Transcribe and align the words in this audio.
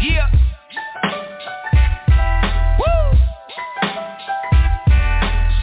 Yeah. 0.00 0.28
Woo. 2.78 3.18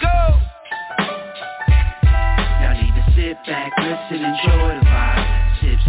Go. 0.01 0.17
Need 2.73 2.95
to 2.95 3.03
sit 3.15 3.37
back, 3.45 3.71
listen, 3.77 4.25
enjoy 4.25 4.79
the 4.79 4.85
vibe. 4.85 5.33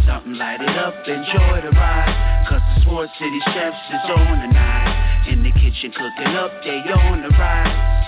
Something, 0.06 0.34
light 0.34 0.60
it 0.60 0.68
up, 0.76 0.92
enjoy 1.08 1.64
the 1.64 1.72
ride. 1.72 2.44
Cause 2.48 2.60
the 2.60 2.82
Sports 2.82 3.12
City 3.18 3.40
Chefs 3.56 3.76
is 3.88 4.04
on 4.12 4.36
tonight. 4.36 5.24
In 5.32 5.42
the 5.42 5.50
kitchen 5.50 5.90
cooking 5.96 6.36
up, 6.36 6.52
they 6.62 6.84
on 6.92 7.22
the 7.22 7.30
rise. 7.30 8.04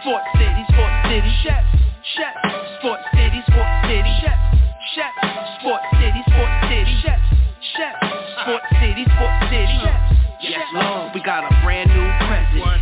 Sports 0.00 0.24
City, 0.32 0.64
Sports 0.72 0.98
City 1.04 1.32
Chefs, 1.44 1.68
City, 3.12 3.44
Sports 3.52 3.76
City 3.84 4.12
Chefs, 4.24 4.56
Chefs. 4.96 5.60
Sports 5.60 5.93
Sports 9.02 9.50
City 9.50 9.66
Chefs. 9.82 10.14
Yes, 10.38 10.62
Lord, 10.70 11.10
we 11.14 11.20
got 11.26 11.42
a 11.42 11.50
brand 11.66 11.90
new 11.90 12.06
president. 12.30 12.78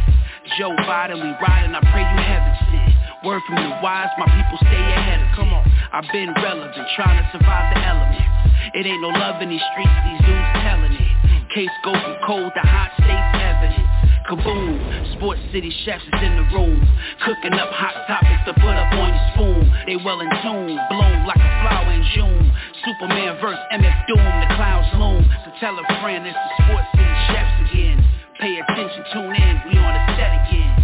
Joe 0.60 0.76
Biden, 0.84 1.16
we 1.16 1.32
riding, 1.40 1.72
I 1.72 1.80
pray 1.88 2.04
you 2.04 2.20
heaven 2.20 2.52
sent. 2.68 3.24
Word 3.24 3.40
from 3.48 3.56
the 3.56 3.72
wise, 3.80 4.12
my 4.20 4.28
people 4.28 4.58
stay 4.60 4.76
ahead 4.92 5.24
of 5.24 5.32
Come 5.32 5.48
on, 5.56 5.64
I've 5.92 6.04
been 6.12 6.28
relevant, 6.36 6.84
trying 6.96 7.16
to 7.16 7.24
survive 7.32 7.72
the 7.72 7.80
elements. 7.80 8.28
It 8.76 8.84
ain't 8.84 9.00
no 9.00 9.08
love 9.08 9.40
in 9.40 9.48
these 9.48 9.64
streets, 9.72 9.96
these 10.04 10.20
dudes 10.28 10.52
telling 10.60 10.92
it. 10.92 11.08
Case 11.56 11.72
go 11.80 11.96
from 11.96 12.16
cold 12.26 12.52
to 12.52 12.60
hot, 12.60 12.92
states 13.00 13.32
evidence. 13.40 13.88
Kaboom, 14.28 15.16
Sports 15.16 15.40
City 15.52 15.72
chefs 15.84 16.04
is 16.04 16.20
in 16.22 16.36
the 16.36 16.46
room 16.54 16.78
Cooking 17.26 17.58
up 17.58 17.68
hot 17.74 18.06
topics 18.06 18.38
to 18.46 18.54
put 18.54 18.70
up 18.70 18.92
on 18.94 19.10
your 19.10 19.24
spoon 19.34 19.66
They 19.84 19.96
well 19.96 20.20
in 20.20 20.30
tune, 20.46 20.78
bloom 20.88 21.26
like 21.26 21.42
a 21.42 21.50
flower 21.66 21.90
in 21.90 22.06
June 22.14 22.52
Superman 22.84 23.38
verse 23.40 23.58
MF 23.72 24.06
Doom, 24.08 24.18
the 24.18 24.48
clouds 24.58 24.88
loom. 24.98 25.22
So 25.44 25.50
tell 25.60 25.78
a 25.78 25.84
friend 26.02 26.26
it's 26.26 26.34
the 26.34 26.64
Sports 26.64 26.88
City 26.94 27.16
chefs 27.30 27.70
again. 27.70 27.98
Pay 28.40 28.58
attention, 28.58 29.04
tune 29.12 29.34
in, 29.38 29.54
we 29.70 29.78
on 29.78 29.94
the 29.94 30.02
set 30.18 30.34
again. 30.34 30.74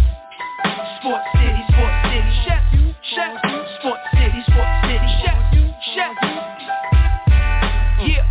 Sports 1.03 1.27
City, 1.35 1.61
Sports 1.75 1.99
City 2.07 2.31
chefs, 2.47 2.71
chefs 3.11 3.41
Sports 3.79 4.05
City, 4.15 4.39
Sports 4.47 4.75
City 4.87 5.09
chefs, 5.19 5.43
chefs 5.91 6.23
Yeah. 8.07 8.23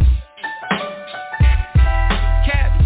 Cabby, 2.49 2.85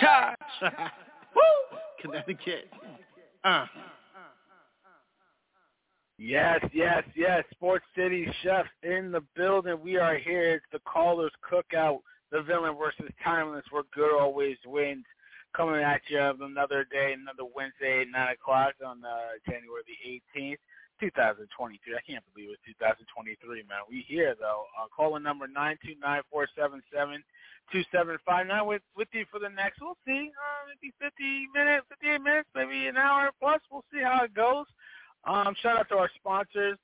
Taj 0.00 0.34
Woo! 1.34 1.78
Connecticut. 2.02 2.66
Uh. 3.44 3.66
Yes, 6.18 6.58
yes, 6.74 7.04
yes. 7.14 7.44
Sports 7.52 7.84
City 7.96 8.26
Chefs 8.42 8.68
in 8.82 9.12
the 9.12 9.22
building. 9.36 9.78
We 9.80 9.98
are 9.98 10.18
here. 10.18 10.54
It's 10.54 10.66
the 10.72 10.80
Callers 10.80 11.30
Cookout, 11.48 12.00
the 12.32 12.42
villain 12.42 12.74
versus 12.76 13.10
Tymeless, 13.24 13.62
where 13.70 13.84
good 13.94 14.18
always 14.18 14.56
wins. 14.66 15.04
Coming 15.56 15.80
at 15.80 16.02
you 16.08 16.20
another 16.20 16.84
day, 16.90 17.14
another 17.14 17.48
Wednesday 17.54 18.02
at 18.02 18.08
9 18.08 18.28
o'clock 18.34 18.74
on 18.84 19.02
uh, 19.04 19.38
January 19.48 19.82
the 19.86 20.20
18th, 20.40 20.58
2023. 21.00 21.94
I 21.94 22.02
can't 22.04 22.24
believe 22.34 22.50
it's 22.50 22.66
2023, 22.66 23.62
man. 23.62 23.86
We 23.88 24.04
here, 24.06 24.34
though. 24.38 24.64
Uh, 24.74 24.86
calling 24.94 25.22
number 25.22 25.46
929-477 25.46 27.22
2759 27.70 28.66
with 28.66 28.82
with 28.96 29.08
you 29.12 29.24
for 29.30 29.38
the 29.38 29.48
next. 29.48 29.80
We'll 29.80 29.96
see. 30.04 30.30
Uh, 30.34 30.66
maybe 30.66 30.92
50 30.98 31.46
minutes, 31.54 31.86
58 31.88 32.18
minutes, 32.20 32.48
maybe 32.54 32.88
an 32.88 32.96
hour 32.96 33.30
plus. 33.38 33.60
We'll 33.70 33.84
see 33.92 34.02
how 34.02 34.24
it 34.24 34.34
goes. 34.34 34.66
Um, 35.28 35.54
shout 35.62 35.78
out 35.78 35.88
to 35.90 35.96
our 35.96 36.10
sponsors, 36.16 36.78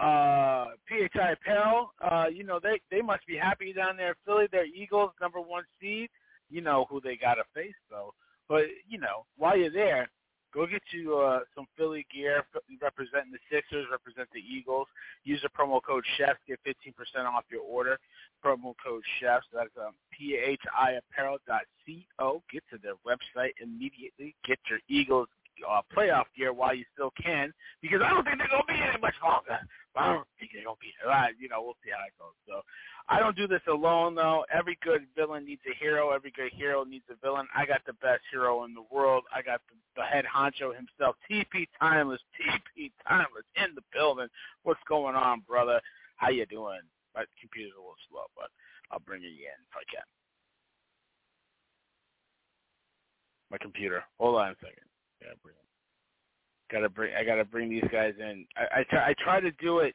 uh, 0.00 0.72
PHI 0.88 1.32
Apparel. 1.32 1.92
Uh, 2.02 2.24
you 2.32 2.42
know 2.42 2.58
they 2.60 2.80
they 2.90 3.00
must 3.00 3.24
be 3.26 3.36
happy 3.36 3.72
down 3.72 3.96
there 3.96 4.08
in 4.08 4.14
Philly. 4.24 4.48
They're 4.50 4.66
Eagles, 4.66 5.12
number 5.20 5.40
one 5.40 5.62
seed. 5.80 6.10
You 6.50 6.62
know 6.62 6.86
who 6.90 7.00
they 7.00 7.16
got 7.16 7.34
to 7.34 7.44
face 7.54 7.76
though. 7.88 8.12
But 8.48 8.64
you 8.88 8.98
know 8.98 9.24
while 9.36 9.56
you're 9.56 9.70
there, 9.70 10.10
go 10.52 10.66
get 10.66 10.82
you 10.90 11.16
uh, 11.16 11.42
some 11.54 11.66
Philly 11.76 12.04
gear 12.12 12.42
representing 12.82 13.30
the 13.30 13.38
Sixers, 13.50 13.86
represent 13.90 14.28
the 14.34 14.40
Eagles. 14.40 14.88
Use 15.22 15.40
the 15.42 15.48
promo 15.48 15.80
code 15.80 16.04
Chefs, 16.18 16.40
get 16.48 16.58
15% 16.66 16.92
off 17.24 17.44
your 17.50 17.62
order. 17.62 18.00
Promo 18.44 18.74
code 18.84 19.04
Chefs. 19.20 19.46
That's 19.52 19.70
um, 19.78 19.94
phiapparel.co. 20.18 22.42
Get 22.52 22.64
to 22.72 22.78
their 22.82 22.96
website 23.06 23.52
immediately. 23.62 24.34
Get 24.44 24.58
your 24.68 24.80
Eagles 24.88 25.28
uh, 25.64 25.82
playoff 25.94 26.26
gear 26.36 26.52
while 26.52 26.74
you 26.74 26.84
still 26.92 27.12
can, 27.22 27.52
because 27.80 28.00
I 28.04 28.10
don't 28.10 28.24
think 28.24 28.38
they're 28.38 28.52
gonna 28.52 28.68
be 28.68 28.74
in 28.74 28.94
it 28.94 29.00
much 29.00 29.16
longer. 29.22 29.58
I 29.96 30.12
don't 30.12 30.28
think 30.38 30.52
they're 30.52 30.64
gonna 30.64 30.76
be 30.80 30.92
there. 31.00 31.08
Right, 31.08 31.34
you 31.38 31.48
know, 31.48 31.62
we'll 31.62 31.78
see 31.84 31.90
how 31.90 32.04
it 32.04 32.12
goes. 32.18 32.36
So, 32.46 32.62
I 33.08 33.20
don't 33.20 33.36
do 33.36 33.46
this 33.46 33.62
alone 33.68 34.14
though. 34.14 34.44
Every 34.52 34.78
good 34.82 35.06
villain 35.16 35.44
needs 35.46 35.62
a 35.70 35.74
hero. 35.78 36.10
Every 36.10 36.32
good 36.32 36.52
hero 36.52 36.84
needs 36.84 37.04
a 37.10 37.16
villain. 37.24 37.46
I 37.54 37.64
got 37.64 37.80
the 37.86 37.92
best 37.94 38.22
hero 38.30 38.64
in 38.64 38.74
the 38.74 38.84
world. 38.90 39.24
I 39.34 39.42
got 39.42 39.60
the, 39.70 39.76
the 40.00 40.06
head 40.06 40.24
honcho 40.24 40.74
himself, 40.74 41.16
TP 41.30 41.68
Tymeless. 41.80 42.20
TP 42.34 42.90
Tymeless 43.06 43.46
in 43.56 43.74
the 43.74 43.82
building. 43.92 44.28
What's 44.64 44.80
going 44.88 45.14
on, 45.14 45.40
brother? 45.46 45.80
How 46.16 46.30
you 46.30 46.46
doing? 46.46 46.80
My 47.14 47.24
computer's 47.40 47.72
a 47.76 47.80
little 47.80 47.94
slow, 48.10 48.24
but 48.36 48.50
I'll 48.90 49.00
bring 49.00 49.22
you 49.22 49.28
in 49.28 49.34
if 49.34 49.74
I 49.74 49.84
can. 49.90 50.04
My 53.50 53.58
computer. 53.58 54.02
Hold 54.18 54.36
on 54.40 54.50
a 54.50 54.54
second. 54.60 54.84
Gotta 55.26 55.38
bring. 55.42 55.56
Gotta 56.70 56.88
bring. 56.88 57.14
I 57.14 57.24
gotta 57.24 57.44
bring 57.44 57.70
these 57.70 57.84
guys 57.90 58.14
in. 58.18 58.46
I 58.56 58.80
I 58.80 58.82
try, 58.84 59.08
I 59.08 59.14
try 59.22 59.40
to 59.40 59.50
do 59.52 59.80
it 59.80 59.94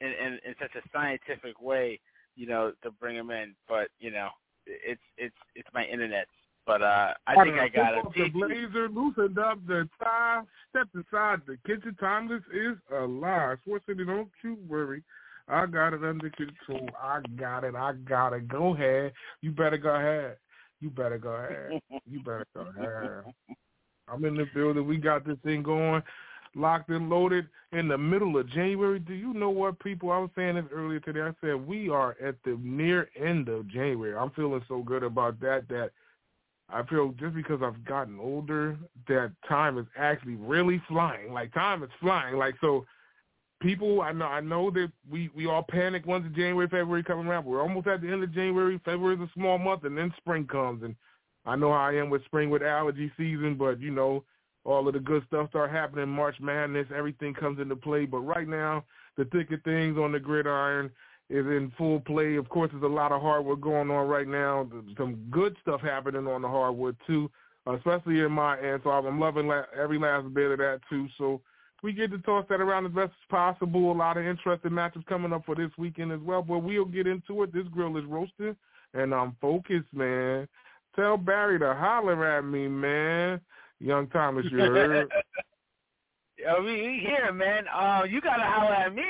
in, 0.00 0.08
in 0.08 0.38
in 0.46 0.54
such 0.60 0.74
a 0.76 0.88
scientific 0.92 1.60
way, 1.60 2.00
you 2.36 2.46
know, 2.46 2.72
to 2.82 2.90
bring 2.90 3.16
them 3.16 3.30
in. 3.30 3.54
But 3.68 3.88
you 3.98 4.10
know, 4.10 4.28
it's 4.66 5.00
it's 5.16 5.34
it's 5.54 5.68
my 5.74 5.84
internet. 5.84 6.26
But 6.64 6.82
uh 6.82 7.14
I 7.26 7.42
think 7.42 7.58
I 7.58 7.68
got 7.68 7.94
it. 7.94 8.04
The 8.14 8.28
blazer 8.28 8.88
loosened 8.88 9.38
up 9.38 9.58
the 9.66 9.88
tie, 10.00 10.42
stepped 10.70 10.94
aside 10.94 11.40
the 11.46 11.56
kitchen. 11.66 11.96
Timeless 11.98 12.42
is 12.54 12.76
alive. 12.94 13.58
Sports 13.62 13.86
City, 13.86 14.04
don't 14.04 14.28
you 14.44 14.56
worry. 14.68 15.02
I 15.48 15.66
got 15.66 15.92
it 15.92 16.04
under 16.04 16.30
control. 16.30 16.88
I 17.00 17.20
got 17.36 17.64
it. 17.64 17.74
I 17.74 17.94
got 18.08 18.32
it. 18.32 18.46
Go 18.46 18.74
ahead. 18.74 19.12
You 19.40 19.50
better 19.50 19.76
go 19.76 19.94
ahead. 19.96 20.36
You 20.80 20.90
better 20.90 21.18
go 21.18 21.30
ahead. 21.30 21.80
You 22.08 22.20
better 22.20 22.46
go 22.54 22.66
ahead. 22.76 23.24
I'm 24.12 24.24
in 24.24 24.34
the 24.34 24.46
building. 24.54 24.86
We 24.86 24.98
got 24.98 25.26
this 25.26 25.38
thing 25.44 25.62
going, 25.62 26.02
locked 26.54 26.90
and 26.90 27.08
loaded 27.08 27.48
in 27.72 27.88
the 27.88 27.96
middle 27.96 28.36
of 28.36 28.48
January. 28.50 28.98
Do 28.98 29.14
you 29.14 29.32
know 29.32 29.50
what, 29.50 29.78
people? 29.78 30.10
I 30.10 30.18
was 30.18 30.30
saying 30.36 30.56
this 30.56 30.64
earlier 30.72 31.00
today. 31.00 31.22
I 31.22 31.32
said 31.40 31.66
we 31.66 31.88
are 31.88 32.16
at 32.22 32.36
the 32.44 32.58
near 32.62 33.08
end 33.18 33.48
of 33.48 33.68
January. 33.68 34.16
I'm 34.16 34.30
feeling 34.30 34.62
so 34.68 34.82
good 34.82 35.02
about 35.02 35.40
that 35.40 35.68
that 35.68 35.90
I 36.68 36.82
feel 36.84 37.14
just 37.18 37.34
because 37.34 37.60
I've 37.62 37.84
gotten 37.84 38.18
older 38.18 38.76
that 39.08 39.32
time 39.48 39.78
is 39.78 39.86
actually 39.96 40.34
really 40.34 40.82
flying. 40.88 41.32
Like 41.32 41.52
time 41.54 41.82
is 41.82 41.90
flying. 42.00 42.36
Like 42.36 42.54
so 42.60 42.84
people 43.60 44.02
I 44.02 44.12
know 44.12 44.26
I 44.26 44.40
know 44.40 44.70
that 44.70 44.90
we 45.10 45.30
we 45.34 45.46
all 45.46 45.64
panic 45.68 46.06
once 46.06 46.26
January, 46.34 46.68
February 46.68 47.02
come 47.02 47.28
around. 47.28 47.44
We're 47.44 47.62
almost 47.62 47.86
at 47.86 48.02
the 48.02 48.08
end 48.08 48.22
of 48.22 48.34
January. 48.34 48.80
February 48.84 49.16
is 49.16 49.22
a 49.22 49.30
small 49.34 49.58
month 49.58 49.84
and 49.84 49.96
then 49.96 50.12
spring 50.18 50.46
comes 50.46 50.82
and 50.82 50.96
I 51.44 51.56
know 51.56 51.72
how 51.72 51.80
I 51.80 51.94
am 51.94 52.10
with 52.10 52.24
spring 52.24 52.50
with 52.50 52.62
allergy 52.62 53.10
season, 53.16 53.56
but 53.56 53.80
you 53.80 53.90
know, 53.90 54.24
all 54.64 54.86
of 54.86 54.94
the 54.94 55.00
good 55.00 55.24
stuff 55.26 55.48
start 55.50 55.70
happening. 55.70 56.08
March 56.08 56.36
Madness, 56.40 56.86
everything 56.94 57.34
comes 57.34 57.60
into 57.60 57.76
play. 57.76 58.04
But 58.06 58.20
right 58.20 58.46
now, 58.46 58.84
the 59.16 59.24
thick 59.26 59.50
of 59.50 59.62
things 59.62 59.98
on 59.98 60.12
the 60.12 60.20
gridiron 60.20 60.90
is 61.28 61.46
in 61.46 61.72
full 61.76 62.00
play. 62.00 62.36
Of 62.36 62.48
course, 62.48 62.70
there's 62.70 62.84
a 62.84 62.86
lot 62.86 63.12
of 63.12 63.20
hardwood 63.20 63.60
going 63.60 63.90
on 63.90 64.06
right 64.06 64.28
now. 64.28 64.68
Some 64.96 65.26
good 65.30 65.56
stuff 65.62 65.80
happening 65.80 66.26
on 66.26 66.42
the 66.42 66.48
hardwood 66.48 66.96
too, 67.06 67.30
especially 67.66 68.20
in 68.20 68.32
my 68.32 68.60
end. 68.60 68.82
So 68.84 68.90
I'm 68.90 69.18
loving 69.18 69.50
every 69.76 69.98
last 69.98 70.32
bit 70.32 70.52
of 70.52 70.58
that 70.58 70.80
too. 70.88 71.08
So 71.18 71.40
we 71.82 71.92
get 71.92 72.12
to 72.12 72.18
toss 72.18 72.44
that 72.48 72.60
around 72.60 72.86
as 72.86 72.92
best 72.92 73.10
as 73.10 73.28
possible. 73.30 73.90
A 73.90 73.94
lot 73.94 74.16
of 74.16 74.24
interesting 74.24 74.74
matches 74.74 75.02
coming 75.08 75.32
up 75.32 75.44
for 75.44 75.56
this 75.56 75.70
weekend 75.76 76.12
as 76.12 76.20
well. 76.20 76.42
But 76.42 76.60
we'll 76.60 76.84
get 76.84 77.08
into 77.08 77.42
it. 77.42 77.52
This 77.52 77.66
grill 77.72 77.96
is 77.96 78.04
roasting, 78.04 78.54
and 78.94 79.12
I'm 79.12 79.36
focused, 79.40 79.92
man. 79.92 80.46
Tell 80.96 81.16
Barry 81.16 81.58
to 81.58 81.74
holler 81.74 82.24
at 82.26 82.44
me, 82.44 82.68
man. 82.68 83.40
Young 83.80 84.08
Thomas, 84.08 84.46
you 84.50 84.58
heard. 84.58 85.08
Uh, 86.42 86.60
we, 86.60 86.72
we 86.72 87.06
here, 87.06 87.32
man. 87.32 87.66
Uh, 87.68 88.02
you 88.08 88.20
gotta 88.20 88.42
holler 88.42 88.74
at 88.74 88.92
me, 88.92 89.02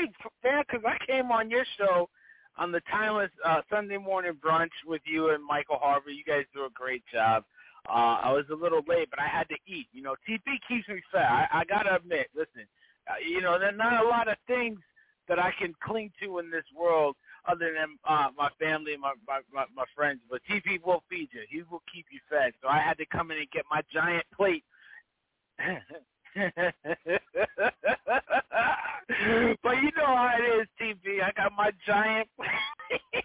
man, 0.44 0.62
because 0.66 0.84
I 0.84 1.02
came 1.06 1.32
on 1.32 1.50
your 1.50 1.64
show 1.78 2.10
on 2.58 2.72
the 2.72 2.80
timeless 2.90 3.30
uh, 3.42 3.62
Sunday 3.70 3.96
morning 3.96 4.32
brunch 4.44 4.68
with 4.86 5.00
you 5.06 5.30
and 5.30 5.42
Michael 5.42 5.78
Harvey. 5.80 6.12
You 6.12 6.24
guys 6.24 6.44
do 6.52 6.66
a 6.66 6.70
great 6.74 7.02
job. 7.10 7.44
Uh, 7.88 8.18
I 8.22 8.32
was 8.32 8.44
a 8.52 8.54
little 8.54 8.82
late, 8.86 9.08
but 9.08 9.18
I 9.18 9.28
had 9.28 9.48
to 9.48 9.56
eat. 9.66 9.86
You 9.92 10.02
know, 10.02 10.14
TP 10.28 10.42
keeps 10.68 10.86
me 10.88 11.00
fed. 11.10 11.22
I, 11.22 11.46
I 11.52 11.64
gotta 11.64 11.96
admit. 11.96 12.28
Listen, 12.34 12.66
uh, 13.08 13.14
you 13.26 13.40
know, 13.40 13.58
there's 13.58 13.78
not 13.78 14.04
a 14.04 14.08
lot 14.08 14.28
of 14.28 14.36
things 14.46 14.78
that 15.28 15.38
I 15.38 15.52
can 15.58 15.74
cling 15.82 16.10
to 16.22 16.38
in 16.38 16.50
this 16.50 16.64
world 16.76 17.16
other 17.48 17.72
than 17.74 17.98
uh, 18.08 18.28
my 18.36 18.48
family 18.60 18.92
and 18.92 19.02
my, 19.02 19.12
my, 19.26 19.40
my, 19.52 19.64
my 19.74 19.84
friends. 19.94 20.20
But 20.30 20.40
TP 20.48 20.82
will 20.84 21.02
feed 21.10 21.28
you. 21.32 21.42
He 21.48 21.62
will 21.70 21.82
keep 21.92 22.06
you 22.10 22.20
fed. 22.30 22.52
So 22.62 22.68
I 22.68 22.78
had 22.78 22.98
to 22.98 23.06
come 23.06 23.30
in 23.30 23.38
and 23.38 23.50
get 23.50 23.64
my 23.70 23.82
giant 23.92 24.24
plate. 24.36 24.64
but 29.62 29.76
you 29.82 29.90
know 29.96 30.06
how 30.06 30.32
it 30.38 30.60
is, 30.60 30.68
TP. 30.80 31.22
I 31.22 31.32
got 31.36 31.52
my 31.56 31.70
giant 31.86 32.28
plate. 32.36 33.24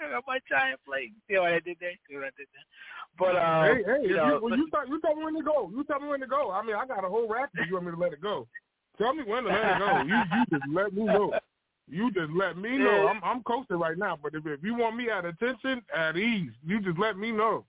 I 0.00 0.10
got 0.10 0.24
my 0.26 0.38
giant 0.48 0.80
plate. 0.86 1.12
See 1.28 1.38
what 1.38 1.52
I 1.52 1.60
did 1.60 1.76
there? 1.80 1.92
See 2.08 2.16
what 2.16 2.24
I 2.24 2.30
did 2.36 2.48
there? 2.52 2.66
But 3.18 3.36
uh, 3.36 3.64
hey, 3.64 3.82
hey, 3.84 4.08
you, 4.08 4.16
know, 4.16 4.34
you, 4.34 4.40
well, 4.42 4.56
you, 4.56 4.68
tell, 4.70 4.86
you 4.86 5.00
tell 5.00 5.16
me 5.16 5.24
when 5.24 5.34
to 5.34 5.42
go. 5.42 5.70
You 5.74 5.84
tell 5.84 6.00
me 6.00 6.08
when 6.08 6.20
to 6.20 6.26
go. 6.26 6.50
I 6.50 6.62
mean, 6.64 6.76
I 6.76 6.86
got 6.86 7.04
a 7.04 7.08
whole 7.08 7.28
rack. 7.28 7.50
If 7.54 7.68
you 7.68 7.74
want 7.74 7.86
me 7.86 7.92
to 7.92 7.98
let 7.98 8.12
it 8.12 8.20
go? 8.20 8.46
Tell 8.98 9.14
me 9.14 9.22
when 9.24 9.44
to 9.44 9.48
let 9.48 9.64
it 9.64 9.78
go. 9.78 10.02
You, 10.02 10.14
you 10.14 10.44
just 10.50 10.64
let 10.72 10.92
me 10.92 11.04
know. 11.04 11.32
You 11.88 12.10
just 12.10 12.32
let 12.32 12.56
me 12.56 12.78
know. 12.78 13.08
I'm 13.08 13.22
I'm 13.22 13.42
coasting 13.44 13.78
right 13.78 13.96
now, 13.96 14.18
but 14.20 14.34
if 14.34 14.44
if 14.46 14.62
you 14.62 14.74
want 14.74 14.96
me 14.96 15.08
at 15.08 15.24
attention, 15.24 15.82
at 15.94 16.16
ease, 16.16 16.50
you 16.64 16.80
just 16.80 16.98
let 16.98 17.16
me 17.16 17.30
know. 17.30 17.64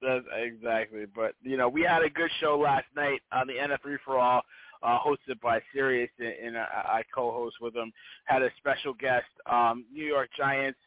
That's 0.00 0.24
exactly. 0.34 1.06
But 1.14 1.34
you 1.42 1.56
know, 1.56 1.68
we 1.68 1.82
had 1.82 2.02
a 2.02 2.10
good 2.10 2.30
show 2.40 2.58
last 2.58 2.86
night 2.94 3.20
on 3.32 3.46
the 3.46 3.54
NFL 3.54 3.80
Free 3.82 3.98
for 4.04 4.18
All, 4.18 4.42
uh, 4.82 4.98
hosted 4.98 5.40
by 5.42 5.60
Serious, 5.74 6.10
and, 6.18 6.56
and 6.56 6.56
I 6.56 7.02
co-host 7.14 7.56
with 7.60 7.74
them. 7.74 7.92
Had 8.24 8.42
a 8.42 8.50
special 8.58 8.94
guest, 8.94 9.26
um, 9.50 9.84
New 9.92 10.04
York 10.06 10.30
Giants 10.36 10.78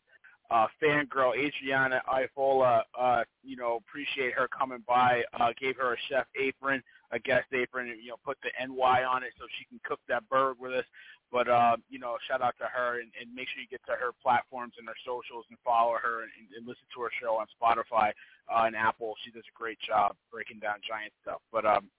uh, 0.54 0.68
fangirl 0.81 1.34
Adriana 1.38 2.02
Ifola. 2.08 2.84
Uh, 2.98 3.24
you 3.44 3.56
know, 3.56 3.78
appreciate 3.88 4.34
her 4.34 4.48
coming 4.48 4.84
by. 4.88 5.24
Uh, 5.40 5.50
gave 5.60 5.75
her 5.78 5.94
a 5.94 5.98
chef 6.10 6.25
apron, 6.40 6.81
a 7.12 7.20
guest 7.20 7.48
apron, 7.54 7.88
you 7.88 8.10
know, 8.10 8.18
put 8.24 8.38
the 8.44 8.50
NY 8.66 9.04
on 9.04 9.24
it 9.24 9.31
so 9.40 9.46
she 9.58 9.66
can 9.66 9.80
cook 9.84 10.00
that 10.08 10.28
bird 10.30 10.56
with 10.60 10.74
us. 10.74 10.86
But 11.33 11.50
uh, 11.50 11.81
you 11.89 11.97
know, 11.97 12.13
shout 12.30 12.45
out 12.45 12.53
to 12.62 12.69
her 12.69 13.01
and, 13.01 13.09
and 13.18 13.33
make 13.33 13.50
sure 13.50 13.57
you 13.57 13.68
get 13.68 13.81
to 13.89 13.97
her 13.97 14.13
platforms 14.21 14.77
and 14.77 14.85
her 14.85 15.00
socials 15.01 15.50
and 15.50 15.57
follow 15.65 15.97
her 15.97 16.21
and, 16.21 16.30
and 16.53 16.62
listen 16.62 16.85
to 16.94 17.01
her 17.01 17.09
show 17.18 17.41
on 17.41 17.50
Spotify 17.57 18.13
uh, 18.45 18.69
and 18.69 18.77
Apple. 18.77 19.18
She 19.25 19.33
does 19.33 19.41
a 19.50 19.56
great 19.57 19.81
job 19.81 20.13
breaking 20.30 20.62
down 20.62 20.77
giant 20.85 21.09
stuff. 21.25 21.41
But 21.50 21.65
um, 21.65 21.89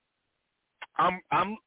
I'm 1.02 1.18
I'm 1.34 1.58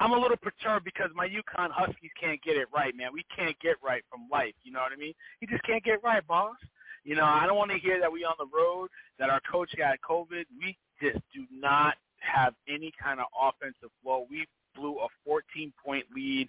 I'm 0.00 0.16
a 0.16 0.18
little 0.18 0.40
perturbed 0.40 0.88
because 0.88 1.12
my 1.12 1.28
UConn 1.28 1.68
Huskies 1.68 2.10
can't 2.16 2.40
get 2.40 2.56
it 2.56 2.72
right, 2.72 2.96
man. 2.96 3.12
We 3.12 3.28
can't 3.36 3.58
get 3.60 3.76
right 3.84 4.00
from 4.08 4.24
life. 4.32 4.56
You 4.64 4.72
know 4.72 4.80
what 4.80 4.96
I 4.96 4.96
mean? 4.96 5.12
You 5.44 5.46
just 5.46 5.62
can't 5.68 5.84
get 5.84 6.00
right, 6.02 6.26
boss. 6.26 6.56
You 7.04 7.16
know, 7.16 7.28
I 7.28 7.44
don't 7.44 7.56
want 7.56 7.70
to 7.70 7.78
hear 7.78 8.00
that 8.00 8.10
we 8.10 8.24
on 8.24 8.34
the 8.40 8.48
road, 8.48 8.88
that 9.18 9.28
our 9.28 9.40
coach 9.44 9.70
got 9.76 10.00
COVID. 10.00 10.44
We 10.56 10.76
just 11.04 11.20
do 11.34 11.44
not 11.52 11.94
have 12.20 12.54
any 12.68 12.92
kind 12.96 13.20
of 13.20 13.26
offensive 13.36 13.92
flow. 14.02 14.26
We 14.30 14.46
blew 14.74 14.98
a 14.98 15.08
14-point 15.28 16.06
lead 16.14 16.48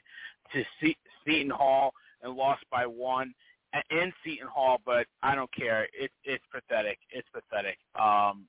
to 0.53 0.93
Seton 1.25 1.49
Hall 1.49 1.93
and 2.21 2.33
lost 2.35 2.63
by 2.71 2.85
one 2.85 3.33
in 3.89 4.11
Seton 4.23 4.47
Hall, 4.47 4.79
but 4.85 5.07
I 5.23 5.35
don't 5.35 5.51
care. 5.53 5.87
It's 5.93 6.13
it's 6.23 6.43
pathetic. 6.51 6.99
It's 7.11 7.27
pathetic. 7.33 7.77
Um, 7.95 8.45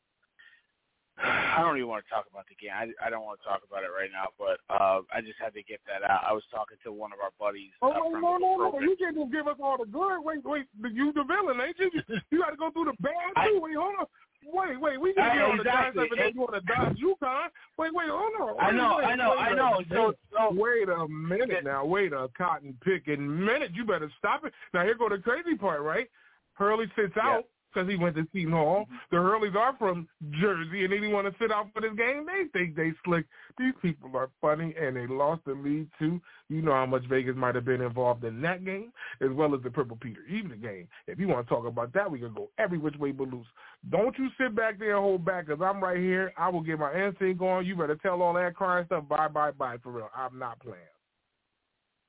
I 1.22 1.60
don't 1.60 1.76
even 1.76 1.88
want 1.88 2.04
to 2.04 2.10
talk 2.10 2.26
about 2.30 2.46
the 2.48 2.56
game. 2.56 2.72
I, 2.74 2.88
I 3.04 3.10
don't 3.10 3.24
want 3.24 3.38
to 3.40 3.46
talk 3.46 3.60
about 3.68 3.84
it 3.84 3.92
right 3.92 4.10
now, 4.10 4.32
but 4.40 4.58
uh, 4.72 5.04
I 5.12 5.20
just 5.20 5.38
had 5.38 5.54
to 5.54 5.62
get 5.62 5.80
that 5.86 6.02
out. 6.08 6.24
I 6.26 6.32
was 6.32 6.42
talking 6.50 6.78
to 6.84 6.92
one 6.92 7.12
of 7.12 7.20
our 7.20 7.30
buddies. 7.38 7.70
Oh, 7.82 7.92
uh, 7.92 7.94
no, 7.94 8.10
from 8.10 8.22
no, 8.22 8.38
no, 8.38 8.50
no. 8.56 8.80
You 8.80 8.96
can't 8.98 9.16
just 9.16 9.30
give 9.30 9.46
us 9.46 9.60
all 9.62 9.76
the 9.78 9.86
good. 9.86 10.24
Wait, 10.24 10.44
wait. 10.44 10.66
You 10.80 11.12
the 11.12 11.24
villain, 11.24 11.60
ain't 11.60 11.78
you? 11.78 11.90
You 12.30 12.40
got 12.40 12.50
to 12.50 12.56
go 12.56 12.70
through 12.70 12.90
the 12.90 12.98
bad, 13.00 13.44
too. 13.44 13.60
Wait, 13.62 13.76
hold 13.76 13.94
on. 14.00 14.06
Wait, 14.44 14.80
wait. 14.80 15.00
We 15.00 15.10
Uh, 15.10 15.14
get 15.14 15.42
on 15.42 15.56
the 15.56 15.62
exactly. 15.62 15.72
Giants 15.72 16.12
and 16.12 16.20
then 16.20 16.32
you 16.34 16.40
want 16.40 16.54
to 16.54 16.60
dodge 16.60 16.96
UConn. 16.98 17.48
Wait, 17.78 17.94
wait, 17.94 18.08
hold 18.08 18.32
on. 18.40 18.56
I 18.60 18.66
Wait, 18.68 18.76
know, 18.76 18.96
wait, 18.98 19.06
I 19.06 19.14
know, 19.14 19.32
I 19.32 19.48
a 19.50 19.54
know. 19.54 19.82
So, 19.90 20.14
so 20.32 20.52
Wait 20.52 20.88
a 20.88 21.06
minute 21.08 21.64
now. 21.64 21.84
Wait 21.84 22.12
a 22.12 22.28
cotton 22.36 22.76
picking 22.84 23.44
minute. 23.44 23.70
You 23.74 23.84
better 23.84 24.10
stop 24.18 24.44
it. 24.44 24.52
Now, 24.74 24.84
here 24.84 24.94
go 24.94 25.08
the 25.08 25.18
crazy 25.18 25.56
part, 25.56 25.82
right? 25.82 26.08
Hurley 26.54 26.86
sits 26.96 27.16
out 27.16 27.44
because 27.72 27.88
he 27.88 27.96
went 27.96 28.16
to 28.16 28.26
Seton 28.32 28.52
Hall. 28.52 28.86
The 29.10 29.16
Hurleys 29.16 29.54
are 29.56 29.76
from 29.78 30.08
Jersey, 30.40 30.84
and 30.84 30.92
they 30.92 30.98
didn't 30.98 31.12
want 31.12 31.26
to 31.26 31.34
sit 31.40 31.52
out 31.52 31.68
for 31.72 31.80
this 31.80 31.92
game. 31.96 32.26
They 32.26 32.44
think 32.52 32.76
they 32.76 32.92
slick. 33.04 33.26
These 33.58 33.74
people 33.80 34.10
are 34.14 34.30
funny, 34.40 34.74
and 34.80 34.96
they 34.96 35.06
lost 35.06 35.42
the 35.44 35.52
lead, 35.52 35.88
too. 35.98 36.20
You 36.48 36.62
know 36.62 36.72
how 36.72 36.86
much 36.86 37.04
Vegas 37.08 37.36
might 37.36 37.54
have 37.54 37.64
been 37.64 37.80
involved 37.80 38.24
in 38.24 38.40
that 38.42 38.64
game, 38.64 38.92
as 39.20 39.30
well 39.32 39.54
as 39.54 39.62
the 39.62 39.70
Purple 39.70 39.98
Peter 40.00 40.22
evening 40.30 40.60
game. 40.60 40.88
If 41.06 41.18
you 41.18 41.28
want 41.28 41.46
to 41.46 41.54
talk 41.54 41.66
about 41.66 41.92
that, 41.94 42.10
we 42.10 42.18
can 42.18 42.34
go 42.34 42.50
every 42.58 42.78
which 42.78 42.96
way 42.96 43.12
but 43.12 43.28
loose. 43.28 43.46
Don't 43.90 44.16
you 44.18 44.28
sit 44.38 44.54
back 44.54 44.78
there 44.78 44.96
and 44.96 45.04
hold 45.04 45.24
back, 45.24 45.46
because 45.46 45.62
I'm 45.62 45.82
right 45.82 45.98
here. 45.98 46.32
I 46.36 46.48
will 46.48 46.62
get 46.62 46.78
my 46.78 46.92
instinct 46.94 47.38
going. 47.38 47.66
You 47.66 47.76
better 47.76 47.96
tell 47.96 48.22
all 48.22 48.34
that 48.34 48.54
crying 48.54 48.86
stuff. 48.86 49.08
Bye, 49.08 49.28
bye, 49.28 49.52
bye, 49.52 49.76
for 49.82 49.92
real. 49.92 50.10
I'm 50.16 50.38
not 50.38 50.60
playing. 50.60 50.78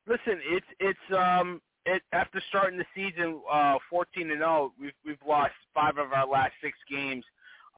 listen, 0.08 0.40
it's 0.50 0.66
it's 0.80 1.18
um 1.18 1.62
it 1.86 2.02
after 2.12 2.42
starting 2.50 2.80
the 2.80 2.86
season 2.96 3.42
uh 3.52 3.78
14 3.90 4.32
and 4.32 4.40
0, 4.40 4.74
we've 4.80 4.94
we've 5.06 5.18
lost 5.28 5.54
five 5.74 5.98
of 5.98 6.12
our 6.14 6.28
last 6.28 6.54
six 6.62 6.78
games. 6.90 7.26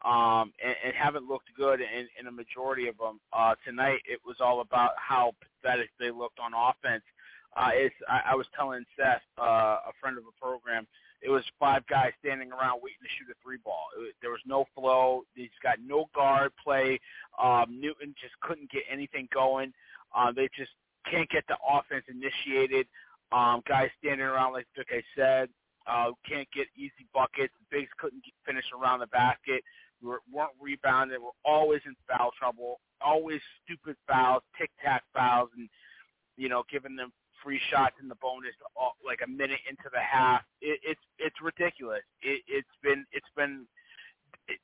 Um, 0.03 0.53
and, 0.63 0.75
and 0.85 0.93
haven't 0.93 1.27
looked 1.27 1.49
good 1.57 1.81
in, 1.81 2.07
in 2.19 2.27
a 2.27 2.31
majority 2.31 2.87
of 2.87 2.95
them. 2.99 3.19
Uh, 3.33 3.55
tonight, 3.65 4.01
it 4.05 4.19
was 4.23 4.35
all 4.39 4.61
about 4.61 4.91
how 4.97 5.33
pathetic 5.41 5.89
they 5.99 6.11
looked 6.11 6.37
on 6.39 6.51
offense. 6.53 7.01
Uh, 7.57 7.71
it's, 7.73 7.95
I, 8.07 8.33
I 8.33 8.35
was 8.35 8.45
telling 8.55 8.85
Seth, 8.95 9.23
uh, 9.39 9.77
a 9.89 9.93
friend 9.99 10.19
of 10.19 10.25
the 10.25 10.31
program, 10.39 10.85
it 11.21 11.29
was 11.29 11.43
five 11.59 11.87
guys 11.87 12.11
standing 12.19 12.51
around 12.51 12.81
waiting 12.83 13.01
to 13.01 13.09
shoot 13.17 13.31
a 13.31 13.35
three 13.43 13.57
ball. 13.57 13.87
It 13.97 14.15
there 14.21 14.29
was 14.29 14.41
no 14.45 14.65
flow. 14.75 15.23
He's 15.33 15.49
got 15.63 15.79
no 15.83 16.05
guard 16.13 16.51
play. 16.63 16.99
Um, 17.41 17.79
Newton 17.81 18.13
just 18.21 18.39
couldn't 18.41 18.69
get 18.71 18.83
anything 18.91 19.27
going. 19.33 19.73
Uh, 20.15 20.31
they 20.31 20.49
just 20.55 20.71
can't 21.09 21.29
get 21.29 21.43
the 21.47 21.57
offense 21.67 22.05
initiated. 22.09 22.87
Um, 23.31 23.62
guys 23.68 23.89
standing 24.00 24.25
around, 24.25 24.54
like 24.54 24.68
Vic 24.75 24.88
I 24.92 25.01
said, 25.16 25.50
uh, 25.88 26.12
can't 26.27 26.48
get 26.56 26.68
easy 26.75 27.07
buckets. 27.13 27.54
Bigs 27.69 27.89
couldn't 27.98 28.24
finish 28.45 28.66
around 28.74 29.00
the 29.00 29.07
basket. 29.07 29.63
We 30.01 30.10
were, 30.10 30.22
weren't 30.31 30.51
rebounding. 30.60 31.22
We're 31.22 31.30
always 31.44 31.81
in 31.86 31.95
foul 32.07 32.31
trouble. 32.38 32.80
Always 33.01 33.42
stupid 33.63 33.95
fouls, 34.07 34.42
tic 34.60 34.72
tac 34.83 35.04
fouls, 35.13 35.50
and 35.57 35.70
you 36.38 36.50
know, 36.50 36.63
giving 36.72 36.96
them 36.96 37.12
free 37.44 37.60
shots 37.72 37.96
in 38.01 38.08
the 38.08 38.15
bonus 38.15 38.53
uh, 38.82 38.89
like 39.05 39.20
a 39.24 39.29
minute 39.29 39.60
into 39.70 39.89
the 39.91 40.00
half. 40.00 40.41
It, 40.62 40.79
it's 40.84 41.01
it's 41.20 41.36
ridiculous. 41.41 42.01
It, 42.22 42.41
it's 42.48 42.67
been 42.82 43.05
it's 43.12 43.27
been. 43.36 43.65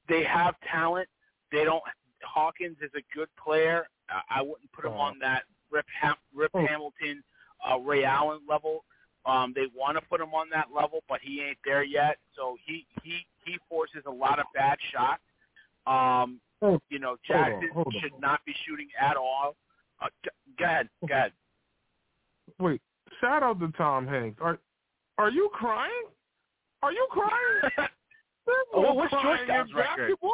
They 0.08 0.24
have 0.24 0.56
talent. 0.72 1.08
They 1.51 1.63
don't. 1.63 1.84
Hawkins 2.24 2.77
is 2.82 2.91
a 2.96 3.01
good 3.15 3.30
player. 3.41 3.88
I, 4.10 4.39
I 4.39 4.41
wouldn't 4.41 4.72
put 4.72 4.86
him 4.86 4.94
on 4.94 5.18
that 5.20 5.44
Rip 5.72 5.86
Ham, 6.01 6.15
Rip 6.34 6.51
Hamilton, 6.53 7.24
uh, 7.70 7.77
Ray 7.80 8.03
Allen 8.03 8.39
level. 8.48 8.84
Um, 9.25 9.53
they 9.56 9.65
want 9.75 9.98
to 9.98 10.01
put 10.10 10.20
him 10.20 10.34
on 10.34 10.50
that 10.51 10.68
level, 10.75 11.03
but 11.08 11.20
he 11.22 11.41
ain't 11.41 11.58
there 11.63 11.84
yet. 11.84 12.18
So 12.36 12.58
he 12.65 12.86
he 13.03 13.25
he 13.46 13.58
forces 13.70 14.03
a 14.08 14.12
lot 14.12 14.39
of 14.39 14.46
bad 14.56 14.77
shots. 14.91 15.22
Um, 15.86 16.39
you 16.89 17.00
know, 17.00 17.18
Jackson 17.27 17.70
hold 17.74 17.88
on. 17.88 18.01
should 18.01 18.20
not 18.20 18.44
be 18.46 18.53
shooting 18.65 18.88
at 19.00 19.18
all. 19.18 19.56
Uh, 20.01 20.08
go 20.58 20.65
ahead, 20.65 20.89
go 21.08 21.13
ahead. 21.13 21.32
Wait, 22.60 22.82
shout 23.20 23.44
out 23.44 23.60
to 23.60 23.72
Tom 23.77 24.08
Hanks. 24.08 24.39
Are 24.41 24.60
are 25.18 25.30
you 25.30 25.50
crying? 25.53 26.06
Are 26.82 26.91
you 26.91 27.08
crying? 27.12 27.89
Oh, 28.74 28.94
what's 28.94 29.12
Georgetown's 29.12 29.70
in 29.70 29.75
record? 29.77 29.98
basketball. 29.98 30.32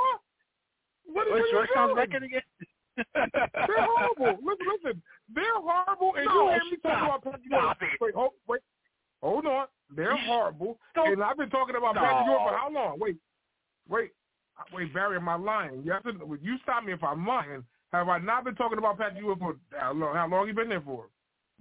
What, 1.06 1.28
What's 1.30 1.42
what 1.42 1.52
Georgetown's 1.52 1.96
record 1.96 2.24
again? 2.24 2.42
They're 3.14 3.86
horrible. 3.86 4.38
Listen, 4.44 4.68
listen. 4.84 5.04
They're 5.34 5.44
horrible, 5.62 6.16
and 6.16 6.26
No, 6.26 6.46
you 6.46 6.50
hear 6.50 6.64
me 6.72 6.78
talking 6.78 6.80
stop. 6.80 7.08
about 7.08 7.24
Patrick 7.24 7.52
Ewing. 7.52 7.74
Wait, 8.02 8.14
hold, 8.16 8.32
wait, 8.48 8.62
hold 9.22 9.46
on. 9.46 9.68
They're 9.90 10.16
horrible, 10.18 10.80
Don't- 10.96 11.14
and 11.14 11.24
I've 11.24 11.38
been 11.38 11.50
talking 11.50 11.76
about 11.76 11.96
No. 11.96 12.02
Patrick 12.02 12.26
Ewing 12.28 12.40
for 12.50 12.58
how 12.58 12.70
long? 12.70 13.00
Wait, 13.00 13.18
wait, 13.88 14.12
wait, 14.74 14.94
Barry, 14.94 15.18
am 15.18 15.30
I 15.30 15.36
lying? 15.36 15.82
Yes, 15.86 16.02
you 16.42 16.58
stop 16.64 16.84
me 16.84 16.94
if 16.94 17.04
I'm 17.04 17.26
lying. 17.26 17.64
Have 17.94 18.10
I 18.10 18.18
not 18.18 18.44
been 18.44 18.56
talking 18.56 18.78
about 18.78 18.98
Patrick 18.98 19.22
Ewing 19.24 19.38
for 19.40 19.56
how 19.78 19.94
long? 19.94 20.16
How 20.16 20.28
long 20.28 20.48
you 20.48 20.54
been 20.54 20.70
there 20.70 20.82
for? 20.82 21.06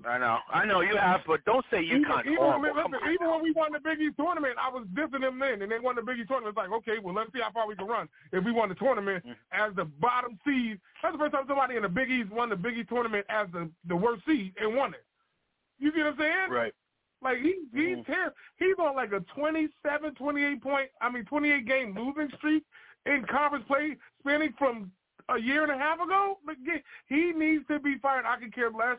I 0.04 0.18
know, 0.18 0.38
I 0.52 0.66
know 0.66 0.82
you 0.82 0.94
have, 0.96 1.22
but 1.26 1.42
don't 1.46 1.64
say 1.70 1.78
UConn 1.78 2.20
even, 2.26 2.32
even, 2.32 2.36
horrible. 2.36 2.68
listen, 2.76 3.08
even 3.14 3.30
when 3.30 3.42
we 3.42 3.52
won 3.52 3.72
the 3.72 3.80
Big 3.80 3.98
East 3.98 4.16
tournament, 4.18 4.54
I 4.60 4.68
was 4.68 4.86
dissing 4.92 5.22
them 5.22 5.38
then, 5.38 5.62
and 5.62 5.72
they 5.72 5.78
won 5.78 5.96
the 5.96 6.02
Big 6.02 6.18
East 6.18 6.28
tournament. 6.28 6.54
It's 6.54 6.58
like, 6.58 6.70
okay, 6.80 6.98
well, 7.02 7.14
let's 7.14 7.32
see 7.32 7.40
how 7.40 7.50
far 7.50 7.66
we 7.66 7.76
can 7.76 7.86
run. 7.86 8.06
If 8.30 8.44
we 8.44 8.52
won 8.52 8.68
the 8.68 8.74
tournament 8.74 9.24
Mm. 9.24 9.36
as 9.52 9.74
the 9.74 9.86
bottom 9.86 10.38
seed, 10.46 10.78
that's 11.02 11.14
the 11.14 11.18
first 11.18 11.32
time 11.32 11.44
somebody 11.48 11.76
in 11.76 11.82
the 11.82 11.88
Big 11.88 12.10
East 12.10 12.30
won 12.30 12.50
the 12.50 12.56
Big 12.56 12.76
East 12.76 12.90
tournament 12.90 13.24
as 13.30 13.48
the 13.52 13.70
the 13.86 13.96
worst 13.96 14.24
seed 14.26 14.52
and 14.60 14.76
won 14.76 14.92
it. 14.92 15.04
You 15.78 15.90
get 15.92 16.04
what 16.04 16.12
I'm 16.12 16.18
saying? 16.18 16.50
Right. 16.50 16.74
Like 17.22 17.38
he 17.38 17.54
he's 17.72 17.96
Mhm. 17.98 18.06
ter- 18.06 18.34
he's 18.58 18.76
on 18.78 18.94
like 18.96 19.12
a 19.12 19.20
27, 19.34 20.14
28 20.14 20.60
point, 20.62 20.90
I 21.00 21.08
mean 21.08 21.24
28 21.24 21.64
game 21.64 21.94
losing 21.94 22.30
streak 22.36 22.64
in 23.06 23.24
conference 23.24 23.64
play, 23.66 23.96
spanning 24.20 24.52
from 24.58 24.92
a 25.30 25.38
year 25.38 25.62
and 25.62 25.72
a 25.72 25.78
half 25.78 25.98
ago. 26.00 26.38
But 26.44 26.56
He 27.06 27.32
needs 27.32 27.66
to 27.68 27.78
be 27.80 27.96
fired. 27.98 28.26
I 28.26 28.36
could 28.38 28.54
care 28.54 28.70
less 28.70 28.98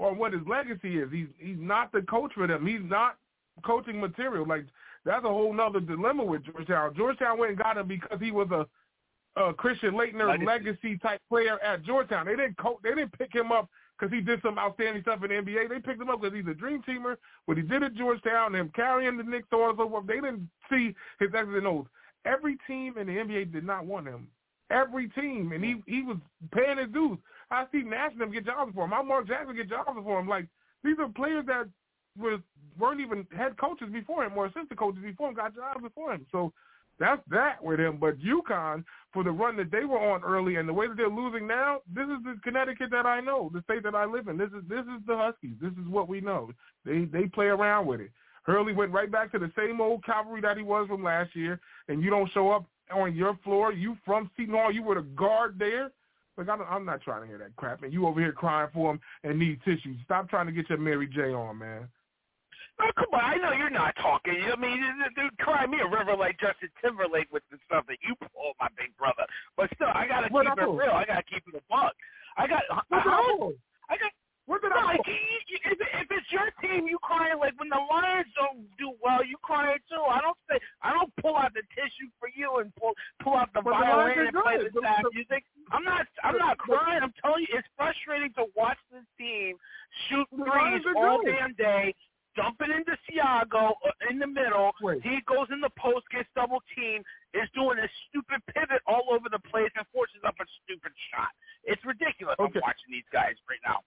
on 0.00 0.18
what 0.18 0.32
his 0.32 0.42
legacy 0.48 0.98
is. 0.98 1.10
He's 1.12 1.28
he's 1.38 1.58
not 1.58 1.92
the 1.92 2.02
coach 2.02 2.32
for 2.34 2.46
them. 2.46 2.66
He's 2.66 2.80
not 2.82 3.16
coaching 3.64 4.00
material. 4.00 4.46
Like 4.46 4.64
that's 5.04 5.24
a 5.24 5.28
whole 5.28 5.52
nother 5.52 5.80
dilemma 5.80 6.24
with 6.24 6.44
Georgetown. 6.44 6.94
Georgetown 6.96 7.38
went 7.38 7.50
and 7.50 7.58
got 7.58 7.76
him 7.76 7.86
because 7.86 8.18
he 8.20 8.30
was 8.30 8.48
a, 8.50 9.40
a 9.40 9.54
Christian 9.54 9.92
Laettner 9.92 10.44
legacy. 10.44 10.98
type 10.98 11.20
player 11.28 11.58
at 11.62 11.84
Georgetown. 11.84 12.26
They 12.26 12.36
didn't 12.36 12.56
co- 12.58 12.80
they 12.82 12.90
didn't 12.90 13.16
pick 13.18 13.32
him 13.32 13.52
up 13.52 13.68
because 13.98 14.12
he 14.12 14.20
did 14.20 14.40
some 14.42 14.58
outstanding 14.58 15.02
stuff 15.02 15.22
in 15.22 15.28
the 15.28 15.36
NBA. 15.36 15.68
They 15.68 15.78
picked 15.80 16.00
him 16.00 16.08
up 16.08 16.22
because 16.22 16.36
he's 16.36 16.50
a 16.50 16.54
dream 16.54 16.82
teamer. 16.88 17.16
What 17.44 17.58
he 17.58 17.62
did 17.62 17.82
at 17.82 17.94
Georgetown, 17.94 18.54
him 18.54 18.72
carrying 18.74 19.16
the 19.18 19.22
Knicks, 19.22 19.48
so 19.50 19.62
on 19.62 19.70
and 19.70 19.78
so 19.78 19.88
forth. 19.88 20.06
They 20.06 20.14
didn't 20.14 20.48
see 20.70 20.94
his 21.18 21.34
X's 21.34 21.54
and 21.54 21.66
O's. 21.66 21.86
Every 22.24 22.56
team 22.66 22.96
in 22.98 23.06
the 23.06 23.12
NBA 23.14 23.52
did 23.52 23.64
not 23.64 23.86
want 23.86 24.06
him. 24.06 24.28
Every 24.70 25.08
team, 25.08 25.52
and 25.52 25.64
he 25.64 25.82
he 25.86 26.02
was 26.02 26.16
paying 26.52 26.78
his 26.78 26.88
dues. 26.92 27.18
I 27.50 27.64
see 27.72 27.82
Nash 27.82 28.12
them 28.18 28.32
get 28.32 28.46
jobs 28.46 28.72
for 28.74 28.84
him. 28.84 28.92
I 28.92 29.02
Mark 29.02 29.26
Jackson 29.26 29.56
get 29.56 29.68
jobs 29.68 29.98
for 30.02 30.20
him. 30.20 30.28
Like 30.28 30.46
these 30.84 30.96
are 30.98 31.08
players 31.08 31.46
that 31.46 31.68
was 32.18 32.40
weren't 32.78 33.00
even 33.00 33.26
head 33.36 33.58
coaches 33.58 33.88
before 33.92 34.24
him 34.24 34.36
or 34.36 34.46
assistant 34.46 34.78
coaches 34.78 35.02
before 35.02 35.28
him 35.28 35.34
got 35.34 35.54
jobs 35.54 35.82
before 35.82 36.12
him. 36.12 36.26
So 36.32 36.52
that's 36.98 37.22
that 37.30 37.62
with 37.62 37.80
him. 37.80 37.96
But 37.98 38.20
UConn, 38.20 38.84
for 39.12 39.24
the 39.24 39.30
run 39.30 39.56
that 39.56 39.70
they 39.70 39.84
were 39.84 39.98
on 39.98 40.22
early 40.22 40.56
and 40.56 40.68
the 40.68 40.72
way 40.72 40.86
that 40.86 40.96
they're 40.96 41.08
losing 41.08 41.46
now, 41.46 41.80
this 41.92 42.04
is 42.04 42.22
the 42.24 42.38
Connecticut 42.44 42.90
that 42.90 43.06
I 43.06 43.20
know, 43.20 43.50
the 43.52 43.62
state 43.62 43.82
that 43.84 43.94
I 43.94 44.04
live 44.04 44.28
in. 44.28 44.36
This 44.36 44.50
is 44.50 44.62
this 44.68 44.84
is 44.84 45.02
the 45.06 45.16
Huskies. 45.16 45.56
This 45.60 45.72
is 45.72 45.88
what 45.88 46.08
we 46.08 46.20
know. 46.20 46.50
They 46.84 47.06
they 47.06 47.26
play 47.26 47.46
around 47.46 47.86
with 47.86 48.00
it. 48.00 48.10
Hurley 48.42 48.72
went 48.72 48.92
right 48.92 49.10
back 49.10 49.32
to 49.32 49.38
the 49.38 49.50
same 49.56 49.80
old 49.80 50.04
cavalry 50.04 50.40
that 50.42 50.56
he 50.56 50.62
was 50.62 50.88
from 50.88 51.02
last 51.02 51.34
year, 51.34 51.60
and 51.88 52.02
you 52.02 52.10
don't 52.10 52.30
show 52.32 52.50
up 52.50 52.64
on 52.92 53.14
your 53.14 53.38
floor. 53.44 53.72
You 53.72 53.96
from 54.04 54.30
Seton 54.36 54.54
Hall, 54.54 54.72
you 54.72 54.82
were 54.82 54.96
the 54.96 55.02
guard 55.02 55.56
there. 55.58 55.90
Like 56.40 56.48
I'm, 56.48 56.62
I'm 56.62 56.86
not 56.86 57.02
trying 57.02 57.20
to 57.20 57.28
hear 57.28 57.36
that 57.36 57.54
crap, 57.56 57.82
and 57.82 57.92
you 57.92 58.06
over 58.06 58.18
here 58.18 58.32
crying 58.32 58.70
for 58.72 58.92
him 58.92 59.00
and 59.24 59.38
need 59.38 59.60
tissues. 59.62 60.00
Stop 60.06 60.30
trying 60.30 60.46
to 60.46 60.52
get 60.52 60.70
your 60.70 60.78
Mary 60.78 61.06
J 61.06 61.34
on, 61.34 61.58
man. 61.58 61.86
Oh, 62.80 62.90
come 62.96 63.12
on. 63.12 63.20
I 63.20 63.36
know 63.36 63.52
you're 63.52 63.68
not 63.68 63.94
talking. 64.00 64.40
I 64.50 64.56
mean, 64.56 64.80
dude, 65.14 65.36
cry 65.36 65.66
me 65.66 65.76
a 65.84 65.86
river 65.86 66.16
like 66.16 66.40
Justin 66.40 66.70
Timberlake 66.82 67.28
with 67.30 67.42
the 67.50 67.58
stuff 67.66 67.84
that 67.88 67.98
you 68.00 68.14
pull, 68.16 68.52
my 68.58 68.68
big 68.78 68.96
brother. 68.96 69.28
But 69.54 69.68
still, 69.74 69.92
I 69.92 70.08
got 70.08 70.22
to 70.22 70.28
keep 70.30 70.40
it 70.40 70.64
real. 70.64 70.96
I 70.96 71.04
got 71.04 71.16
to 71.16 71.28
keep 71.28 71.44
it 71.46 71.60
a 71.60 71.62
buck. 71.68 71.92
I 72.38 72.46
got, 72.46 72.62
I, 72.72 72.80
I 73.90 73.96
got, 74.00 74.12
what 74.50 74.66
did 74.66 74.74
no, 74.74 74.82
like, 74.82 74.98
if, 75.06 75.78
if 75.78 76.08
it's 76.10 76.30
your 76.34 76.50
team, 76.58 76.90
you 76.90 76.98
crying 76.98 77.38
like 77.38 77.54
when 77.54 77.70
the 77.70 77.78
Lions 77.78 78.26
don't 78.34 78.66
do 78.82 78.90
well, 78.98 79.22
you 79.22 79.38
crying 79.46 79.78
too. 79.86 80.02
I 80.02 80.18
don't 80.18 80.34
say 80.50 80.58
I 80.82 80.90
don't 80.90 81.14
pull 81.22 81.38
out 81.38 81.54
the 81.54 81.62
tissue 81.70 82.10
for 82.18 82.26
you 82.34 82.58
and 82.58 82.74
pull 82.74 82.98
pull 83.22 83.38
out 83.38 83.54
the 83.54 83.62
but 83.62 83.78
violin 83.78 84.18
the 84.18 84.34
and 84.34 84.42
play 84.42 84.58
the 84.58 84.74
sad 84.82 85.06
music. 85.14 85.46
I'm 85.70 85.86
not 85.86 86.02
I'm 86.26 86.34
not 86.34 86.58
crying. 86.58 86.98
I'm 86.98 87.14
telling 87.22 87.46
you, 87.46 87.62
it's 87.62 87.70
frustrating 87.78 88.34
to 88.42 88.50
watch 88.58 88.82
this 88.90 89.06
team 89.14 89.54
shoot 90.10 90.26
threes 90.34 90.82
all 90.98 91.22
damn 91.22 91.54
day 91.54 91.94
dump 92.34 92.58
it 92.62 92.70
into 92.70 92.94
Sanogo 93.06 93.74
uh, 93.82 94.10
in 94.10 94.18
the 94.18 94.26
middle. 94.26 94.70
Wait. 94.82 95.02
He 95.02 95.18
goes 95.26 95.50
in 95.50 95.60
the 95.60 95.70
post, 95.74 96.06
gets 96.10 96.30
double 96.34 96.62
teamed, 96.74 97.04
is 97.34 97.46
doing 97.54 97.78
a 97.78 97.88
stupid 98.06 98.42
pivot 98.54 98.82
all 98.86 99.10
over 99.10 99.26
the 99.30 99.42
place 99.50 99.70
and 99.74 99.86
forces 99.90 100.22
up 100.26 100.38
a 100.38 100.46
stupid 100.62 100.94
shot. 101.10 101.30
It's 101.66 101.82
ridiculous. 101.82 102.38
Okay. 102.38 102.58
I'm 102.58 102.66
watching 102.66 102.90
these 102.90 103.08
guys 103.10 103.34
right 103.50 103.62
now. 103.66 103.82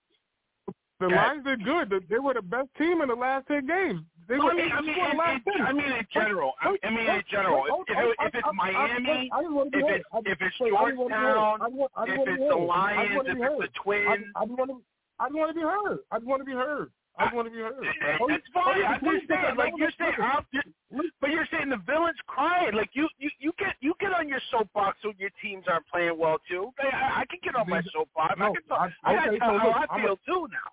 The 1.03 1.07
Okay. 1.07 1.15
Lions 1.17 1.43
did 1.43 1.63
good. 1.65 2.05
They 2.09 2.17
were 2.17 2.33
the 2.33 2.41
best 2.41 2.69
team 2.77 3.01
in 3.01 3.09
the 3.09 3.15
last 3.15 3.45
ten 3.49 3.67
games. 3.67 4.03
They 4.29 4.37
No, 4.37 4.45
were 4.45 4.51
I 4.51 4.55
mean, 4.55 4.71
I 4.71 4.79
mean, 4.79 4.95
in, 4.95 5.51
in, 5.59 5.61
I 5.67 5.73
mean, 5.73 5.91
in 5.91 6.07
general. 6.13 6.53
I, 6.61 6.77
I 6.81 6.89
mean, 6.91 7.09
in 7.11 7.23
general. 7.29 7.65
If, 7.67 7.89
if, 7.89 8.15
if 8.23 8.35
it's 8.35 8.47
Miami, 8.55 9.29
if 9.35 9.83
it's 9.83 10.05
if 10.25 10.37
it's 10.39 10.57
Georgetown, 10.57 11.59
if 12.07 12.27
it's 12.29 12.43
the 12.47 12.55
Lions, 12.55 13.19
if 13.27 13.35
it's 13.35 13.59
the 13.59 13.67
Twins, 13.83 14.25
I 14.37 14.45
want 14.45 14.71
to. 14.71 14.81
I 15.19 15.27
want 15.27 15.49
to 15.49 15.53
be 15.53 15.59
heard. 15.61 15.99
I 16.09 16.19
want 16.19 16.39
to 16.39 16.45
be 16.45 16.53
heard. 16.53 16.89
I 17.19 17.33
want 17.35 17.47
to 17.47 17.51
be 17.51 17.59
heard. 17.59 17.83
It's 17.83 18.47
fine. 18.53 18.81
I 18.87 18.95
understand. 18.95 19.57
Like 19.57 19.73
you're 19.75 19.91
saying, 19.99 20.13
I'm 20.23 20.45
just, 20.55 20.67
but 21.19 21.31
you're 21.31 21.47
saying 21.51 21.69
the 21.69 21.83
villain's 21.85 22.17
crying. 22.27 22.75
Like 22.75 22.91
you, 22.93 23.09
you, 23.19 23.29
you 23.39 23.51
get 23.59 23.75
you 23.81 23.93
get 23.99 24.13
on 24.13 24.29
your 24.29 24.39
soapbox 24.51 24.99
when 25.03 25.15
your 25.19 25.31
teams 25.41 25.65
aren't 25.67 25.85
playing 25.87 26.17
well 26.17 26.37
too. 26.49 26.71
I, 26.79 26.87
I, 26.87 27.19
I 27.21 27.25
can 27.25 27.39
get 27.43 27.55
on 27.55 27.69
my 27.69 27.81
soapbox. 27.91 28.35
I 28.39 28.49
can 28.55 28.63
talk. 28.69 28.89
I- 29.03 29.11
I, 29.11 29.15
gotta 29.15 29.37
tell 29.37 29.49
so 29.51 29.57
how 29.59 29.67
look, 29.67 29.75
I 29.75 29.85
I'm 29.93 30.01
feel 30.01 30.13
a- 30.13 30.25
too 30.31 30.47
now. 30.49 30.71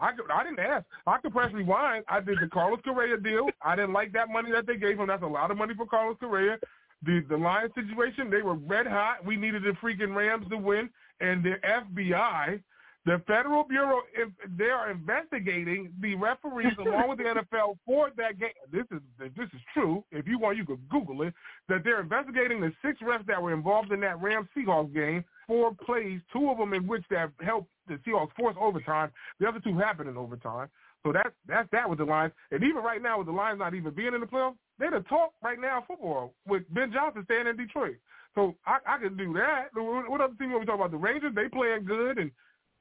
I 0.00 0.12
could, 0.12 0.30
I 0.30 0.44
didn't 0.44 0.60
ask. 0.60 0.84
I 1.06 1.18
could 1.18 1.32
press 1.32 1.52
rewind. 1.52 2.04
I 2.08 2.20
did 2.20 2.38
the 2.40 2.48
Carlos 2.48 2.80
Correa 2.84 3.16
deal. 3.18 3.48
I 3.62 3.76
didn't 3.76 3.92
like 3.92 4.12
that 4.12 4.28
money 4.28 4.50
that 4.52 4.66
they 4.66 4.76
gave 4.76 4.98
him. 4.98 5.08
That's 5.08 5.22
a 5.22 5.26
lot 5.26 5.50
of 5.50 5.56
money 5.56 5.74
for 5.76 5.86
Carlos 5.86 6.16
Correa. 6.18 6.58
The 7.02 7.24
the 7.28 7.36
Lions 7.36 7.72
situation, 7.74 8.30
they 8.30 8.42
were 8.42 8.54
red 8.54 8.86
hot. 8.86 9.24
We 9.24 9.36
needed 9.36 9.62
the 9.62 9.72
freaking 9.82 10.14
Rams 10.14 10.46
to 10.50 10.56
win, 10.58 10.90
and 11.20 11.42
the 11.42 11.54
FBI, 11.64 12.60
the 13.06 13.22
Federal 13.26 13.64
Bureau, 13.64 14.00
if 14.14 14.28
they 14.58 14.66
are 14.66 14.90
investigating 14.90 15.92
the 16.00 16.14
referees 16.16 16.74
along 16.78 17.08
with 17.08 17.18
the 17.18 17.24
NFL 17.24 17.78
for 17.86 18.10
that 18.18 18.38
game. 18.38 18.50
This 18.70 18.84
is 18.90 19.00
if 19.18 19.34
this 19.34 19.48
is 19.54 19.60
true. 19.72 20.04
If 20.12 20.26
you 20.26 20.38
want, 20.38 20.58
you 20.58 20.66
could 20.66 20.86
Google 20.90 21.22
it. 21.22 21.32
That 21.68 21.84
they're 21.84 22.00
investigating 22.00 22.60
the 22.60 22.72
six 22.84 23.00
refs 23.00 23.26
that 23.26 23.40
were 23.40 23.54
involved 23.54 23.92
in 23.92 24.00
that 24.00 24.20
Rams 24.20 24.48
Seahawks 24.56 24.92
game. 24.92 25.24
Four 25.50 25.74
plays, 25.84 26.20
two 26.32 26.48
of 26.48 26.58
them 26.58 26.74
in 26.74 26.86
which 26.86 27.02
that 27.10 27.32
helped 27.40 27.72
the 27.88 27.98
Seahawks 28.06 28.32
force 28.36 28.54
overtime. 28.60 29.10
The 29.40 29.48
other 29.48 29.58
two 29.58 29.76
happened 29.76 30.08
in 30.08 30.16
overtime. 30.16 30.68
So 31.02 31.12
that's 31.12 31.34
that's 31.48 31.68
that 31.72 31.90
with 31.90 31.98
the 31.98 32.04
Lions. 32.04 32.32
And 32.52 32.62
even 32.62 32.84
right 32.84 33.02
now, 33.02 33.18
with 33.18 33.26
the 33.26 33.32
Lions 33.32 33.58
not 33.58 33.74
even 33.74 33.92
being 33.92 34.14
in 34.14 34.20
the 34.20 34.28
playoffs, 34.28 34.54
they're 34.78 34.92
the 34.92 35.00
talk 35.08 35.32
right 35.42 35.58
now 35.60 35.82
football 35.88 36.34
with 36.46 36.62
Ben 36.72 36.92
Johnson 36.92 37.24
staying 37.24 37.48
in 37.48 37.56
Detroit. 37.56 37.96
So 38.36 38.54
I, 38.64 38.78
I 38.86 38.98
could 38.98 39.18
do 39.18 39.32
that. 39.32 39.70
What 39.74 40.20
other 40.20 40.34
team 40.38 40.52
are 40.52 40.60
we 40.60 40.66
talking 40.66 40.82
about? 40.82 40.92
The 40.92 40.98
Rangers, 40.98 41.34
they 41.34 41.48
playing 41.48 41.84
good, 41.84 42.18
and 42.18 42.30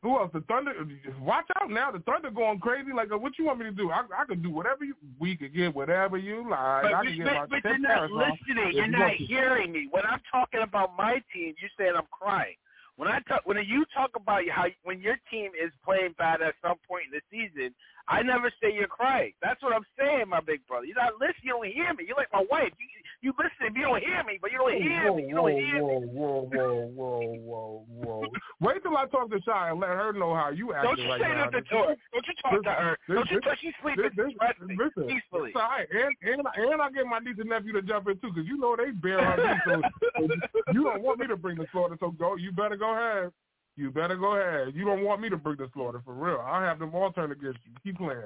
who 0.01 0.17
else? 0.17 0.31
The 0.33 0.41
Thunder. 0.41 0.73
Watch 1.21 1.45
out 1.61 1.69
now. 1.69 1.91
The 1.91 1.99
Thunder 1.99 2.31
going 2.31 2.59
crazy. 2.59 2.91
Like, 2.95 3.11
uh, 3.11 3.17
what 3.17 3.37
you 3.37 3.45
want 3.45 3.59
me 3.59 3.65
to 3.65 3.71
do? 3.71 3.91
I, 3.91 4.03
I 4.17 4.25
can 4.25 4.41
do 4.41 4.49
whatever 4.49 4.85
you. 4.85 4.95
We 5.19 5.35
could 5.35 5.53
get 5.53 5.75
whatever 5.75 6.17
you 6.17 6.49
like. 6.49 6.83
But, 6.83 6.93
I 6.93 7.05
can 7.05 7.23
but, 7.23 7.49
but 7.49 7.63
you're 7.65 7.79
not 7.79 8.09
listening. 8.11 8.71
You're 8.73 8.87
not 8.87 9.11
hearing 9.13 9.73
me. 9.73 9.87
When 9.91 10.05
I'm 10.05 10.21
talking 10.31 10.61
about 10.61 10.95
my 10.97 11.21
team, 11.33 11.53
you're 11.59 11.71
saying 11.77 11.93
I'm 11.97 12.07
crying. 12.11 12.55
When 12.95 13.07
I 13.07 13.19
talk, 13.27 13.41
when 13.45 13.57
you 13.65 13.85
talk 13.95 14.11
about 14.15 14.43
how 14.51 14.67
when 14.83 14.99
your 14.99 15.17
team 15.31 15.51
is 15.55 15.71
playing 15.83 16.15
bad 16.17 16.41
at 16.41 16.55
some 16.61 16.75
point 16.87 17.05
in 17.11 17.19
the 17.19 17.23
season, 17.31 17.73
I 18.07 18.23
never 18.23 18.51
say 18.61 18.73
you're 18.73 18.87
crying. 18.87 19.33
That's 19.41 19.61
what 19.63 19.73
I'm 19.73 19.85
saying, 19.97 20.27
my 20.27 20.39
big 20.39 20.65
brother. 20.67 20.85
You're 20.85 20.99
not 20.99 21.15
listening. 21.15 21.43
You 21.43 21.51
don't 21.59 21.71
hear 21.71 21.93
me. 21.93 22.03
You're 22.07 22.17
like 22.17 22.31
my 22.33 22.43
wife. 22.49 22.71
You 22.75 22.87
you 23.21 23.33
listen. 23.37 23.75
You 23.75 23.83
don't 23.83 24.01
hear 24.03 24.23
me, 24.23 24.39
but 24.41 24.51
you 24.51 24.57
don't 24.59 24.81
hear 24.81 25.11
whoa, 25.11 25.15
me. 25.17 25.27
You 25.27 25.35
don't 25.35 25.51
hear 25.51 25.83
whoa, 25.83 25.99
me. 25.99 26.07
whoa, 26.07 26.49
whoa, 26.49 26.87
whoa, 26.95 27.35
whoa, 27.43 27.85
whoa. 28.21 28.27
Wait 28.61 28.81
till 28.83 28.95
I 28.97 29.05
talk 29.07 29.29
to 29.31 29.39
Shy 29.41 29.69
and 29.69 29.79
let 29.79 29.89
her 29.89 30.13
know 30.13 30.33
how 30.35 30.49
you 30.49 30.73
acting 30.73 30.89
Don't 30.95 30.99
you 30.99 31.09
right 31.09 31.21
say 31.21 31.27
now. 31.29 31.45
nothing 31.45 31.63
to 31.69 31.75
her. 31.77 31.95
Don't 32.13 32.27
you 32.27 32.33
talk 32.41 32.63
to 32.63 32.69
her. 32.71 32.97
This- 33.07 33.15
Don't 33.15 33.31
you 33.31 33.37
this- 33.37 33.43
touch. 33.45 33.59
She's 33.61 33.73
sleeping 33.81 34.03
this- 34.03 34.13
this- 34.15 34.33
listen, 34.77 35.07
peacefully. 35.07 35.49
It's 35.49 35.55
all 35.55 35.69
right. 35.69 35.87
And, 35.91 36.15
and, 36.23 36.41
and 36.71 36.81
I 36.81 36.89
get 36.91 37.05
my 37.05 37.19
niece 37.19 37.35
and 37.39 37.49
nephew 37.49 37.73
to 37.73 37.81
jump 37.81 38.07
in 38.07 38.17
too 38.19 38.31
because 38.33 38.47
you 38.47 38.57
know 38.57 38.75
they 38.75 38.91
bear 38.91 39.19
on 39.19 39.37
me. 39.37 39.53
So 39.65 40.71
you 40.73 40.83
don't 40.83 41.01
want 41.01 41.19
me 41.19 41.27
to 41.27 41.35
bring 41.37 41.57
the 41.57 41.67
slaughter, 41.71 41.97
so 41.99 42.11
go. 42.11 42.35
You 42.35 42.51
better 42.51 42.75
go 42.77 42.93
ahead. 42.93 43.31
You 43.75 43.91
better 43.91 44.15
go 44.17 44.35
ahead. 44.35 44.75
You 44.75 44.83
don't 44.85 45.03
want 45.03 45.21
me 45.21 45.29
to 45.29 45.37
bring 45.37 45.57
the 45.57 45.69
slaughter 45.73 46.01
for 46.03 46.13
real. 46.13 46.43
I'll 46.45 46.61
have 46.61 46.79
them 46.79 46.93
all 46.93 47.11
turn 47.11 47.31
against 47.31 47.59
you. 47.65 47.71
Keep 47.83 47.97
playing. 47.97 48.23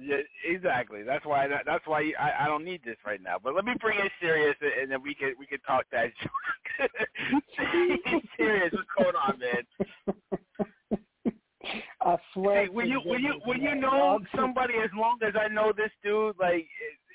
Yeah, 0.00 0.16
exactly. 0.48 1.02
That's 1.02 1.24
why. 1.26 1.46
That, 1.48 1.62
that's 1.66 1.86
why 1.86 2.00
you, 2.00 2.14
I, 2.18 2.44
I 2.44 2.46
don't 2.46 2.64
need 2.64 2.80
this 2.84 2.96
right 3.04 3.22
now. 3.22 3.36
But 3.42 3.54
let 3.54 3.64
me 3.64 3.74
bring 3.80 3.98
it 3.98 4.10
serious, 4.20 4.56
and 4.80 4.90
then 4.90 5.02
we 5.02 5.14
can 5.14 5.34
we 5.38 5.46
can 5.46 5.60
talk 5.60 5.84
that. 5.92 6.10
Joke. 6.80 8.22
Serious. 8.36 8.72
What's 8.72 8.88
going 8.96 9.16
on, 9.16 9.38
man? 9.38 9.62
I 12.00 12.16
swear. 12.32 12.64
Hey, 12.64 12.68
when 12.68 12.88
you 12.88 13.00
when 13.04 13.22
you 13.22 13.40
when 13.44 13.60
you 13.60 13.74
know 13.74 14.18
somebody 14.34 14.74
as 14.82 14.90
long 14.96 15.18
as 15.26 15.34
I 15.38 15.48
know 15.48 15.72
this 15.76 15.92
dude, 16.02 16.36
like 16.40 16.66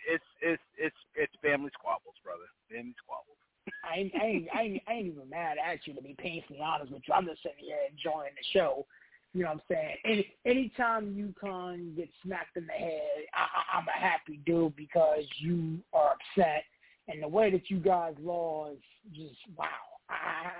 it's 0.07 0.23
it's 0.41 0.61
it's 0.77 0.95
it's 1.15 1.33
family 1.41 1.71
squabbles, 1.73 2.15
brother. 2.23 2.45
Family 2.69 2.93
squabbles. 3.03 3.37
I 3.83 3.99
ain't, 3.99 4.13
I 4.15 4.25
ain't, 4.25 4.47
I 4.53 4.61
ain't, 4.61 4.83
I 4.87 4.93
ain't 4.93 5.07
even 5.07 5.29
mad 5.29 5.57
at 5.59 5.85
you 5.85 5.93
to 5.93 6.01
be 6.01 6.15
painfully 6.17 6.59
honest 6.61 6.91
with 6.91 7.03
you. 7.07 7.13
I'm 7.13 7.25
just 7.25 7.43
sitting 7.43 7.65
here 7.65 7.77
enjoying 7.91 8.31
the 8.31 8.45
show. 8.57 8.85
You 9.33 9.43
know 9.43 9.49
what 9.49 9.55
I'm 9.55 9.61
saying? 9.69 9.95
Any 10.05 10.27
anytime 10.45 11.33
UConn 11.43 11.95
gets 11.95 12.11
smacked 12.23 12.57
in 12.57 12.65
the 12.65 12.73
head, 12.73 13.01
I, 13.33 13.41
I, 13.41 13.77
I'm 13.77 13.85
a 13.87 13.99
happy 13.99 14.39
dude 14.45 14.75
because 14.75 15.23
you 15.39 15.79
are 15.93 16.13
upset, 16.15 16.63
and 17.07 17.21
the 17.21 17.27
way 17.27 17.51
that 17.51 17.69
you 17.69 17.77
guys 17.77 18.13
lost, 18.21 18.79
just 19.13 19.35
wow, 19.55 19.67
I, 20.09 20.51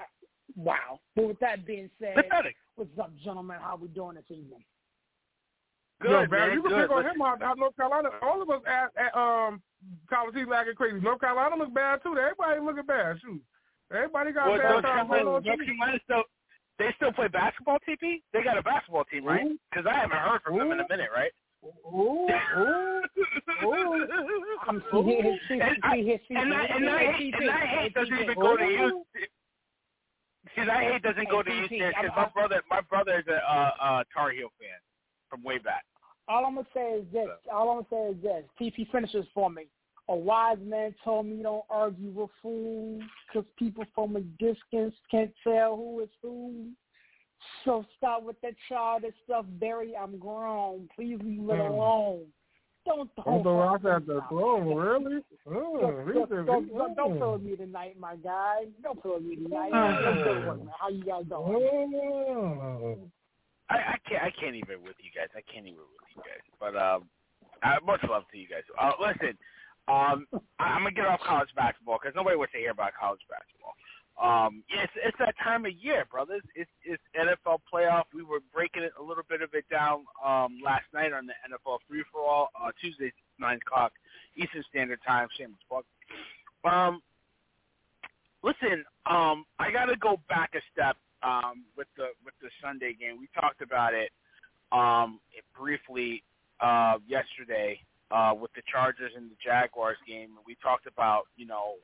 wow. 0.55 0.99
But 1.15 1.27
with 1.27 1.39
that 1.39 1.65
being 1.65 1.89
said, 1.99 2.15
Pathetic. 2.15 2.55
what's 2.75 2.91
up, 2.99 3.11
gentlemen? 3.23 3.57
How 3.61 3.77
we 3.81 3.87
doing 3.87 4.15
this 4.15 4.25
evening? 4.29 4.63
Good, 5.99 6.11
Yo, 6.11 6.27
Barry, 6.27 6.49
man. 6.49 6.57
you 6.57 6.61
can 6.61 6.71
good. 6.71 6.81
pick 6.89 6.91
on 6.95 7.05
him 7.05 7.21
out, 7.23 7.41
out 7.41 7.57
North 7.57 7.75
Carolina. 7.75 8.09
All 8.21 8.41
of 8.41 8.49
us 8.51 8.61
at, 8.67 8.91
at 9.01 9.17
um 9.17 9.61
college 10.09 10.35
season 10.35 10.53
acting 10.53 10.75
crazy. 10.75 10.99
North 10.99 11.19
Carolina 11.21 11.55
look 11.55 11.73
bad 11.73 12.03
too. 12.03 12.15
Everybody 12.17 12.61
looking 12.61 12.85
bad. 12.85 13.17
Shoot. 13.23 13.41
Everybody 13.91 14.33
got 14.33 14.49
Well, 14.49 14.57
bad 14.59 14.69
North 14.71 14.83
time 14.85 15.07
going 15.07 15.23
Carolina, 15.23 15.37
on. 15.37 15.43
North 15.43 15.57
too. 15.59 15.65
Carolina 15.65 15.99
still 16.03 16.23
they 16.79 16.93
still 16.95 17.11
play 17.11 17.27
basketball, 17.27 17.77
TP? 17.87 18.21
They 18.33 18.43
got 18.43 18.57
a 18.57 18.63
basketball 18.63 19.05
team, 19.05 19.25
right? 19.25 19.45
Because 19.69 19.85
I 19.89 19.95
haven't 19.95 20.17
heard 20.17 20.41
from 20.43 20.57
them 20.57 20.71
in 20.71 20.79
a 20.79 20.85
minute, 20.89 21.09
right? 21.15 21.31
Ooh, 21.65 22.27
ooh, 22.57 23.01
ooh. 23.63 24.57
I'm 24.67 24.83
see 24.91 25.03
here, 25.03 25.39
see, 25.47 25.53
And 25.59 25.77
I- 25.83 25.95
see 25.95 26.03
here, 26.03 26.19
see 26.27 26.35
And 26.35 26.53
I 26.53 26.65
and 26.65 26.89
I 26.89 27.17
see 27.17 27.31
hate 27.31 27.35
and 27.41 27.51
I 27.51 27.65
hate 27.65 27.93
doesn't 27.93 28.19
even 28.19 28.35
go 28.35 28.57
to 28.57 28.63
you. 28.63 29.05
Because 30.43 30.69
I 30.69 30.83
hate 30.83 31.03
doesn't 31.03 31.29
go 31.29 31.43
to 31.43 31.49
Hey, 31.49 31.63
Eastern 31.65 31.93
because 32.01 32.15
my 32.15 32.29
brother, 32.29 32.63
my 32.69 32.81
brother 32.81 33.19
is 33.19 33.27
a 33.27 33.35
uh, 33.35 33.71
uh, 33.81 34.03
Tar 34.13 34.31
Heel 34.31 34.49
fan 34.59 34.79
from 35.29 35.43
way 35.43 35.57
back. 35.57 35.83
All 36.27 36.45
I'm 36.45 36.55
gonna 36.55 36.67
say 36.73 36.93
is 36.93 37.05
this. 37.11 37.29
All 37.51 37.69
I'm 37.69 37.83
gonna 37.83 38.13
say 38.13 38.17
is 38.17 38.23
this. 38.23 38.43
TP 38.59 38.89
finishes 38.91 39.25
for 39.33 39.49
me. 39.49 39.67
A 40.09 40.15
wise 40.15 40.57
man 40.63 40.95
told 41.03 41.25
me 41.25 41.43
don't 41.43 41.65
argue 41.69 42.09
with 42.11 42.29
fools 42.41 43.03
because 43.27 43.47
people 43.59 43.83
from 43.93 44.15
a 44.15 44.21
distance 44.21 44.95
can't 45.11 45.31
tell 45.43 45.75
who 45.75 45.99
is 46.01 46.09
who. 46.21 46.67
So 47.65 47.85
stop 47.97 48.23
with 48.23 48.39
that 48.41 48.53
childish 48.69 49.13
stuff, 49.25 49.45
Barry. 49.59 49.93
I'm 49.95 50.17
grown. 50.17 50.87
Please 50.95 51.19
leave 51.21 51.39
it 51.41 51.53
Mm. 51.53 51.69
alone. 51.69 52.25
Don't 52.85 53.13
Don't 53.15 53.25
don't 53.25 53.43
throw 53.43 53.57
rocks 53.59 53.85
at 53.85 54.05
the 54.07 54.21
throne, 54.29 54.73
really? 54.73 55.21
Oh, 55.45 55.81
Don't, 55.81 56.05
these 56.05 56.15
don't, 56.15 56.31
are- 56.31 56.43
don't, 56.45 56.63
these- 56.63 56.73
don't, 56.77 56.95
don't 56.95 57.17
play 57.17 57.29
with 57.33 57.41
me 57.41 57.55
tonight, 57.57 57.99
my 57.99 58.15
guy. 58.15 58.65
Don't 58.81 59.01
play 59.01 59.11
with 59.15 59.23
me 59.23 59.35
tonight. 59.35 59.71
Oh. 59.73 60.09
Let's 60.09 60.23
go 60.23 60.33
to 60.33 60.47
work, 60.47 60.57
man. 60.63 60.73
How 60.79 60.89
you 60.89 61.03
guys 61.03 61.25
doing? 61.25 61.93
Oh. 62.01 62.97
I, 63.69 63.75
I 63.75 63.97
can't. 64.07 64.23
I 64.23 64.31
can't 64.31 64.55
even 64.55 64.81
with 64.83 64.95
you 65.03 65.11
guys. 65.13 65.27
I 65.35 65.41
can't 65.51 65.67
even 65.67 65.79
with 65.83 66.15
you 66.15 66.21
guys. 66.23 66.43
But 66.59 66.75
um, 66.81 67.09
uh, 67.61 67.75
much 67.85 67.99
love 68.09 68.23
to 68.31 68.37
you 68.37 68.47
guys. 68.47 68.63
Uh, 68.79 68.91
listen, 69.01 69.37
um, 69.87 70.27
I'm 70.59 70.83
gonna 70.83 70.91
get 70.91 71.05
off 71.05 71.21
college 71.25 71.49
basketball 71.55 71.99
because 72.01 72.15
nobody 72.15 72.35
wants 72.35 72.53
to 72.53 72.59
hear 72.59 72.71
about 72.71 72.91
college 72.99 73.21
basketball. 73.29 73.73
Um, 74.17 74.63
yeah, 74.73 74.83
it's, 74.83 74.93
it's 74.97 75.17
that 75.19 75.35
time 75.43 75.65
of 75.65 75.71
year, 75.73 76.05
brothers. 76.11 76.41
It's 76.55 76.69
it's 76.83 77.01
NFL 77.15 77.59
playoff. 77.71 78.03
We 78.13 78.23
were 78.23 78.39
breaking 78.53 78.83
it 78.83 78.91
a 78.99 79.03
little 79.03 79.23
bit 79.29 79.41
of 79.41 79.53
it 79.53 79.65
down 79.69 80.05
um, 80.25 80.59
last 80.63 80.85
night 80.93 81.13
on 81.13 81.27
the 81.27 81.33
NFL 81.45 81.79
free 81.87 82.03
for 82.11 82.21
all 82.21 82.49
uh, 82.59 82.71
Tuesday 82.81 83.13
nine 83.39 83.59
o'clock 83.65 83.93
Eastern 84.35 84.63
Standard 84.69 84.99
Time. 85.05 85.27
Shameless 85.37 85.59
plug. 85.69 85.83
Um, 86.65 87.01
listen, 88.43 88.83
um, 89.05 89.45
I 89.59 89.71
got 89.71 89.85
to 89.85 89.95
go 89.95 90.19
back 90.27 90.51
a 90.55 90.61
step 90.73 90.97
um, 91.23 91.63
with 91.77 91.87
the 91.95 92.07
with 92.25 92.33
the 92.41 92.49
Sunday 92.61 92.93
game. 92.99 93.19
We 93.19 93.29
talked 93.39 93.61
about 93.61 93.93
it 93.93 94.09
um, 94.71 95.19
briefly 95.55 96.23
uh, 96.59 96.97
yesterday 97.07 97.79
uh, 98.11 98.33
with 98.39 98.51
the 98.53 98.61
Chargers 98.71 99.11
and 99.15 99.29
the 99.29 99.35
Jaguars 99.43 99.97
game. 100.07 100.29
We 100.45 100.55
talked 100.61 100.87
about 100.87 101.23
you 101.35 101.45
know 101.45 101.75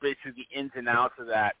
basically 0.00 0.44
the 0.44 0.58
ins 0.58 0.72
and 0.74 0.88
outs 0.88 1.14
of 1.18 1.26
that, 1.28 1.56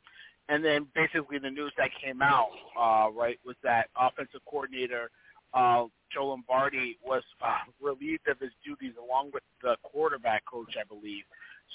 and 0.48 0.64
then 0.64 0.86
basically 0.94 1.38
the 1.38 1.50
news 1.50 1.72
that 1.78 1.90
came 2.02 2.22
out 2.22 2.50
uh, 2.78 3.10
right 3.10 3.38
was 3.44 3.56
that 3.62 3.88
offensive 3.96 4.40
coordinator 4.48 5.10
uh, 5.54 5.84
Joe 6.12 6.28
Lombardi 6.28 6.98
was 7.04 7.22
uh, 7.42 7.58
relieved 7.80 8.28
of 8.28 8.38
his 8.38 8.52
duties 8.64 8.94
along 9.02 9.30
with 9.32 9.42
the 9.62 9.76
quarterback 9.82 10.44
coach, 10.46 10.76
I 10.78 10.84
believe. 10.84 11.24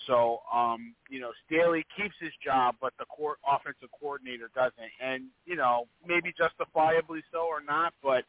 So, 0.06 0.42
um, 0.54 0.94
you 1.10 1.20
know, 1.20 1.32
Staley 1.46 1.86
keeps 1.96 2.14
his 2.20 2.32
job, 2.44 2.76
but 2.80 2.94
the 3.00 3.06
court 3.06 3.40
offensive 3.48 3.90
coordinator 4.00 4.50
doesn't. 4.54 4.92
And, 5.02 5.26
you 5.46 5.56
know, 5.56 5.88
maybe 6.06 6.34
justifiably 6.38 7.24
so 7.32 7.48
or 7.48 7.62
not, 7.66 7.94
but 8.04 8.24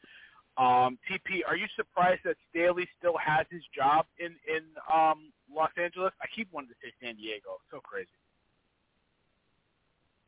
um, 0.59 0.99
TP, 1.07 1.41
are 1.47 1.57
you 1.57 1.67
surprised 1.77 2.23
that 2.25 2.37
Staley 2.51 2.89
still 2.99 3.15
has 3.17 3.47
his 3.51 3.63
job 3.75 4.07
in, 4.19 4.35
in 4.49 4.65
um, 4.93 5.31
Los 5.55 5.71
Angeles? 5.81 6.13
I 6.21 6.27
keep 6.35 6.49
wanting 6.53 6.71
to 6.71 6.75
say 6.83 6.93
San 7.01 7.15
Diego. 7.15 7.59
So 7.71 7.79
crazy. 7.79 8.09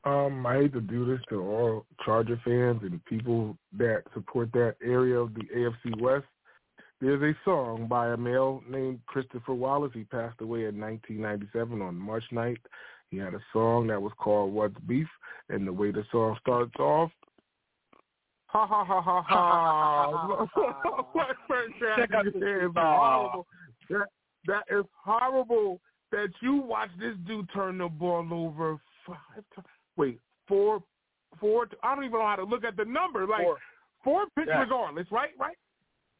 Um, 0.04 0.46
I 0.46 0.56
hate 0.56 0.72
to 0.74 0.80
do 0.80 1.04
this 1.04 1.20
to 1.28 1.42
all 1.42 1.86
Charger 2.04 2.40
fans 2.44 2.80
and 2.82 3.04
people 3.04 3.56
that 3.76 4.04
support 4.14 4.50
that 4.52 4.76
area 4.82 5.18
of 5.18 5.34
the 5.34 5.42
AFC 5.54 6.00
West. 6.00 6.24
There's 7.00 7.22
a 7.22 7.36
song 7.44 7.86
by 7.88 8.12
a 8.12 8.16
male 8.16 8.62
named 8.68 9.00
Christopher 9.06 9.54
Wallace. 9.54 9.92
He 9.94 10.04
passed 10.04 10.40
away 10.40 10.66
in 10.66 10.80
1997 10.80 11.82
on 11.82 11.96
March 11.96 12.24
9th. 12.32 12.58
He 13.10 13.16
had 13.16 13.34
a 13.34 13.40
song 13.52 13.88
that 13.88 14.00
was 14.00 14.12
called 14.18 14.52
What's 14.52 14.78
Beef, 14.86 15.08
and 15.48 15.66
the 15.66 15.72
way 15.72 15.90
the 15.90 16.04
song 16.12 16.36
starts 16.40 16.76
off, 16.78 17.10
ha 18.52 18.66
ha 18.66 18.84
ha 18.84 19.00
ha 19.00 19.22
ha. 19.22 20.46
What 21.12 21.36
Check 21.96 22.12
out 22.14 22.24
that 22.24 22.32
the- 22.34 22.66
is 22.66 22.72
horrible. 22.76 23.46
That, 23.88 24.06
that 24.46 24.64
is 24.70 24.84
horrible 25.04 25.80
that 26.12 26.28
you 26.42 26.56
watch 26.56 26.90
this 26.98 27.14
dude 27.26 27.48
turn 27.54 27.78
the 27.78 27.88
ball 27.88 28.26
over 28.32 28.78
five 29.06 29.44
times. 29.54 29.66
Wait, 29.96 30.18
four, 30.48 30.82
four. 31.40 31.66
I 31.82 31.94
don't 31.94 32.04
even 32.04 32.18
know 32.18 32.26
how 32.26 32.36
to 32.36 32.44
look 32.44 32.64
at 32.64 32.76
the 32.76 32.84
number. 32.84 33.26
Like 33.26 33.42
Four. 33.42 33.56
four 34.04 34.24
picks 34.36 34.48
Yeah. 34.48 34.60
regardless, 34.62 35.06
right? 35.10 35.30
Right. 35.38 35.56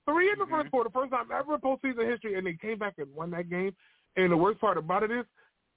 Three 0.06 0.30
in 0.32 0.38
the 0.38 0.44
Mhm. 0.46 0.50
first 0.50 0.70
quarter, 0.70 0.90
first 0.90 1.10
time 1.12 1.30
ever 1.32 1.54
in 1.54 1.60
postseason 1.60 2.08
history, 2.08 2.34
and 2.36 2.46
they 2.46 2.54
came 2.54 2.78
back 2.78 2.94
and 2.98 3.12
won 3.14 3.30
that 3.30 3.48
game. 3.48 3.74
And 4.16 4.32
the 4.32 4.36
worst 4.36 4.60
part 4.60 4.76
about 4.76 5.02
it 5.04 5.10
is, 5.10 5.24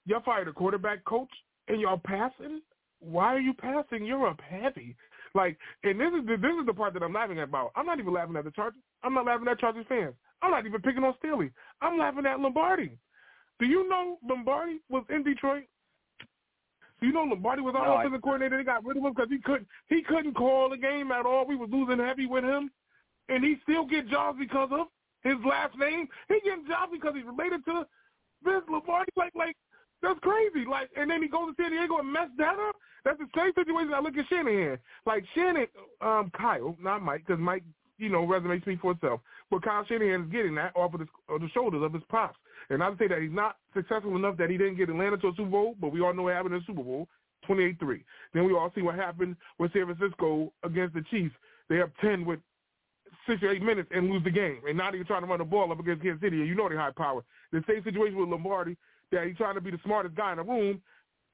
y'all 0.06 0.22
fired 0.22 0.48
a 0.48 0.54
quarterback 0.54 1.04
coach, 1.06 1.32
and 1.68 1.80
y'all 1.82 2.00
passing. 2.04 2.62
Why 3.00 3.34
are 3.36 3.40
you 3.40 3.54
passing? 3.54 4.06
You're 4.06 4.28
up 4.28 4.42
heavy. 4.42 4.96
Like, 5.42 5.58
and 5.84 6.00
this 6.00 6.10
is 6.14 6.26
the, 6.28 6.38
this 6.38 6.54
is 6.60 6.66
the 6.68 6.74
part 6.74 6.94
that 6.94 7.02
I'm 7.02 7.14
laughing 7.14 7.40
about. 7.40 7.72
I'm 7.76 7.88
not 7.88 8.00
even 8.00 8.14
laughing 8.14 8.36
at 8.36 8.44
the 8.46 8.52
Chargers. 8.52 8.80
I'm 9.04 9.16
not 9.16 9.26
laughing 9.26 9.48
at 9.48 9.60
Chargers 9.60 9.86
fans. 9.90 10.14
I'm 10.44 10.52
not 10.52 10.66
even 10.66 10.80
picking 10.82 11.04
on 11.04 11.16
Staley. 11.18 11.50
I'm 11.82 11.98
laughing 11.98 12.26
at 12.28 12.40
Lombardi. 12.40 12.92
Do 13.60 13.66
you 13.66 13.90
know 13.90 14.20
Lombardi 14.28 14.80
was 14.90 15.04
in 15.10 15.24
Detroit? 15.24 15.64
Do 17.02 17.08
you 17.08 17.14
know 17.14 17.24
Lombardi 17.24 17.62
was 17.62 17.74
our 17.76 17.86
No, 17.88 17.94
I- 17.94 18.02
offensive 18.04 18.22
coordinator? 18.22 18.58
They 18.58 18.64
got 18.64 18.86
rid 18.86 18.98
of 18.98 19.04
him 19.04 19.12
because 19.14 19.30
he 19.30 19.40
couldn't 19.40 19.68
he 19.90 20.04
couldn't 20.04 20.36
call 20.36 20.70
the 20.70 20.78
game 20.78 21.12
at 21.12 21.26
all. 21.26 21.46
We 21.48 21.56
was 21.56 21.70
losing 21.72 21.98
heavy 22.00 22.28
with 22.28 22.44
him, 22.44 22.70
and 23.30 23.44
he 23.44 23.58
still 23.64 23.86
get 23.86 24.08
jobs 24.10 24.38
because 24.40 24.70
of 24.72 24.88
his 25.24 25.36
last 25.46 25.78
name. 25.78 26.08
He 26.28 26.40
getting 26.44 26.68
jobs 26.68 26.92
because 26.92 27.16
he's 27.16 27.26
related 27.26 27.66
to 27.66 27.86
Vince 28.44 28.66
Lombardi. 28.70 29.12
Like 29.18 29.34
like 29.36 29.58
that's 30.02 30.20
crazy. 30.20 30.66
Like 30.70 30.90
and 30.96 31.10
then 31.10 31.22
he 31.24 31.28
goes 31.28 31.50
to 31.50 31.62
San 31.62 31.72
Diego 31.72 31.98
and 31.98 32.12
mess 32.12 32.30
that 32.38 32.60
up. 32.60 32.76
That's 33.06 33.20
the 33.20 33.28
same 33.36 33.54
situation 33.54 33.94
I 33.94 34.00
look 34.00 34.18
at 34.18 34.28
Shanahan. 34.30 34.78
Like 35.06 35.26
Shannon, 35.36 35.68
um, 36.02 36.32
Kyle, 36.38 36.76
not 36.82 37.02
Mike, 37.02 37.24
because 37.26 37.40
Mike, 37.40 37.64
you 37.98 38.10
know, 38.10 38.26
resume 38.26 38.62
speaks 38.62 38.82
for 38.82 38.92
itself. 38.92 39.22
But 39.52 39.64
Kyle 39.64 39.86
Shanahan 39.86 40.24
is 40.24 40.32
getting 40.32 40.56
that 40.56 40.76
off 40.76 40.94
of, 40.94 41.02
his, 41.02 41.10
of 41.30 41.42
the 41.42 41.50
shoulders 41.50 41.84
of 41.84 41.94
his 41.94 42.04
pops. 42.10 42.38
And 42.70 42.82
I 42.82 42.90
would 42.90 42.98
say 42.98 43.08
that 43.08 43.22
he's 43.22 43.32
not 43.32 43.58
successful 43.76 44.16
enough 44.16 44.38
that 44.38 44.50
he 44.50 44.58
didn't 44.58 44.78
get 44.78 44.90
Atlanta 44.90 45.18
to 45.18 45.28
a 45.28 45.36
Super 45.36 45.50
Bowl, 45.50 45.76
but 45.80 45.92
we 45.92 46.02
all 46.02 46.14
know 46.14 46.24
what 46.24 46.34
happened 46.34 46.56
in 46.56 46.62
the 46.62 46.66
Super 46.66 46.84
Bowl, 46.84 47.08
28-3. 47.48 48.04
Then 48.34 48.46
we 48.46 48.54
all 48.54 48.72
see 48.74 48.82
what 48.82 48.96
happened 48.96 49.36
with 49.60 49.74
San 49.74 49.86
Francisco 49.86 50.52
against 50.64 50.96
the 50.96 51.04
Chiefs. 51.12 51.36
They 51.70 51.76
have 51.78 51.92
10 52.02 52.26
with 52.26 52.40
six 53.28 53.44
or 53.44 53.50
eight 53.50 53.62
minutes 53.62 53.90
and 53.94 54.10
lose 54.10 54.24
the 54.24 54.32
game, 54.32 54.62
and 54.68 54.78
not 54.78 54.96
even 54.96 55.06
trying 55.06 55.22
to 55.22 55.28
run 55.28 55.40
the 55.40 55.46
ball 55.46 55.72
up 55.72 55.80
against 55.80 56.04
Kansas 56.04 56.22
City. 56.22 56.40
And 56.40 56.48
you 56.48 56.56
know 56.56 56.70
they 56.70 56.76
high 56.76 56.92
power. 56.96 57.24
The 57.52 57.64
same 57.68 57.84
situation 57.84 58.18
with 58.18 58.30
Lombardi, 58.30 58.78
that 59.12 59.28
he's 59.28 59.38
trying 59.38 59.56
to 59.56 59.62
be 59.62 59.72
the 59.72 59.80
smartest 59.84 60.16
guy 60.16 60.32
in 60.32 60.38
the 60.38 60.44
room 60.44 60.82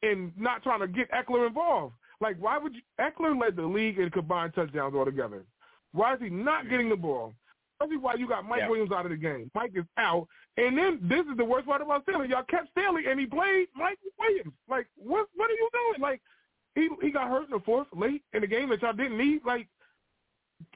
and 0.04 0.32
not 0.38 0.64
trying 0.64 0.80
to 0.80 0.88
get 0.88 1.12
Ekeler 1.12 1.48
involved. 1.48 1.94
Like, 2.22 2.38
why 2.40 2.58
would 2.58 2.74
you? 2.76 2.82
Ekeler 3.00 3.40
led 3.40 3.56
the 3.56 3.64
league 3.64 3.98
in 4.00 4.10
combined 4.10 4.54
touchdowns 4.54 4.96
altogether. 4.96 5.44
Why 5.92 6.14
is 6.16 6.20
he 6.22 6.30
not 6.30 6.70
getting 6.70 6.90
the 6.90 6.96
ball? 6.96 7.34
That's 7.80 7.92
why 8.02 8.16
you 8.16 8.28
got 8.28 8.46
Mike 8.46 8.60
Yeah. 8.60 8.70
Williams 8.70 8.92
out 8.92 9.06
of 9.06 9.12
the 9.12 9.18
game. 9.18 9.50
Mike 9.56 9.72
is 9.74 9.86
out, 9.98 10.28
and 10.58 10.78
then 10.78 11.00
this 11.02 11.26
is 11.32 11.38
the 11.38 11.46
worst 11.46 11.66
part 11.66 11.82
about 11.82 12.04
Staley. 12.04 12.28
Y'all 12.28 12.44
kept 12.44 12.70
Staley, 12.72 13.04
and 13.10 13.20
he 13.20 13.26
played 13.26 13.68
Mike 13.76 13.98
Williams. 14.20 14.54
Like, 14.70 14.88
what? 14.96 15.28
What 15.36 15.50
are 15.50 15.54
you 15.54 15.70
doing? 15.72 16.02
Like, 16.02 16.22
he 16.76 16.90
he 17.02 17.10
got 17.12 17.30
hurt 17.30 17.46
in 17.46 17.52
the 17.52 17.62
fourth 17.66 17.88
late 17.94 18.24
in 18.34 18.42
the 18.42 18.48
game 18.48 18.70
that 18.70 18.82
y'all 18.82 18.94
didn't 18.94 19.18
need. 19.18 19.42
Like, 19.46 19.68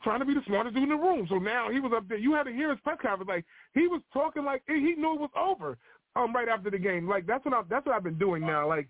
trying 0.01 0.19
to 0.19 0.25
be 0.25 0.33
the 0.33 0.43
smartest 0.45 0.75
dude 0.75 0.83
in 0.83 0.89
the 0.89 0.95
room. 0.95 1.27
So 1.29 1.39
now 1.39 1.69
he 1.69 1.79
was 1.79 1.91
up 1.95 2.07
there. 2.07 2.17
You 2.17 2.33
had 2.33 2.43
to 2.43 2.53
hear 2.53 2.69
his 2.69 2.79
press 2.81 2.97
conference. 3.01 3.27
Like 3.27 3.45
he 3.73 3.87
was 3.87 4.01
talking 4.13 4.45
like 4.45 4.63
he 4.67 4.95
knew 4.95 5.15
it 5.15 5.19
was 5.19 5.29
over. 5.35 5.77
Um, 6.15 6.33
right 6.33 6.47
after 6.47 6.69
the 6.69 6.77
game. 6.77 7.09
Like 7.09 7.25
that's 7.25 7.43
what 7.43 7.53
I 7.53 7.61
that's 7.69 7.85
what 7.85 7.95
I've 7.95 8.03
been 8.03 8.19
doing 8.19 8.45
now. 8.45 8.67
Like 8.67 8.87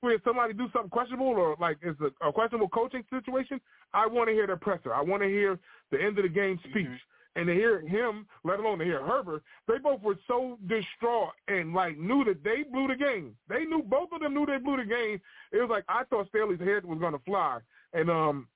where 0.00 0.18
somebody 0.24 0.54
do 0.54 0.68
something 0.72 0.90
questionable 0.90 1.26
or 1.26 1.56
like 1.60 1.78
it's 1.82 2.00
a, 2.00 2.26
a 2.26 2.32
questionable 2.32 2.68
coaching 2.68 3.04
situation. 3.10 3.60
I 3.92 4.06
want 4.06 4.28
to 4.28 4.34
hear 4.34 4.46
the 4.46 4.56
presser. 4.56 4.94
I 4.94 5.02
want 5.02 5.22
to 5.22 5.28
hear 5.28 5.58
the 5.90 6.00
end 6.00 6.18
of 6.18 6.24
the 6.24 6.28
game 6.28 6.58
speech. 6.70 6.88
And 7.36 7.46
to 7.46 7.54
hear 7.54 7.80
him, 7.80 8.26
let 8.42 8.58
alone 8.58 8.80
to 8.80 8.84
hear 8.84 9.04
Herbert, 9.04 9.44
they 9.68 9.78
both 9.78 10.02
were 10.02 10.18
so 10.26 10.58
distraught 10.66 11.30
and 11.46 11.72
like 11.72 11.96
knew 11.96 12.24
that 12.24 12.42
they 12.42 12.64
blew 12.64 12.88
the 12.88 12.96
game. 12.96 13.36
They 13.48 13.64
knew 13.64 13.82
both 13.82 14.08
of 14.12 14.20
them 14.20 14.34
knew 14.34 14.46
they 14.46 14.58
blew 14.58 14.78
the 14.78 14.84
game. 14.84 15.20
It 15.52 15.58
was 15.58 15.70
like 15.70 15.84
I 15.88 16.02
thought 16.04 16.28
Staley's 16.28 16.58
head 16.58 16.84
was 16.84 16.98
gonna 16.98 17.20
fly. 17.24 17.60
And 17.92 18.10
um 18.10 18.48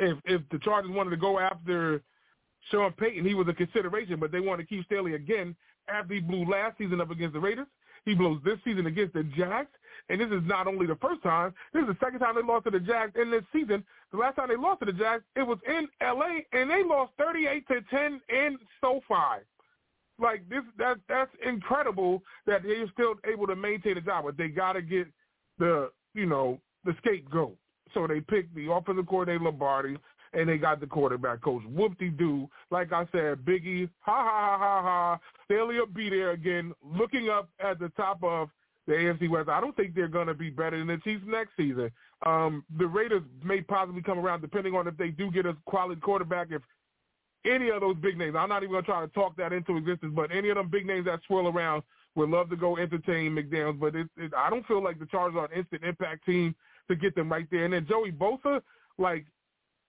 if 0.00 0.18
if 0.24 0.42
the 0.50 0.58
Chargers 0.58 0.90
wanted 0.90 1.10
to 1.10 1.16
go 1.16 1.38
after 1.38 2.02
Sean 2.70 2.92
Payton, 2.92 3.24
he 3.24 3.34
was 3.34 3.46
a 3.46 3.52
consideration, 3.52 4.18
but 4.18 4.32
they 4.32 4.40
wanted 4.40 4.64
to 4.64 4.68
keep 4.68 4.84
Staley 4.86 5.14
again 5.14 5.54
after 5.88 6.14
he 6.14 6.20
blew 6.20 6.44
last 6.50 6.78
season 6.78 7.00
up 7.00 7.12
against 7.12 7.34
the 7.34 7.40
Raiders. 7.40 7.68
He 8.06 8.14
blows 8.14 8.40
this 8.44 8.58
season 8.64 8.86
against 8.86 9.12
the 9.12 9.24
Jags, 9.36 9.68
and 10.08 10.20
this 10.20 10.28
is 10.28 10.42
not 10.46 10.66
only 10.68 10.86
the 10.86 10.96
first 10.96 11.22
time. 11.22 11.52
This 11.74 11.82
is 11.82 11.88
the 11.88 11.96
second 12.02 12.20
time 12.20 12.36
they 12.36 12.42
lost 12.42 12.64
to 12.64 12.70
the 12.70 12.80
Jags 12.80 13.12
in 13.20 13.30
this 13.30 13.42
season. 13.52 13.84
The 14.12 14.16
last 14.16 14.36
time 14.36 14.48
they 14.48 14.56
lost 14.56 14.80
to 14.80 14.86
the 14.86 14.92
Jags, 14.92 15.24
it 15.34 15.42
was 15.42 15.58
in 15.68 15.88
L.A. 16.00 16.46
and 16.56 16.70
they 16.70 16.82
lost 16.84 17.12
thirty-eight 17.18 17.66
to 17.68 17.80
ten 17.90 18.20
in 18.30 18.56
SoFi. 18.80 19.42
Like 20.18 20.48
this, 20.48 20.62
that 20.78 20.98
that's 21.08 21.32
incredible 21.46 22.22
that 22.46 22.62
they're 22.62 22.88
still 22.94 23.16
able 23.30 23.46
to 23.48 23.56
maintain 23.56 23.98
a 23.98 24.00
job, 24.00 24.24
but 24.24 24.38
they 24.38 24.48
got 24.48 24.74
to 24.74 24.82
get 24.82 25.08
the 25.58 25.90
you 26.14 26.26
know 26.26 26.60
the 26.84 26.94
scapegoat. 26.98 27.56
So 27.92 28.06
they 28.06 28.20
picked 28.20 28.54
the 28.54 28.70
offensive 28.72 29.06
coordinator 29.08 29.44
Lombardi, 29.44 29.96
and 30.32 30.48
they 30.48 30.58
got 30.58 30.80
the 30.80 30.86
quarterback 30.86 31.42
coach. 31.42 31.62
Whoop-de-doo. 31.64 32.48
Like 32.70 32.92
I 32.92 33.06
said, 33.12 33.38
Biggie, 33.38 33.88
ha, 34.00 34.24
ha, 34.24 34.58
ha, 34.58 34.58
ha, 34.58 34.82
ha. 34.82 35.18
Staley 35.44 35.78
will 35.78 35.86
be 35.86 36.10
there 36.10 36.32
again, 36.32 36.72
looking 36.84 37.28
up 37.28 37.48
at 37.60 37.78
the 37.78 37.88
top 37.90 38.22
of 38.22 38.48
the 38.86 38.92
AFC 38.92 39.28
West. 39.28 39.48
I 39.48 39.60
don't 39.60 39.76
think 39.76 39.94
they're 39.94 40.08
going 40.08 40.28
to 40.28 40.34
be 40.34 40.50
better 40.50 40.78
than 40.78 40.86
the 40.86 40.98
Chiefs 40.98 41.24
next 41.26 41.50
season. 41.56 41.90
Um, 42.24 42.64
the 42.78 42.86
Raiders 42.86 43.22
may 43.44 43.60
possibly 43.60 44.02
come 44.02 44.18
around 44.18 44.40
depending 44.40 44.74
on 44.74 44.86
if 44.86 44.96
they 44.96 45.08
do 45.08 45.30
get 45.30 45.46
a 45.46 45.56
quality 45.66 46.00
quarterback. 46.00 46.48
If 46.50 46.62
any 47.44 47.70
of 47.70 47.80
those 47.80 47.96
big 47.96 48.16
names, 48.16 48.36
I'm 48.38 48.48
not 48.48 48.62
even 48.62 48.72
going 48.72 48.84
to 48.84 48.90
try 48.90 49.00
to 49.00 49.12
talk 49.12 49.36
that 49.36 49.52
into 49.52 49.76
existence, 49.76 50.12
but 50.14 50.34
any 50.34 50.50
of 50.50 50.56
them 50.56 50.68
big 50.68 50.86
names 50.86 51.06
that 51.06 51.20
swirl 51.26 51.48
around 51.48 51.82
would 52.14 52.30
love 52.30 52.48
to 52.50 52.56
go 52.56 52.76
entertain 52.76 53.32
McDaniels. 53.32 53.78
But 53.78 53.94
it, 53.94 54.08
it, 54.16 54.32
I 54.36 54.50
don't 54.50 54.66
feel 54.66 54.82
like 54.82 54.98
the 54.98 55.06
Chargers 55.06 55.36
are 55.36 55.46
an 55.46 55.58
instant 55.58 55.84
impact 55.84 56.24
team 56.24 56.54
to 56.88 56.96
get 56.96 57.14
them 57.14 57.30
right 57.30 57.46
there. 57.50 57.64
And 57.64 57.74
then 57.74 57.86
Joey 57.88 58.12
Bosa, 58.12 58.60
like 58.98 59.26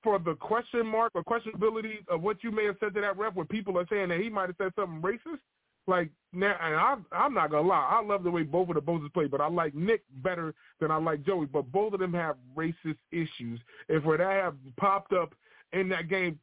for 0.07 0.19
the 0.19 0.35
question 0.35 0.87
mark 0.87 1.11
or 1.15 1.21
questionability 1.21 1.97
of 2.07 2.21
what 2.21 2.41
you 2.41 2.49
may 2.49 2.63
have 2.63 2.77
said 2.79 2.93
to 2.93 3.01
that 3.01 3.17
ref, 3.17 3.35
where 3.35 3.43
people 3.43 3.77
are 3.77 3.85
saying 3.89 4.07
that 4.07 4.21
he 4.21 4.29
might 4.29 4.47
have 4.47 4.55
said 4.57 4.71
something 4.73 5.01
racist. 5.01 5.41
Like 5.85 6.09
now, 6.31 6.55
and 6.61 6.75
I'm 6.75 7.05
I'm 7.11 7.33
not 7.33 7.51
gonna 7.51 7.67
lie, 7.67 7.89
I 7.91 8.01
love 8.01 8.23
the 8.23 8.31
way 8.31 8.43
both 8.43 8.69
of 8.69 8.75
the 8.75 8.81
Bosas 8.81 9.11
play, 9.13 9.27
but 9.27 9.41
I 9.41 9.49
like 9.49 9.75
Nick 9.75 10.03
better 10.23 10.53
than 10.79 10.91
I 10.91 10.97
like 10.97 11.25
Joey. 11.25 11.45
But 11.45 11.73
both 11.73 11.91
of 11.91 11.99
them 11.99 12.13
have 12.13 12.37
racist 12.55 12.97
issues. 13.11 13.59
If 13.89 14.05
where 14.05 14.17
that 14.17 14.43
have 14.43 14.55
popped 14.77 15.11
up 15.11 15.33
in 15.73 15.89
that 15.89 16.07
game, 16.07 16.39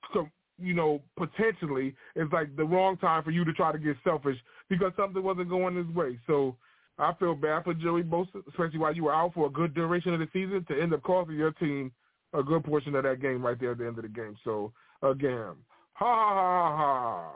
you 0.59 0.75
know, 0.75 1.01
potentially, 1.17 1.95
it's 2.17 2.33
like 2.35 2.55
the 2.57 2.65
wrong 2.65 2.99
time 2.99 3.23
for 3.23 3.31
you 3.31 3.47
to 3.47 3.53
try 3.55 3.73
to 3.73 3.79
get 3.79 3.97
selfish 4.05 4.37
because 4.69 4.93
something 4.95 5.23
wasn't 5.23 5.49
going 5.49 5.77
his 5.77 5.89
way. 5.95 6.19
So 6.27 6.55
I 6.99 7.15
feel 7.15 7.35
bad 7.35 7.65
for 7.65 7.73
Joey 7.73 8.03
Bosa, 8.03 8.47
especially 8.47 8.79
while 8.79 8.95
you 8.95 9.05
were 9.05 9.15
out 9.15 9.33
for 9.33 9.47
a 9.47 9.51
good 9.51 9.75
duration 9.75 10.13
of 10.13 10.21
the 10.21 10.29
season 10.35 10.67
to 10.69 10.79
end 10.79 10.93
up 10.93 11.03
costing 11.03 11.37
your 11.37 11.53
team 11.53 11.93
a 12.35 12.43
good 12.43 12.65
portion 12.65 12.95
of 12.95 13.05
that 13.05 13.23
game 13.23 13.45
right 13.45 13.59
there 13.59 13.73
at 13.73 13.79
the 13.79 13.87
end 13.87 13.97
of 13.97 14.03
the 14.03 14.09
game. 14.09 14.37
So 14.45 14.73
again, 15.03 15.55
ha 15.95 16.05
ha 16.05 16.77
ha. 16.77 17.33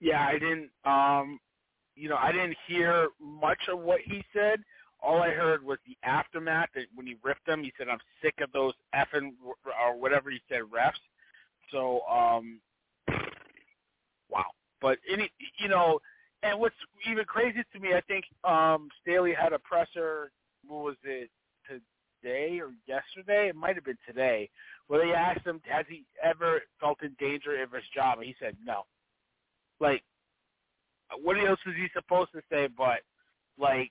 Yeah, 0.00 0.26
I 0.26 0.38
didn't. 0.38 0.70
Um, 0.84 1.40
you 1.94 2.08
know, 2.08 2.16
I 2.16 2.30
didn't 2.30 2.56
hear 2.68 3.08
much 3.20 3.58
of 3.72 3.78
what 3.80 4.00
he 4.04 4.22
said. 4.34 4.60
All 5.02 5.22
I 5.22 5.30
heard 5.30 5.64
was 5.64 5.78
the 5.86 5.96
aftermath. 6.06 6.68
That 6.74 6.84
when 6.94 7.06
he 7.06 7.16
ripped 7.22 7.46
them, 7.46 7.62
he 7.62 7.72
said, 7.78 7.88
"I'm 7.88 7.98
sick 8.22 8.34
of 8.42 8.52
those 8.52 8.74
effing 8.94 9.32
or 9.44 9.98
whatever 9.98 10.30
he 10.30 10.40
said 10.48 10.62
refs." 10.62 10.92
So, 11.70 12.02
um, 12.02 12.60
wow. 14.28 14.44
But 14.82 14.98
any, 15.10 15.30
you 15.58 15.68
know, 15.68 16.00
and 16.42 16.60
what's 16.60 16.74
even 17.10 17.24
craziest 17.24 17.72
to 17.72 17.80
me, 17.80 17.94
I 17.94 18.02
think 18.02 18.26
um 18.44 18.90
Staley 19.00 19.32
had 19.32 19.54
a 19.54 19.58
presser. 19.58 20.30
What 20.66 20.84
was 20.84 20.96
it 21.04 21.30
today 22.20 22.60
or 22.60 22.72
yesterday? 22.86 23.48
It 23.48 23.56
might 23.56 23.74
have 23.74 23.84
been 23.84 23.98
today, 24.06 24.50
where 24.88 25.04
they 25.04 25.12
asked 25.12 25.46
him, 25.46 25.60
"Has 25.64 25.86
he 25.88 26.04
ever 26.22 26.62
felt 26.80 27.02
in 27.02 27.14
danger 27.18 27.62
of 27.62 27.72
his 27.72 27.84
job?" 27.94 28.18
And 28.18 28.26
he 28.26 28.36
said, 28.38 28.56
"No." 28.64 28.86
Like, 29.80 30.02
what 31.22 31.36
else 31.36 31.60
is 31.66 31.74
he 31.76 31.88
supposed 31.94 32.32
to 32.32 32.42
say? 32.50 32.68
But 32.68 33.00
like, 33.58 33.90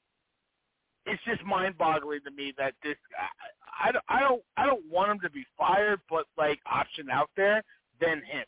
it's 1.06 1.24
just 1.24 1.44
mind-boggling 1.44 2.22
to 2.26 2.32
me 2.32 2.54
that 2.58 2.74
this. 2.84 2.98
I, 3.18 3.90
I, 3.90 4.18
I 4.18 4.20
don't 4.22 4.44
I 4.58 4.66
don't 4.66 4.86
want 4.90 5.12
him 5.12 5.20
to 5.22 5.30
be 5.30 5.46
fired, 5.58 6.00
but 6.10 6.26
like 6.38 6.60
option 6.66 7.10
out 7.10 7.30
there 7.36 7.64
than 8.00 8.18
him. 8.24 8.46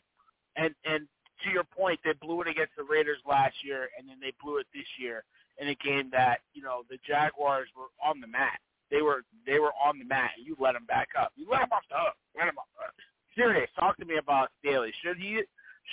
And 0.56 0.74
and 0.84 1.06
to 1.44 1.50
your 1.50 1.64
point, 1.64 2.00
they 2.04 2.12
blew 2.20 2.40
it 2.42 2.48
against 2.48 2.72
the 2.76 2.82
Raiders 2.82 3.18
last 3.28 3.54
year, 3.64 3.88
and 3.98 4.08
then 4.08 4.18
they 4.20 4.32
blew 4.42 4.58
it 4.58 4.66
this 4.74 4.88
year 4.98 5.22
in 5.60 5.68
a 5.68 5.74
game 5.76 6.10
that 6.12 6.38
you 6.54 6.62
know 6.62 6.82
the 6.90 6.98
Jaguars 7.06 7.68
were 7.76 7.90
on 8.04 8.20
the 8.20 8.26
mat. 8.26 8.58
They 8.90 9.02
were 9.02 9.22
they 9.46 9.58
were 9.58 9.72
on 9.84 9.98
the 9.98 10.04
mat, 10.04 10.30
you 10.42 10.56
let 10.58 10.72
them 10.72 10.86
back 10.86 11.08
up. 11.18 11.32
You 11.36 11.46
let 11.50 11.60
them 11.60 11.72
off 11.72 11.84
the 11.90 11.96
hook. 11.96 12.16
Let 12.36 12.46
them 12.46 12.58
off 12.58 12.68
the 12.76 12.84
hook. 12.86 12.94
Serious. 13.34 13.70
Talk 13.78 13.96
to 13.98 14.04
me 14.04 14.16
about 14.18 14.48
Staley. 14.60 14.92
Should 15.02 15.18
he 15.18 15.42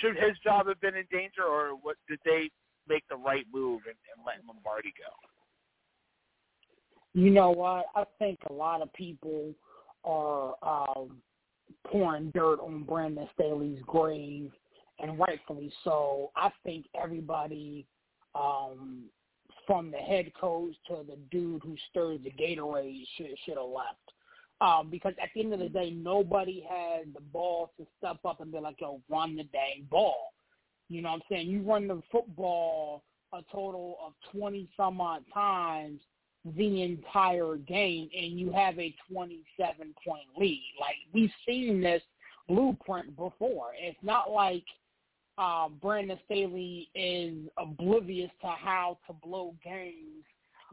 should 0.00 0.16
his 0.16 0.38
job 0.42 0.68
have 0.68 0.80
been 0.80 0.96
in 0.96 1.06
danger, 1.10 1.44
or 1.44 1.70
what 1.70 1.96
did 2.08 2.20
they 2.24 2.50
make 2.88 3.04
the 3.08 3.16
right 3.16 3.46
move 3.52 3.82
and, 3.86 3.96
and 4.14 4.24
let 4.24 4.36
Lombardi 4.46 4.92
go? 4.96 5.12
You 7.14 7.30
know 7.30 7.50
what? 7.50 7.86
I 7.94 8.04
think 8.18 8.38
a 8.48 8.52
lot 8.52 8.82
of 8.82 8.92
people 8.92 9.54
are 10.04 10.54
um, 10.62 11.16
pouring 11.86 12.30
dirt 12.34 12.60
on 12.60 12.84
Brandon 12.84 13.28
Staley's 13.34 13.80
grave, 13.86 14.52
and 14.98 15.18
rightfully 15.18 15.72
so. 15.82 16.30
I 16.36 16.50
think 16.62 16.86
everybody, 17.00 17.86
um, 18.34 19.04
from 19.66 19.90
the 19.90 19.98
head 19.98 20.32
coach 20.38 20.74
to 20.88 21.02
the 21.06 21.16
dude 21.30 21.62
who 21.62 21.76
stirs 21.90 22.20
the 22.22 22.30
Gatorade, 22.30 23.04
should 23.16 23.34
should 23.44 23.56
have 23.56 23.66
left. 23.66 24.12
Um, 24.60 24.88
because 24.90 25.12
at 25.22 25.28
the 25.34 25.42
end 25.42 25.52
of 25.52 25.60
the 25.60 25.68
day, 25.68 25.90
nobody 25.90 26.64
had 26.66 27.12
the 27.14 27.20
ball 27.20 27.72
to 27.76 27.86
step 27.98 28.18
up 28.24 28.40
and 28.40 28.50
be 28.50 28.58
like, 28.58 28.80
yo, 28.80 29.02
run 29.10 29.36
the 29.36 29.44
dang 29.44 29.86
ball. 29.90 30.32
You 30.88 31.02
know 31.02 31.10
what 31.10 31.16
I'm 31.16 31.22
saying? 31.30 31.48
You 31.48 31.60
run 31.60 31.88
the 31.88 32.00
football 32.10 33.02
a 33.32 33.42
total 33.52 33.98
of 34.04 34.12
20 34.32 34.68
some 34.76 35.00
odd 35.00 35.24
times 35.34 36.00
the 36.56 36.82
entire 36.82 37.56
game 37.56 38.08
and 38.16 38.38
you 38.38 38.52
have 38.52 38.78
a 38.78 38.94
27 39.12 39.94
point 40.06 40.28
lead. 40.38 40.62
Like 40.80 40.94
we've 41.12 41.32
seen 41.46 41.80
this 41.80 42.02
blueprint 42.48 43.16
before. 43.16 43.72
It's 43.78 43.98
not 44.02 44.30
like 44.30 44.64
uh, 45.38 45.68
Brandon 45.68 46.18
Staley 46.24 46.88
is 46.94 47.34
oblivious 47.58 48.30
to 48.40 48.48
how 48.48 48.98
to 49.06 49.12
blow 49.12 49.54
games 49.62 50.24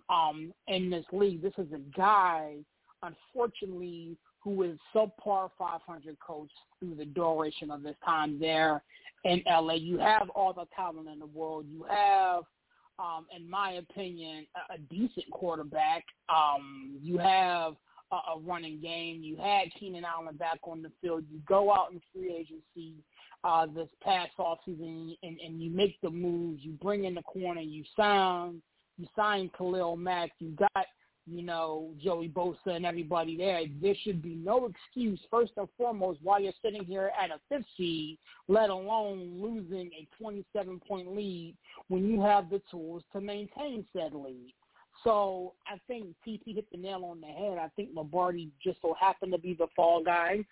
um, 0.09 0.53
in 0.67 0.89
this 0.89 1.05
league. 1.11 1.41
This 1.41 1.53
is 1.57 1.71
a 1.73 1.97
guy 1.97 2.57
unfortunately, 3.03 4.17
who 4.39 4.63
is 4.63 4.77
subpar 4.93 5.49
500 5.57 6.17
coach 6.19 6.49
through 6.79 6.95
the 6.95 7.05
duration 7.05 7.71
of 7.71 7.83
his 7.83 7.95
time 8.03 8.39
there 8.39 8.83
in 9.23 9.41
LA. 9.47 9.75
You 9.75 9.99
have 9.99 10.29
all 10.31 10.53
the 10.53 10.65
talent 10.75 11.07
in 11.07 11.19
the 11.19 11.25
world. 11.25 11.65
You 11.69 11.85
have, 11.89 12.43
um, 12.99 13.25
in 13.35 13.49
my 13.49 13.73
opinion, 13.73 14.45
a, 14.55 14.73
a 14.73 14.77
decent 14.89 15.29
quarterback. 15.31 16.03
Um, 16.29 16.97
you 17.01 17.17
have 17.19 17.73
a, 18.11 18.15
a 18.15 18.39
running 18.45 18.81
game. 18.81 19.21
You 19.23 19.37
had 19.37 19.73
Keenan 19.79 20.03
Allen 20.03 20.35
back 20.35 20.59
on 20.63 20.81
the 20.81 20.91
field. 21.01 21.23
You 21.31 21.39
go 21.47 21.71
out 21.71 21.91
in 21.93 22.01
free 22.13 22.33
agency 22.33 22.95
uh, 23.43 23.65
this 23.65 23.89
past 24.01 24.31
offseason 24.39 25.17
and, 25.23 25.39
and 25.39 25.61
you 25.61 25.69
make 25.69 25.99
the 26.01 26.09
moves. 26.09 26.63
You 26.63 26.73
bring 26.73 27.05
in 27.05 27.15
the 27.15 27.23
corner. 27.23 27.61
You 27.61 27.83
sign. 27.95 28.61
You 28.97 29.07
sign 29.15 29.49
Khalil 29.57 29.97
Mack. 29.97 30.31
You 30.39 30.51
got 30.51 30.85
you 31.25 31.41
know, 31.41 31.91
Joey 32.03 32.27
Bosa 32.27 32.67
and 32.67 32.85
everybody 32.85 33.37
there, 33.37 33.61
there 33.81 33.95
should 34.03 34.21
be 34.21 34.35
no 34.35 34.67
excuse, 34.67 35.19
first 35.31 35.53
and 35.57 35.67
foremost, 35.77 36.19
while 36.21 36.41
you're 36.41 36.53
sitting 36.61 36.83
here 36.83 37.11
at 37.21 37.31
a 37.31 37.39
fifth 37.49 37.67
seed, 37.77 38.17
let 38.47 38.69
alone 38.69 39.41
losing 39.41 39.89
a 39.93 40.07
27-point 40.21 41.15
lead 41.15 41.55
when 41.87 42.05
you 42.05 42.21
have 42.21 42.49
the 42.49 42.61
tools 42.69 43.03
to 43.13 43.21
maintain 43.21 43.85
said 43.95 44.13
lead. 44.13 44.53
So 45.03 45.53
I 45.67 45.79
think 45.87 46.07
TP 46.27 46.55
hit 46.55 46.65
the 46.71 46.77
nail 46.77 47.05
on 47.05 47.21
the 47.21 47.27
head. 47.27 47.57
I 47.57 47.69
think 47.75 47.89
Lombardi 47.93 48.49
just 48.63 48.81
so 48.81 48.95
happened 48.99 49.31
to 49.31 49.37
be 49.37 49.53
the 49.53 49.67
fall 49.75 50.03
guy. 50.03 50.45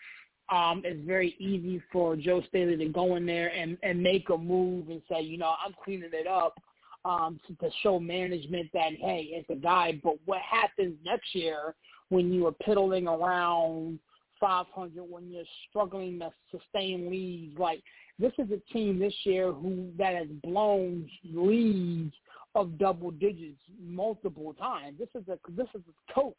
Um, 0.51 0.81
it's 0.83 1.05
very 1.07 1.35
easy 1.39 1.81
for 1.91 2.17
Joe 2.17 2.41
Staley 2.49 2.75
to 2.75 2.85
go 2.89 3.15
in 3.15 3.25
there 3.25 3.51
and, 3.55 3.77
and 3.83 4.03
make 4.03 4.29
a 4.29 4.37
move 4.37 4.89
and 4.89 5.01
say, 5.09 5.21
you 5.21 5.37
know, 5.37 5.53
I'm 5.65 5.73
cleaning 5.83 6.09
it 6.11 6.27
up 6.27 6.59
um, 7.05 7.39
to, 7.47 7.55
to 7.55 7.73
show 7.81 7.99
management 7.99 8.69
that 8.73 8.91
hey, 8.99 9.29
it's 9.31 9.49
a 9.49 9.55
guy. 9.55 9.99
But 10.03 10.15
what 10.25 10.41
happens 10.41 10.95
next 11.05 11.33
year 11.33 11.73
when 12.09 12.33
you 12.33 12.47
are 12.47 12.51
piddling 12.51 13.07
around 13.07 13.99
500, 14.39 15.03
when 15.03 15.31
you're 15.31 15.43
struggling 15.69 16.19
to 16.19 16.31
sustain 16.51 17.09
leads? 17.09 17.57
Like 17.57 17.81
this 18.19 18.33
is 18.37 18.49
a 18.51 18.73
team 18.73 18.99
this 18.99 19.15
year 19.23 19.51
who 19.53 19.89
that 19.97 20.15
has 20.15 20.27
blown 20.43 21.09
leads 21.23 22.13
of 22.55 22.77
double 22.77 23.11
digits 23.11 23.61
multiple 23.81 24.53
times. 24.53 24.99
This 24.99 25.09
is 25.15 25.27
a 25.29 25.37
this 25.51 25.67
is 25.73 25.81
a 25.87 26.13
coach 26.13 26.35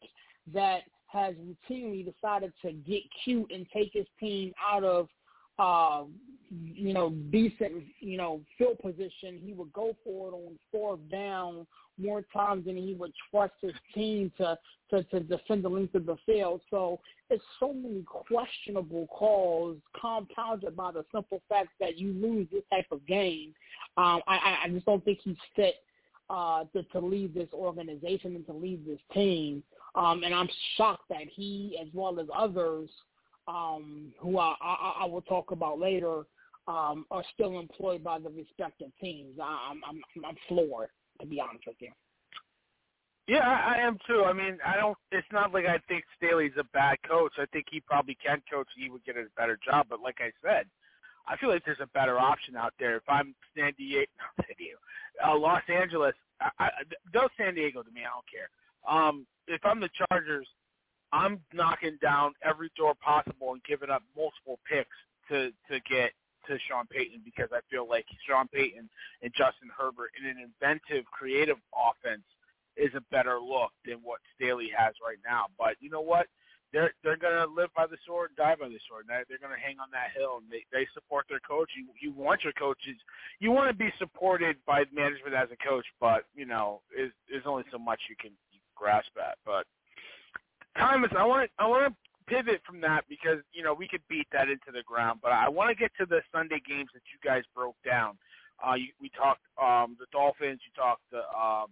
that 0.53 0.81
has 1.13 1.35
routinely 1.35 2.03
decided 2.03 2.51
to 2.61 2.73
get 2.73 3.01
cute 3.23 3.51
and 3.53 3.65
take 3.73 3.91
his 3.93 4.07
team 4.19 4.51
out 4.61 4.83
of 4.83 5.07
uh, 5.59 6.03
you 6.75 6.93
know, 6.93 7.11
decent, 7.31 7.83
you 7.99 8.17
know, 8.17 8.41
field 8.57 8.77
position, 8.79 9.39
he 9.43 9.53
would 9.53 9.71
go 9.73 9.95
for 10.03 10.29
it 10.29 10.33
on 10.33 10.57
fourth 10.71 10.99
down 11.11 11.65
more 11.99 12.23
times 12.33 12.65
than 12.65 12.75
he 12.75 12.95
would 12.95 13.11
trust 13.29 13.53
his 13.61 13.73
team 13.93 14.31
to, 14.37 14.57
to, 14.89 15.03
to 15.03 15.19
defend 15.19 15.63
the 15.63 15.69
length 15.69 15.93
of 15.93 16.05
the 16.05 16.17
field. 16.25 16.61
So 16.71 16.99
it's 17.29 17.43
so 17.59 17.71
many 17.71 18.03
questionable 18.03 19.07
calls 19.07 19.77
compounded 19.99 20.75
by 20.75 20.91
the 20.91 21.05
simple 21.13 21.41
fact 21.47 21.69
that 21.79 21.97
you 21.97 22.13
lose 22.13 22.47
this 22.51 22.63
type 22.71 22.87
of 22.91 23.05
game. 23.05 23.53
Um, 23.97 24.21
I, 24.27 24.57
I 24.65 24.69
just 24.69 24.85
don't 24.85 25.05
think 25.05 25.19
he's 25.23 25.37
fit 25.55 25.75
uh, 26.33 26.65
to, 26.73 26.83
to 26.83 26.99
lead 26.99 27.33
this 27.33 27.49
organization 27.53 28.35
and 28.35 28.45
to 28.47 28.53
lead 28.53 28.85
this 28.85 28.99
team. 29.13 29.63
Um, 29.95 30.23
and 30.23 30.33
I'm 30.33 30.49
shocked 30.75 31.07
that 31.09 31.27
he, 31.31 31.77
as 31.81 31.87
well 31.93 32.19
as 32.19 32.27
others– 32.35 32.89
um, 33.47 34.13
who 34.19 34.37
I, 34.37 34.55
I, 34.61 34.93
I 35.01 35.05
will 35.05 35.21
talk 35.21 35.51
about 35.51 35.79
later, 35.79 36.23
um, 36.67 37.05
are 37.11 37.23
still 37.33 37.59
employed 37.59 38.03
by 38.03 38.19
the 38.19 38.29
respective 38.29 38.91
teams. 39.01 39.37
I'm, 39.41 39.81
I'm, 39.87 40.01
I'm 40.25 40.37
floored, 40.47 40.89
to 41.19 41.27
be 41.27 41.41
honest 41.41 41.65
with 41.67 41.75
you. 41.79 41.91
Yeah, 43.27 43.47
I, 43.47 43.75
I 43.75 43.77
am 43.79 43.97
too. 44.05 44.23
I 44.25 44.33
mean, 44.33 44.57
I 44.65 44.75
don't. 44.75 44.97
It's 45.11 45.27
not 45.31 45.53
like 45.53 45.65
I 45.65 45.77
think 45.87 46.03
Staley's 46.17 46.51
a 46.59 46.65
bad 46.73 46.97
coach. 47.07 47.31
I 47.37 47.45
think 47.53 47.67
he 47.71 47.79
probably 47.79 48.17
can 48.25 48.41
coach. 48.51 48.67
He 48.77 48.89
would 48.89 49.03
get 49.05 49.15
a 49.15 49.23
better 49.37 49.57
job. 49.65 49.87
But 49.89 50.01
like 50.01 50.17
I 50.19 50.31
said, 50.45 50.65
I 51.27 51.37
feel 51.37 51.49
like 51.49 51.63
there's 51.65 51.77
a 51.81 51.87
better 51.87 52.19
option 52.19 52.55
out 52.55 52.73
there. 52.79 52.97
If 52.97 53.03
I'm 53.07 53.33
San 53.57 53.73
Diego, 53.77 54.11
not 54.37 54.45
San 54.47 54.55
Diego, 54.57 54.77
uh, 55.25 55.37
Los 55.37 55.63
Angeles, 55.69 56.15
I, 56.41 56.49
I, 56.59 56.69
go 57.13 57.27
San 57.37 57.55
Diego 57.55 57.81
to 57.83 57.91
me. 57.91 58.01
I 58.01 58.11
don't 58.11 58.25
care. 58.27 58.49
Um, 58.87 59.25
if 59.47 59.61
I'm 59.63 59.79
the 59.79 59.89
Chargers, 60.09 60.47
I'm 61.11 61.39
knocking 61.53 61.97
down 62.01 62.33
every 62.43 62.71
door 62.75 62.93
possible 62.95 63.53
and 63.53 63.63
giving 63.63 63.89
up 63.89 64.03
multiple 64.15 64.59
picks 64.69 64.97
to 65.29 65.51
to 65.69 65.79
get 65.89 66.11
to 66.47 66.57
Sean 66.67 66.85
Payton 66.87 67.21
because 67.23 67.49
I 67.53 67.59
feel 67.71 67.87
like 67.87 68.05
Sean 68.27 68.47
Payton 68.49 68.89
and 69.21 69.31
Justin 69.33 69.69
Herbert 69.77 70.11
in 70.19 70.29
an 70.29 70.37
inventive, 70.37 71.05
creative 71.05 71.57
offense 71.71 72.25
is 72.75 72.91
a 72.95 73.01
better 73.11 73.39
look 73.39 73.71
than 73.85 73.99
what 74.03 74.19
Staley 74.35 74.69
has 74.75 74.93
right 75.05 75.19
now. 75.25 75.45
But 75.57 75.75
you 75.79 75.89
know 75.89 76.01
what? 76.01 76.27
They're 76.73 76.91
they're 77.03 77.17
gonna 77.17 77.45
live 77.45 77.69
by 77.77 77.85
the 77.85 77.97
sword 78.05 78.31
die 78.35 78.55
by 78.59 78.67
the 78.67 78.79
sword. 78.89 79.05
They're, 79.07 79.23
they're 79.29 79.37
gonna 79.37 79.61
hang 79.61 79.79
on 79.79 79.87
that 79.93 80.09
hill 80.17 80.41
and 80.41 80.49
they 80.49 80.65
they 80.73 80.87
support 80.93 81.25
their 81.29 81.39
coach. 81.39 81.69
You 81.77 81.85
you 82.01 82.11
want 82.11 82.43
your 82.43 82.53
coaches, 82.53 82.97
you 83.39 83.51
want 83.51 83.69
to 83.69 83.77
be 83.77 83.93
supported 83.99 84.57
by 84.65 84.83
management 84.91 85.35
as 85.35 85.49
a 85.53 85.59
coach, 85.63 85.85
but 86.01 86.25
you 86.33 86.45
know, 86.45 86.81
is 86.97 87.11
there's 87.29 87.45
only 87.45 87.63
so 87.71 87.77
much 87.77 88.01
you 88.09 88.15
can, 88.19 88.31
grasp 88.75 89.11
at. 89.17 89.37
But 89.45 89.65
Thomas, 90.77 91.11
I 91.15 91.23
want 91.25 91.49
I 91.59 91.67
want 91.67 91.93
to 91.93 91.95
pivot 92.25 92.61
from 92.65 92.81
that 92.81 93.05
because 93.07 93.39
you 93.53 93.63
know 93.63 93.73
we 93.73 93.87
could 93.87 94.01
beat 94.09 94.27
that 94.33 94.49
into 94.49 94.71
the 94.73 94.83
ground, 94.83 95.19
but 95.21 95.31
I 95.31 95.47
want 95.49 95.69
to 95.69 95.75
get 95.75 95.91
to 95.99 96.05
the 96.05 96.21
Sunday 96.33 96.61
games 96.67 96.89
that 96.93 97.03
you 97.13 97.19
guys 97.23 97.43
broke 97.55 97.77
down. 97.85 98.17
Uh, 98.65 98.73
you, 98.73 98.87
we 98.99 99.09
talked 99.09 99.41
um, 99.61 99.95
the 99.99 100.07
Dolphins, 100.11 100.59
you 100.65 100.71
talked 100.75 101.03
the 101.11 101.21
um, 101.37 101.69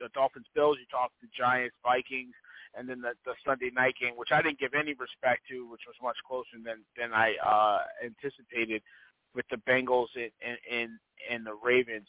the 0.00 0.08
Dolphins 0.14 0.46
Bills, 0.54 0.76
you 0.78 0.86
talked 0.90 1.14
the 1.22 1.28
Giants 1.36 1.76
Vikings, 1.82 2.34
and 2.76 2.88
then 2.88 3.00
the, 3.00 3.12
the 3.24 3.34
Sunday 3.44 3.70
night 3.74 3.94
game, 4.00 4.14
which 4.16 4.32
I 4.32 4.42
didn't 4.42 4.58
give 4.58 4.74
any 4.74 4.94
respect 4.94 5.42
to, 5.50 5.68
which 5.70 5.82
was 5.86 5.96
much 6.02 6.16
closer 6.26 6.58
than 6.64 6.84
than 6.96 7.12
I 7.12 7.34
uh, 7.44 7.78
anticipated 8.04 8.82
with 9.34 9.46
the 9.50 9.56
Bengals 9.68 10.08
and 10.16 10.58
and, 10.70 10.90
and 11.30 11.46
the 11.46 11.54
Ravens. 11.62 12.08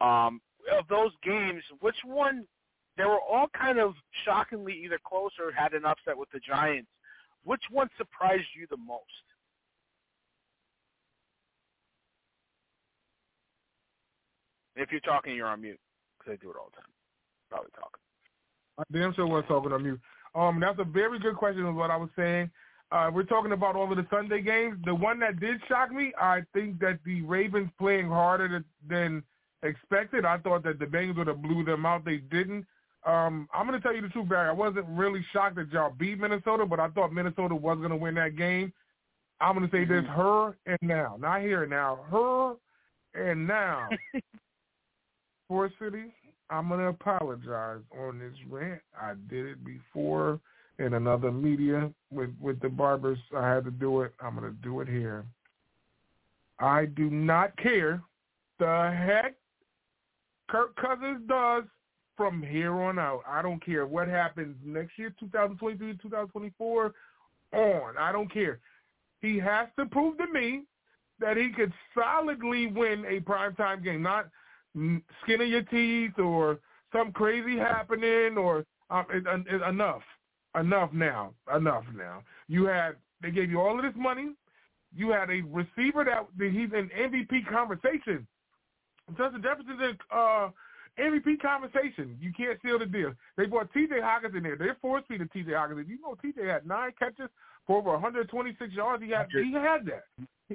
Um, 0.00 0.40
of 0.72 0.88
those 0.88 1.12
games, 1.22 1.62
which 1.80 1.98
one? 2.04 2.46
They 2.96 3.04
were 3.04 3.20
all 3.20 3.46
kind 3.58 3.78
of 3.78 3.94
shockingly 4.24 4.74
either 4.84 4.98
close 5.02 5.30
or 5.40 5.52
had 5.52 5.72
an 5.72 5.86
upset 5.86 6.18
with 6.18 6.28
the 6.32 6.40
Giants. 6.40 6.90
Which 7.44 7.62
one 7.70 7.88
surprised 7.96 8.48
you 8.54 8.66
the 8.68 8.76
most? 8.76 9.04
If 14.76 14.90
you're 14.90 15.00
talking, 15.00 15.34
you're 15.34 15.46
on 15.46 15.62
mute 15.62 15.80
because 16.18 16.32
I 16.32 16.36
do 16.42 16.50
it 16.50 16.56
all 16.56 16.70
the 16.70 16.80
time. 16.80 16.92
Probably 17.50 17.70
talking. 17.74 17.99
I 18.80 18.84
damn 18.92 19.14
sure 19.14 19.26
was 19.26 19.44
talking 19.46 19.72
on 19.72 19.82
mute. 19.82 20.00
Um, 20.34 20.60
that's 20.60 20.78
a 20.78 20.84
very 20.84 21.18
good 21.18 21.36
question. 21.36 21.66
Is 21.66 21.74
what 21.74 21.90
I 21.90 21.96
was 21.96 22.10
saying. 22.16 22.50
Uh, 22.92 23.10
we're 23.12 23.22
talking 23.22 23.52
about 23.52 23.76
all 23.76 23.90
of 23.90 23.96
the 23.96 24.06
Sunday 24.10 24.42
games. 24.42 24.76
The 24.84 24.94
one 24.94 25.20
that 25.20 25.38
did 25.38 25.60
shock 25.68 25.92
me, 25.92 26.12
I 26.20 26.40
think 26.52 26.80
that 26.80 26.98
the 27.04 27.22
Ravens 27.22 27.70
playing 27.78 28.08
harder 28.08 28.64
than 28.88 29.22
expected. 29.62 30.24
I 30.24 30.38
thought 30.38 30.64
that 30.64 30.78
the 30.78 30.86
Bengals 30.86 31.16
would 31.18 31.28
have 31.28 31.42
blew 31.42 31.64
them 31.64 31.86
out. 31.86 32.04
They 32.04 32.16
didn't. 32.16 32.66
Um, 33.06 33.48
I'm 33.54 33.66
going 33.66 33.80
to 33.80 33.82
tell 33.82 33.94
you 33.94 34.02
the 34.02 34.08
truth, 34.08 34.28
Barry. 34.28 34.48
I 34.48 34.52
wasn't 34.52 34.86
really 34.88 35.24
shocked 35.32 35.56
that 35.56 35.70
y'all 35.72 35.94
beat 35.96 36.18
Minnesota, 36.18 36.66
but 36.66 36.80
I 36.80 36.88
thought 36.88 37.12
Minnesota 37.12 37.54
was 37.54 37.78
going 37.78 37.90
to 37.90 37.96
win 37.96 38.14
that 38.16 38.36
game. 38.36 38.72
I'm 39.40 39.56
going 39.56 39.68
to 39.68 39.74
say 39.74 39.84
mm-hmm. 39.84 40.06
this: 40.06 40.14
her 40.14 40.56
and 40.66 40.78
now, 40.82 41.16
not 41.18 41.40
here 41.40 41.66
now, 41.66 42.00
her 42.10 42.54
and 43.14 43.46
now. 43.46 43.88
Four 45.48 45.70
cities. 45.80 46.10
I'm 46.50 46.68
going 46.68 46.80
to 46.80 46.86
apologize 46.86 47.80
on 47.98 48.18
this 48.18 48.34
rant. 48.48 48.80
I 49.00 49.12
did 49.28 49.46
it 49.46 49.64
before 49.64 50.40
in 50.78 50.94
another 50.94 51.30
media 51.30 51.90
with 52.10 52.30
with 52.40 52.60
the 52.60 52.68
barbers. 52.68 53.18
I 53.36 53.48
had 53.48 53.64
to 53.64 53.70
do 53.70 54.02
it. 54.02 54.12
I'm 54.20 54.36
going 54.36 54.50
to 54.50 54.62
do 54.62 54.80
it 54.80 54.88
here. 54.88 55.24
I 56.58 56.86
do 56.86 57.08
not 57.10 57.56
care 57.56 58.02
the 58.58 58.94
heck 58.96 59.34
Kirk 60.48 60.76
Cousins 60.76 61.22
does 61.26 61.64
from 62.16 62.42
here 62.42 62.74
on 62.74 62.98
out. 62.98 63.22
I 63.26 63.40
don't 63.40 63.64
care 63.64 63.86
what 63.86 64.08
happens 64.08 64.54
next 64.64 64.98
year, 64.98 65.14
2023, 65.18 65.96
2024, 66.02 66.92
on. 67.54 67.96
I 67.98 68.12
don't 68.12 68.30
care. 68.30 68.58
He 69.22 69.38
has 69.38 69.68
to 69.78 69.86
prove 69.86 70.18
to 70.18 70.26
me 70.30 70.64
that 71.18 71.36
he 71.36 71.50
could 71.50 71.72
solidly 71.94 72.66
win 72.66 73.04
a 73.06 73.20
primetime 73.20 73.82
game, 73.82 74.02
not 74.02 74.28
skin 74.74 75.40
of 75.40 75.48
your 75.48 75.62
teeth 75.62 76.18
or 76.18 76.58
some 76.92 77.12
crazy 77.12 77.56
happening 77.58 78.36
or 78.36 78.64
um, 78.90 79.06
it, 79.10 79.24
it, 79.26 79.62
enough, 79.68 80.02
enough 80.58 80.92
now, 80.92 81.32
enough 81.54 81.84
now. 81.94 82.22
You 82.48 82.66
had 82.66 82.96
they 83.22 83.30
gave 83.30 83.50
you 83.50 83.60
all 83.60 83.76
of 83.76 83.84
this 83.84 83.94
money. 83.96 84.32
You 84.94 85.10
had 85.10 85.30
a 85.30 85.42
receiver 85.42 86.04
that, 86.04 86.26
that 86.38 86.50
he's 86.50 86.70
in 86.72 86.90
MVP 86.98 87.48
conversation. 87.48 88.26
Justin 89.16 89.42
Jefferson's 89.42 89.80
in 89.80 89.98
uh, 90.10 90.48
MVP 90.98 91.40
conversation. 91.40 92.16
You 92.20 92.32
can't 92.32 92.58
seal 92.64 92.78
the 92.78 92.86
deal. 92.86 93.12
They 93.36 93.46
brought 93.46 93.72
T.J. 93.72 93.96
Hockenson 93.96 94.38
in 94.38 94.42
there. 94.42 94.56
They're 94.56 94.76
force 94.80 95.04
feeding 95.08 95.28
T.J. 95.32 95.50
Hockenson. 95.52 95.88
You 95.88 95.98
know, 96.00 96.16
T.J. 96.20 96.46
had 96.46 96.66
nine 96.66 96.90
catches 96.98 97.28
for 97.66 97.78
over 97.78 97.90
126 97.90 98.72
yards. 98.72 99.02
He 99.02 99.10
had 99.10 99.26
he 99.32 99.52
had 99.52 99.86
that. 99.86 100.04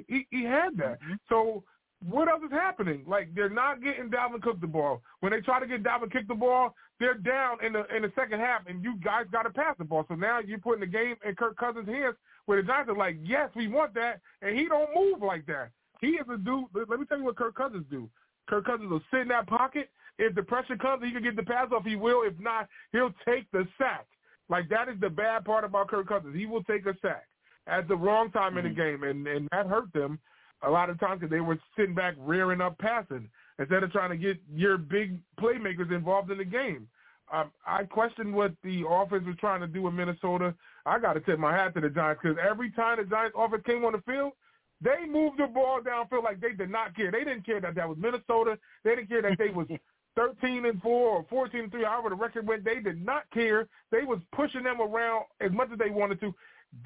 He 0.06 0.26
he 0.30 0.44
had 0.44 0.76
that. 0.76 1.00
Mm-hmm. 1.00 1.14
So 1.28 1.64
what 2.04 2.28
else 2.28 2.42
is 2.44 2.52
happening? 2.52 3.04
Like 3.06 3.34
they're 3.34 3.48
not 3.48 3.82
getting 3.82 4.10
Dalvin 4.10 4.42
Cook 4.42 4.60
the 4.60 4.66
ball. 4.66 5.02
When 5.20 5.32
they 5.32 5.40
try 5.40 5.60
to 5.60 5.66
get 5.66 5.82
Dalvin 5.82 6.10
Cook 6.10 6.28
the 6.28 6.34
ball, 6.34 6.74
they're 7.00 7.14
down 7.14 7.64
in 7.64 7.72
the 7.72 7.84
in 7.94 8.02
the 8.02 8.12
second 8.14 8.40
half, 8.40 8.66
and 8.66 8.82
you 8.82 8.96
guys 9.02 9.24
got 9.32 9.42
to 9.42 9.50
pass 9.50 9.74
the 9.78 9.84
ball. 9.84 10.04
So 10.08 10.14
now 10.14 10.40
you're 10.40 10.58
putting 10.58 10.80
the 10.80 10.86
game 10.86 11.16
in 11.26 11.34
Kirk 11.34 11.56
Cousins' 11.56 11.88
hands, 11.88 12.16
where 12.46 12.60
the 12.60 12.66
Giants 12.66 12.90
are 12.90 12.96
like, 12.96 13.16
yes, 13.22 13.50
we 13.54 13.68
want 13.68 13.94
that, 13.94 14.20
and 14.42 14.56
he 14.56 14.66
don't 14.66 14.90
move 14.94 15.22
like 15.22 15.46
that. 15.46 15.70
He 16.00 16.08
is 16.08 16.26
a 16.32 16.36
dude. 16.36 16.66
Let 16.74 17.00
me 17.00 17.06
tell 17.06 17.18
you 17.18 17.24
what 17.24 17.36
Kirk 17.36 17.54
Cousins 17.54 17.86
do. 17.90 18.08
Kirk 18.48 18.66
Cousins 18.66 18.90
will 18.90 19.02
sit 19.10 19.20
in 19.20 19.28
that 19.28 19.46
pocket 19.46 19.90
if 20.18 20.34
the 20.34 20.42
pressure 20.42 20.76
comes, 20.76 21.04
he 21.04 21.12
can 21.12 21.22
get 21.22 21.36
the 21.36 21.42
pass 21.42 21.68
off. 21.72 21.84
He 21.84 21.96
will. 21.96 22.22
If 22.22 22.38
not, 22.40 22.68
he'll 22.92 23.12
take 23.26 23.50
the 23.52 23.66
sack. 23.78 24.06
Like 24.48 24.68
that 24.68 24.88
is 24.88 24.98
the 25.00 25.10
bad 25.10 25.44
part 25.44 25.64
about 25.64 25.88
Kirk 25.88 26.08
Cousins. 26.08 26.34
He 26.34 26.46
will 26.46 26.62
take 26.64 26.86
a 26.86 26.94
sack 27.02 27.26
at 27.66 27.88
the 27.88 27.96
wrong 27.96 28.30
time 28.30 28.54
mm-hmm. 28.54 28.66
in 28.66 28.74
the 28.74 28.80
mm-hmm. 28.80 29.02
game, 29.02 29.10
and 29.10 29.26
and 29.26 29.48
that 29.52 29.66
hurt 29.66 29.92
them 29.92 30.18
a 30.62 30.70
lot 30.70 30.90
of 30.90 30.98
times 30.98 31.20
because 31.20 31.30
they 31.30 31.40
were 31.40 31.58
sitting 31.76 31.94
back 31.94 32.14
rearing 32.18 32.60
up 32.60 32.78
passing 32.78 33.28
instead 33.58 33.82
of 33.82 33.92
trying 33.92 34.10
to 34.10 34.16
get 34.16 34.38
your 34.54 34.78
big 34.78 35.18
playmakers 35.40 35.94
involved 35.94 36.30
in 36.30 36.38
the 36.38 36.44
game. 36.44 36.88
Um, 37.32 37.50
I 37.66 37.84
questioned 37.84 38.32
what 38.32 38.52
the 38.62 38.84
offense 38.88 39.24
was 39.26 39.36
trying 39.40 39.60
to 39.60 39.66
do 39.66 39.86
in 39.88 39.96
Minnesota. 39.96 40.54
I 40.84 40.98
got 40.98 41.14
to 41.14 41.20
tip 41.20 41.38
my 41.38 41.52
hat 41.52 41.74
to 41.74 41.80
the 41.80 41.90
Giants 41.90 42.20
because 42.22 42.38
every 42.48 42.70
time 42.70 42.98
the 42.98 43.04
Giants 43.04 43.36
offense 43.36 43.62
came 43.66 43.84
on 43.84 43.92
the 43.92 44.02
field, 44.02 44.32
they 44.80 45.06
moved 45.10 45.38
the 45.38 45.46
ball 45.46 45.80
downfield 45.80 46.22
like 46.22 46.40
they 46.40 46.52
did 46.52 46.70
not 46.70 46.94
care. 46.94 47.10
They 47.10 47.24
didn't 47.24 47.44
care 47.44 47.60
that 47.60 47.74
that 47.74 47.88
was 47.88 47.98
Minnesota. 47.98 48.58
They 48.84 48.94
didn't 48.94 49.08
care 49.08 49.22
that 49.22 49.38
they 49.38 49.50
was 49.50 49.66
13 50.16 50.66
and 50.66 50.80
4 50.80 50.92
or 50.92 51.26
14 51.28 51.60
and 51.60 51.70
3, 51.70 51.84
however 51.84 52.10
the 52.10 52.16
record 52.16 52.46
went, 52.46 52.64
they 52.64 52.80
did 52.80 53.04
not 53.04 53.30
care. 53.32 53.68
They 53.90 54.02
was 54.02 54.18
pushing 54.34 54.62
them 54.62 54.80
around 54.80 55.24
as 55.40 55.52
much 55.52 55.68
as 55.72 55.78
they 55.78 55.90
wanted 55.90 56.20
to. 56.20 56.34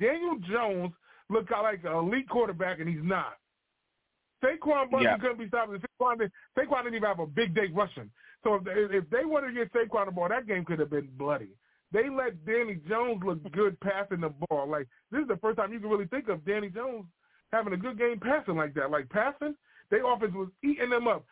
Daniel 0.00 0.36
Jones 0.50 0.92
looked 1.28 1.50
like 1.50 1.84
an 1.84 1.92
elite 1.92 2.28
quarterback, 2.28 2.80
and 2.80 2.88
he's 2.88 3.04
not. 3.04 3.36
Saquon 4.42 4.90
Barkley 4.90 5.04
yeah. 5.04 5.18
couldn't 5.18 5.38
be 5.38 5.48
stopped. 5.48 5.72
Saquon, 5.72 6.18
didn't, 6.18 6.32
Saquon 6.58 6.84
didn't 6.84 6.94
even 6.94 7.08
have 7.08 7.20
a 7.20 7.26
big 7.26 7.54
day 7.54 7.68
rushing. 7.72 8.10
So 8.42 8.54
if 8.54 8.64
they, 8.64 8.96
if 8.96 9.10
they 9.10 9.24
wanted 9.24 9.48
to 9.48 9.54
get 9.54 9.72
Saquon 9.72 10.06
the 10.06 10.12
ball, 10.12 10.28
that 10.28 10.46
game 10.46 10.64
could 10.64 10.78
have 10.78 10.90
been 10.90 11.08
bloody. 11.18 11.50
They 11.92 12.08
let 12.08 12.44
Danny 12.46 12.78
Jones 12.88 13.20
look 13.24 13.50
good 13.52 13.78
passing 13.80 14.20
the 14.20 14.32
ball. 14.48 14.68
Like 14.68 14.86
this 15.10 15.22
is 15.22 15.28
the 15.28 15.36
first 15.36 15.58
time 15.58 15.72
you 15.72 15.80
can 15.80 15.90
really 15.90 16.06
think 16.06 16.28
of 16.28 16.44
Danny 16.44 16.68
Jones 16.68 17.04
having 17.52 17.72
a 17.72 17.76
good 17.76 17.98
game 17.98 18.20
passing 18.20 18.56
like 18.56 18.74
that. 18.74 18.90
Like 18.90 19.08
passing, 19.10 19.56
their 19.90 20.10
offense 20.10 20.32
was 20.34 20.48
eating 20.62 20.90
them 20.90 21.08
up. 21.08 21.24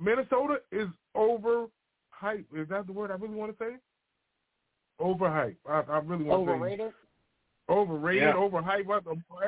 Minnesota 0.00 0.60
is 0.72 0.88
overhyped. 1.16 2.46
Is 2.56 2.68
that 2.70 2.86
the 2.86 2.92
word 2.92 3.10
I 3.10 3.14
really 3.14 3.34
want 3.34 3.56
to 3.56 3.64
say? 3.64 3.76
Overhyped. 5.00 5.56
I, 5.68 5.82
I 5.88 5.98
really 5.98 6.24
want 6.24 6.48
Overrated? 6.48 6.78
to 6.78 6.86
say. 6.88 7.72
Overrated? 7.74 8.22
Yeah. 8.22 8.32
Overhyped. 8.32 9.06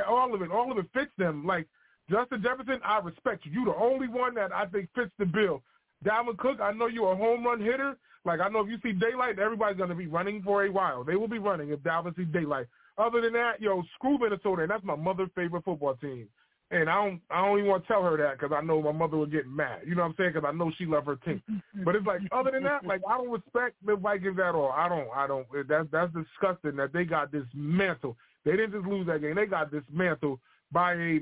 All 0.09 0.35
of 0.35 0.43
it. 0.43 0.51
All 0.51 0.71
of 0.71 0.79
it 0.79 0.87
fits 0.93 1.11
them. 1.17 1.47
Like 1.47 1.67
Justin 2.11 2.43
Jefferson, 2.43 2.81
I 2.85 2.99
respect 2.99 3.47
you. 3.47 3.53
You're 3.53 3.73
the 3.73 3.81
only 3.81 4.09
one 4.09 4.35
that 4.35 4.53
I 4.53 4.67
think 4.67 4.89
fits 4.95 5.13
the 5.19 5.27
bill. 5.27 5.63
Dalvin 6.05 6.39
Cook, 6.39 6.61
I 6.61 6.73
know 6.73 6.87
you're 6.87 7.13
a 7.13 7.17
home 7.17 7.45
run 7.45 7.61
hitter. 7.61 7.97
Like 8.25 8.41
I 8.41 8.49
know 8.49 8.61
if 8.61 8.69
you 8.69 8.79
see 8.83 8.93
daylight, 8.93 9.39
everybody's 9.39 9.79
gonna 9.79 9.95
be 9.95 10.07
running 10.07 10.43
for 10.43 10.65
a 10.65 10.71
while. 10.71 11.05
They 11.05 11.17
will 11.17 11.29
be 11.29 11.39
running 11.39 11.71
if 11.71 11.81
Dalvin 11.81 12.17
sees 12.17 12.27
daylight. 12.33 12.67
Other 12.99 13.21
than 13.21 13.33
that, 13.35 13.61
yo, 13.61 13.83
screw 13.95 14.19
Minnesota, 14.19 14.63
and 14.63 14.71
that's 14.71 14.85
my 14.85 14.97
mother's 14.97 15.31
favorite 15.35 15.65
football 15.65 15.95
team. 15.95 16.29
And 16.73 16.89
I 16.89 16.95
don't, 17.05 17.21
I 17.31 17.45
don't 17.45 17.59
even 17.59 17.71
want 17.71 17.83
to 17.85 17.89
tell 17.89 18.03
her 18.05 18.17
that 18.17 18.39
because 18.39 18.55
I 18.57 18.65
know 18.65 18.81
my 18.81 18.93
mother 18.93 19.17
would 19.17 19.33
get 19.33 19.49
mad. 19.49 19.81
You 19.85 19.97
know 19.97 20.03
what 20.03 20.11
I'm 20.11 20.15
saying? 20.19 20.33
Because 20.35 20.49
I 20.49 20.57
know 20.57 20.71
she 20.79 20.87
loves 20.87 21.07
her 21.07 21.17
team. 21.17 21.43
but 21.85 21.97
it's 21.97 22.07
like, 22.07 22.21
other 22.31 22.53
than 22.53 22.63
that, 22.63 22.85
like 22.85 23.01
I 23.09 23.17
don't 23.17 23.31
respect 23.31 23.75
the 23.85 23.97
Vikings 23.97 24.39
at 24.39 24.55
all. 24.55 24.71
I 24.71 24.89
don't, 24.89 25.09
I 25.15 25.27
don't. 25.27 25.47
That's 25.69 25.89
that's 25.91 26.13
disgusting 26.13 26.77
that 26.77 26.93
they 26.93 27.05
got 27.05 27.33
dismantled. 27.33 28.17
They 28.45 28.53
didn't 28.53 28.73
just 28.73 28.87
lose 28.87 29.07
that 29.07 29.21
game; 29.21 29.35
they 29.35 29.47
got 29.47 29.73
dismantled 29.73 30.39
by 30.71 30.95
a, 30.95 31.21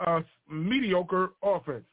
a 0.00 0.24
mediocre 0.50 1.32
offense. 1.42 1.84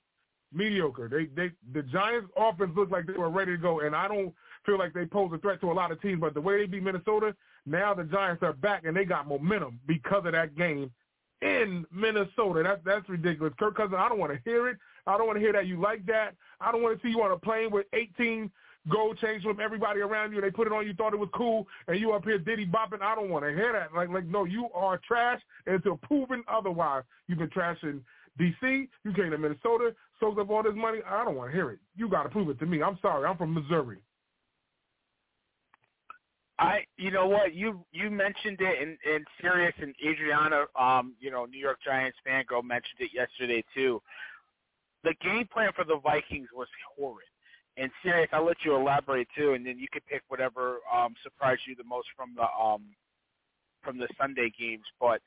Mediocre. 0.54 1.10
They, 1.10 1.26
they, 1.26 1.52
the 1.74 1.84
Giants' 1.84 2.32
offense 2.38 2.72
looked 2.76 2.92
like 2.92 3.06
they 3.06 3.14
were 3.14 3.30
ready 3.30 3.52
to 3.52 3.58
go, 3.58 3.82
and 3.82 3.96
I 3.96 4.08
don't 4.08 4.34
feel 4.66 4.78
like 4.78 4.94
they 4.94 5.06
pose 5.06 5.32
a 5.34 5.38
threat 5.40 5.60
to 5.62 5.72
a 5.72 5.74
lot 5.74 5.92
of 5.92 6.02
teams. 6.02 6.22
But 6.22 6.34
the 6.34 6.42
way 6.42 6.58
they 6.58 6.66
beat 6.66 6.84
Minnesota, 6.84 7.36
now 7.66 7.94
the 7.94 8.06
Giants 8.06 8.44
are 8.44 8.54
back 8.54 8.86
and 8.86 8.96
they 8.96 9.06
got 9.06 9.28
momentum 9.28 9.80
because 9.88 10.26
of 10.26 10.32
that 10.32 10.56
game 10.56 10.92
in 11.42 11.86
Minnesota. 11.92 12.64
That's 12.64 12.82
that's 12.86 13.10
ridiculous. 13.10 13.54
Kirk 13.60 13.76
Cousins, 13.76 13.98
I 13.98 14.10
don't 14.10 14.20
want 14.20 14.34
to 14.34 14.40
hear 14.50 14.68
it. 14.70 14.78
I 15.06 15.18
don't 15.18 15.28
want 15.28 15.38
to 15.38 15.42
hear 15.42 15.54
that 15.54 15.68
you 15.68 15.80
like 15.80 16.06
that. 16.08 16.36
I 16.60 16.72
don't 16.72 16.82
want 16.82 17.00
to 17.00 17.06
see 17.06 17.12
you 17.12 17.22
on 17.22 17.32
a 17.32 17.38
plane 17.38 17.72
with 17.72 17.86
18 17.94 18.52
gold 18.90 19.18
chains 19.20 19.44
from 19.44 19.60
everybody 19.60 20.02
around 20.02 20.34
you. 20.34 20.42
They 20.42 20.52
put 20.52 20.68
it 20.68 20.74
on 20.74 20.86
you, 20.86 20.94
thought 20.94 21.14
it 21.14 21.20
was 21.20 21.30
cool, 21.34 21.68
and 21.88 22.00
you 22.00 22.14
up 22.14 22.24
here 22.24 22.38
diddy 22.38 22.66
bopping. 22.66 23.02
I 23.02 23.16
don't 23.16 23.30
want 23.30 23.46
to 23.46 23.52
hear 23.52 23.74
that. 23.74 23.94
Like, 23.96 24.10
like 24.10 24.26
no, 24.26 24.46
you 24.46 24.70
are 24.74 25.00
trash 25.08 25.42
until 25.66 25.98
proven 25.98 26.44
otherwise. 26.48 27.04
You've 27.28 27.40
been 27.40 27.50
trashing 27.50 28.02
D.C. 28.38 28.88
You 29.04 29.14
came 29.14 29.32
to 29.32 29.38
Minnesota, 29.38 29.96
soaked 30.20 30.40
up 30.40 30.50
all 30.50 30.64
this 30.64 30.76
money. 30.76 31.00
I 31.08 31.24
don't 31.24 31.36
want 31.36 31.52
to 31.52 31.56
hear 31.56 31.72
it. 31.72 31.80
You 31.96 32.08
got 32.10 32.24
to 32.24 32.30
prove 32.30 32.50
it 32.50 32.60
to 32.60 32.66
me. 32.66 32.82
I'm 32.82 32.98
sorry. 33.02 33.26
I'm 33.26 33.38
from 33.38 33.54
Missouri. 33.54 33.98
I, 36.60 36.80
you 36.98 37.12
know 37.12 37.28
what, 37.28 37.54
you 37.54 37.86
you 37.92 38.10
mentioned 38.10 38.58
it 38.60 38.82
in 38.82 38.98
in 39.06 39.24
Serious 39.40 39.76
and 39.80 39.94
Adriana, 40.04 40.66
um, 40.80 41.14
you 41.20 41.30
know, 41.30 41.46
New 41.46 41.60
York 41.60 41.78
Giants 41.86 42.18
fan 42.26 42.46
girl 42.48 42.64
mentioned 42.64 43.00
it 43.00 43.12
yesterday 43.14 43.64
too. 43.76 44.02
The 45.04 45.14
game 45.22 45.48
plan 45.54 45.70
for 45.76 45.86
the 45.86 46.00
Vikings 46.04 46.48
was 46.56 46.68
horrid. 46.98 47.28
And 47.78 47.92
Serious, 48.02 48.30
I'll 48.34 48.46
let 48.46 48.58
you 48.66 48.76
elaborate 48.76 49.28
too, 49.38 49.54
and 49.54 49.66
then 49.66 49.78
you 49.78 49.88
can 49.92 50.02
pick 50.10 50.24
whatever 50.30 50.80
um, 50.92 51.14
surprised 51.22 51.62
you 51.68 51.76
the 51.76 51.84
most 51.84 52.08
from 52.18 52.34
the 52.36 52.48
um, 52.50 52.82
from 53.84 54.00
the 54.00 54.08
Sunday 54.20 54.52
games. 54.58 54.86
But 55.00 55.22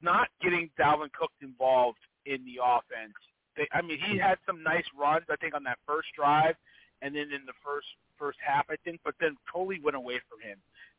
not 0.00 0.28
getting 0.42 0.70
Dalvin 0.80 1.12
Cook 1.12 1.30
involved 1.42 2.00
in 2.24 2.40
the 2.48 2.56
offense. 2.64 3.12
They, 3.56 3.68
I 3.72 3.82
mean, 3.82 3.98
he 4.00 4.16
had 4.16 4.38
some 4.46 4.62
nice 4.62 4.88
runs, 4.98 5.26
I 5.28 5.36
think, 5.36 5.54
on 5.54 5.62
that 5.64 5.76
first 5.86 6.08
drive, 6.16 6.56
and 7.02 7.14
then 7.14 7.28
in 7.36 7.44
the 7.44 7.56
first 7.60 7.86
first 8.16 8.38
half, 8.40 8.64
I 8.70 8.76
think, 8.84 9.00
but 9.04 9.14
then 9.20 9.36
totally 9.52 9.80
went 9.80 9.96
away 9.96 10.20
from 10.28 10.40
him. 10.40 10.56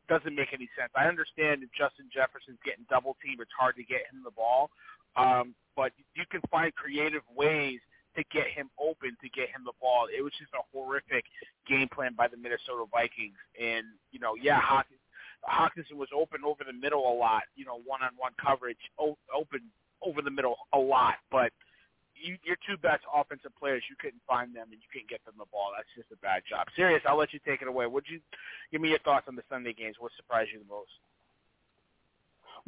Doesn't 0.09 0.35
make 0.35 0.53
any 0.53 0.69
sense. 0.77 0.93
I 0.93 1.05
understand 1.05 1.63
if 1.65 1.69
Justin 1.73 2.09
Jefferson's 2.13 2.61
getting 2.65 2.85
double 2.89 3.17
teamed, 3.25 3.41
it's 3.41 3.57
hard 3.57 3.75
to 3.77 3.83
get 3.83 4.05
him 4.09 4.21
the 4.25 4.33
ball, 4.33 4.69
um, 5.17 5.53
but 5.75 5.93
you 6.13 6.25
can 6.29 6.41
find 6.49 6.73
creative 6.75 7.21
ways 7.33 7.79
to 8.15 8.23
get 8.31 8.47
him 8.47 8.69
open, 8.79 9.15
to 9.21 9.29
get 9.29 9.49
him 9.49 9.63
the 9.63 9.77
ball. 9.79 10.07
It 10.11 10.21
was 10.21 10.33
just 10.39 10.51
a 10.53 10.63
horrific 10.75 11.23
game 11.67 11.87
plan 11.87 12.13
by 12.15 12.27
the 12.27 12.37
Minnesota 12.37 12.85
Vikings. 12.91 13.39
And, 13.59 13.85
you 14.11 14.19
know, 14.19 14.35
yeah, 14.35 14.59
Hawkins, 14.59 14.99
Hockenson 15.47 15.97
was 15.97 16.09
open 16.13 16.41
over 16.45 16.63
the 16.65 16.73
middle 16.73 17.07
a 17.07 17.15
lot, 17.15 17.43
you 17.55 17.65
know, 17.65 17.79
one-on-one 17.85 18.33
coverage, 18.37 18.77
open 18.99 19.61
over 20.01 20.21
the 20.21 20.29
middle 20.29 20.55
a 20.73 20.77
lot. 20.77 21.15
But 21.31 21.51
you, 22.13 22.37
your 22.43 22.57
two 22.67 22.77
best 22.77 23.01
offensive 23.13 23.51
players, 23.57 23.81
you 23.89 23.95
couldn't 23.99 24.21
find 24.27 24.55
them 24.55 24.67
and 24.71 24.79
you 24.79 24.89
couldn't 24.91 25.09
get 25.09 25.23
them 25.25 25.35
the 25.37 25.49
ball. 25.51 25.71
That's 25.75 25.89
just 25.95 26.11
a 26.11 26.19
bad 26.21 26.43
job. 26.47 26.67
Serious, 26.75 27.01
I'll 27.07 27.17
let 27.17 27.33
you 27.33 27.39
take 27.45 27.61
it 27.61 27.67
away. 27.67 27.87
Would 27.87 28.05
you 28.07 28.19
give 28.71 28.81
me 28.81 28.89
your 28.89 28.99
thoughts 28.99 29.25
on 29.27 29.35
the 29.35 29.43
Sunday 29.49 29.73
games? 29.73 29.95
What 29.99 30.11
surprised 30.17 30.49
you 30.53 30.59
the 30.59 30.69
most? 30.69 30.91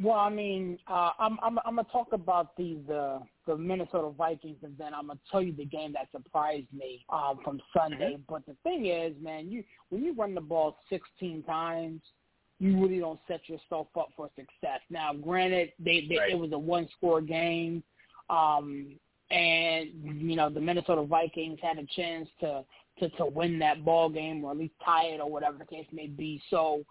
Well, 0.00 0.18
I 0.18 0.28
mean, 0.28 0.78
uh, 0.88 1.10
I'm 1.20 1.38
I'm 1.40 1.58
I'm 1.64 1.76
gonna 1.76 1.86
talk 1.92 2.08
about 2.12 2.56
the 2.56 2.78
the 2.88 3.20
the 3.46 3.56
Minnesota 3.56 4.10
Vikings, 4.10 4.58
and 4.62 4.76
then 4.78 4.94
I'm 4.94 5.08
gonna 5.08 5.18
tell 5.30 5.42
you 5.42 5.52
the 5.52 5.64
game 5.64 5.92
that 5.94 6.08
surprised 6.12 6.72
me 6.72 7.04
um, 7.10 7.40
from 7.44 7.60
Sunday. 7.76 8.18
But 8.28 8.46
the 8.46 8.56
thing 8.62 8.86
is, 8.86 9.12
man, 9.20 9.50
you 9.50 9.64
when 9.90 10.04
you 10.04 10.14
run 10.14 10.34
the 10.34 10.40
ball 10.40 10.78
16 10.90 11.42
times, 11.44 12.00
you 12.58 12.80
really 12.80 12.98
don't 12.98 13.20
set 13.28 13.48
yourself 13.48 13.88
up 13.98 14.08
for 14.16 14.30
success. 14.36 14.80
Now, 14.90 15.12
granted, 15.12 15.72
they, 15.78 16.06
they 16.08 16.16
right. 16.18 16.32
it 16.32 16.38
was 16.38 16.52
a 16.52 16.58
one 16.58 16.88
score 16.96 17.20
game, 17.20 17.82
um, 18.30 18.96
and 19.30 19.90
you 20.02 20.36
know 20.36 20.48
the 20.48 20.60
Minnesota 20.60 21.02
Vikings 21.02 21.58
had 21.62 21.78
a 21.78 21.86
chance 21.86 22.28
to 22.40 22.64
to 22.98 23.08
to 23.10 23.26
win 23.26 23.58
that 23.58 23.84
ball 23.84 24.08
game 24.08 24.44
or 24.44 24.52
at 24.52 24.58
least 24.58 24.74
tie 24.84 25.06
it 25.06 25.20
or 25.20 25.30
whatever 25.30 25.58
the 25.58 25.66
case 25.66 25.86
may 25.92 26.06
be. 26.06 26.42
So. 26.50 26.84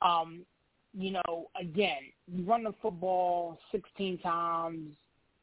Um, 0.00 0.46
you 0.94 1.10
know, 1.12 1.48
again, 1.60 1.98
you 2.26 2.44
run 2.44 2.64
the 2.64 2.72
football 2.80 3.58
16 3.72 4.18
times, 4.18 4.90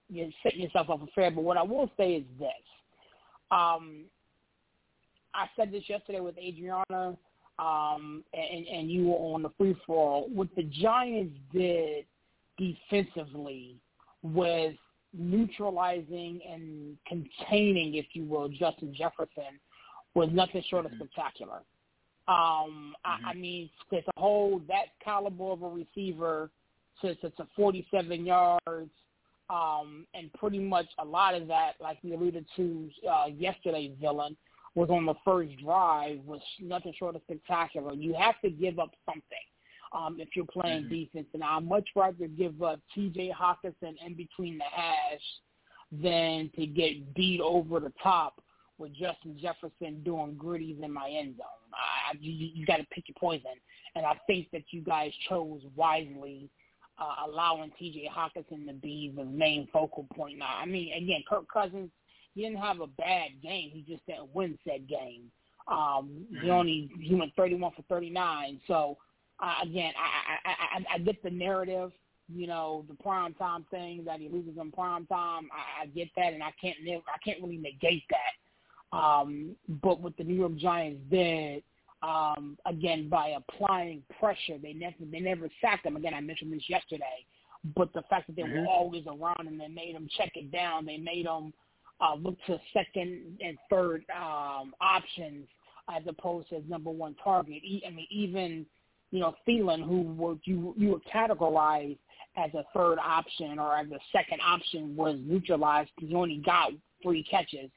you're 0.10 0.30
setting 0.44 0.62
yourself 0.62 0.90
up 0.90 1.00
for 1.00 1.08
failure. 1.16 1.32
But 1.32 1.44
what 1.44 1.58
I 1.58 1.64
will 1.64 1.90
say 1.98 2.16
is 2.16 2.24
this. 2.40 2.50
Um, 3.52 4.06
I 5.34 5.48
said 5.56 5.72
this 5.72 5.84
yesterday 5.88 6.20
with 6.20 6.38
Adriana, 6.38 7.18
um, 7.60 8.24
and, 8.34 8.68
and 8.68 8.92
you 8.92 9.08
were 9.08 9.18
on 9.18 9.44
the 9.44 9.50
free 9.58 9.76
fall. 9.86 10.28
What 10.34 10.48
the 10.56 10.64
Giants 10.64 11.36
did 11.54 12.06
defensively 12.58 13.76
with 14.24 14.76
neutralizing 15.14 16.40
and 16.50 16.98
containing, 17.08 17.96
if 17.96 18.08
you 18.14 18.26
will, 18.26 18.50
Justin 18.50 18.94
Jefferson 18.96 19.60
was 20.14 20.30
nothing 20.32 20.64
short 20.70 20.86
of 20.86 20.92
mm-hmm. 20.92 21.04
spectacular. 21.04 21.62
Um, 22.28 22.96
mm-hmm. 23.06 23.26
I, 23.28 23.32
I 23.32 23.34
mean, 23.34 23.70
to, 23.92 24.02
to 24.02 24.12
hold 24.18 24.68
that 24.68 24.86
caliber 25.04 25.52
of 25.52 25.62
a 25.64 25.70
receiver 25.70 26.50
to, 27.02 27.16
to, 27.16 27.30
to 27.32 27.48
47 27.56 28.26
yards, 28.26 28.90
um, 29.50 30.06
and 30.14 30.32
pretty 30.34 30.60
much 30.60 30.88
a 31.00 31.06
lot 31.06 31.36
of 31.36 31.48
that, 31.48 31.74
like 31.80 31.98
we 32.04 32.14
alluded 32.14 32.46
to 32.56 32.90
uh, 33.10 33.28
yesterday, 33.28 33.92
villain 34.00 34.36
was 34.76 34.90
on 34.90 35.06
the 35.06 35.14
first 35.24 35.58
drive 35.64 36.20
was 36.26 36.42
nothing 36.60 36.94
short 36.98 37.16
of 37.16 37.22
spectacular. 37.24 37.94
You 37.94 38.14
have 38.20 38.40
to 38.42 38.50
give 38.50 38.78
up 38.78 38.92
something 39.06 39.24
um, 39.94 40.18
if 40.20 40.30
you're 40.36 40.46
playing 40.46 40.84
mm-hmm. 40.84 40.94
defense, 40.94 41.28
and 41.34 41.44
I'd 41.44 41.66
much 41.66 41.88
rather 41.96 42.28
give 42.28 42.62
up 42.62 42.80
T.J. 42.94 43.34
Hockenson 43.40 43.96
in 44.06 44.16
between 44.16 44.58
the 44.58 44.66
hash 44.70 45.22
than 45.92 46.52
to 46.56 46.66
get 46.66 47.14
beat 47.16 47.40
over 47.40 47.80
the 47.80 47.94
top 48.04 48.42
with 48.78 48.94
Justin 48.94 49.38
Jefferson 49.42 50.04
doing 50.04 50.36
griddies 50.36 50.84
in 50.84 50.92
my 50.92 51.10
end 51.10 51.38
zone. 51.38 51.46
I, 51.74 52.18
you, 52.20 52.50
you 52.54 52.66
got 52.66 52.78
to 52.78 52.86
pick 52.92 53.06
your 53.08 53.16
poison, 53.18 53.52
and 53.96 54.06
I 54.06 54.20
think 54.28 54.48
that 54.52 54.64
you 54.72 54.82
guys 54.82 55.12
chose 55.30 55.62
wisely, 55.76 56.50
uh, 56.98 57.30
allowing 57.30 57.72
T.J. 57.78 58.10
Hockenson 58.16 58.68
to 58.68 58.74
be 58.74 59.14
the 59.16 59.26
main 59.26 59.68
focal 59.72 60.08
point. 60.16 60.40
Now, 60.40 60.58
I 60.62 60.66
mean, 60.66 60.94
again, 60.94 61.24
Kirk 61.30 61.46
Cousins, 61.52 61.90
he 62.34 62.42
didn't 62.42 62.58
have 62.58 62.82
a 62.82 62.88
bad 62.88 63.30
game. 63.42 63.72
He 63.74 63.86
just 63.88 64.06
didn't 64.06 64.34
win 64.34 64.58
said 64.68 64.88
game. 64.88 65.32
Um, 65.68 66.26
he 66.42 66.50
only 66.50 66.92
he 67.02 67.16
went 67.16 67.36
31 67.36 67.72
for 67.76 67.82
39. 67.84 68.62
So 68.68 68.98
uh, 69.40 69.56
again, 69.64 69.94
I, 69.98 70.50
I 70.50 70.80
I 70.80 70.96
I 70.96 70.98
get 71.00 71.22
the 71.24 71.32
narrative 71.32 71.92
you 72.34 72.48
know, 72.48 72.86
the 72.88 72.96
prime 72.96 73.34
time 73.36 73.66
thing 73.70 74.04
that 74.06 74.20
he 74.20 74.30
loses 74.30 74.58
in 74.60 74.72
prime 74.72 75.06
time. 75.06 75.48
I, 75.52 75.84
I 75.84 75.86
get 75.88 76.10
that, 76.16 76.34
and 76.34 76.42
I 76.42 76.52
can't 76.60 76.78
I 76.88 77.18
can't 77.24 77.42
really 77.42 77.58
negate 77.58 78.04
that. 78.10 78.98
Um, 78.98 79.56
but 79.84 80.00
what 80.00 80.18
the 80.18 80.24
New 80.24 80.36
York 80.36 80.56
Giants 80.56 81.02
did, 81.10 81.64
um, 82.02 82.58
again, 82.66 83.10
by 83.10 83.36
applying 83.38 84.04
pressure, 84.20 84.58
they 84.62 84.74
never 84.74 84.96
they 85.12 85.20
never 85.20 85.50
sacked 85.62 85.84
them. 85.84 85.96
Again, 85.96 86.14
I 86.14 86.22
mentioned 86.22 86.54
this 86.54 86.70
yesterday, 86.70 87.26
but 87.76 87.94
the 87.94 88.04
fact 88.10 88.28
that 88.28 88.36
they 88.36 88.44
mm-hmm. 88.44 88.60
were 88.60 88.68
always 88.68 89.06
around 89.08 89.48
and 89.48 89.60
they 89.60 89.68
made 89.68 89.96
them 89.96 90.08
check 90.18 90.32
it 90.36 90.52
down, 90.52 90.86
they 90.86 90.98
made 90.98 91.26
them 91.26 91.54
uh, 92.00 92.16
look 92.16 92.38
to 92.48 92.60
second 92.74 93.38
and 93.42 93.58
third 93.70 94.04
um, 94.16 94.74
options 94.82 95.48
as 95.96 96.04
opposed 96.08 96.50
to 96.50 96.62
number 96.68 96.90
one 96.90 97.16
target. 97.24 97.62
I 97.86 97.90
mean, 97.90 98.08
even 98.10 98.66
you 99.12 99.20
know 99.20 99.36
Thielen, 99.48 99.84
who 99.84 100.02
were 100.02 100.36
you 100.44 100.74
you 100.78 100.90
were 100.92 101.00
categorized 101.14 101.98
as 102.38 102.54
a 102.54 102.66
third 102.76 103.00
option 103.00 103.58
or 103.58 103.76
as 103.78 103.88
a 103.92 104.00
second 104.12 104.42
option, 104.46 104.96
was 104.96 105.18
neutralized 105.24 105.90
because 105.96 106.10
he 106.10 106.16
only 106.16 106.42
got 106.46 106.72
three 107.02 107.24
catches 107.24 107.70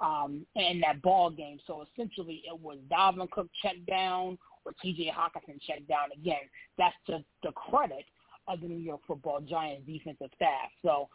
um, 0.00 0.46
in 0.54 0.80
that 0.80 1.02
ball 1.02 1.30
game. 1.30 1.58
So 1.66 1.86
essentially, 1.92 2.42
it 2.46 2.60
was 2.60 2.78
Dalvin 2.90 3.30
Cook 3.30 3.48
checked 3.62 3.86
down 3.86 4.38
or 4.64 4.72
T.J. 4.82 5.12
Hockenson 5.16 5.60
checked 5.66 5.88
down. 5.88 6.08
Again, 6.12 6.42
that's 6.76 6.94
to 7.06 7.24
the 7.42 7.52
credit 7.52 8.04
of 8.48 8.60
the 8.60 8.68
New 8.68 8.78
York 8.78 9.00
Football 9.06 9.40
Giants 9.40 9.86
defensive 9.86 10.30
staff. 10.36 10.70
So 10.82 11.08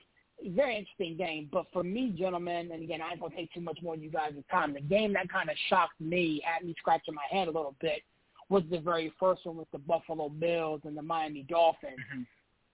very 0.49 0.75
interesting 0.75 1.17
game. 1.17 1.49
But 1.51 1.65
for 1.71 1.83
me, 1.83 2.13
gentlemen, 2.17 2.71
and 2.71 2.83
again, 2.83 3.01
I 3.01 3.11
ain't 3.11 3.19
gonna 3.19 3.35
take 3.35 3.53
too 3.53 3.61
much 3.61 3.79
more 3.81 3.93
of 3.93 4.01
you 4.01 4.09
guys' 4.09 4.33
time. 4.49 4.73
The 4.73 4.81
game 4.81 5.13
that 5.13 5.29
kind 5.29 5.49
of 5.49 5.55
shocked 5.69 5.99
me, 5.99 6.41
had 6.43 6.65
me 6.65 6.73
scratching 6.79 7.13
my 7.13 7.21
head 7.29 7.47
a 7.47 7.51
little 7.51 7.75
bit, 7.79 8.01
was 8.49 8.63
the 8.71 8.79
very 8.79 9.13
first 9.19 9.45
one 9.45 9.57
with 9.57 9.69
the 9.71 9.77
Buffalo 9.77 10.29
Bills 10.29 10.81
and 10.83 10.97
the 10.97 11.01
Miami 11.01 11.43
Dolphins. 11.43 11.97
Mm-hmm. 12.13 12.21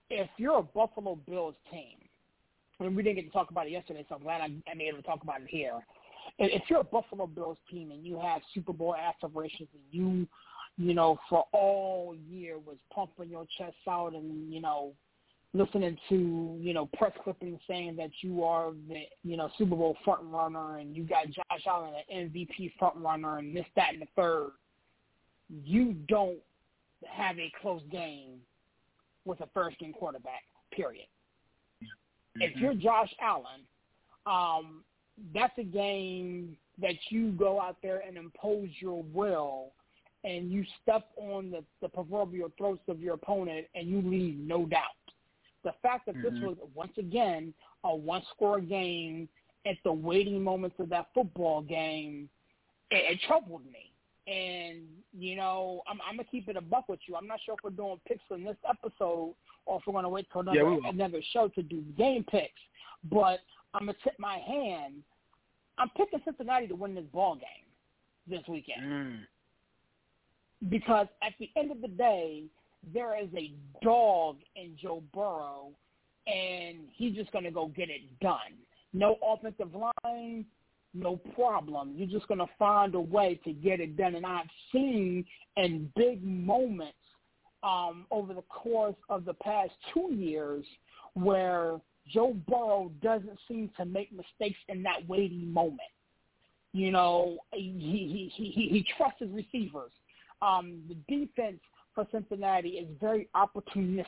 If 0.09 0.29
you're 0.37 0.59
a 0.59 0.63
Buffalo 0.63 1.15
Bills 1.27 1.55
team, 1.69 1.97
and 2.79 2.95
we 2.95 3.03
didn't 3.03 3.15
get 3.17 3.25
to 3.25 3.31
talk 3.31 3.51
about 3.51 3.67
it 3.67 3.71
yesterday, 3.71 4.05
so 4.07 4.15
I'm 4.15 4.21
glad 4.21 4.41
I'm 4.41 4.81
able 4.81 4.99
to 4.99 5.03
talk 5.03 5.23
about 5.23 5.41
it 5.41 5.47
here 5.49 5.73
if 6.39 6.63
you're 6.69 6.81
a 6.81 6.83
Buffalo 6.83 7.27
Bills 7.27 7.57
team 7.69 7.91
and 7.91 8.05
you 8.05 8.19
have 8.19 8.41
Super 8.53 8.73
Bowl 8.73 8.95
aspirations 8.95 9.69
and 9.73 9.83
you, 9.91 10.27
you 10.77 10.93
know, 10.93 11.17
for 11.29 11.45
all 11.51 12.15
year 12.29 12.57
was 12.59 12.77
pumping 12.93 13.29
your 13.29 13.45
chest 13.57 13.75
out 13.89 14.13
and, 14.13 14.53
you 14.53 14.61
know, 14.61 14.93
listening 15.53 15.97
to, 16.09 16.57
you 16.59 16.73
know, 16.73 16.87
press 16.97 17.11
clippings 17.23 17.59
saying 17.67 17.95
that 17.95 18.11
you 18.21 18.43
are 18.43 18.71
the, 18.87 19.03
you 19.23 19.37
know, 19.37 19.49
Super 19.57 19.75
Bowl 19.75 19.97
front 20.05 20.21
runner 20.25 20.77
and 20.77 20.95
you 20.95 21.03
got 21.03 21.25
Josh 21.27 21.65
Allen 21.67 21.93
an 22.09 22.31
MVP 22.31 22.73
front 22.77 22.95
runner 22.97 23.39
and 23.39 23.55
this, 23.55 23.65
that, 23.75 23.93
and 23.93 24.01
the 24.01 24.07
third, 24.15 24.51
you 25.63 25.95
don't 26.07 26.37
have 27.05 27.39
a 27.39 27.51
close 27.61 27.81
game 27.91 28.39
with 29.25 29.39
a 29.41 29.47
first 29.53 29.79
game 29.79 29.93
quarterback, 29.93 30.43
period. 30.71 31.07
Mm-hmm. 31.81 32.41
If 32.41 32.55
you're 32.57 32.75
Josh 32.75 33.13
Allen, 33.21 33.61
um, 34.25 34.83
that's 35.33 35.57
a 35.57 35.63
game 35.63 36.57
that 36.81 36.95
you 37.09 37.31
go 37.31 37.59
out 37.59 37.77
there 37.81 38.01
and 38.07 38.17
impose 38.17 38.69
your 38.79 39.03
will 39.13 39.71
and 40.23 40.51
you 40.51 40.65
step 40.81 41.07
on 41.17 41.51
the, 41.51 41.63
the 41.81 41.89
proverbial 41.89 42.51
throats 42.57 42.83
of 42.87 42.99
your 42.99 43.15
opponent 43.15 43.65
and 43.75 43.87
you 43.87 44.01
leave 44.01 44.37
no 44.39 44.65
doubt. 44.65 44.81
The 45.63 45.73
fact 45.81 46.05
that 46.05 46.15
mm-hmm. 46.15 46.35
this 46.35 46.43
was 46.43 46.57
once 46.75 46.93
again 46.97 47.53
a 47.83 47.95
one-score 47.95 48.59
game 48.59 49.27
at 49.65 49.75
the 49.83 49.91
waiting 49.91 50.43
moments 50.43 50.75
of 50.79 50.89
that 50.89 51.07
football 51.13 51.61
game, 51.61 52.29
it, 52.91 53.13
it 53.13 53.19
troubled 53.27 53.63
me. 53.65 53.91
And 54.31 54.83
you 55.17 55.37
know, 55.37 55.81
I'm, 55.87 55.99
I'm 56.07 56.17
gonna 56.17 56.27
keep 56.29 56.49
it 56.49 56.57
a 56.57 56.61
buck 56.61 56.89
with 56.89 56.99
you. 57.07 57.15
I'm 57.15 57.27
not 57.27 57.39
sure 57.45 57.55
if 57.55 57.63
we're 57.63 57.69
doing 57.69 57.97
picks 58.05 58.23
in 58.29 58.43
this 58.43 58.57
episode 58.69 59.33
or 59.65 59.79
if 59.79 59.87
we're 59.87 59.93
gonna 59.93 60.09
wait 60.09 60.27
till 60.31 60.41
another 60.41 60.57
yeah, 60.57 60.89
another 60.89 61.21
show 61.31 61.47
to 61.47 61.63
do 61.63 61.81
game 61.97 62.25
picks. 62.29 62.59
But 63.09 63.39
I'm 63.73 63.81
gonna 63.87 63.97
tip 64.03 64.13
my 64.19 64.37
hand. 64.37 65.03
I'm 65.77 65.89
picking 65.89 66.19
Cincinnati 66.25 66.67
to 66.67 66.75
win 66.75 66.95
this 66.95 67.05
ball 67.13 67.35
game 67.35 67.67
this 68.27 68.47
weekend. 68.47 68.81
Mm. 68.81 69.19
Because 70.69 71.07
at 71.21 71.33
the 71.39 71.49
end 71.55 71.71
of 71.71 71.81
the 71.81 71.87
day, 71.87 72.45
there 72.93 73.21
is 73.21 73.29
a 73.35 73.53
dog 73.83 74.37
in 74.55 74.75
Joe 74.81 75.03
Burrow, 75.13 75.69
and 76.25 76.79
he's 76.93 77.15
just 77.15 77.31
going 77.31 77.43
to 77.43 77.51
go 77.51 77.67
get 77.67 77.89
it 77.89 78.01
done. 78.21 78.57
No 78.93 79.17
offensive 79.21 79.69
line, 79.75 80.45
no 80.93 81.17
problem. 81.35 81.93
You're 81.95 82.07
just 82.07 82.27
going 82.27 82.39
to 82.39 82.49
find 82.57 82.95
a 82.95 83.01
way 83.01 83.39
to 83.43 83.53
get 83.53 83.79
it 83.79 83.97
done. 83.97 84.15
And 84.15 84.25
I've 84.25 84.47
seen 84.71 85.25
in 85.57 85.91
big 85.95 86.23
moments 86.23 86.93
um, 87.63 88.05
over 88.09 88.33
the 88.33 88.43
course 88.43 88.95
of 89.09 89.25
the 89.25 89.33
past 89.33 89.71
two 89.93 90.13
years 90.13 90.65
where 91.13 91.79
Joe 92.09 92.35
Burrow 92.47 92.91
doesn't 93.01 93.37
seem 93.47 93.69
to 93.77 93.85
make 93.85 94.11
mistakes 94.11 94.59
in 94.69 94.83
that 94.83 95.07
waiting 95.07 95.51
moment. 95.51 95.79
You 96.73 96.91
know, 96.91 97.37
he 97.53 97.73
he 97.79 98.31
he 98.35 98.69
he, 98.69 98.85
trusts 98.97 99.19
his 99.19 99.31
receivers. 99.31 99.91
Um, 100.41 100.81
the 100.87 100.95
defense 101.07 101.59
for 101.95 102.07
Cincinnati 102.11 102.69
is 102.69 102.87
very 103.01 103.27
opportunistic. 103.35 104.05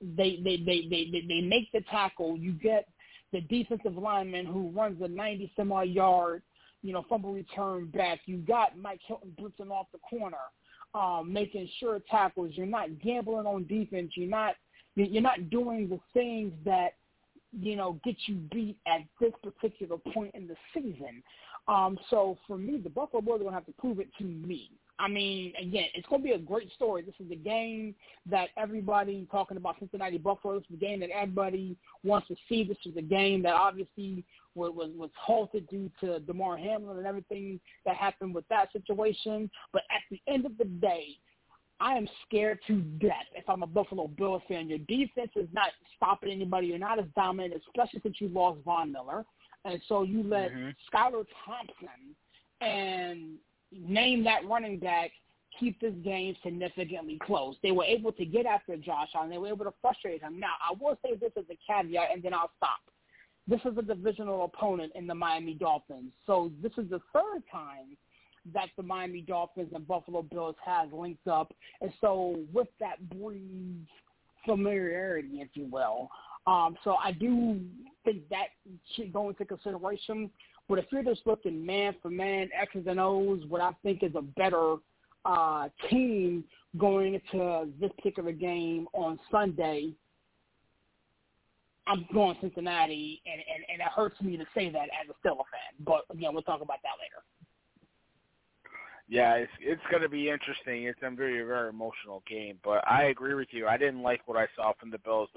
They 0.00 0.38
they 0.44 0.56
they 0.58 0.86
they 0.90 1.08
they, 1.10 1.24
they 1.26 1.40
make 1.40 1.72
the 1.72 1.80
tackle. 1.90 2.36
You 2.36 2.52
get 2.52 2.86
the 3.32 3.40
defensive 3.42 3.96
lineman 3.96 4.44
who 4.46 4.68
runs 4.70 5.00
a 5.00 5.08
90 5.08 5.52
some 5.56 5.72
yard, 5.86 6.42
you 6.82 6.92
know, 6.92 7.04
fumble 7.08 7.32
return 7.32 7.86
back. 7.86 8.20
You 8.26 8.38
got 8.38 8.76
Mike 8.76 9.00
Hilton 9.06 9.34
blitzing 9.40 9.70
off 9.70 9.86
the 9.92 9.98
corner, 9.98 10.36
um, 10.94 11.32
making 11.32 11.68
sure 11.80 12.00
tackles. 12.10 12.50
You're 12.54 12.66
not 12.66 13.00
gambling 13.00 13.46
on 13.46 13.66
defense. 13.66 14.12
You're 14.14 14.28
not 14.28 14.56
you're 14.94 15.22
not 15.22 15.48
doing 15.48 15.88
the 15.88 15.98
things 16.12 16.52
that 16.66 16.96
you 17.58 17.76
know 17.76 17.98
get 18.04 18.16
you 18.26 18.36
beat 18.52 18.76
at 18.86 19.00
this 19.20 19.32
particular 19.42 19.96
point 20.12 20.34
in 20.34 20.46
the 20.46 20.56
season. 20.74 21.22
Um, 21.68 21.98
so 22.10 22.38
for 22.46 22.58
me, 22.58 22.78
the 22.78 22.90
Buffalo 22.90 23.22
Bills 23.22 23.36
are 23.36 23.44
going 23.44 23.50
to 23.52 23.54
have 23.54 23.66
to 23.66 23.72
prove 23.72 24.00
it 24.00 24.08
to 24.18 24.24
me. 24.24 24.70
I 24.98 25.08
mean, 25.08 25.52
again, 25.60 25.86
it's 25.94 26.06
going 26.08 26.22
to 26.22 26.28
be 26.28 26.34
a 26.34 26.38
great 26.38 26.70
story. 26.72 27.02
This 27.02 27.14
is 27.18 27.28
the 27.28 27.36
game 27.36 27.94
that 28.30 28.48
everybody 28.56 29.26
talking 29.30 29.56
about 29.56 29.76
Cincinnati 29.78 30.18
Buffalo. 30.18 30.54
This 30.54 30.64
is 30.70 30.78
the 30.78 30.86
game 30.86 31.00
that 31.00 31.10
everybody 31.10 31.76
wants 32.04 32.28
to 32.28 32.36
see. 32.48 32.62
This 32.62 32.76
is 32.84 32.94
the 32.94 33.02
game 33.02 33.42
that 33.42 33.54
obviously 33.54 34.24
was, 34.54 34.72
was, 34.74 34.90
was 34.96 35.10
halted 35.16 35.66
due 35.68 35.90
to 36.00 36.20
Damar 36.20 36.56
Hamlin 36.56 36.98
and 36.98 37.06
everything 37.06 37.58
that 37.84 37.96
happened 37.96 38.34
with 38.34 38.46
that 38.48 38.70
situation. 38.72 39.50
But 39.72 39.82
at 39.90 40.02
the 40.10 40.20
end 40.32 40.46
of 40.46 40.56
the 40.58 40.66
day, 40.66 41.16
I 41.82 41.96
am 41.96 42.08
scared 42.24 42.60
to 42.68 42.76
death 42.76 43.26
if 43.34 43.48
I'm 43.48 43.64
a 43.64 43.66
Buffalo 43.66 44.06
Bills 44.06 44.42
fan. 44.46 44.68
Your 44.68 44.78
defense 44.78 45.32
is 45.34 45.48
not 45.52 45.70
stopping 45.96 46.30
anybody. 46.30 46.68
You're 46.68 46.78
not 46.78 47.00
as 47.00 47.06
dominant, 47.16 47.60
especially 47.66 48.00
since 48.04 48.20
you 48.20 48.28
lost 48.28 48.60
Von 48.64 48.92
Miller. 48.92 49.24
And 49.64 49.80
so 49.88 50.04
you 50.04 50.22
let 50.22 50.52
mm-hmm. 50.52 50.70
Skylar 50.94 51.26
Thompson 51.44 52.14
and 52.60 53.34
name 53.72 54.22
that 54.22 54.46
running 54.48 54.78
back 54.78 55.10
keep 55.58 55.80
this 55.80 55.94
game 56.04 56.36
significantly 56.44 57.18
close. 57.26 57.56
They 57.64 57.72
were 57.72 57.84
able 57.84 58.12
to 58.12 58.24
get 58.24 58.46
after 58.46 58.76
Josh 58.76 59.08
Allen. 59.14 59.28
They 59.28 59.38
were 59.38 59.48
able 59.48 59.64
to 59.64 59.74
frustrate 59.82 60.22
him. 60.22 60.38
Now, 60.38 60.54
I 60.62 60.74
will 60.80 60.96
say 61.04 61.16
this 61.16 61.32
as 61.36 61.44
a 61.50 61.58
caveat, 61.66 62.08
and 62.12 62.22
then 62.22 62.32
I'll 62.32 62.50
stop. 62.56 62.78
This 63.48 63.60
is 63.64 63.76
a 63.76 63.82
divisional 63.82 64.44
opponent 64.44 64.92
in 64.94 65.08
the 65.08 65.14
Miami 65.14 65.54
Dolphins. 65.54 66.12
So 66.26 66.52
this 66.62 66.72
is 66.78 66.88
the 66.90 67.00
third 67.12 67.42
time 67.50 67.96
that 68.54 68.68
the 68.76 68.82
Miami 68.82 69.20
Dolphins 69.20 69.70
and 69.74 69.86
Buffalo 69.86 70.22
Bills 70.22 70.56
has 70.64 70.88
linked 70.92 71.28
up. 71.28 71.52
And 71.80 71.92
so 72.00 72.40
with 72.52 72.68
that 72.80 73.08
breeds 73.10 73.88
familiarity, 74.46 75.40
if 75.40 75.48
you 75.54 75.68
will. 75.70 76.10
Um, 76.46 76.76
so 76.82 76.96
I 77.02 77.12
do 77.12 77.60
think 78.04 78.28
that 78.30 78.48
should 78.96 79.12
go 79.12 79.28
into 79.28 79.44
consideration. 79.44 80.30
But 80.68 80.78
if 80.78 80.86
you're 80.90 81.04
just 81.04 81.20
looking 81.26 81.64
man 81.64 81.94
for 82.02 82.10
man, 82.10 82.48
X's 82.60 82.86
and 82.86 82.98
O's, 82.98 83.42
what 83.48 83.60
I 83.60 83.70
think 83.82 84.02
is 84.02 84.12
a 84.16 84.22
better 84.22 84.76
uh, 85.24 85.68
team 85.88 86.44
going 86.78 87.14
into 87.14 87.68
this 87.80 87.90
particular 87.96 88.32
game 88.32 88.88
on 88.92 89.18
Sunday, 89.30 89.92
I'm 91.86 92.06
going 92.14 92.36
Cincinnati, 92.40 93.20
and, 93.26 93.34
and, 93.34 93.64
and 93.72 93.80
it 93.80 93.92
hurts 93.94 94.20
me 94.20 94.36
to 94.36 94.44
say 94.54 94.70
that 94.70 94.82
as 94.82 95.08
a 95.10 95.26
Steelers 95.26 95.38
fan. 95.50 95.84
But 95.84 96.02
again, 96.10 96.32
we'll 96.32 96.42
talk 96.42 96.60
about 96.60 96.78
that 96.82 96.92
later. 97.00 97.22
Yeah, 99.12 99.34
it's 99.34 99.52
it's 99.60 99.82
going 99.90 100.02
to 100.02 100.08
be 100.08 100.30
interesting. 100.30 100.84
It's 100.84 100.98
a 101.02 101.10
very 101.14 101.44
very 101.44 101.68
emotional 101.68 102.22
game, 102.26 102.56
but 102.64 102.82
I 102.90 103.04
agree 103.04 103.34
with 103.34 103.48
you. 103.50 103.66
I 103.66 103.76
didn't 103.76 104.00
like 104.00 104.26
what 104.26 104.38
I 104.38 104.46
saw 104.56 104.72
from 104.80 104.90
the 104.90 104.96
Bills. 105.04 105.28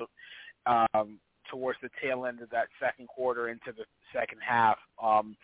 Um, 0.65 1.19
towards 1.51 1.77
the 1.81 1.89
tail 2.01 2.25
end 2.25 2.41
of 2.41 2.49
that 2.51 2.67
second 2.81 3.09
quarter 3.09 3.49
into 3.49 3.73
the 3.75 3.83
second 4.13 4.39
half. 4.39 4.77
Um, 5.03 5.35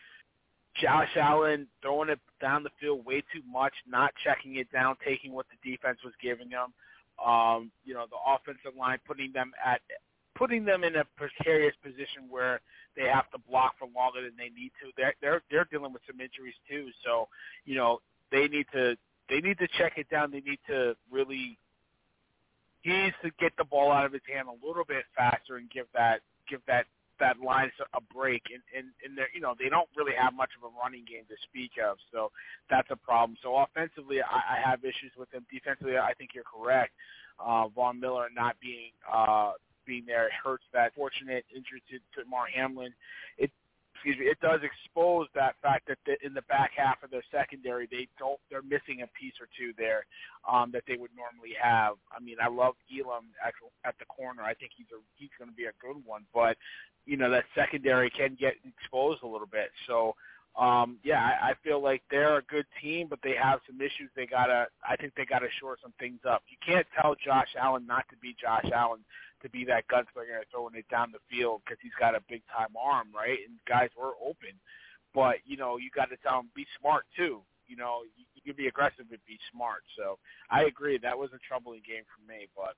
Josh 0.81 1.09
Allen 1.17 1.67
throwing 1.81 2.07
it 2.07 2.19
down 2.39 2.63
the 2.63 2.69
field 2.79 3.05
way 3.05 3.21
too 3.33 3.41
much, 3.45 3.73
not 3.85 4.13
checking 4.23 4.55
it 4.55 4.71
down, 4.71 4.95
taking 5.05 5.33
what 5.33 5.45
the 5.51 5.69
defense 5.69 5.99
was 6.01 6.13
giving 6.23 6.47
them. 6.49 6.71
Um, 7.19 7.69
you 7.83 7.93
know, 7.93 8.05
the 8.09 8.17
offensive 8.25 8.79
line 8.79 8.99
putting 9.05 9.33
them 9.33 9.51
at 9.63 9.81
putting 10.37 10.63
them 10.63 10.85
in 10.85 10.95
a 10.95 11.03
precarious 11.17 11.75
position 11.83 12.29
where 12.29 12.61
they 12.95 13.03
have 13.03 13.29
to 13.31 13.37
block 13.49 13.73
for 13.77 13.89
longer 13.93 14.23
than 14.23 14.37
they 14.37 14.49
need 14.55 14.71
to. 14.81 14.89
They're 14.95 15.13
they're 15.21 15.43
they're 15.51 15.67
dealing 15.69 15.91
with 15.91 16.01
some 16.07 16.21
injuries 16.21 16.55
too, 16.69 16.87
so 17.03 17.27
you 17.65 17.75
know 17.75 17.99
they 18.31 18.47
need 18.47 18.65
to 18.73 18.95
they 19.29 19.39
need 19.39 19.57
to 19.59 19.67
check 19.77 19.93
it 19.97 20.09
down. 20.09 20.31
They 20.31 20.41
need 20.41 20.59
to 20.67 20.95
really 21.11 21.57
he 22.81 22.89
needs 22.89 23.15
to 23.23 23.31
get 23.39 23.53
the 23.57 23.63
ball 23.63 23.91
out 23.91 24.05
of 24.05 24.13
his 24.13 24.21
hand 24.31 24.47
a 24.47 24.65
little 24.65 24.85
bit 24.85 25.05
faster 25.15 25.57
and 25.57 25.69
give 25.69 25.85
that 25.93 26.21
give 26.49 26.61
that 26.67 26.85
that 27.19 27.39
line 27.39 27.71
a 27.93 28.01
break. 28.13 28.43
And 28.53 28.61
and, 28.75 28.91
and 29.05 29.17
they 29.17 29.29
you 29.33 29.41
know 29.41 29.55
they 29.57 29.69
don't 29.69 29.89
really 29.95 30.13
have 30.17 30.33
much 30.33 30.49
of 30.57 30.69
a 30.69 30.73
running 30.81 31.05
game 31.05 31.23
to 31.29 31.35
speak 31.43 31.71
of, 31.83 31.97
so 32.11 32.31
that's 32.69 32.89
a 32.91 32.95
problem. 32.97 33.37
So 33.43 33.55
offensively, 33.57 34.21
I, 34.21 34.57
I 34.57 34.69
have 34.69 34.83
issues 34.83 35.13
with 35.17 35.31
him. 35.31 35.45
Defensively, 35.51 35.97
I 35.97 36.13
think 36.13 36.31
you're 36.33 36.43
correct. 36.43 36.91
Uh, 37.39 37.67
Von 37.69 37.99
Miller 37.99 38.27
not 38.35 38.55
being 38.61 38.91
uh, 39.11 39.53
being 39.85 40.05
there 40.05 40.29
hurts 40.43 40.63
that 40.73 40.93
fortunate 40.95 41.45
injury 41.55 41.81
to, 41.89 41.97
to 42.15 42.29
Mar 42.29 42.45
Hamlin. 42.53 42.93
It 43.37 43.51
excuse 44.01 44.17
me, 44.17 44.25
it 44.25 44.39
does 44.41 44.61
expose 44.63 45.27
that 45.35 45.53
fact 45.61 45.87
that 45.87 45.99
the, 46.07 46.17
in 46.25 46.33
the 46.33 46.41
back 46.43 46.71
half 46.75 47.03
of 47.03 47.11
their 47.11 47.23
secondary, 47.31 47.87
they 47.91 48.07
don't, 48.17 48.39
they're 48.49 48.63
missing 48.63 49.03
a 49.03 49.09
piece 49.13 49.37
or 49.39 49.45
two 49.57 49.73
there 49.77 50.05
um, 50.51 50.71
that 50.73 50.81
they 50.87 50.97
would 50.97 51.11
normally 51.15 51.53
have. 51.61 51.93
I 52.11 52.19
mean, 52.19 52.37
I 52.41 52.49
love 52.49 52.73
Elam 52.89 53.25
at, 53.45 53.53
at 53.85 53.93
the 53.99 54.05
corner. 54.05 54.41
I 54.41 54.55
think 54.55 54.71
he's 54.75 54.89
a, 54.89 54.97
he's 55.15 55.29
going 55.37 55.51
to 55.51 55.55
be 55.55 55.65
a 55.65 55.77
good 55.79 56.01
one, 56.03 56.25
but 56.33 56.57
you 57.05 57.15
know 57.15 57.29
that 57.29 57.45
secondary 57.53 58.09
can 58.09 58.35
get 58.39 58.53
exposed 58.65 59.21
a 59.21 59.27
little 59.27 59.47
bit. 59.47 59.69
So, 59.87 60.15
um, 60.57 60.97
yeah, 61.03 61.21
I, 61.21 61.51
I 61.51 61.53
feel 61.63 61.81
like 61.81 62.01
they're 62.09 62.37
a 62.37 62.43
good 62.43 62.65
team, 62.81 63.07
but 63.07 63.19
they 63.23 63.35
have 63.41 63.59
some 63.67 63.79
issues. 63.79 64.09
They 64.15 64.25
gotta, 64.25 64.65
I 64.87 64.95
think 64.95 65.13
they 65.15 65.25
gotta 65.25 65.47
shore 65.59 65.77
some 65.81 65.93
things 65.99 66.19
up. 66.27 66.41
You 66.49 66.57
can't 66.65 66.87
tell 66.99 67.15
Josh 67.23 67.53
Allen 67.59 67.85
not 67.85 68.05
to 68.09 68.17
be 68.17 68.35
Josh 68.41 68.65
Allen 68.73 69.01
to 69.41 69.49
be 69.49 69.65
that 69.65 69.87
gunslinger 69.87 70.43
throwing 70.51 70.75
it 70.75 70.87
down 70.89 71.11
the 71.11 71.23
field 71.29 71.61
because 71.63 71.77
he's 71.81 71.95
got 71.99 72.15
a 72.15 72.21
big 72.29 72.41
time 72.53 72.73
arm, 72.79 73.09
right? 73.15 73.39
And 73.47 73.57
guys 73.67 73.89
were 73.97 74.13
open, 74.21 74.55
but 75.13 75.37
you 75.45 75.57
know 75.57 75.77
you 75.77 75.89
got 75.93 76.09
to 76.09 76.17
tell 76.17 76.39
him 76.39 76.49
be 76.55 76.65
smart 76.79 77.05
too. 77.15 77.41
You 77.67 77.77
know 77.77 78.01
you, 78.17 78.25
you 78.35 78.41
can 78.41 78.55
be 78.55 78.67
aggressive 78.67 79.05
but 79.09 79.19
be 79.27 79.39
smart. 79.53 79.83
So 79.97 80.17
I 80.49 80.63
agree 80.65 80.97
that 80.97 81.17
was 81.17 81.29
a 81.33 81.39
troubling 81.47 81.81
game 81.87 82.03
for 82.09 82.21
me, 82.27 82.47
but 82.55 82.75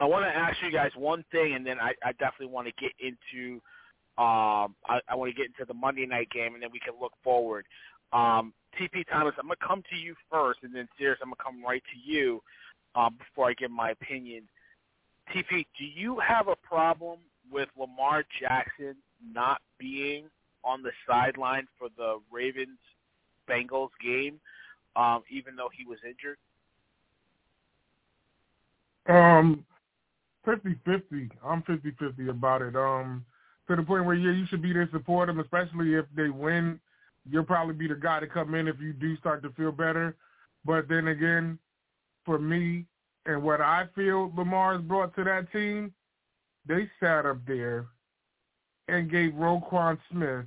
I 0.00 0.06
want 0.06 0.24
to 0.24 0.34
ask 0.34 0.56
you 0.62 0.72
guys 0.72 0.90
one 0.96 1.24
thing, 1.30 1.54
and 1.54 1.66
then 1.66 1.78
I, 1.78 1.92
I 2.02 2.12
definitely 2.12 2.46
want 2.46 2.68
to 2.68 2.72
get 2.80 2.92
into. 2.98 3.60
Um, 4.18 4.74
I, 4.88 5.00
I 5.08 5.14
want 5.14 5.30
to 5.30 5.36
get 5.36 5.46
into 5.46 5.64
the 5.66 5.74
Monday 5.74 6.04
night 6.04 6.28
game, 6.30 6.54
and 6.54 6.62
then 6.62 6.70
we 6.72 6.80
can 6.80 6.94
look 7.00 7.12
forward. 7.22 7.66
Um, 8.12 8.52
TP 8.78 9.06
Tymeless, 9.08 9.34
I'm 9.38 9.46
gonna 9.46 9.56
come 9.66 9.82
to 9.90 9.96
you 9.96 10.14
first, 10.30 10.60
and 10.62 10.74
then 10.74 10.88
Serious, 10.98 11.18
I'm 11.22 11.30
gonna 11.30 11.42
come 11.42 11.64
right 11.64 11.82
to 11.92 12.10
you 12.12 12.42
um, 12.94 13.16
before 13.18 13.48
I 13.48 13.54
give 13.54 13.70
my 13.70 13.90
opinion. 13.90 14.48
TP, 15.34 15.66
do 15.78 15.84
you 15.84 16.18
have 16.18 16.48
a 16.48 16.56
problem 16.56 17.18
with 17.50 17.68
Lamar 17.78 18.24
Jackson 18.40 18.96
not 19.32 19.60
being 19.78 20.26
on 20.64 20.82
the 20.82 20.90
sideline 21.08 21.66
for 21.78 21.88
the 21.96 22.20
Ravens 22.30 22.78
Bengals 23.48 23.90
game, 24.04 24.40
um, 24.96 25.22
even 25.30 25.56
though 25.56 25.70
he 25.76 25.84
was 25.84 25.98
injured? 26.04 26.36
Um, 29.08 29.64
fifty 30.44 30.78
fifty. 30.84 31.30
I'm 31.44 31.62
fifty 31.62 31.92
fifty 31.98 32.28
about 32.28 32.62
it. 32.62 32.76
Um, 32.76 33.24
to 33.68 33.76
the 33.76 33.82
point 33.82 34.04
where 34.04 34.16
yeah, 34.16 34.32
you 34.32 34.46
should 34.46 34.62
be 34.62 34.72
there 34.72 34.86
to 34.86 34.92
support 34.92 35.28
them, 35.28 35.40
especially 35.40 35.94
if 35.94 36.04
they 36.14 36.28
win. 36.28 36.80
You'll 37.28 37.44
probably 37.44 37.74
be 37.74 37.86
the 37.86 37.94
guy 37.94 38.20
to 38.20 38.26
come 38.26 38.54
in 38.54 38.66
if 38.66 38.76
you 38.80 38.92
do 38.92 39.16
start 39.16 39.42
to 39.42 39.50
feel 39.50 39.72
better. 39.72 40.16
But 40.64 40.88
then 40.88 41.08
again, 41.08 41.58
for 42.24 42.38
me, 42.38 42.86
and 43.26 43.42
what 43.42 43.60
I 43.60 43.84
feel 43.94 44.32
Lamar's 44.36 44.82
brought 44.82 45.14
to 45.16 45.24
that 45.24 45.52
team, 45.52 45.92
they 46.66 46.88
sat 47.00 47.26
up 47.26 47.38
there 47.46 47.86
and 48.88 49.10
gave 49.10 49.32
Roquan 49.32 49.98
Smith 50.10 50.46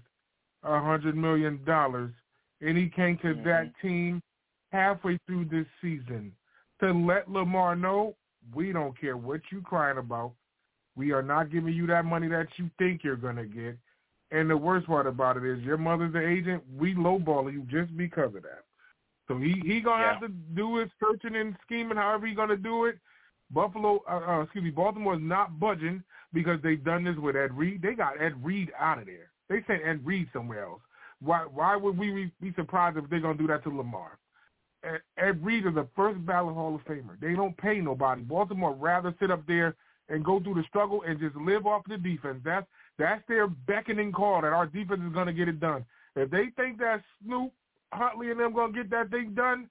a 0.63 0.79
hundred 0.79 1.15
million 1.15 1.59
dollars, 1.65 2.11
and 2.61 2.77
he 2.77 2.89
came 2.89 3.17
to 3.19 3.27
mm-hmm. 3.27 3.47
that 3.47 3.71
team 3.81 4.21
halfway 4.71 5.19
through 5.27 5.45
this 5.45 5.67
season 5.81 6.31
to 6.79 6.91
let 6.91 7.29
Lamar 7.29 7.75
know 7.75 8.15
we 8.53 8.71
don't 8.71 8.99
care 8.99 9.17
what 9.17 9.41
you 9.51 9.61
crying 9.61 9.97
about. 9.97 10.33
We 10.95 11.11
are 11.11 11.23
not 11.23 11.51
giving 11.51 11.73
you 11.73 11.87
that 11.87 12.05
money 12.05 12.27
that 12.29 12.47
you 12.57 12.69
think 12.77 13.03
you're 13.03 13.15
gonna 13.15 13.45
get. 13.45 13.77
And 14.31 14.49
the 14.49 14.57
worst 14.57 14.87
part 14.87 15.05
about 15.05 15.37
it 15.37 15.45
is 15.45 15.63
your 15.63 15.77
mother's 15.77 16.13
the 16.13 16.27
agent. 16.27 16.63
We 16.75 16.95
lowball 16.95 17.51
you 17.53 17.65
just 17.69 17.95
because 17.95 18.35
of 18.35 18.41
that. 18.43 18.63
So 19.27 19.37
he 19.37 19.61
he 19.65 19.81
gonna 19.81 20.03
yeah. 20.03 20.11
have 20.13 20.21
to 20.21 20.27
do 20.27 20.77
his 20.77 20.89
searching 20.99 21.35
and 21.35 21.55
scheming 21.65 21.97
however 21.97 22.27
he 22.27 22.33
gonna 22.33 22.57
do 22.57 22.85
it. 22.85 22.97
Buffalo, 23.51 24.03
uh, 24.09 24.21
uh, 24.27 24.41
excuse 24.41 24.63
me, 24.63 24.71
Baltimore 24.71 25.15
is 25.15 25.21
not 25.21 25.59
budging 25.59 26.03
because 26.33 26.59
they've 26.63 26.83
done 26.83 27.03
this 27.03 27.15
with 27.17 27.35
Ed 27.35 27.55
Reed. 27.55 27.81
They 27.81 27.93
got 27.93 28.19
Ed 28.21 28.43
Reed 28.43 28.71
out 28.79 28.99
of 28.99 29.05
there. 29.05 29.29
They 29.49 29.63
sent 29.67 29.85
Ed 29.85 30.05
Reed 30.05 30.27
somewhere 30.33 30.63
else. 30.63 30.81
Why 31.21 31.41
why 31.41 31.75
would 31.75 31.97
we 31.97 32.31
be 32.41 32.53
surprised 32.55 32.97
if 32.97 33.09
they're 33.09 33.19
gonna 33.19 33.37
do 33.37 33.47
that 33.47 33.63
to 33.63 33.69
Lamar? 33.69 34.17
Ed, 34.83 35.01
Ed 35.17 35.43
Reed 35.43 35.65
is 35.65 35.75
the 35.75 35.87
first 35.95 36.25
ballot 36.25 36.55
Hall 36.55 36.75
of 36.75 36.81
Famer. 36.81 37.19
They 37.21 37.33
don't 37.33 37.55
pay 37.57 37.79
nobody. 37.79 38.21
Baltimore 38.21 38.73
rather 38.73 39.15
sit 39.19 39.31
up 39.31 39.45
there 39.47 39.75
and 40.09 40.25
go 40.25 40.39
through 40.39 40.55
the 40.55 40.63
struggle 40.67 41.03
and 41.07 41.19
just 41.19 41.35
live 41.35 41.65
off 41.65 41.83
the 41.87 41.97
defense. 41.97 42.41
That's 42.43 42.67
that's 42.97 43.23
their 43.27 43.47
beckoning 43.47 44.11
call 44.11 44.41
that 44.41 44.53
our 44.53 44.65
defense 44.65 45.01
is 45.05 45.13
gonna 45.13 45.33
get 45.33 45.47
it 45.47 45.59
done. 45.59 45.85
If 46.15 46.29
they 46.29 46.47
think 46.55 46.77
that 46.79 47.01
Snoop 47.23 47.51
Huntley 47.95 48.31
and 48.31 48.39
them 48.39 48.53
gonna 48.53 48.73
get 48.73 48.89
that 48.91 49.09
thing 49.09 49.33
done, 49.33 49.69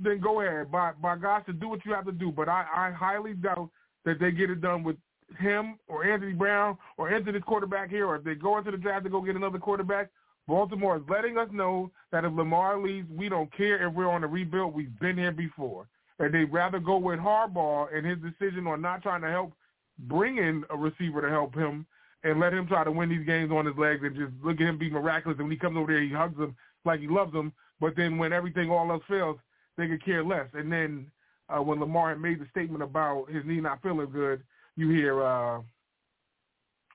then 0.00 0.20
go 0.20 0.40
ahead. 0.40 0.70
By 0.70 0.92
by 1.00 1.16
gosh, 1.16 1.46
to 1.46 1.52
do 1.52 1.68
what 1.68 1.84
you 1.84 1.92
have 1.92 2.06
to 2.06 2.12
do. 2.12 2.32
But 2.32 2.48
I, 2.48 2.64
I 2.74 2.90
highly 2.90 3.34
doubt 3.34 3.70
that 4.04 4.20
they 4.20 4.30
get 4.30 4.50
it 4.50 4.60
done 4.60 4.82
with 4.82 4.96
him 5.38 5.78
or 5.88 6.04
Anthony 6.04 6.32
Brown 6.32 6.76
or 6.96 7.12
Anthony's 7.12 7.42
quarterback 7.42 7.90
here, 7.90 8.06
or 8.06 8.16
if 8.16 8.24
they 8.24 8.34
go 8.34 8.58
into 8.58 8.70
the 8.70 8.76
draft 8.76 9.04
to 9.04 9.10
go 9.10 9.20
get 9.20 9.36
another 9.36 9.58
quarterback. 9.58 10.10
Baltimore 10.46 10.96
is 10.96 11.02
letting 11.08 11.38
us 11.38 11.48
know 11.52 11.90
that 12.12 12.24
if 12.24 12.32
Lamar 12.34 12.78
leaves, 12.78 13.08
we 13.10 13.30
don't 13.30 13.54
care 13.56 13.86
if 13.86 13.94
we're 13.94 14.10
on 14.10 14.24
a 14.24 14.26
rebuild. 14.26 14.74
We've 14.74 14.98
been 15.00 15.16
here 15.16 15.32
before. 15.32 15.88
And 16.18 16.34
they'd 16.34 16.52
rather 16.52 16.78
go 16.78 16.98
with 16.98 17.18
Harbaugh 17.18 17.88
and 17.96 18.06
his 18.06 18.18
decision 18.18 18.66
on 18.66 18.82
not 18.82 19.02
trying 19.02 19.22
to 19.22 19.30
help 19.30 19.54
bring 20.00 20.36
in 20.38 20.64
a 20.70 20.76
receiver 20.76 21.22
to 21.22 21.30
help 21.30 21.54
him 21.54 21.86
and 22.24 22.40
let 22.40 22.52
him 22.52 22.66
try 22.66 22.84
to 22.84 22.90
win 22.90 23.08
these 23.08 23.26
games 23.26 23.50
on 23.52 23.66
his 23.66 23.76
legs 23.76 24.02
and 24.02 24.14
just 24.16 24.32
look 24.42 24.60
at 24.60 24.66
him 24.66 24.78
be 24.78 24.90
miraculous. 24.90 25.38
And 25.38 25.46
when 25.46 25.52
he 25.52 25.58
comes 25.58 25.76
over 25.76 25.92
there, 25.92 26.02
he 26.02 26.12
hugs 26.12 26.36
them 26.36 26.54
like 26.84 27.00
he 27.00 27.08
loves 27.08 27.32
them. 27.32 27.52
But 27.80 27.96
then 27.96 28.18
when 28.18 28.32
everything 28.32 28.70
all 28.70 28.90
else 28.90 29.02
fails, 29.08 29.38
they 29.76 29.88
could 29.88 30.04
care 30.04 30.24
less. 30.24 30.46
And 30.54 30.70
then 30.70 31.06
uh, 31.48 31.62
when 31.62 31.80
Lamar 31.80 32.10
had 32.10 32.20
made 32.20 32.40
the 32.40 32.46
statement 32.50 32.82
about 32.82 33.30
his 33.30 33.44
knee 33.44 33.60
not 33.60 33.82
feeling 33.82 34.10
good, 34.10 34.42
you 34.76 34.88
hear 34.90 35.22
uh, 35.22 35.60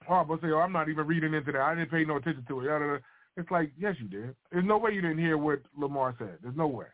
Harbaugh 0.10 0.42
say, 0.42 0.48
"Oh, 0.52 0.60
I'm 0.60 0.72
not 0.72 0.90
even 0.90 1.08
reading 1.08 1.34
into 1.34 1.52
that. 1.52 1.62
I 1.62 1.76
didn't 1.76 1.92
pay 1.92 2.06
no 2.06 2.18
attention 2.18 2.46
to 2.48 2.60
it." 2.62 3.02
It's 3.38 3.52
like, 3.52 3.72
yes, 3.78 3.96
you 4.00 4.08
did. 4.08 4.36
There's 4.52 4.66
no 4.66 4.78
way 4.78 4.92
you 4.92 5.02
didn't 5.02 5.20
hear 5.20 5.38
what 5.38 5.62
Lamar 5.78 6.14
said. 6.18 6.40
There's 6.42 6.58
no 6.58 6.68
way. 6.68 6.88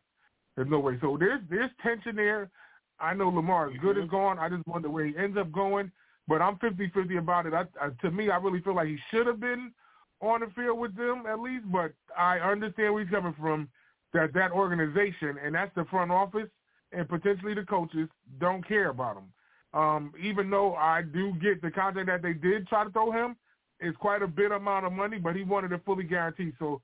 There's 0.55 0.69
no 0.69 0.79
way. 0.79 0.97
So 1.01 1.17
there's 1.19 1.41
there's 1.49 1.71
tension 1.81 2.15
there. 2.15 2.49
I 2.99 3.13
know 3.13 3.29
Lamar 3.29 3.71
is 3.71 3.77
good 3.81 3.97
as 3.97 4.09
gone. 4.09 4.39
I 4.39 4.47
just 4.47 4.65
wonder 4.67 4.89
where 4.89 5.05
he 5.05 5.17
ends 5.17 5.37
up 5.37 5.51
going. 5.51 5.91
But 6.27 6.41
I'm 6.41 6.55
50-50 6.55 7.19
about 7.19 7.45
it. 7.45 7.53
I, 7.53 7.65
I, 7.79 7.89
to 8.01 8.09
me, 8.09 8.29
I 8.29 8.37
really 8.37 8.61
feel 8.61 8.75
like 8.75 8.87
he 8.87 8.97
should 9.11 9.27
have 9.27 9.39
been 9.39 9.71
on 10.21 10.41
the 10.41 10.47
field 10.55 10.79
with 10.79 10.95
them 10.95 11.23
at 11.27 11.39
least. 11.39 11.65
But 11.71 11.93
I 12.17 12.39
understand 12.39 12.93
where 12.93 13.03
he's 13.03 13.11
coming 13.11 13.35
from. 13.39 13.69
That 14.13 14.33
that 14.33 14.51
organization 14.51 15.37
and 15.43 15.53
that's 15.53 15.75
the 15.75 15.83
front 15.85 16.09
office 16.09 16.47
and 16.93 17.07
potentially 17.09 17.53
the 17.53 17.63
coaches 17.63 18.07
don't 18.39 18.65
care 18.65 18.89
about 18.89 19.17
him. 19.17 19.79
Um, 19.79 20.13
even 20.21 20.49
though 20.49 20.75
I 20.75 21.01
do 21.01 21.33
get 21.41 21.61
the 21.61 21.69
contract 21.69 22.07
that 22.07 22.21
they 22.21 22.31
did 22.31 22.67
try 22.67 22.85
to 22.85 22.89
throw 22.91 23.11
him, 23.11 23.35
it's 23.79 23.97
quite 23.97 24.21
a 24.21 24.27
bit 24.27 24.51
amount 24.51 24.85
of 24.85 24.93
money, 24.93 25.17
but 25.17 25.35
he 25.35 25.43
wanted 25.43 25.73
it 25.73 25.81
fully 25.85 26.05
guaranteed. 26.05 26.53
So 26.59 26.81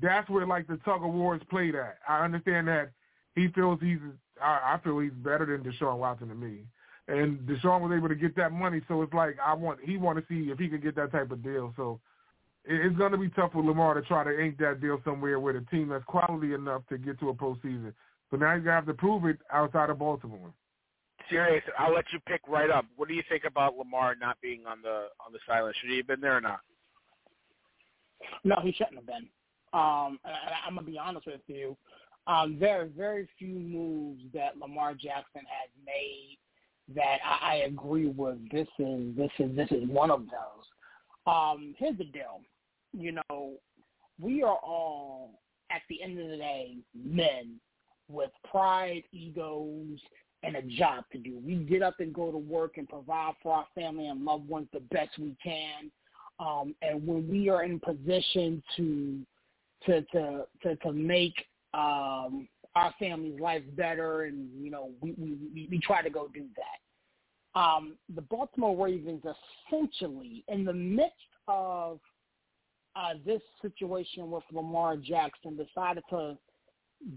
that's 0.00 0.28
where 0.28 0.46
like 0.46 0.66
the 0.66 0.76
tug 0.84 1.02
of 1.02 1.12
war 1.12 1.34
is 1.34 1.42
played 1.48 1.74
at. 1.74 1.98
I 2.06 2.24
understand 2.24 2.68
that 2.68 2.90
he 3.34 3.48
feels 3.48 3.80
he's. 3.80 3.98
I, 4.40 4.74
I 4.74 4.80
feel 4.84 4.98
he's 4.98 5.12
better 5.12 5.46
than 5.46 5.70
Deshaun 5.70 5.98
Watson 5.98 6.28
to 6.28 6.34
me, 6.34 6.64
and 7.08 7.38
Deshaun 7.40 7.80
was 7.80 7.96
able 7.96 8.08
to 8.08 8.14
get 8.14 8.36
that 8.36 8.52
money. 8.52 8.82
So 8.88 9.02
it's 9.02 9.14
like 9.14 9.36
I 9.44 9.54
want 9.54 9.80
he 9.82 9.96
want 9.96 10.18
to 10.18 10.24
see 10.28 10.50
if 10.50 10.58
he 10.58 10.68
could 10.68 10.82
get 10.82 10.94
that 10.96 11.12
type 11.12 11.30
of 11.30 11.42
deal. 11.42 11.72
So 11.76 12.00
it's 12.64 12.96
going 12.96 13.12
to 13.12 13.18
be 13.18 13.28
tough 13.30 13.52
for 13.52 13.62
Lamar 13.62 13.94
to 13.94 14.02
try 14.02 14.24
to 14.24 14.40
ink 14.40 14.58
that 14.58 14.80
deal 14.80 15.00
somewhere 15.04 15.40
with 15.40 15.56
a 15.56 15.66
team 15.70 15.88
that's 15.88 16.04
quality 16.04 16.54
enough 16.54 16.82
to 16.88 16.98
get 16.98 17.18
to 17.20 17.30
a 17.30 17.34
postseason. 17.34 17.92
But 18.30 18.40
now 18.40 18.54
he's 18.54 18.64
going 18.64 18.66
to 18.66 18.72
have 18.72 18.86
to 18.86 18.94
prove 18.94 19.24
it 19.26 19.38
outside 19.52 19.90
of 19.90 19.98
Baltimore. 19.98 20.52
Serious, 21.28 21.62
I'll 21.78 21.94
let 21.94 22.04
you 22.12 22.18
pick 22.26 22.40
right 22.48 22.70
up. 22.70 22.84
What 22.96 23.08
do 23.08 23.14
you 23.14 23.22
think 23.28 23.44
about 23.44 23.76
Lamar 23.76 24.14
not 24.14 24.40
being 24.40 24.66
on 24.66 24.82
the 24.82 25.06
on 25.24 25.32
the 25.32 25.38
sideline? 25.46 25.72
Should 25.80 25.90
he 25.90 25.98
have 25.98 26.06
been 26.06 26.20
there 26.20 26.36
or 26.36 26.40
not? 26.40 26.60
No, 28.44 28.56
he 28.62 28.72
shouldn't 28.72 28.96
have 28.96 29.06
been. 29.06 29.28
Um, 29.72 30.18
I'm 30.66 30.74
gonna 30.74 30.82
be 30.82 30.98
honest 30.98 31.26
with 31.26 31.40
you. 31.46 31.76
Um, 32.26 32.58
there 32.58 32.80
are 32.80 32.86
very 32.86 33.28
few 33.38 33.54
moves 33.54 34.22
that 34.34 34.58
Lamar 34.58 34.94
Jackson 34.94 35.42
has 35.42 35.70
made 35.86 36.38
that 36.94 37.18
I, 37.24 37.52
I 37.52 37.54
agree 37.66 38.08
with. 38.08 38.38
This 38.50 38.68
is 38.78 39.16
this 39.16 39.30
is 39.38 39.56
this 39.56 39.70
is 39.70 39.88
one 39.88 40.10
of 40.10 40.22
those. 40.26 40.66
Um, 41.26 41.74
here's 41.78 41.98
the 41.98 42.04
deal. 42.04 42.40
You 42.92 43.12
know, 43.28 43.52
we 44.20 44.42
are 44.42 44.58
all 44.62 45.40
at 45.70 45.82
the 45.88 46.02
end 46.02 46.18
of 46.18 46.28
the 46.28 46.36
day 46.36 46.76
men 46.94 47.58
with 48.08 48.30
pride, 48.50 49.02
egos, 49.12 49.98
and 50.42 50.56
a 50.56 50.62
job 50.62 51.04
to 51.12 51.18
do. 51.18 51.40
We 51.44 51.56
get 51.56 51.82
up 51.82 52.00
and 52.00 52.12
go 52.12 52.30
to 52.30 52.38
work 52.38 52.76
and 52.76 52.88
provide 52.88 53.34
for 53.42 53.54
our 53.54 53.66
family 53.74 54.08
and 54.08 54.24
loved 54.24 54.48
ones 54.48 54.68
the 54.72 54.80
best 54.80 55.10
we 55.18 55.36
can. 55.42 55.90
Um, 56.40 56.74
and 56.82 57.06
when 57.06 57.28
we 57.28 57.48
are 57.48 57.62
in 57.64 57.78
position 57.78 58.62
to 58.76 59.20
to 59.86 60.02
to 60.12 60.46
to, 60.62 60.76
to 60.76 60.92
make 60.92 61.34
um, 61.74 62.48
our 62.74 62.92
family's 62.98 63.38
life 63.40 63.62
better, 63.76 64.24
and 64.24 64.48
you 64.60 64.70
know, 64.70 64.90
we, 65.00 65.12
we 65.12 65.68
we 65.70 65.80
try 65.80 66.02
to 66.02 66.10
go 66.10 66.28
do 66.32 66.44
that. 66.56 67.60
Um, 67.60 67.96
the 68.14 68.22
Baltimore 68.22 68.86
Ravens 68.86 69.22
essentially, 69.70 70.44
in 70.48 70.64
the 70.64 70.72
midst 70.72 71.14
of 71.48 72.00
uh, 72.96 73.14
this 73.24 73.42
situation 73.60 74.30
with 74.30 74.44
Lamar 74.52 74.96
Jackson, 74.96 75.56
decided 75.56 76.04
to 76.10 76.36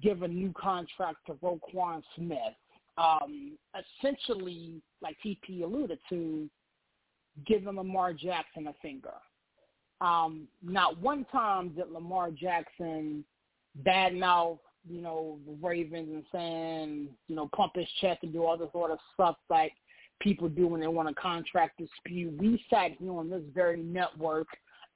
give 0.01 0.23
a 0.23 0.27
new 0.27 0.53
contract 0.57 1.17
to 1.27 1.33
Roquan 1.33 2.01
Smith 2.15 2.55
um, 2.97 3.57
essentially, 3.99 4.81
like 5.01 5.17
TP 5.25 5.63
alluded 5.63 5.99
to, 6.09 6.49
giving 7.45 7.75
Lamar 7.75 8.13
Jackson 8.13 8.67
a 8.67 8.73
finger. 8.81 9.13
Um, 10.01 10.47
not 10.63 10.99
one 10.99 11.25
time 11.31 11.69
did 11.69 11.91
Lamar 11.91 12.31
Jackson 12.31 13.25
badmouth, 13.85 14.59
you 14.87 15.01
know, 15.01 15.39
the 15.45 15.57
Ravens 15.65 16.09
and 16.13 16.23
saying, 16.31 17.09
you 17.27 17.35
know, 17.35 17.49
pump 17.55 17.73
his 17.75 17.87
chest 17.99 18.19
and 18.23 18.31
do 18.31 18.45
all 18.45 18.57
this 18.57 18.71
sort 18.71 18.91
of 18.91 18.99
stuff 19.13 19.35
like 19.49 19.73
people 20.21 20.47
do 20.47 20.67
when 20.67 20.79
they 20.79 20.87
want 20.87 21.09
a 21.09 21.13
contract 21.13 21.79
dispute. 21.79 22.37
We 22.39 22.63
sat 22.69 22.91
here 22.99 23.11
on 23.11 23.29
this 23.29 23.41
very 23.53 23.81
network 23.81 24.47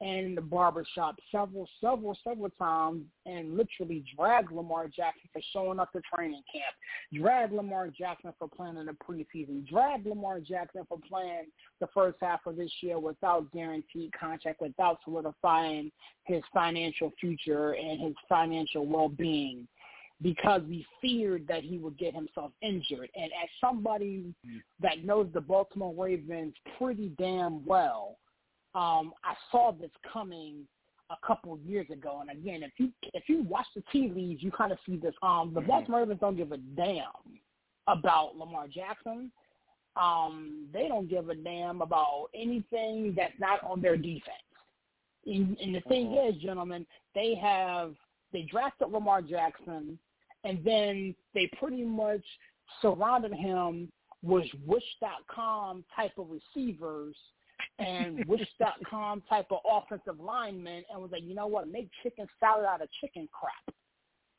and 0.02 0.28
in 0.28 0.36
the 0.36 0.42
barbershop 0.42 1.18
several, 1.32 1.68
several, 1.82 2.18
several 2.24 2.50
times 2.52 3.04
and 3.26 3.58
literally 3.58 4.04
dragged 4.16 4.52
Lamar 4.52 4.88
Jackson 4.88 5.30
for 5.34 5.42
showing 5.52 5.80
up 5.80 5.92
to 5.92 6.02
training 6.14 6.44
camp, 6.52 7.22
dragged 7.22 7.54
Lamar 7.54 7.90
Jackson 7.90 8.34
for 8.40 8.48
playing 8.48 8.78
in 8.78 8.86
the 8.86 8.94
preseason, 8.94 9.68
dragged 9.68 10.06
Lamar 10.06 10.40
Jackson 10.40 10.84
for 10.88 11.00
playing 11.10 11.46
the 11.82 11.88
first 11.94 12.18
half 12.22 12.40
of 12.46 12.56
this 12.56 12.72
year 12.82 12.98
without 13.00 13.52
guaranteed 13.52 14.12
contract, 14.18 14.62
without 14.62 15.00
solidifying 15.04 15.92
his 16.24 16.44
financial 16.54 17.12
future 17.20 17.74
and 17.74 18.00
his 18.00 18.16
financial 18.30 18.86
well-being 18.86 19.68
because 20.22 20.62
we 20.68 20.86
feared 21.02 21.48
that 21.48 21.64
he 21.64 21.78
would 21.78 21.98
get 21.98 22.14
himself 22.14 22.52
injured. 22.62 23.10
And 23.16 23.32
as 23.42 23.50
somebody 23.62 24.34
that 24.82 25.06
knows 25.06 25.30
the 25.34 25.42
Baltimore 25.42 25.94
Ravens 25.98 26.54
pretty 26.78 27.14
damn 27.18 27.66
well, 27.66 28.18
um, 28.76 29.14
I 29.24 29.36
saw 29.52 29.72
this 29.72 29.92
coming 30.12 30.66
a 31.10 31.26
couple 31.26 31.54
of 31.54 31.62
years 31.62 31.90
ago. 31.90 32.22
And 32.22 32.30
again, 32.30 32.64
if 32.64 32.72
you 32.78 32.92
if 33.14 33.24
you 33.28 33.44
watch 33.44 33.66
the 33.76 33.84
tea 33.92 34.12
leaves, 34.14 34.44
you 34.44 34.52
kind 34.52 34.72
of 34.72 34.78
see 34.86 34.98
this. 34.98 35.14
Um, 35.22 35.52
the 35.54 35.60
mm-hmm. 35.60 35.70
Baltimore 35.70 36.02
Ravens 36.02 36.20
don't 36.20 36.38
give 36.38 36.52
a 36.52 36.58
damn 36.58 37.04
about 37.88 38.38
Lamar 38.38 38.68
Jackson. 38.68 39.32
Um, 39.96 40.68
they 40.72 40.88
don't 40.88 41.10
give 41.10 41.30
a 41.30 41.36
damn 41.36 41.82
about 41.82 42.28
anything 42.36 43.14
that's 43.18 43.34
not 43.40 43.64
on 43.64 43.82
their 43.82 43.98
defense. 43.98 44.24
And, 45.26 45.58
and 45.60 45.76
the 45.76 45.82
thing 45.82 46.08
mm-hmm. 46.08 46.36
is, 46.36 46.42
gentlemen, 46.42 46.86
they 47.16 47.36
have 47.36 47.96
they 48.32 48.44
drafted 48.44 48.90
Lamar 48.90 49.22
Jackson, 49.22 49.98
and 50.44 50.60
then 50.64 51.16
they 51.34 51.50
pretty 51.60 51.84
much 51.84 52.24
surrounded 52.82 53.34
him 53.34 53.92
with 54.22 54.46
Wish.com 54.66 55.84
type 55.96 56.12
of 56.18 56.28
receivers 56.30 57.16
and 57.80 58.26
Wish.com 58.26 59.24
type 59.30 59.48
of 59.52 59.60
offensive 59.70 60.20
lineman 60.20 60.84
and 60.92 61.02
was 61.02 61.12
like, 61.12 61.24
you 61.24 61.36
know 61.36 61.48
what, 61.48 61.72
make 61.72 61.90
chicken 62.04 62.28
salad 62.40 62.66
out 62.66 62.82
of 62.82 62.90
chicken 63.02 63.28
crap. 63.32 63.76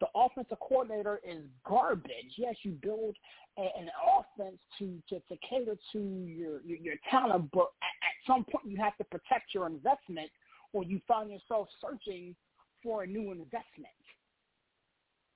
The 0.01 0.07
offensive 0.15 0.59
coordinator 0.61 1.21
is 1.27 1.43
garbage. 1.67 2.35
Yes, 2.37 2.55
you 2.63 2.73
build 2.73 3.17
a, 3.59 3.63
an 3.63 3.91
offense 4.19 4.59
to, 4.79 5.03
to 5.11 5.21
to 5.29 5.37
cater 5.49 5.77
to 5.93 5.99
your 5.99 6.63
your, 6.63 6.79
your 6.79 6.95
talent, 7.11 7.51
but 7.53 7.69
at, 7.83 7.97
at 8.03 8.27
some 8.27 8.45
point 8.45 8.65
you 8.67 8.79
have 8.79 8.97
to 8.97 9.05
protect 9.05 9.53
your 9.55 9.67
investment, 9.67 10.31
or 10.73 10.85
you 10.85 11.01
find 11.07 11.31
yourself 11.31 11.69
searching 11.83 12.35
for 12.83 13.03
a 13.03 13.07
new 13.07 13.31
investment 13.31 13.93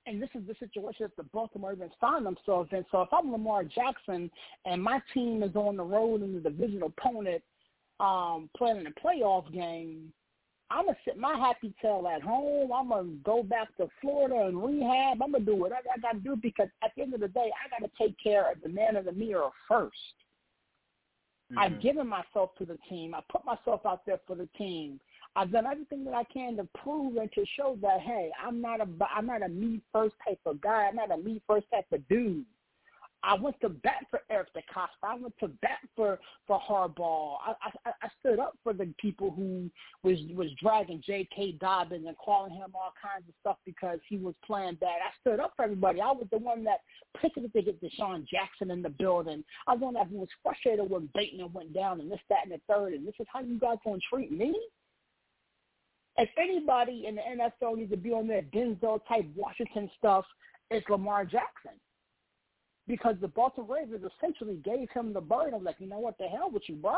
and 0.07 0.21
this 0.21 0.29
is 0.35 0.41
the 0.47 0.55
situation 0.59 1.07
that 1.07 1.15
the 1.17 1.29
Baltimore 1.33 1.71
Ravens 1.71 1.91
find 1.99 2.25
themselves 2.25 2.69
in. 2.71 2.85
So 2.91 3.01
if 3.01 3.09
I'm 3.11 3.31
Lamar 3.31 3.63
Jackson 3.63 4.29
and 4.65 4.81
my 4.81 5.01
team 5.13 5.41
is 5.43 5.55
on 5.55 5.77
the 5.77 5.83
road 5.83 6.21
and 6.21 6.35
the 6.35 6.49
division 6.49 6.83
opponent 6.83 7.41
um, 7.99 8.49
playing 8.57 8.85
a 8.85 9.07
playoff 9.07 9.51
game, 9.53 10.11
I'm 10.71 10.85
gonna 10.85 10.97
sit 11.05 11.17
my 11.17 11.37
happy 11.37 11.73
tail 11.81 12.09
at 12.13 12.21
home. 12.21 12.71
I'm 12.73 12.89
gonna 12.89 13.13
go 13.23 13.43
back 13.43 13.75
to 13.77 13.87
Florida 14.01 14.47
and 14.47 14.63
rehab. 14.63 15.21
I'm 15.21 15.31
gonna 15.31 15.45
do 15.45 15.55
whatever 15.55 15.87
I 15.95 15.99
gotta 15.99 16.19
do 16.19 16.35
because 16.35 16.69
at 16.83 16.91
the 16.95 17.03
end 17.03 17.13
of 17.13 17.19
the 17.19 17.27
day, 17.27 17.51
I 17.63 17.69
gotta 17.69 17.91
take 17.99 18.15
care 18.21 18.51
of 18.51 18.61
the 18.61 18.69
man 18.69 18.95
in 18.95 19.05
the 19.05 19.11
mirror 19.11 19.49
1st 19.69 19.91
i 21.51 21.53
mm-hmm. 21.53 21.59
I've 21.59 21.81
given 21.81 22.07
myself 22.07 22.55
to 22.57 22.65
the 22.65 22.77
team. 22.89 23.13
I 23.13 23.19
put 23.31 23.45
myself 23.45 23.85
out 23.85 24.05
there 24.05 24.19
for 24.25 24.35
the 24.35 24.49
team. 24.57 24.99
I've 25.35 25.51
done 25.51 25.65
everything 25.65 26.03
that 26.05 26.13
I 26.13 26.23
can 26.23 26.55
to 26.57 26.67
prove 26.81 27.17
and 27.17 27.31
to 27.33 27.45
show 27.57 27.77
that 27.81 27.99
hey, 28.01 28.31
I'm 28.43 28.61
not 28.61 28.79
a 28.79 28.87
I'm 29.15 29.27
not 29.27 29.43
a 29.43 29.49
me 29.49 29.81
first 29.91 30.15
type 30.27 30.39
of 30.45 30.61
guy. 30.61 30.87
I'm 30.89 30.95
not 30.95 31.11
a 31.11 31.17
me 31.17 31.41
first 31.45 31.67
type 31.71 31.85
of 31.91 32.07
dude. 32.07 32.45
I 33.25 33.33
went 33.33 33.59
to 33.61 33.69
bat 33.69 34.05
for 34.09 34.21
Eric 34.29 34.49
DeCosta. 34.55 35.03
I 35.03 35.15
went 35.15 35.33
to 35.39 35.47
bat 35.47 35.79
for 35.95 36.19
for 36.47 36.59
Harbaugh. 36.59 37.37
I, 37.45 37.53
I 37.85 37.91
I 38.03 38.07
stood 38.19 38.39
up 38.39 38.57
for 38.63 38.73
the 38.73 38.93
people 38.99 39.31
who 39.31 39.69
was 40.03 40.19
was 40.35 40.49
dragging 40.61 41.01
J.K. 41.05 41.53
Dobbins 41.59 42.05
and 42.07 42.17
calling 42.17 42.53
him 42.53 42.71
all 42.75 42.93
kinds 43.01 43.27
of 43.27 43.33
stuff 43.41 43.57
because 43.65 43.99
he 44.07 44.17
was 44.17 44.35
playing 44.45 44.75
bad. 44.75 44.99
I 45.01 45.11
stood 45.21 45.39
up 45.39 45.53
for 45.55 45.63
everybody. 45.63 46.01
I 46.01 46.11
was 46.11 46.27
the 46.31 46.37
one 46.37 46.63
that 46.65 46.79
picketed 47.19 47.53
to 47.53 47.61
get 47.61 47.81
DeSean 47.81 48.27
Jackson 48.27 48.71
in 48.71 48.81
the 48.81 48.89
building. 48.89 49.43
I 49.67 49.71
was 49.71 49.79
the 49.79 49.85
one 49.85 49.93
that 49.95 50.11
was 50.11 50.29
frustrated 50.43 50.89
when 50.89 51.09
Bateman 51.13 51.51
went 51.53 51.73
down 51.73 51.99
and 52.01 52.11
this, 52.11 52.19
that, 52.29 52.39
and 52.43 52.51
the 52.51 52.61
third. 52.73 52.93
And 52.93 53.07
this 53.07 53.15
is 53.19 53.27
how 53.31 53.41
you 53.41 53.59
guys 53.59 53.77
to 53.85 53.99
treat 54.09 54.31
me? 54.31 54.53
if 56.17 56.29
anybody 56.37 57.05
in 57.07 57.15
the 57.15 57.21
NFL 57.21 57.77
needs 57.77 57.91
to 57.91 57.97
be 57.97 58.11
on 58.11 58.27
their 58.27 58.41
Denzel 58.41 58.99
type 59.07 59.25
Washington 59.35 59.89
stuff, 59.97 60.25
it's 60.71 60.87
Lamar 60.89 61.25
Jackson. 61.25 61.73
Because 62.87 63.15
the 63.19 63.27
Baltimore 63.27 63.77
Ravens 63.77 64.03
essentially 64.17 64.61
gave 64.63 64.89
him 64.91 65.13
the 65.13 65.21
bird. 65.21 65.53
I'm 65.53 65.63
like, 65.63 65.77
you 65.79 65.87
know 65.87 65.99
what, 65.99 66.17
the 66.17 66.25
hell 66.25 66.51
with 66.51 66.63
you, 66.67 66.75
bro. 66.75 66.97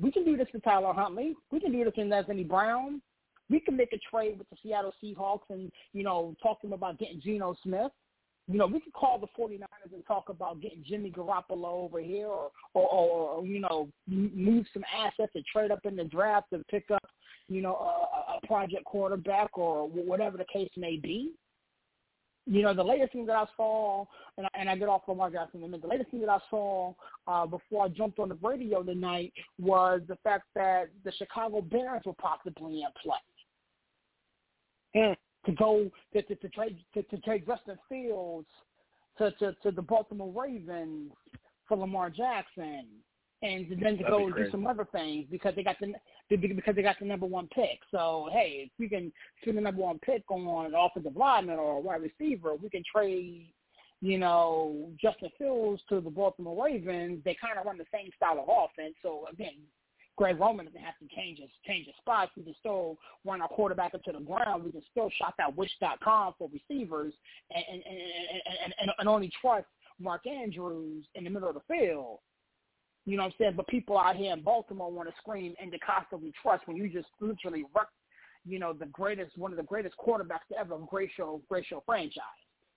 We 0.00 0.12
can 0.12 0.24
do 0.24 0.36
this 0.36 0.48
to 0.52 0.60
Tyler 0.60 0.92
Huntley. 0.92 1.34
We 1.50 1.60
can 1.60 1.72
do 1.72 1.84
this 1.84 1.94
to 1.94 2.00
Anthony 2.02 2.44
Brown. 2.44 3.02
We 3.50 3.60
can 3.60 3.76
make 3.76 3.92
a 3.92 3.98
trade 4.10 4.38
with 4.38 4.48
the 4.50 4.56
Seattle 4.62 4.94
Seahawks 5.02 5.48
and, 5.50 5.72
you 5.92 6.04
know, 6.04 6.36
talk 6.42 6.60
to 6.60 6.66
them 6.66 6.74
about 6.74 6.98
getting 6.98 7.20
Geno 7.20 7.56
Smith. 7.62 7.90
You 8.46 8.58
know, 8.58 8.66
we 8.66 8.80
could 8.80 8.92
call 8.92 9.18
the 9.18 9.26
49ers 9.38 9.92
and 9.92 10.06
talk 10.06 10.28
about 10.28 10.60
getting 10.60 10.84
Jimmy 10.86 11.10
Garoppolo 11.10 11.64
over 11.64 12.00
here 12.00 12.28
or, 12.28 12.50
or, 12.74 12.88
or, 12.88 13.28
or 13.30 13.46
you 13.46 13.60
know, 13.60 13.88
move 14.06 14.66
some 14.72 14.84
assets 14.94 15.32
and 15.34 15.44
trade 15.50 15.70
up 15.70 15.80
in 15.84 15.96
the 15.96 16.04
draft 16.04 16.52
and 16.52 16.66
pick 16.68 16.90
up 16.90 17.02
you 17.48 17.62
know, 17.62 17.74
a, 17.74 18.36
a 18.36 18.46
project 18.46 18.84
quarterback 18.84 19.56
or 19.56 19.88
whatever 19.88 20.36
the 20.36 20.44
case 20.52 20.70
may 20.76 20.96
be. 20.96 21.32
You 22.50 22.62
know, 22.62 22.72
the 22.72 22.82
latest 22.82 23.12
thing 23.12 23.26
that 23.26 23.36
I 23.36 23.44
saw, 23.56 24.06
and 24.38 24.46
I, 24.46 24.48
and 24.58 24.70
I 24.70 24.76
get 24.76 24.88
off 24.88 25.02
from 25.04 25.18
Mark 25.18 25.34
Jackson 25.34 25.60
in 25.60 25.66
a 25.66 25.68
minute, 25.68 25.82
the 25.82 25.88
latest 25.88 26.10
thing 26.10 26.20
that 26.20 26.30
I 26.30 26.38
saw 26.48 26.94
uh, 27.26 27.44
before 27.44 27.84
I 27.84 27.88
jumped 27.88 28.18
on 28.18 28.30
the 28.30 28.38
radio 28.42 28.82
tonight 28.82 29.34
was 29.58 30.00
the 30.08 30.16
fact 30.24 30.44
that 30.54 30.88
the 31.04 31.12
Chicago 31.12 31.60
Bears 31.60 32.02
were 32.06 32.14
possibly 32.14 32.80
in 32.80 32.88
play. 33.02 33.18
And 34.94 35.16
to 35.46 35.52
go 35.52 35.90
to, 36.14 36.22
to, 36.22 36.34
to 36.34 36.48
trade 36.48 36.78
to, 36.94 37.02
to 37.02 37.18
trade 37.18 37.44
Justin 37.46 37.78
Fields 37.88 38.48
to, 39.18 39.30
to, 39.32 39.52
to 39.62 39.70
the 39.70 39.82
Baltimore 39.82 40.32
Ravens 40.44 41.12
for 41.66 41.76
Lamar 41.76 42.10
Jackson 42.10 42.86
and 43.42 43.66
then 43.70 43.96
to 43.96 44.02
That'd 44.02 44.06
go 44.06 44.26
and 44.26 44.34
do 44.34 44.50
some 44.50 44.66
other 44.66 44.86
things 44.90 45.26
because 45.30 45.54
they 45.54 45.62
got 45.62 45.76
the 45.80 45.94
because 46.36 46.74
they 46.74 46.82
got 46.82 46.98
the 46.98 47.06
number 47.06 47.26
one 47.26 47.48
pick. 47.48 47.78
So 47.90 48.28
hey, 48.32 48.64
if 48.66 48.70
we 48.78 48.88
can 48.88 49.12
shoot 49.44 49.54
the 49.54 49.60
number 49.60 49.82
one 49.82 49.98
pick 50.00 50.24
on 50.30 50.66
an 50.66 50.74
offensive 50.74 51.16
lineman 51.16 51.58
or 51.58 51.76
a 51.76 51.80
wide 51.80 52.02
receiver, 52.02 52.54
we 52.56 52.68
can 52.68 52.82
trade, 52.92 53.52
you 54.00 54.18
know, 54.18 54.90
Justin 55.00 55.30
Fields 55.38 55.82
to 55.88 56.00
the 56.00 56.10
Baltimore 56.10 56.64
Ravens. 56.64 57.22
They 57.24 57.36
kind 57.40 57.58
of 57.58 57.66
run 57.66 57.78
the 57.78 57.84
same 57.92 58.10
style 58.16 58.40
of 58.40 58.48
offense. 58.48 58.94
So 59.02 59.26
again, 59.32 59.54
Greg 60.16 60.40
Roman 60.40 60.66
doesn't 60.66 60.80
have 60.80 60.98
to 60.98 61.14
change 61.14 61.38
his 61.38 61.50
change 61.64 61.86
his 61.86 61.94
spots. 62.00 62.32
We 62.36 62.42
can 62.42 62.56
still 62.58 62.98
run 63.24 63.40
our 63.40 63.48
quarterback 63.48 63.94
into 63.94 64.10
the 64.18 64.24
ground. 64.24 64.64
We 64.64 64.72
can 64.72 64.82
still 64.90 65.10
shop 65.16 65.34
at 65.38 65.56
Wish.com 65.56 66.34
for 66.38 66.50
receivers 66.52 67.14
and 67.54 67.64
and, 67.68 67.82
and, 67.84 68.74
and, 68.80 68.90
and 68.98 69.08
only 69.08 69.30
trust 69.40 69.66
Mark 70.00 70.26
Andrews 70.26 71.06
in 71.14 71.22
the 71.22 71.30
middle 71.30 71.48
of 71.48 71.54
the 71.54 71.60
field. 71.68 72.18
You 73.08 73.16
know 73.16 73.22
what 73.22 73.28
I'm 73.28 73.34
saying? 73.38 73.54
But 73.56 73.68
people 73.68 73.96
out 73.96 74.16
here 74.16 74.34
in 74.34 74.42
Baltimore 74.42 74.92
want 74.92 75.08
to 75.08 75.14
scream 75.16 75.54
and 75.58 75.72
of 76.12 76.20
we 76.20 76.30
trust 76.42 76.68
when 76.68 76.76
you 76.76 76.90
just 76.90 77.08
literally 77.20 77.64
wreck, 77.74 77.86
you 78.46 78.58
know, 78.58 78.74
the 78.74 78.84
greatest, 78.84 79.38
one 79.38 79.50
of 79.50 79.56
the 79.56 79.62
greatest 79.62 79.94
quarterbacks 79.96 80.46
to 80.50 80.58
ever 80.58 80.76
grace 80.78 81.10
your 81.16 81.40
franchise. 81.86 82.22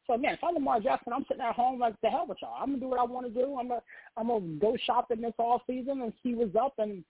So 0.08 0.14
again, 0.14 0.36
if 0.36 0.40
I'm 0.42 0.54
Lamar 0.54 0.80
Jackson, 0.80 1.12
I'm 1.12 1.26
sitting 1.28 1.44
at 1.44 1.54
home 1.54 1.80
like 1.82 2.00
the 2.02 2.10
hell 2.10 2.28
with 2.30 2.38
y'all. 2.42 2.56
I'm 2.58 2.70
gonna 2.70 2.80
do 2.80 2.88
what 2.88 3.00
I 3.02 3.04
want 3.04 3.28
to 3.28 3.34
do. 3.34 3.58
I'm 3.60 3.68
gonna 3.68 3.82
I'm 4.16 4.28
gonna 4.30 4.46
go 4.60 4.78
shopping 4.86 5.20
this 5.20 5.34
all 5.38 5.62
season 5.68 6.02
and 6.02 6.14
see 6.24 6.34
what's 6.34 6.56
up. 6.56 6.76
And 6.78 7.04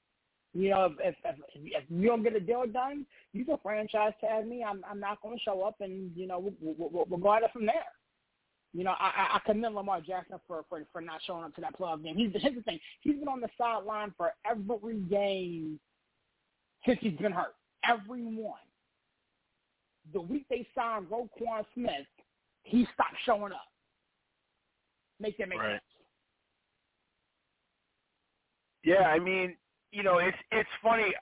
you 0.56 0.72
know, 0.72 0.86
if 1.00 1.16
if, 1.24 1.36
if 1.54 1.84
you 1.90 2.08
don't 2.08 2.24
get 2.24 2.36
a 2.36 2.40
deal 2.40 2.66
done, 2.66 3.06
you 3.34 3.46
can 3.46 3.60
franchise 3.62 4.14
tag 4.20 4.48
me. 4.48 4.64
I'm 4.64 4.84
I'm 4.90 5.00
not 5.00 5.22
gonna 5.22 5.38
show 5.46 5.62
up, 5.62 5.76
and 5.80 6.12
you 6.16 6.26
know 6.26 6.40
we'll, 6.60 6.76
we'll, 6.78 7.06
we'll 7.08 7.20
go 7.20 7.34
at 7.34 7.44
it 7.44 7.54
from 7.54 7.68
there. 7.68 7.86
You 8.74 8.86
know, 8.86 8.94
I, 8.98 9.36
I 9.36 9.40
commend 9.46 9.76
Lamar 9.76 10.00
Jackson 10.00 10.38
for, 10.48 10.64
for 10.70 10.82
for 10.94 11.02
not 11.02 11.20
showing 11.26 11.44
up 11.44 11.54
to 11.56 11.62
that 11.62 11.78
playoff 11.78 12.04
game. 12.04 12.16
He's 12.16 12.32
here's 12.42 12.56
the 12.56 12.62
thing. 12.62 12.80
He's 13.02 13.16
been 13.16 13.28
on 13.28 13.42
the 13.42 13.50
sideline 13.58 14.14
for 14.18 14.32
every 14.50 15.00
game 15.10 15.80
since 16.86 16.98
he's 17.02 17.18
been 17.18 17.34
hurt. 17.34 17.56
Every 17.88 18.24
one. 18.24 18.60
The 20.14 20.22
week 20.22 20.46
they 20.50 20.66
signed 20.74 21.08
Roquan 21.08 21.66
Smith, 21.74 22.08
he 22.64 22.88
stopped 22.94 23.18
showing 23.26 23.52
up. 23.52 23.68
Make 25.20 25.38
that 25.38 25.50
make 25.50 25.60
right. 25.60 25.74
sense. 25.74 25.82
Yeah, 28.84 29.04
I 29.04 29.20
mean, 29.20 29.56
you 29.92 30.04
know, 30.04 30.18
it's 30.20 30.38
it's 30.52 30.70
funny 30.82 31.14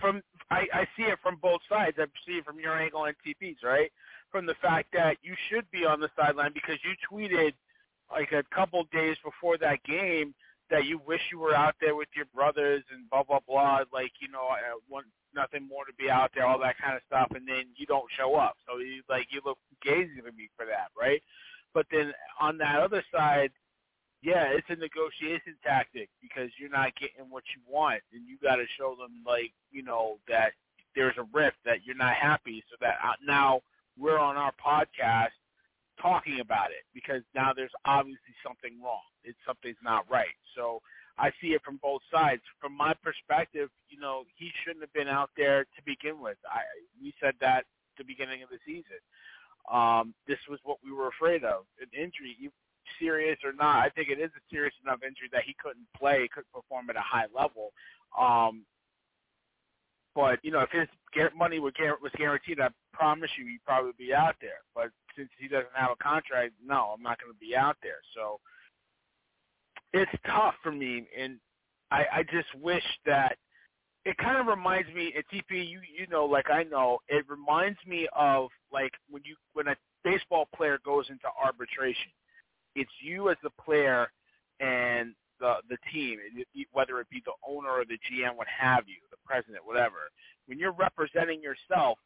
from 0.00 0.20
I, 0.50 0.66
I 0.72 0.84
see 0.96 1.04
it 1.04 1.18
from 1.22 1.38
both 1.40 1.60
sides. 1.68 1.96
I 2.00 2.06
see 2.26 2.38
it 2.38 2.44
from 2.44 2.60
your 2.60 2.78
angle 2.80 3.04
and 3.06 3.16
TP's, 3.26 3.62
right? 3.64 3.90
from 4.30 4.46
the 4.46 4.56
fact 4.62 4.92
that 4.92 5.18
you 5.22 5.34
should 5.50 5.70
be 5.70 5.84
on 5.86 6.00
the 6.00 6.10
sideline 6.16 6.52
because 6.54 6.78
you 6.84 6.94
tweeted 7.10 7.54
like 8.10 8.32
a 8.32 8.44
couple 8.54 8.84
days 8.92 9.16
before 9.24 9.58
that 9.58 9.82
game 9.84 10.34
that 10.70 10.86
you 10.86 10.98
wish 11.06 11.20
you 11.32 11.38
were 11.38 11.54
out 11.54 11.76
there 11.80 11.96
with 11.96 12.08
your 12.16 12.26
brothers 12.26 12.84
and 12.92 13.08
blah 13.10 13.22
blah 13.24 13.40
blah. 13.46 13.80
Like 13.92 14.12
you 14.20 14.28
know, 14.28 14.44
I 14.48 14.78
want 14.88 15.08
nothing 15.34 15.66
more 15.68 15.84
to 15.86 15.94
be 15.94 16.10
out 16.10 16.32
there, 16.34 16.46
all 16.46 16.60
that 16.60 16.78
kind 16.78 16.96
of 16.96 17.02
stuff, 17.06 17.28
and 17.32 17.48
then 17.48 17.74
you 17.76 17.86
don't 17.86 18.10
show 18.16 18.36
up. 18.36 18.56
So 18.68 18.78
you 18.78 19.02
like 19.08 19.28
you 19.30 19.42
look 19.44 19.58
gazing 19.82 20.22
at 20.26 20.36
me 20.36 20.50
for 20.56 20.66
that, 20.66 20.90
right? 20.98 21.22
But 21.74 21.86
then 21.90 22.12
on 22.40 22.58
that 22.58 22.80
other 22.80 23.04
side, 23.14 23.52
yeah, 24.22 24.46
it's 24.50 24.66
a 24.70 24.76
negotiation 24.76 25.56
tactic 25.64 26.08
because 26.20 26.50
you're 26.58 26.70
not 26.70 26.94
getting 26.96 27.30
what 27.30 27.44
you 27.54 27.60
want, 27.68 28.00
and 28.12 28.26
you 28.26 28.36
got 28.42 28.56
to 28.56 28.64
show 28.78 28.96
them 28.98 29.22
like 29.26 29.52
you 29.70 29.82
know 29.82 30.18
that 30.28 30.52
there's 30.94 31.16
a 31.18 31.26
rift 31.32 31.56
that 31.64 31.84
you're 31.84 31.96
not 31.96 32.14
happy, 32.14 32.64
so 32.70 32.76
that 32.80 32.96
uh, 33.04 33.12
now 33.24 33.60
we're 33.98 34.18
on 34.18 34.36
our 34.36 34.52
podcast 34.64 35.36
talking 36.00 36.40
about 36.40 36.70
it 36.70 36.84
because 36.94 37.22
now 37.34 37.52
there's 37.54 37.72
obviously 37.84 38.34
something 38.44 38.80
wrong. 38.82 39.04
It's 39.24 39.38
something's 39.46 39.80
not 39.82 40.04
right. 40.10 40.36
So 40.54 40.80
I 41.18 41.30
see 41.40 41.48
it 41.48 41.62
from 41.64 41.78
both 41.82 42.02
sides. 42.12 42.42
From 42.60 42.76
my 42.76 42.94
perspective, 43.02 43.70
you 43.88 43.98
know, 43.98 44.24
he 44.36 44.50
shouldn't 44.62 44.82
have 44.82 44.92
been 44.92 45.08
out 45.08 45.30
there 45.36 45.64
to 45.64 45.80
begin 45.84 46.20
with. 46.20 46.36
I 46.50 46.60
we 47.00 47.14
said 47.20 47.34
that 47.40 47.64
at 47.64 47.96
the 47.98 48.04
beginning 48.04 48.42
of 48.42 48.48
the 48.50 48.58
season. 48.66 49.00
Um, 49.70 50.14
this 50.28 50.38
was 50.48 50.60
what 50.62 50.78
we 50.84 50.92
were 50.92 51.08
afraid 51.08 51.42
of, 51.42 51.64
an 51.80 51.88
injury, 51.92 52.36
serious 52.98 53.38
or 53.44 53.52
not. 53.52 53.84
I 53.84 53.90
think 53.90 54.08
it 54.08 54.20
is 54.20 54.30
a 54.36 54.42
serious 54.50 54.74
enough 54.82 55.00
injury 55.02 55.28
that 55.32 55.44
he 55.46 55.54
couldn't 55.62 55.86
play, 55.96 56.28
couldn't 56.32 56.52
perform 56.52 56.90
at 56.90 56.96
a 56.96 57.00
high 57.00 57.26
level. 57.34 57.72
Um, 58.18 58.64
but 60.14 60.38
you 60.42 60.50
know, 60.50 60.60
if 60.60 60.70
his 60.70 60.88
money 61.36 61.60
was 61.60 61.74
guaranteed, 61.76 62.60
I 62.60 62.68
promise 62.92 63.30
you, 63.38 63.46
he'd 63.46 63.64
probably 63.64 63.92
be 63.98 64.14
out 64.14 64.36
there. 64.40 64.60
But 64.74 64.90
since 65.16 65.28
he 65.38 65.48
doesn't 65.48 65.74
have 65.74 65.90
a 65.90 66.02
contract, 66.02 66.54
no, 66.64 66.94
I'm 66.96 67.02
not 67.02 67.20
going 67.20 67.32
to 67.32 67.38
be 67.38 67.54
out 67.54 67.76
there. 67.82 68.00
So 68.14 68.40
it's 69.92 70.10
tough 70.26 70.54
for 70.62 70.72
me, 70.72 71.06
and 71.16 71.38
I, 71.90 72.04
I 72.12 72.22
just 72.22 72.54
wish 72.62 72.84
that 73.04 73.36
it 74.04 74.16
kind 74.18 74.38
of 74.38 74.46
reminds 74.46 74.88
me. 74.94 75.12
At 75.18 75.24
TP, 75.32 75.68
you 75.68 75.80
you 75.98 76.06
know, 76.08 76.24
like 76.24 76.50
I 76.50 76.62
know, 76.62 76.98
it 77.08 77.26
reminds 77.28 77.78
me 77.86 78.08
of 78.16 78.48
like 78.72 78.92
when 79.10 79.22
you 79.24 79.36
when 79.52 79.68
a 79.68 79.76
baseball 80.04 80.48
player 80.56 80.78
goes 80.84 81.06
into 81.10 81.26
arbitration. 81.42 82.12
It's 82.76 82.90
you 83.02 83.30
as 83.30 83.36
the 83.42 83.50
player 83.50 84.08
and 84.60 85.14
the 85.40 85.56
the 85.68 85.76
team, 85.92 86.18
whether 86.72 87.00
it 87.00 87.10
be 87.10 87.22
the 87.26 87.32
owner 87.46 87.70
or 87.70 87.84
the 87.84 87.98
GM, 88.08 88.36
what 88.36 88.46
have 88.46 88.84
you, 88.86 88.96
the 89.10 89.16
president, 89.26 89.66
whatever. 89.66 90.10
When 90.46 90.58
you're 90.58 90.72
representing 90.72 91.42
yourself, 91.42 91.98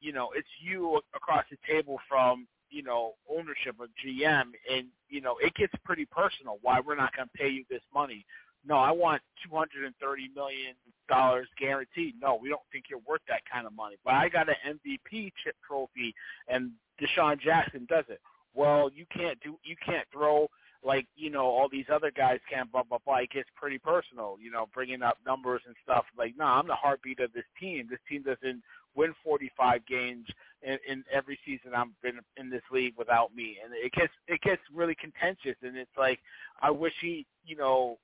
you 0.00 0.12
know 0.12 0.30
it's 0.34 0.48
you 0.60 1.00
across 1.14 1.44
the 1.50 1.58
table 1.70 1.98
from 2.08 2.48
you 2.70 2.82
know, 2.82 3.12
ownership 3.30 3.76
of 3.80 3.88
GM, 4.04 4.50
and 4.70 4.86
you 5.08 5.20
know, 5.20 5.36
it 5.42 5.54
gets 5.54 5.72
pretty 5.84 6.04
personal. 6.04 6.58
Why 6.62 6.80
we're 6.80 6.96
not 6.96 7.14
going 7.16 7.28
to 7.28 7.38
pay 7.38 7.48
you 7.48 7.64
this 7.70 7.82
money? 7.94 8.24
No, 8.66 8.76
I 8.76 8.90
want 8.90 9.22
two 9.42 9.54
hundred 9.54 9.86
and 9.86 9.94
thirty 10.00 10.28
million 10.34 10.74
dollars 11.08 11.48
guaranteed. 11.58 12.14
No, 12.20 12.38
we 12.40 12.48
don't 12.48 12.60
think 12.72 12.84
you're 12.90 13.00
worth 13.08 13.22
that 13.28 13.42
kind 13.50 13.66
of 13.66 13.72
money. 13.74 13.96
But 14.04 14.14
I 14.14 14.28
got 14.28 14.48
an 14.48 14.78
MVP 14.84 15.32
chip 15.42 15.56
trophy, 15.66 16.14
and 16.48 16.72
Deshaun 17.00 17.40
Jackson 17.40 17.86
does 17.88 18.04
it. 18.08 18.20
Well, 18.54 18.90
you 18.94 19.06
can't 19.14 19.38
do, 19.40 19.58
you 19.64 19.76
can't 19.84 20.06
throw 20.12 20.48
like 20.84 21.06
you 21.16 21.30
know 21.30 21.44
all 21.46 21.68
these 21.68 21.86
other 21.92 22.10
guys 22.10 22.38
can. 22.50 22.66
Blah 22.70 22.84
blah 22.84 22.98
blah. 23.04 23.18
It 23.18 23.30
gets 23.30 23.48
pretty 23.56 23.78
personal. 23.78 24.36
You 24.40 24.50
know, 24.50 24.68
bringing 24.72 25.02
up 25.02 25.18
numbers 25.26 25.60
and 25.66 25.74
stuff. 25.82 26.04
Like, 26.16 26.34
no, 26.36 26.44
nah, 26.44 26.58
I'm 26.58 26.68
the 26.68 26.74
heartbeat 26.74 27.20
of 27.20 27.32
this 27.32 27.44
team. 27.58 27.88
This 27.90 27.98
team 28.08 28.22
doesn't 28.22 28.62
win 28.94 29.14
45 29.22 29.86
games 29.86 30.26
in, 30.62 30.78
in 30.88 31.04
every 31.12 31.38
season 31.44 31.72
I'm 31.74 31.94
been 32.02 32.20
in 32.36 32.50
this 32.50 32.62
league 32.70 32.94
without 32.96 33.34
me, 33.34 33.58
and 33.62 33.72
it 33.74 33.92
gets 33.92 34.12
it 34.28 34.40
gets 34.42 34.62
really 34.74 34.94
contentious. 34.94 35.56
And 35.62 35.76
it's 35.76 35.90
like 35.96 36.20
I 36.62 36.70
wish 36.70 36.94
he, 37.00 37.26
you 37.44 37.56
know, 37.56 37.98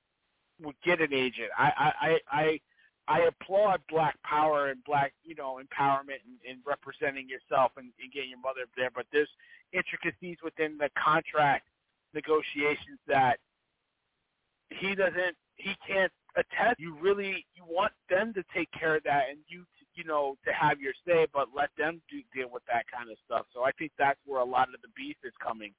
would 0.62 0.76
get 0.84 1.00
an 1.00 1.12
agent. 1.12 1.50
I 1.58 1.72
I 1.76 1.92
I. 2.00 2.18
I 2.30 2.60
I 3.06 3.20
applaud 3.28 3.80
black 3.88 4.16
power 4.22 4.70
and 4.70 4.82
black, 4.84 5.12
you 5.24 5.34
know, 5.34 5.60
empowerment 5.60 6.24
and, 6.24 6.40
and 6.48 6.58
representing 6.66 7.28
yourself 7.28 7.72
and, 7.76 7.92
and 8.00 8.12
getting 8.12 8.30
your 8.30 8.40
mother 8.40 8.64
there. 8.76 8.90
But 8.94 9.06
there's 9.12 9.28
intricacies 9.72 10.38
within 10.42 10.78
the 10.78 10.88
contract 10.96 11.68
negotiations 12.14 12.98
that 13.06 13.36
he 14.70 14.94
doesn't, 14.94 15.36
he 15.56 15.74
can't 15.86 16.12
attest. 16.36 16.80
You 16.80 16.96
really, 16.98 17.44
you 17.54 17.64
want 17.68 17.92
them 18.08 18.32
to 18.34 18.42
take 18.54 18.70
care 18.72 18.96
of 18.96 19.04
that 19.04 19.24
and 19.30 19.38
you, 19.48 19.64
you 19.94 20.04
know, 20.04 20.36
to 20.46 20.52
have 20.52 20.80
your 20.80 20.94
say, 21.06 21.26
but 21.32 21.48
let 21.54 21.70
them 21.76 22.00
do, 22.10 22.22
deal 22.34 22.48
with 22.50 22.62
that 22.72 22.84
kind 22.90 23.10
of 23.10 23.18
stuff. 23.24 23.46
So 23.54 23.64
I 23.64 23.70
think 23.72 23.92
that's 23.98 24.18
where 24.24 24.40
a 24.40 24.44
lot 24.44 24.68
of 24.74 24.80
the 24.80 24.88
beef 24.96 25.16
is 25.24 25.32
coming. 25.44 25.72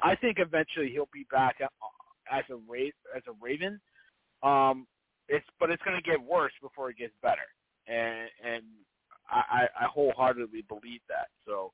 I 0.00 0.16
think 0.16 0.38
eventually 0.38 0.90
he'll 0.90 1.08
be 1.12 1.26
back 1.30 1.56
as 1.60 2.44
a 2.50 2.92
as 3.14 3.22
a 3.28 3.32
Raven. 3.40 3.80
Um, 4.42 4.86
it's 5.28 5.46
but 5.58 5.70
it's 5.70 5.82
going 5.82 5.96
to 5.96 6.02
get 6.02 6.20
worse 6.22 6.52
before 6.60 6.90
it 6.90 6.98
gets 6.98 7.14
better, 7.22 7.48
and 7.86 8.28
and 8.44 8.62
I, 9.30 9.66
I 9.80 9.86
wholeheartedly 9.86 10.64
believe 10.68 11.00
that. 11.08 11.28
So 11.46 11.72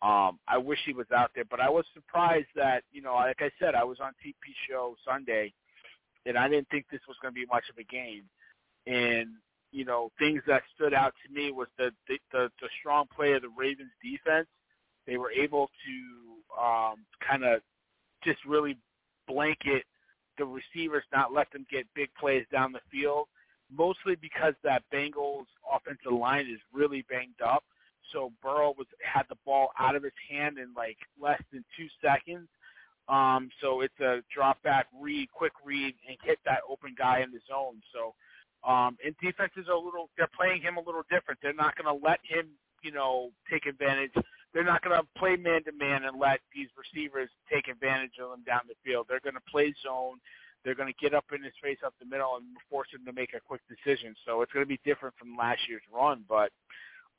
um, 0.00 0.38
I 0.48 0.56
wish 0.58 0.78
he 0.86 0.92
was 0.92 1.06
out 1.14 1.30
there, 1.34 1.44
but 1.44 1.60
I 1.60 1.68
was 1.68 1.84
surprised 1.94 2.48
that 2.56 2.84
you 2.92 3.02
know, 3.02 3.14
like 3.14 3.40
I 3.40 3.50
said, 3.58 3.74
I 3.74 3.84
was 3.84 3.98
on 4.00 4.12
TP 4.24 4.34
show 4.68 4.94
Sunday, 5.06 5.52
and 6.26 6.38
I 6.38 6.48
didn't 6.48 6.68
think 6.70 6.86
this 6.90 7.00
was 7.06 7.16
going 7.20 7.34
to 7.34 7.40
be 7.40 7.46
much 7.46 7.64
of 7.70 7.78
a 7.78 7.84
game, 7.84 8.24
and 8.86 9.28
you 9.70 9.84
know, 9.84 10.10
things 10.18 10.42
that 10.46 10.62
stood 10.74 10.94
out 10.94 11.14
to 11.26 11.32
me 11.32 11.52
was 11.52 11.68
the 11.76 11.90
the, 12.08 12.18
the, 12.32 12.50
the 12.60 12.68
strong 12.80 13.06
play 13.14 13.32
of 13.32 13.42
the 13.42 13.50
Ravens 13.56 13.92
defense. 14.02 14.48
They 15.06 15.16
were 15.16 15.30
able 15.30 15.68
to 15.86 16.62
um, 16.62 17.04
kind 17.26 17.44
of 17.44 17.60
just 18.24 18.44
really 18.44 18.76
blanket 19.26 19.84
the 20.38 20.44
receivers, 20.44 21.04
not 21.12 21.32
let 21.32 21.50
them 21.52 21.66
get 21.70 21.86
big 21.94 22.08
plays 22.18 22.44
down 22.52 22.72
the 22.72 22.80
field, 22.90 23.26
mostly 23.70 24.14
because 24.16 24.54
that 24.64 24.82
Bengals 24.92 25.46
offensive 25.72 26.12
line 26.12 26.46
is 26.46 26.60
really 26.72 27.02
banged 27.10 27.40
up. 27.44 27.64
So 28.12 28.32
Burrow 28.42 28.74
was 28.78 28.86
had 29.02 29.24
the 29.28 29.36
ball 29.44 29.70
out 29.78 29.94
of 29.94 30.02
his 30.02 30.12
hand 30.30 30.58
in 30.58 30.72
like 30.74 30.96
less 31.20 31.42
than 31.52 31.64
two 31.76 31.88
seconds. 32.02 32.48
Um, 33.08 33.50
so 33.60 33.80
it's 33.80 33.98
a 34.00 34.22
drop 34.34 34.62
back 34.62 34.86
read, 34.98 35.28
quick 35.32 35.52
read, 35.64 35.94
and 36.08 36.16
hit 36.22 36.38
that 36.44 36.60
open 36.68 36.94
guy 36.96 37.20
in 37.20 37.30
the 37.30 37.40
zone. 37.48 37.80
So 37.92 38.14
um, 38.66 38.96
and 39.04 39.14
defenses 39.22 39.66
are 39.68 39.74
a 39.74 39.80
little 39.80 40.10
they're 40.16 40.28
playing 40.36 40.62
him 40.62 40.76
a 40.76 40.80
little 40.80 41.04
different. 41.10 41.40
They're 41.42 41.52
not 41.52 41.76
going 41.76 41.86
to 41.86 42.04
let 42.04 42.18
him, 42.22 42.48
you 42.82 42.92
know, 42.92 43.30
take 43.50 43.66
advantage 43.66 44.12
they're 44.52 44.64
not 44.64 44.82
going 44.82 44.98
to 44.98 45.06
play 45.18 45.36
man 45.36 45.64
to 45.64 45.72
man 45.72 46.04
and 46.04 46.18
let 46.18 46.40
these 46.54 46.68
receivers 46.76 47.30
take 47.52 47.68
advantage 47.68 48.18
of 48.22 48.30
them 48.30 48.42
down 48.46 48.62
the 48.66 48.74
field. 48.84 49.06
They're 49.08 49.20
going 49.20 49.34
to 49.34 49.50
play 49.50 49.74
zone. 49.84 50.18
They're 50.64 50.74
going 50.74 50.92
to 50.92 50.98
get 51.00 51.14
up 51.14 51.26
in 51.34 51.42
his 51.42 51.52
face 51.62 51.78
up 51.84 51.94
the 52.00 52.06
middle 52.06 52.36
and 52.36 52.44
force 52.70 52.88
him 52.92 53.04
to 53.06 53.12
make 53.12 53.34
a 53.34 53.40
quick 53.40 53.60
decision. 53.68 54.14
So 54.26 54.42
it's 54.42 54.52
going 54.52 54.64
to 54.64 54.68
be 54.68 54.80
different 54.84 55.14
from 55.18 55.36
last 55.36 55.60
year's 55.68 55.82
run. 55.92 56.24
But 56.28 56.50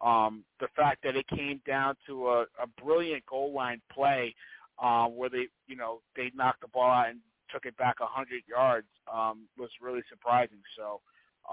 um, 0.01 0.43
the 0.59 0.67
fact 0.75 1.03
that 1.03 1.15
it 1.15 1.27
came 1.27 1.61
down 1.65 1.95
to 2.07 2.29
a, 2.29 2.41
a 2.61 2.67
brilliant 2.83 3.25
goal 3.25 3.53
line 3.53 3.81
play 3.93 4.35
uh, 4.81 5.07
where 5.07 5.29
they, 5.29 5.47
you 5.67 5.75
know, 5.75 6.01
they 6.15 6.31
knocked 6.35 6.61
the 6.61 6.67
ball 6.67 6.91
out 6.91 7.09
and 7.09 7.19
took 7.51 7.65
it 7.65 7.77
back 7.77 7.97
a 7.99 8.03
100 8.03 8.43
yards 8.47 8.87
um, 9.13 9.47
was 9.57 9.69
really 9.81 10.01
surprising. 10.09 10.61
So 10.77 11.01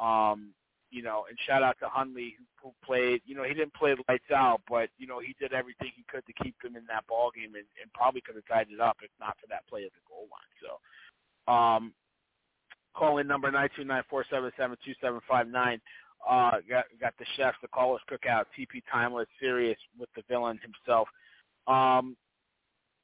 um, 0.01 0.53
you 0.91 1.03
know, 1.03 1.25
and 1.29 1.39
shout 1.47 1.63
out 1.63 1.77
to 1.81 1.89
Huntley 1.89 2.37
who, 2.63 2.73
played. 2.85 3.23
You 3.27 3.35
know, 3.35 3.45
he 3.45 3.55
didn't 3.55 3.75
play 3.75 3.95
lights 4.09 4.31
out, 4.35 4.61
but 4.69 4.89
you 4.99 5.07
know 5.07 5.21
he 5.21 5.35
did 5.39 5.53
everything 5.53 5.91
he 5.95 6.05
could 6.11 6.25
to 6.27 6.45
keep 6.45 6.55
them 6.63 6.77
in 6.77 6.85
that 6.89 7.07
ball 7.07 7.31
game, 7.35 7.55
and, 7.55 7.67
and 7.81 7.93
probably 7.95 8.21
could 8.21 8.37
have 8.37 8.47
tied 8.47 8.69
it 8.73 8.81
up 8.81 8.97
if 9.03 9.11
not 9.21 9.37
for 9.41 9.47
that 9.49 9.67
play 9.69 9.85
at 9.85 9.93
the 9.93 10.05
goal 10.09 10.27
line. 10.31 10.55
So, 10.63 11.53
um, 11.53 11.93
call 12.95 13.19
in 13.19 13.27
number 13.27 13.51
nine 13.51 13.69
two 13.77 13.85
nine 13.85 14.03
four 14.09 14.25
seven 14.31 14.51
seven 14.57 14.77
two 14.85 14.95
seven 15.01 15.21
five 15.29 15.49
nine. 15.49 15.81
Uh, 16.29 16.59
got 16.69 16.87
got 17.01 17.15
the 17.19 17.27
chefs, 17.37 17.59
the 17.63 17.69
callers 17.69 18.01
cookout, 18.11 18.45
TP 18.59 18.83
Tymeless, 18.93 19.29
serious 19.39 19.79
with 19.99 20.09
the 20.17 20.23
villain 20.29 20.59
himself. 20.63 21.09
Um, 21.67 22.17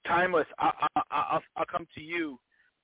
Tymeless, 0.06 0.46
I, 0.58 0.70
I, 0.96 1.02
I'll, 1.10 1.42
I'll 1.56 1.64
come 1.64 1.86
to 1.94 2.00
you. 2.00 2.38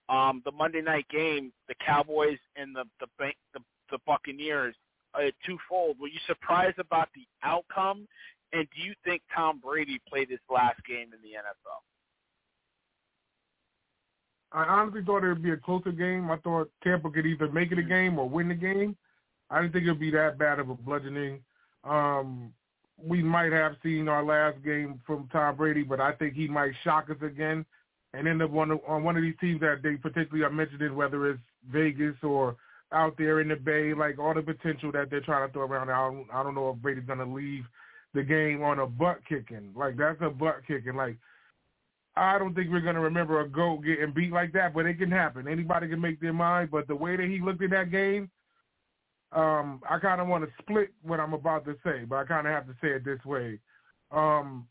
Um, 0.09 0.40
the 0.44 0.53
Monday 0.53 0.80
night 0.80 1.07
game, 1.11 1.53
the 1.66 1.74
Cowboys 1.84 2.38
and 2.57 2.74
the 2.74 2.84
the 3.01 3.07
the, 3.53 3.61
the 3.90 3.99
Buccaneers 4.07 4.74
uh, 5.14 5.30
twofold. 5.44 5.96
Were 6.00 6.09
you 6.09 6.20
surprised 6.26 6.78
about 6.78 7.09
the 7.14 7.26
outcome, 7.42 8.06
and 8.52 8.66
do 8.74 8.82
you 8.82 8.94
think 9.04 9.22
Tom 9.34 9.61
Brady 9.64 10.00
played 10.09 10.30
his 10.30 10.40
last 10.50 10.80
game 10.86 11.12
in 11.12 11.20
the 11.22 11.36
NFL? 11.36 11.82
I 14.52 14.64
honestly 14.64 15.02
thought 15.04 15.24
it 15.24 15.28
would 15.28 15.42
be 15.42 15.50
a 15.50 15.56
closer 15.56 15.92
game. 15.92 16.30
I 16.30 16.36
thought 16.38 16.70
Tampa 16.82 17.11
could 17.11 17.26
either 17.26 17.48
make 17.48 17.70
it 17.70 17.78
a 17.78 17.82
game 17.82 18.18
or 18.18 18.28
win 18.28 18.48
the 18.48 18.54
game. 18.54 18.96
I 19.50 19.61
didn't 19.61 19.72
think 19.72 19.86
it 19.86 19.90
would 19.90 20.00
be 20.00 20.11
that 20.12 20.38
bad 20.38 20.59
of 20.59 20.70
a 20.70 20.74
bludgeoning. 20.74 21.40
Um, 21.84 22.52
we 23.02 23.22
might 23.22 23.52
have 23.52 23.76
seen 23.82 24.09
our 24.09 24.24
last 24.24 24.62
game 24.64 25.00
from 25.06 25.28
Tom 25.32 25.56
Brady, 25.56 25.82
but 25.82 26.00
I 26.00 26.12
think 26.12 26.34
he 26.34 26.48
might 26.48 26.72
shock 26.82 27.11
us 27.11 27.16
again 27.22 27.64
and 28.14 28.26
end 28.26 28.42
up 28.42 28.54
on, 28.54 28.72
on 28.86 29.04
one 29.04 29.16
of 29.16 29.22
these 29.22 29.36
teams 29.40 29.61
that 29.61 29.82
they 29.82 29.96
particularly 29.96 30.44
are 30.44 30.50
mentioning, 30.50 30.96
whether 30.96 31.30
it's 31.30 31.40
Vegas 31.70 32.16
or 32.22 32.56
out 32.93 33.16
there 33.18 33.41
in 33.41 33.49
the 33.49 33.57
Bay, 33.57 33.93
like 33.95 34.18
all 34.18 34.34
the 34.34 34.43
potential 34.43 34.91
that 34.93 35.11
they're 35.11 35.20
trying 35.20 35.47
to 35.47 35.53
throw 35.53 35.62
around. 35.62 35.91
I 35.91 36.09
don't, 36.09 36.26
I 36.32 36.43
don't 36.43 36.55
know 36.55 36.70
if 36.70 36.76
Brady's 36.76 37.05
to 37.18 37.24
leave 37.24 37.64
the 38.14 38.22
game 38.22 38.62
on 38.62 38.78
a 38.78 38.86
butt 38.86 39.18
kicking. 39.28 39.72
Like 39.76 39.97
that's 39.97 40.20
a 40.22 40.30
butt 40.30 40.61
kicking. 40.66 40.97
Like 40.97 41.16
I 42.16 42.39
don't 42.39 42.55
think 42.55 42.70
we're 42.70 42.80
to 42.95 43.01
remember 43.01 43.41
a 43.41 43.49
goat 43.49 43.84
getting 43.84 44.12
beat 44.12 44.32
like 44.32 44.53
that, 44.53 44.74
but 44.74 44.86
it 44.86 44.99
can 44.99 45.11
happen. 45.11 45.47
Anybody 45.47 45.89
can 45.89 46.01
make 46.01 46.20
their 46.20 46.32
mind. 46.32 46.70
But 46.70 46.89
the 46.89 46.97
way 46.97 47.16
that 47.16 47.26
he 47.26 47.41
looked 47.41 47.62
in 47.62 47.70
that 47.70 47.91
game, 47.91 48.30
um, 49.32 49.80
I 49.89 49.99
kind 49.99 50.20
of 50.20 50.26
want 50.26 50.45
to 50.45 50.51
split 50.62 50.89
what 51.03 51.20
I'm 51.20 51.34
about 51.34 51.64
to 51.66 51.76
say, 51.84 52.05
but 52.09 52.16
I 52.16 52.24
kind 52.24 52.47
of 52.47 52.53
have 52.53 52.66
to 52.66 52.74
say 52.80 52.89
it 52.89 53.05
this 53.05 53.24
way. 53.24 53.59
Um, 54.11 54.66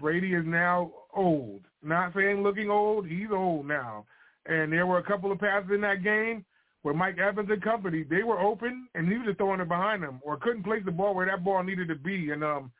Brady 0.00 0.34
is 0.34 0.44
now 0.46 0.92
old. 1.14 1.62
Not 1.82 2.14
saying 2.14 2.42
looking 2.42 2.70
old, 2.70 3.06
he's 3.06 3.28
old 3.32 3.66
now. 3.66 4.06
And 4.46 4.72
there 4.72 4.86
were 4.86 4.98
a 4.98 5.02
couple 5.02 5.30
of 5.30 5.40
passes 5.40 5.70
in 5.74 5.80
that 5.82 6.02
game 6.02 6.44
where 6.88 6.96
Mike 6.96 7.18
Evans 7.18 7.50
and 7.50 7.60
company, 7.60 8.02
they 8.02 8.22
were 8.22 8.40
open 8.40 8.88
and 8.94 9.06
he 9.06 9.18
was 9.18 9.26
just 9.26 9.36
throwing 9.36 9.60
it 9.60 9.68
behind 9.68 10.02
them 10.02 10.20
or 10.22 10.38
couldn't 10.38 10.62
place 10.62 10.80
the 10.86 10.90
ball 10.90 11.14
where 11.14 11.26
that 11.26 11.44
ball 11.44 11.62
needed 11.62 11.86
to 11.88 11.94
be. 11.94 12.30
And 12.30 12.42
um 12.42 12.72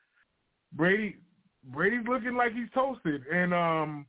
Brady 0.72 1.16
Brady's 1.64 2.06
looking 2.09 2.34
like 2.34 2.54
he's 2.54 2.70
toasted. 2.74 3.20
And 3.30 3.52
um 3.52 4.06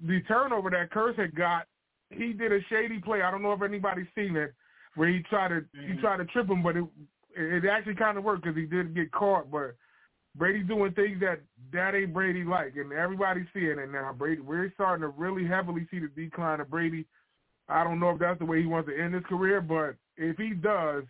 the 0.00 0.20
turnover 0.28 0.70
that 0.70 0.92
Kearse 0.92 1.18
had 1.18 1.34
got, 1.34 1.64
he 2.10 2.34
did 2.34 2.52
a 2.52 2.60
shady 2.70 3.00
play. 3.00 3.22
I 3.22 3.32
don't 3.32 3.42
know 3.42 3.52
if 3.52 3.62
anybody's 3.62 4.06
seen 4.14 4.36
it, 4.36 4.54
where 4.94 5.08
he 5.08 5.24
tried 5.28 5.48
to 5.48 5.54
mm-hmm. 5.54 5.94
he 5.94 6.00
tried 6.00 6.18
to 6.18 6.24
trip 6.26 6.48
him, 6.48 6.62
but 6.62 6.76
it 6.76 6.84
it 7.34 7.64
actually 7.68 7.96
kind 7.96 8.18
of 8.18 8.22
worked 8.22 8.44
because 8.44 8.56
he 8.56 8.66
did 8.66 8.94
get 8.94 9.10
caught. 9.10 9.50
But 9.50 9.74
Brady's 10.36 10.68
doing 10.68 10.92
things 10.92 11.18
that 11.18 11.40
that 11.72 11.96
ain't 11.96 12.14
Brady 12.14 12.44
like, 12.44 12.76
and 12.76 12.92
everybody's 12.92 13.46
seeing 13.52 13.80
it 13.80 13.90
now. 13.90 14.14
Brady, 14.16 14.40
we're 14.40 14.70
starting 14.74 15.02
to 15.02 15.08
really 15.08 15.48
heavily 15.48 15.88
see 15.90 15.98
the 15.98 16.10
decline 16.14 16.60
of 16.60 16.70
Brady 16.70 17.06
I 17.68 17.84
don't 17.84 18.00
know 18.00 18.10
if 18.10 18.18
that's 18.18 18.38
the 18.38 18.44
way 18.44 18.60
he 18.60 18.66
wants 18.66 18.88
to 18.88 19.00
end 19.00 19.14
his 19.14 19.24
career, 19.24 19.60
but 19.60 19.96
if 20.16 20.36
he 20.36 20.50
does, 20.50 21.04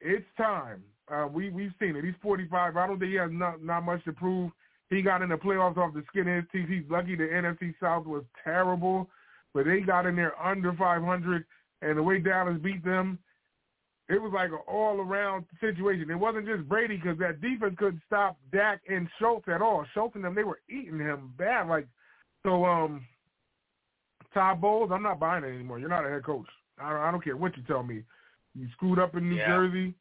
it's 0.00 0.26
time. 0.36 0.82
Uh, 1.12 1.26
we 1.26 1.50
we've 1.50 1.72
seen 1.80 1.96
it. 1.96 2.04
He's 2.04 2.14
45. 2.22 2.76
I 2.76 2.86
don't 2.86 2.98
think 2.98 3.10
he 3.10 3.16
has 3.16 3.30
not 3.32 3.62
not 3.62 3.84
much 3.84 4.04
to 4.04 4.12
prove. 4.12 4.50
He 4.90 5.02
got 5.02 5.22
in 5.22 5.28
the 5.28 5.36
playoffs 5.36 5.76
off 5.76 5.94
the 5.94 6.04
skin 6.08 6.28
of 6.28 6.36
his 6.36 6.44
teeth. 6.52 6.68
He's 6.68 6.90
lucky 6.90 7.14
the 7.14 7.24
NFC 7.24 7.74
South 7.80 8.06
was 8.06 8.24
terrible, 8.42 9.08
but 9.54 9.64
they 9.64 9.80
got 9.80 10.06
in 10.06 10.16
there 10.16 10.40
under 10.40 10.72
500, 10.72 11.44
and 11.82 11.98
the 11.98 12.02
way 12.02 12.18
Dallas 12.18 12.58
beat 12.60 12.84
them, 12.84 13.18
it 14.08 14.20
was 14.20 14.32
like 14.34 14.50
an 14.50 14.58
all-around 14.66 15.46
situation. 15.60 16.10
It 16.10 16.18
wasn't 16.18 16.46
just 16.46 16.68
Brady 16.68 16.96
because 16.96 17.18
that 17.18 17.40
defense 17.40 17.76
couldn't 17.78 18.02
stop 18.06 18.36
Dak 18.50 18.80
and 18.88 19.08
Schultz 19.20 19.46
at 19.46 19.62
all. 19.62 19.86
Schultz 19.94 20.16
and 20.16 20.24
them, 20.24 20.34
they 20.34 20.42
were 20.42 20.60
eating 20.68 20.98
him 20.98 21.32
bad. 21.38 21.68
Like 21.68 21.86
so, 22.44 22.64
um, 22.64 23.06
Todd 24.32 24.60
Bowles, 24.60 24.90
I'm 24.92 25.02
not 25.02 25.20
buying 25.20 25.44
it 25.44 25.48
anymore. 25.48 25.78
You're 25.78 25.88
not 25.88 26.06
a 26.06 26.08
head 26.08 26.24
coach. 26.24 26.46
I 26.78 26.90
don't, 26.90 27.00
I 27.00 27.10
don't 27.10 27.24
care 27.24 27.36
what 27.36 27.56
you 27.56 27.62
tell 27.64 27.82
me. 27.82 28.02
You 28.54 28.68
screwed 28.72 28.98
up 28.98 29.16
in 29.16 29.28
New 29.28 29.36
yeah. 29.36 29.48
Jersey. 29.48 29.94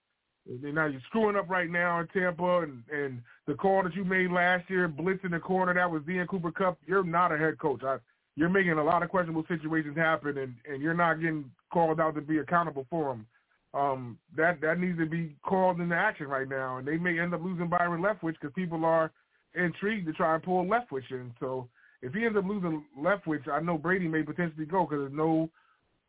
And 0.48 0.74
now 0.74 0.88
you're 0.88 1.02
screwing 1.08 1.36
up 1.36 1.50
right 1.50 1.70
now 1.70 2.00
in 2.00 2.08
Tampa, 2.08 2.62
and 2.62 2.82
and 2.92 3.22
the 3.46 3.54
call 3.54 3.84
that 3.84 3.94
you 3.94 4.04
made 4.04 4.32
last 4.32 4.68
year, 4.70 4.90
blitzing 4.90 5.32
the 5.32 5.40
corner, 5.40 5.74
that 5.76 5.92
was 5.92 6.02
Ian 6.10 6.26
Cooper 6.26 6.52
Kupp. 6.52 6.80
You're 6.88 7.04
not 7.04 7.32
a 7.32 7.38
head 7.38 7.60
coach. 7.60 7.84
I, 7.84 7.98
you're 8.36 8.50
making 8.50 8.72
a 8.72 8.84
lot 8.84 9.04
of 9.04 9.10
questionable 9.10 9.46
situations 9.48 9.96
happen, 9.96 10.38
and 10.38 10.56
and 10.68 10.82
you're 10.82 10.96
not 10.96 11.20
getting 11.20 11.52
called 11.72 12.00
out 12.00 12.16
to 12.16 12.22
be 12.22 12.40
accountable 12.40 12.88
for 12.90 13.10
them. 13.10 13.28
Um, 13.74 14.18
that 14.36 14.60
that 14.62 14.80
needs 14.80 14.98
to 14.98 15.06
be 15.06 15.36
called 15.44 15.80
into 15.80 15.96
action 15.96 16.28
right 16.28 16.50
now, 16.50 16.78
and 16.78 16.88
they 16.88 16.98
may 16.98 17.20
end 17.20 17.34
up 17.36 17.44
losing 17.44 17.68
Byron 17.68 18.02
Leftwich 18.02 18.36
because 18.42 18.54
people 18.56 18.86
are 18.86 19.12
intrigued 19.54 20.08
to 20.08 20.14
try 20.14 20.34
and 20.34 20.42
pull 20.42 20.66
Leftwich 20.66 21.12
in. 21.12 21.32
So 21.40 21.68
if 22.02 22.14
he 22.14 22.26
ends 22.26 22.38
up 22.38 22.46
losing 22.46 22.86
Leftwich, 22.98 23.48
I 23.48 23.60
know 23.60 23.78
Brady 23.78 24.08
may 24.08 24.24
potentially 24.24 24.66
go 24.66 24.86
because 24.86 25.04
there's 25.04 25.14
no 25.14 25.50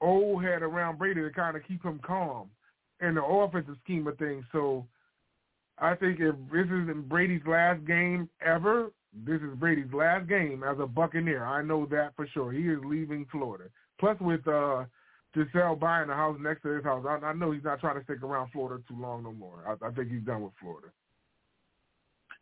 old 0.01 0.45
head 0.45 0.63
around 0.63 0.99
Brady 0.99 1.21
to 1.23 1.31
kind 1.31 1.57
of 1.57 1.63
keep 1.67 1.83
him 1.83 2.01
calm 2.05 2.51
in 3.01 3.15
the 3.15 3.25
offensive 3.25 3.77
scheme 3.85 4.07
of 4.07 4.19
things. 4.19 4.45
So 4.53 4.87
I 5.79 5.95
think 5.95 6.21
if 6.21 6.35
this 6.53 6.67
isn't 6.67 7.09
Brady's 7.09 7.43
last 7.47 7.85
game 7.87 8.29
ever, 8.45 8.91
this 9.13 9.41
is 9.41 9.55
Brady's 9.57 9.93
last 9.93 10.29
game 10.29 10.63
as 10.63 10.79
a 10.79 10.87
Buccaneer. 10.87 11.45
I 11.45 11.63
know 11.63 11.87
that 11.87 12.15
for 12.15 12.27
sure. 12.29 12.53
He 12.53 12.69
is 12.69 12.79
leaving 12.85 13.27
Florida. 13.31 13.65
Plus, 13.99 14.17
with 14.21 14.47
uh, 14.47 14.85
Gisele 15.35 15.77
buying 15.77 16.09
a 16.09 16.15
house 16.15 16.39
next 16.41 16.63
to 16.63 16.69
his 16.69 16.85
house, 16.85 17.05
I, 17.09 17.27
I 17.27 17.33
know 17.33 17.51
he's 17.51 17.65
not 17.65 17.81
trying 17.81 17.99
to 17.99 18.05
stick 18.05 18.23
around 18.23 18.51
Florida 18.53 18.83
too 18.89 18.97
long 18.99 19.25
no 19.25 19.33
more. 19.33 19.65
I, 19.67 19.87
I 19.87 19.91
think 19.91 20.11
he's 20.11 20.23
done 20.23 20.43
with 20.43 20.53
Florida. 20.61 20.89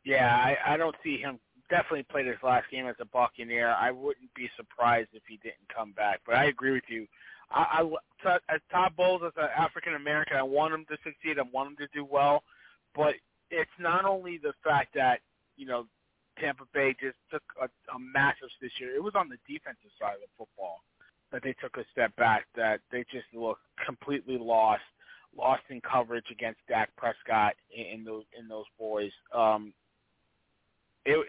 Yeah, 0.05 0.37
I, 0.37 0.75
I 0.75 0.77
don't 0.77 0.95
see 1.03 1.19
him 1.19 1.39
definitely 1.71 2.05
played 2.05 2.27
his 2.27 2.37
last 2.43 2.71
game 2.71 2.87
as 2.87 2.97
a 3.01 3.05
Buccaneer. 3.05 3.71
I 3.71 3.91
wouldn't 3.91 4.33
be 4.35 4.51
surprised 4.57 5.11
if 5.13 5.23
he 5.29 5.39
didn't 5.43 5.69
come 5.75 5.93
back. 5.93 6.21
But 6.27 6.37
I 6.37 6.47
agree 6.47 6.73
with 6.73 6.89
you. 6.89 7.07
I, 7.51 7.83
I 7.83 8.33
as 8.55 8.61
Todd 8.71 8.93
Bowles 8.97 9.23
as 9.25 9.33
an 9.37 9.49
African 9.57 9.95
American, 9.95 10.37
I 10.37 10.43
want 10.43 10.75
him 10.75 10.85
to 10.89 10.97
succeed. 11.05 11.39
I 11.39 11.45
want 11.53 11.71
him 11.71 11.77
to 11.79 11.89
do 11.95 12.05
well. 12.05 12.43
But 12.95 13.15
it's 13.51 13.71
not 13.79 14.05
only 14.05 14.39
the 14.39 14.53
fact 14.63 14.95
that 14.95 15.21
you 15.57 15.67
know 15.67 15.87
Tampa 16.41 16.65
Bay 16.73 16.95
just 17.01 17.17
took 17.31 17.43
a, 17.61 17.65
a 17.65 17.99
massive 17.99 18.49
this 18.61 18.73
year. 18.81 18.95
It 18.95 19.03
was 19.03 19.15
on 19.15 19.29
the 19.29 19.39
defensive 19.47 19.91
side 20.01 20.15
of 20.23 20.29
football 20.37 20.83
that 21.33 21.43
they 21.43 21.55
took 21.61 21.77
a 21.77 21.85
step 21.93 22.15
back. 22.17 22.47
That 22.57 22.81
they 22.91 23.05
just 23.11 23.27
looked 23.33 23.63
completely 23.85 24.39
lost, 24.39 24.83
lost 25.37 25.63
in 25.71 25.81
coverage 25.81 26.27
against 26.31 26.61
Dak 26.69 26.91
Prescott 26.97 27.55
in 27.75 28.05
those 28.05 28.25
in 28.39 28.49
those 28.49 28.67
boys. 28.79 29.13
Um, 29.35 29.73
it, 31.05 31.27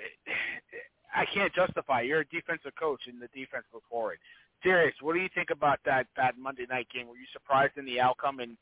I 1.19 1.25
can't 1.33 1.53
justify. 1.53 2.01
You're 2.01 2.21
a 2.21 2.25
defensive 2.25 2.71
coach, 2.79 3.01
and 3.07 3.21
the 3.21 3.27
defense 3.35 3.65
was 3.73 3.81
horrid. 3.91 4.19
Serious, 4.63 4.95
what 5.01 5.13
do 5.13 5.19
you 5.19 5.27
think 5.35 5.49
about 5.51 5.79
that 5.83 6.07
that 6.15 6.37
Monday 6.37 6.65
night 6.69 6.87
game? 6.93 7.07
Were 7.07 7.17
you 7.17 7.27
surprised 7.33 7.77
in 7.77 7.83
the 7.83 7.99
outcome, 7.99 8.39
and 8.39 8.55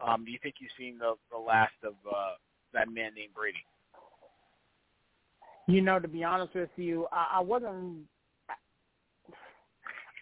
um, 0.00 0.24
do 0.24 0.30
you 0.30 0.38
think 0.40 0.56
you've 0.60 0.70
seen 0.78 0.98
the 0.98 1.14
the 1.32 1.38
last 1.38 1.74
of 1.82 1.94
uh, 2.08 2.34
that 2.72 2.88
man 2.88 3.10
named 3.16 3.34
Brady? 3.34 3.58
You 5.66 5.82
know, 5.82 5.98
to 5.98 6.06
be 6.06 6.22
honest 6.22 6.54
with 6.54 6.70
you, 6.76 7.06
I, 7.10 7.38
I 7.38 7.40
wasn't. 7.40 8.06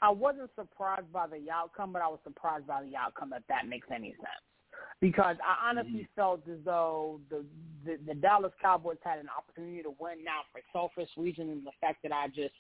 I 0.03 0.11
wasn't 0.11 0.51
surprised 0.55 1.11
by 1.13 1.27
the 1.27 1.51
outcome, 1.51 1.93
but 1.93 2.03
I 2.03 2.09
was 2.09 2.19
surprised 2.25 2.67
by 2.67 2.83
the 2.83 2.97
outcome. 2.97 3.35
If 3.35 3.47
that 3.49 3.69
makes 3.69 3.89
any 3.91 4.11
sense 4.13 4.45
because 5.05 5.37
I 5.47 5.69
honestly 5.69 5.93
mm-hmm. 5.93 6.17
felt 6.17 6.49
as 6.51 6.57
though 6.65 7.21
the, 7.29 7.45
the 7.85 7.99
the 8.07 8.15
Dallas 8.15 8.53
Cowboys 8.63 8.97
had 9.05 9.19
an 9.19 9.29
opportunity 9.37 9.83
to 9.83 9.95
win 10.01 10.25
now 10.25 10.41
for 10.51 10.63
selfish 10.73 11.11
reasons 11.19 11.51
and 11.51 11.67
the 11.67 11.73
fact 11.79 11.99
that 12.05 12.11
I 12.11 12.29
just 12.29 12.55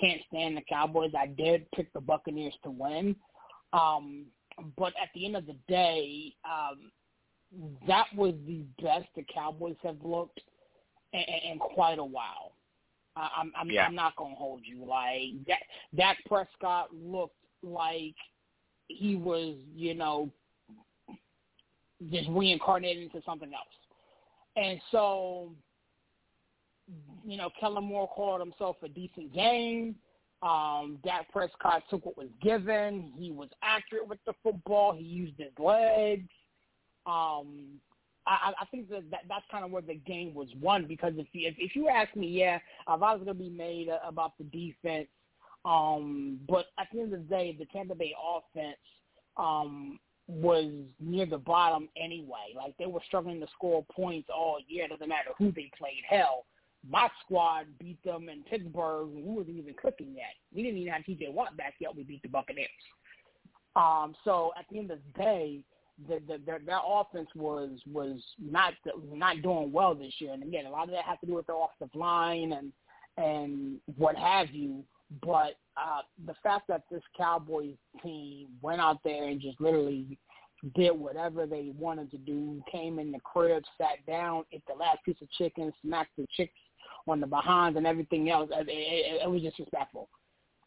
can't 0.00 0.20
stand 0.26 0.56
the 0.56 0.62
Cowboys. 0.68 1.12
I 1.16 1.28
did 1.28 1.70
pick 1.70 1.92
the 1.92 2.00
Buccaneers 2.00 2.54
to 2.64 2.70
win. 2.72 3.14
Um, 3.72 4.26
but 4.76 4.92
at 5.00 5.10
the 5.14 5.24
end 5.24 5.36
of 5.36 5.46
the 5.46 5.54
day, 5.68 6.34
um, 6.44 6.90
that 7.86 8.06
was 8.16 8.34
the 8.44 8.64
best 8.82 9.06
the 9.14 9.24
Cowboys 9.32 9.76
have 9.84 9.98
looked 10.02 10.40
in, 11.12 11.20
in 11.52 11.58
quite 11.60 12.00
a 12.00 12.04
while. 12.04 12.54
I, 13.14 13.28
I'm, 13.38 13.52
I'm, 13.56 13.70
yeah. 13.70 13.86
I'm 13.86 13.94
not 13.94 14.16
gonna 14.16 14.34
hold 14.34 14.62
you. 14.64 14.84
Like 14.84 15.46
that, 15.46 15.60
Dak 15.96 16.16
Prescott 16.26 16.88
looked 16.92 17.36
like 17.62 18.16
he 18.88 19.14
was, 19.14 19.54
you 19.76 19.94
know, 19.94 20.32
just 22.10 22.28
reincarnated 22.30 23.02
into 23.02 23.22
something 23.24 23.52
else. 23.52 23.66
And 24.56 24.80
so, 24.90 25.52
you 27.24 27.36
know, 27.36 27.50
Kellen 27.58 27.84
Moore 27.84 28.08
called 28.08 28.40
himself 28.40 28.76
a 28.82 28.88
decent 28.88 29.32
game. 29.34 29.96
Um, 30.42 30.98
Dak 31.04 31.32
Prescott 31.32 31.82
took 31.88 32.04
what 32.04 32.18
was 32.18 32.28
given. 32.42 33.12
He 33.16 33.30
was 33.30 33.48
accurate 33.62 34.06
with 34.06 34.18
the 34.26 34.34
football. 34.42 34.94
He 34.94 35.04
used 35.04 35.38
his 35.38 35.52
legs. 35.58 36.28
Um, 37.06 37.80
I, 38.26 38.52
I 38.60 38.64
think 38.70 38.88
that, 38.90 39.10
that 39.10 39.20
that's 39.28 39.44
kind 39.50 39.64
of 39.64 39.70
where 39.70 39.82
the 39.82 39.94
game 39.94 40.34
was 40.34 40.48
won 40.60 40.86
because 40.86 41.12
if 41.16 41.26
you, 41.32 41.48
if, 41.48 41.54
if 41.58 41.76
you 41.76 41.88
ask 41.88 42.14
me, 42.16 42.26
yeah, 42.26 42.58
I 42.86 42.94
was 42.96 43.20
going 43.24 43.26
to 43.26 43.34
be 43.34 43.50
made 43.50 43.88
about 44.06 44.32
the 44.38 44.44
defense. 44.44 45.08
Um, 45.64 46.40
but 46.48 46.66
at 46.78 46.88
the 46.92 47.00
end 47.00 47.12
of 47.14 47.20
the 47.20 47.26
day, 47.26 47.56
the 47.58 47.66
Tampa 47.66 47.94
Bay 47.94 48.14
offense 48.22 48.76
um, 49.36 49.98
was 50.26 50.70
near 51.00 51.26
the 51.26 51.38
bottom 51.38 51.88
anyway. 51.96 52.54
Like 52.56 52.74
they 52.78 52.86
were 52.86 53.02
struggling 53.06 53.40
to 53.40 53.46
score 53.54 53.84
points 53.94 54.28
all 54.34 54.58
year. 54.66 54.88
Doesn't 54.88 55.08
matter 55.08 55.30
who 55.38 55.52
they 55.52 55.70
played. 55.76 56.02
Hell, 56.08 56.46
my 56.88 57.08
squad 57.24 57.66
beat 57.78 58.02
them 58.04 58.28
in 58.28 58.42
Pittsburgh. 58.44 59.08
We 59.08 59.22
wasn't 59.22 59.58
even 59.58 59.74
cooking 59.74 60.14
yet. 60.14 60.34
We 60.54 60.62
didn't 60.62 60.78
even 60.78 60.92
have 60.92 61.04
T.J. 61.04 61.28
Watt 61.30 61.56
back 61.56 61.74
yet. 61.78 61.94
We 61.94 62.04
beat 62.04 62.22
the 62.22 62.28
Buccaneers. 62.28 62.68
Um, 63.76 64.14
so 64.24 64.52
at 64.58 64.66
the 64.70 64.78
end 64.78 64.90
of 64.90 64.98
the 64.98 65.22
day, 65.22 65.60
the, 66.08 66.20
the, 66.26 66.38
the, 66.38 66.58
their 66.64 66.80
offense 66.84 67.28
was 67.36 67.70
was 67.90 68.20
not 68.40 68.74
not 69.12 69.42
doing 69.42 69.72
well 69.72 69.94
this 69.94 70.14
year. 70.18 70.32
And 70.32 70.42
again, 70.42 70.66
a 70.66 70.70
lot 70.70 70.84
of 70.84 70.90
that 70.90 71.04
has 71.04 71.18
to 71.20 71.26
do 71.26 71.34
with 71.34 71.46
the 71.46 71.54
offensive 71.54 71.94
line 71.94 72.52
and 72.52 72.72
and 73.16 73.78
what 73.96 74.16
have 74.16 74.50
you. 74.50 74.84
But 75.22 75.56
uh, 75.76 76.02
the 76.26 76.34
fact 76.42 76.68
that 76.68 76.82
this 76.90 77.02
Cowboys 77.16 77.76
team 78.02 78.48
went 78.62 78.80
out 78.80 78.98
there 79.04 79.28
and 79.28 79.40
just 79.40 79.60
literally 79.60 80.18
did 80.74 80.92
whatever 80.92 81.46
they 81.46 81.72
wanted 81.78 82.10
to 82.10 82.18
do, 82.18 82.62
came 82.70 82.98
in 82.98 83.12
the 83.12 83.20
crib, 83.20 83.62
sat 83.76 84.04
down, 84.06 84.44
ate 84.52 84.62
the 84.66 84.74
last 84.74 84.98
piece 85.04 85.20
of 85.20 85.30
chicken, 85.32 85.72
smacked 85.82 86.16
the 86.16 86.26
chicks 86.36 86.52
on 87.06 87.20
the 87.20 87.26
behinds 87.26 87.76
and 87.76 87.86
everything 87.86 88.30
else, 88.30 88.50
it, 88.52 88.66
it, 88.68 89.22
it 89.22 89.30
was 89.30 89.42
disrespectful. 89.42 90.08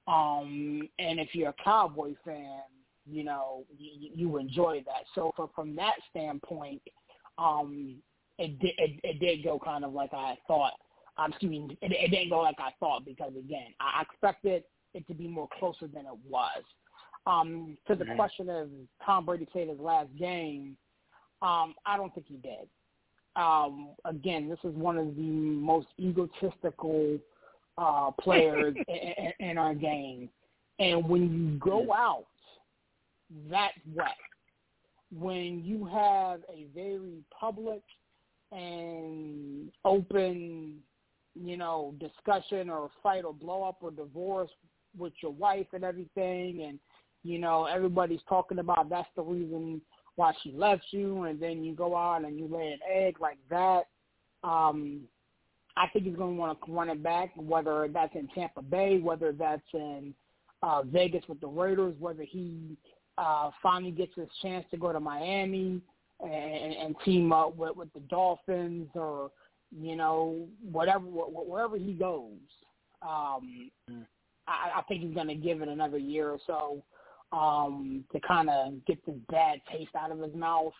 Um, 0.08 0.88
and 1.00 1.20
if 1.20 1.30
you're 1.34 1.50
a 1.50 1.64
Cowboy 1.64 2.14
fan, 2.24 2.62
you 3.10 3.24
know 3.24 3.64
you, 3.78 4.10
you 4.14 4.38
enjoy 4.38 4.84
that. 4.86 5.04
So 5.16 5.32
from 5.36 5.50
from 5.56 5.76
that 5.78 5.96
standpoint, 6.10 6.82
um, 7.38 7.96
it 8.38 8.60
did 8.60 8.74
it, 8.78 9.00
it 9.04 9.20
did 9.20 9.44
go 9.44 9.60
kind 9.64 9.84
of 9.84 9.94
like 9.94 10.14
I 10.14 10.38
thought 10.48 10.74
um, 11.18 11.32
excuse 11.32 11.52
me, 11.52 11.78
it, 11.82 11.92
it 11.92 12.12
didn't 12.12 12.30
go 12.30 12.42
like 12.42 12.58
I 12.60 12.72
thought 12.80 13.06
because 13.06 13.32
again, 13.38 13.74
I 13.80 14.02
expected 14.02 14.64
it 14.94 15.08
to 15.08 15.14
be 15.14 15.28
more 15.28 15.50
closer 15.60 15.88
than 15.88 16.06
it 16.06 16.18
was. 16.30 16.64
Um, 17.26 17.78
to 17.88 17.96
the 17.96 18.06
mm-hmm. 18.06 18.16
question 18.16 18.50
of 18.50 18.70
Tom 19.06 19.26
Brady 19.26 19.46
played 19.46 19.70
his 19.70 19.80
last 19.80 20.10
game, 20.18 20.78
um, 21.42 21.76
I 21.86 21.98
don't 21.98 22.14
think 22.14 22.28
he 22.28 22.38
did. 22.38 22.68
Um, 23.36 23.90
again, 24.06 24.50
this 24.50 24.60
is 24.64 24.76
one 24.76 24.98
of 24.98 25.16
the 25.16 25.22
most 25.22 25.88
egotistical 26.00 27.20
uh, 27.78 28.12
players 28.20 28.76
in, 28.88 28.96
in, 28.96 29.50
in 29.50 29.58
our 29.58 29.76
game, 29.76 30.30
and 30.80 31.08
when 31.08 31.22
you 31.34 31.60
go 31.60 31.94
out 31.94 32.26
that 33.50 33.72
way, 33.94 34.08
when 35.12 35.64
you 35.64 35.86
have 35.86 36.42
a 36.50 36.68
very 36.74 37.24
public 37.38 37.82
and 38.52 39.72
open 39.86 40.78
you 41.44 41.58
know, 41.58 41.94
discussion 42.00 42.70
or 42.70 42.90
fight 43.02 43.26
or 43.26 43.34
blow 43.34 43.64
up 43.64 43.78
or 43.82 43.92
divorce 43.92 44.52
with 44.98 45.14
your 45.22 45.32
wife 45.32 45.68
and 45.74 45.84
everything 45.84 46.64
and 46.68 46.80
you 47.24 47.40
know, 47.40 47.66
everybody's 47.66 48.22
talking 48.30 48.60
about 48.60 48.90
that's 48.90 49.10
the 49.16 49.22
reason 49.22 49.82
why 50.16 50.34
she 50.42 50.52
left 50.52 50.86
you 50.92 51.24
and 51.24 51.40
then 51.40 51.64
you 51.64 51.74
go 51.74 51.96
out 51.96 52.24
and 52.24 52.40
you 52.40 52.48
lay 52.48 52.72
an 52.72 52.80
egg 52.90 53.18
like 53.20 53.40
that. 53.50 53.84
Um 54.44 55.02
I 55.78 55.88
think 55.90 56.06
he's 56.06 56.16
going 56.16 56.36
to 56.36 56.40
want 56.40 56.58
to 56.60 56.72
run 56.72 56.90
it 56.90 57.04
back, 57.04 57.32
whether 57.36 57.88
that's 57.94 58.16
in 58.16 58.28
Tampa 58.30 58.62
Bay, 58.62 58.98
whether 58.98 59.32
that's 59.32 59.62
in 59.74 60.14
uh, 60.64 60.82
Vegas 60.84 61.24
with 61.28 61.40
the 61.40 61.48
Raiders, 61.48 61.94
whether 62.00 62.24
he 62.24 62.76
uh, 63.18 63.52
finally 63.62 63.92
gets 63.92 64.14
his 64.16 64.28
chance 64.42 64.66
to 64.72 64.78
go 64.78 64.92
to 64.92 65.00
Miami 65.00 65.82
and, 66.20 66.74
and 66.74 66.96
team 67.06 67.32
up 67.32 67.56
with, 67.56 67.76
with 67.76 67.94
the 67.94 68.00
Dolphins 68.02 68.90
or 68.96 69.32
you 69.72 69.96
know, 69.96 70.48
whatever 70.72 71.06
wherever 71.06 71.78
he 71.78 71.94
goes, 71.94 72.38
um, 73.02 73.70
I, 74.48 74.72
I 74.78 74.82
think 74.88 75.02
he's 75.02 75.14
going 75.14 75.28
to 75.28 75.36
give 75.36 75.62
it 75.62 75.68
another 75.68 75.98
year 75.98 76.30
or 76.30 76.40
so 76.48 76.84
um, 77.32 78.04
to 78.12 78.20
kind 78.22 78.50
of 78.50 78.86
get 78.86 79.06
this 79.06 79.16
bad 79.30 79.60
taste 79.72 79.96
out 79.96 80.12
of 80.12 80.20
his 80.20 80.34
mouth. 80.34 80.74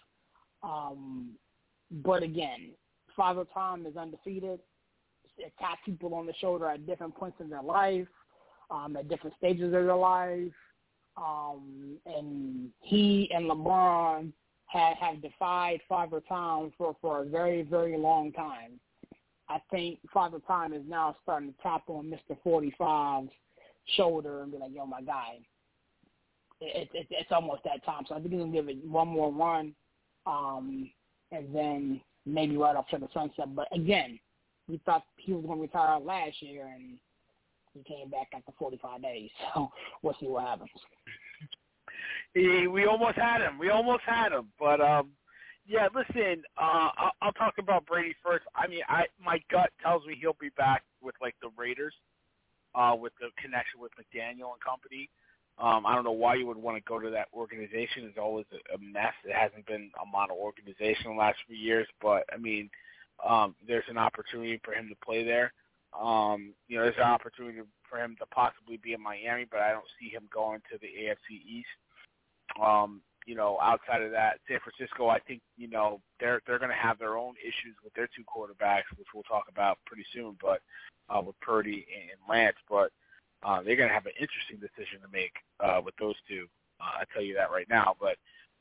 Um, 0.64 1.32
but 2.04 2.24
again, 2.24 2.72
Father 3.16 3.46
Time 3.54 3.86
is 3.86 3.98
undefeated. 3.98 4.60
Attack 5.40 5.80
people 5.86 6.16
on 6.16 6.26
the 6.26 6.34
shoulder 6.40 6.68
at 6.68 6.88
different 6.88 7.16
points 7.16 7.38
in 7.40 7.50
their 7.50 7.62
life, 7.62 8.08
um, 8.72 8.96
at 8.98 9.08
different 9.08 9.36
stages 9.38 9.66
of 9.66 9.72
their 9.72 9.96
life. 9.96 10.52
Um, 11.16 11.98
and 12.06 12.70
he 12.80 13.30
and 13.34 13.50
LeBron 13.50 14.32
have 14.68 14.98
have 14.98 15.22
defied 15.22 15.80
Father 15.88 16.22
Time 16.28 16.72
for 16.78 16.96
for 17.02 17.22
a 17.22 17.26
very 17.26 17.64
very 17.64 17.98
long 17.98 18.32
time. 18.32 18.80
I 19.50 19.60
think 19.72 20.00
Father 20.14 20.40
Time 20.48 20.74
is 20.74 20.84
now 20.88 21.16
starting 21.24 21.54
to 21.54 21.62
tap 21.62 21.84
on 21.88 22.10
Mister 22.10 22.36
45's 22.46 23.30
shoulder 23.96 24.42
and 24.44 24.52
be 24.52 24.58
like, 24.58 24.72
"Yo, 24.74 24.86
my 24.86 25.02
guy." 25.02 25.40
It, 26.60 26.90
it, 26.94 27.08
it's 27.12 27.32
almost 27.32 27.64
that 27.66 27.86
time, 27.86 28.04
so 28.08 28.16
I 28.16 28.20
think 28.20 28.32
he's 28.32 28.40
gonna 28.40 28.52
give 28.52 28.68
it 28.68 28.84
one 28.84 29.08
more 29.10 29.32
run, 29.32 29.76
um, 30.26 30.90
and 31.32 31.54
then 31.56 32.02
maybe 32.26 32.58
right 32.58 32.76
off 32.76 32.90
to 32.90 32.98
the 32.98 33.08
sunset. 33.14 33.56
But 33.56 33.68
again, 33.72 34.20
we 34.68 34.82
thought 34.86 35.04
he 35.16 35.34
was 35.34 35.46
going 35.46 35.58
to 35.58 35.62
retire 35.62 36.00
last 36.00 36.42
year, 36.42 36.68
and 36.68 36.98
he 37.74 37.84
came 37.84 38.10
back 38.10 38.28
after 38.34 38.52
45 38.60 39.02
days. 39.02 39.30
So 39.54 39.72
we'll 40.02 40.16
see 40.20 40.28
what 40.28 40.46
happens. 40.46 40.70
He, 42.34 42.68
we 42.68 42.86
almost 42.86 43.18
had 43.18 43.42
him. 43.42 43.58
We 43.60 43.70
almost 43.70 44.04
had 44.06 44.32
him, 44.32 44.48
but 44.60 44.82
um, 44.82 45.10
yeah. 45.66 45.88
Listen, 45.94 46.44
uh, 46.58 46.90
I'll, 46.98 47.12
I'll 47.22 47.32
talk 47.34 47.56
about 47.60 47.86
Brady 47.86 48.16
first. 48.24 48.46
I 48.56 48.68
mean, 48.68 48.82
I 48.88 49.06
my 49.24 49.40
gut 49.52 49.72
tells 49.82 50.06
me 50.06 50.18
he'll 50.20 50.38
be 50.40 50.50
back 50.58 50.84
with 51.02 51.16
like 51.22 51.36
the 51.42 51.50
Raiders, 51.58 51.94
uh, 52.76 52.96
with 53.00 53.14
the 53.20 53.30
connection 53.42 53.80
with 53.80 53.92
McDaniel 53.94 54.54
and 54.54 54.62
company. 54.66 55.10
Um, 55.60 55.88
I 55.88 55.96
don't 55.96 56.04
know 56.04 56.12
why 56.12 56.36
you 56.36 56.46
would 56.46 56.58
want 56.58 56.78
to 56.78 56.88
go 56.88 57.00
to 57.00 57.10
that 57.10 57.30
organization. 57.34 58.06
It's 58.06 58.18
always 58.20 58.46
a, 58.52 58.76
a 58.76 58.78
mess. 58.78 59.14
It 59.26 59.34
hasn't 59.34 59.66
been 59.66 59.90
a 60.02 60.06
model 60.06 60.38
organization 60.38 61.12
the 61.12 61.18
last 61.18 61.40
few 61.48 61.58
years, 61.58 61.88
but 62.00 62.26
I 62.32 62.38
mean, 62.38 62.70
um, 63.28 63.56
there's 63.68 63.90
an 63.90 63.98
opportunity 63.98 64.62
for 64.64 64.74
him 64.74 64.88
to 64.90 64.96
play 65.04 65.24
there. 65.24 65.54
Um, 66.00 66.54
you 66.68 66.78
know, 66.78 66.84
there's 66.84 66.98
an 66.98 67.10
opportunity 67.10 67.60
for 67.90 67.98
him 67.98 68.16
to 68.20 68.26
possibly 68.28 68.78
be 68.78 68.94
in 68.94 69.02
Miami, 69.02 69.46
but 69.50 69.62
I 69.62 69.72
don't 69.72 69.86
see 70.00 70.10
him 70.10 70.30
going 70.32 70.62
to 70.72 70.78
the 70.80 70.88
AFC 70.88 71.42
East. 71.48 71.68
Um, 72.64 73.02
you 73.26 73.36
know, 73.36 73.58
outside 73.62 74.02
of 74.02 74.12
that, 74.12 74.40
San 74.48 74.60
Francisco, 74.64 75.10
I 75.10 75.20
think 75.20 75.42
you 75.58 75.68
know 75.68 76.00
they're 76.20 76.42
they're 76.48 76.60
going 76.60 76.72
to 76.72 76.76
have 76.76 76.98
their 76.98 77.18
own 77.18 77.34
issues 77.44 77.76
with 77.84 77.94
their 77.94 78.08
two 78.08 78.24
quarterbacks, 78.24 78.88
which 78.98 79.08
we'll 79.14 79.24
talk 79.24 79.46
about 79.50 79.80
pretty 79.86 80.06
soon. 80.14 80.38
But 80.42 80.62
uh, 81.10 81.22
with 81.22 81.40
Purdy 81.42 81.86
and 81.92 82.20
Lance, 82.30 82.56
but 82.70 82.92
uh, 83.44 83.62
they're 83.62 83.76
going 83.76 83.90
to 83.90 83.94
have 83.94 84.06
an 84.06 84.18
interesting 84.20 84.58
decision 84.60 85.02
to 85.02 85.12
make 85.12 85.34
uh, 85.60 85.82
with 85.84 85.96
those 86.00 86.16
two. 86.28 86.48
Uh, 86.80 87.02
I 87.02 87.04
tell 87.14 87.24
you 87.24 87.36
that 87.36 87.52
right 87.52 87.68
now. 87.70 87.96
But 88.00 88.16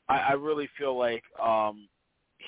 I, 0.09 0.29
I 0.29 0.31
really 0.33 0.69
feel 0.77 0.97
like 0.97 1.23
um, 1.41 1.87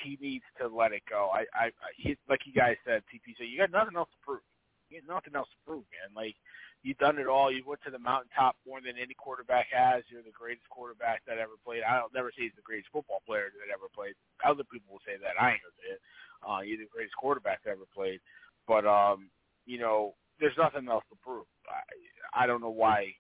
he 0.03 0.17
needs 0.21 0.45
to 0.59 0.67
let 0.67 0.91
it 0.91 1.03
go. 1.09 1.29
I, 1.33 1.45
I, 1.53 1.69
he, 1.97 2.17
like 2.29 2.41
you 2.45 2.53
guys 2.53 2.75
said, 2.85 3.01
TP 3.07 3.35
said, 3.37 3.47
you 3.49 3.57
got 3.57 3.71
nothing 3.71 3.97
else 3.97 4.09
to 4.11 4.25
prove. 4.25 4.41
You 4.89 5.01
got 5.01 5.15
nothing 5.15 5.35
else 5.35 5.49
to 5.49 5.65
prove, 5.65 5.83
man. 5.91 6.15
Like 6.15 6.35
you've 6.83 6.97
done 6.97 7.19
it 7.19 7.27
all. 7.27 7.51
You 7.51 7.63
went 7.65 7.81
to 7.85 7.91
the 7.91 7.99
mountaintop 7.99 8.55
more 8.65 8.79
than 8.79 8.95
any 8.95 9.13
quarterback 9.13 9.67
has. 9.71 10.03
You're 10.07 10.23
the 10.23 10.35
greatest 10.35 10.69
quarterback 10.69 11.21
that 11.27 11.37
ever 11.37 11.59
played. 11.63 11.83
I 11.83 11.99
don't 11.99 12.13
never 12.13 12.31
say 12.31 12.47
he's 12.47 12.55
the 12.55 12.65
greatest 12.65 12.91
football 12.91 13.21
player 13.25 13.51
that 13.51 13.73
ever 13.73 13.91
played. 13.91 14.15
Other 14.45 14.63
people 14.63 14.95
will 14.95 15.05
say 15.05 15.19
that. 15.19 15.35
I 15.39 15.55
ain't 15.57 15.63
gonna 15.63 15.81
say 15.83 15.91
it. 15.99 16.01
Uh, 16.39 16.61
you're 16.63 16.79
the 16.79 16.91
greatest 16.91 17.15
quarterback 17.19 17.63
that 17.63 17.75
ever 17.75 17.89
played. 17.91 18.23
But 18.67 18.87
um, 18.87 19.29
you 19.65 19.79
know, 19.79 20.15
there's 20.39 20.57
nothing 20.57 20.87
else 20.87 21.03
to 21.11 21.17
prove. 21.19 21.45
I, 21.67 22.43
I 22.43 22.47
don't 22.47 22.61
know 22.61 22.71
why 22.71 23.11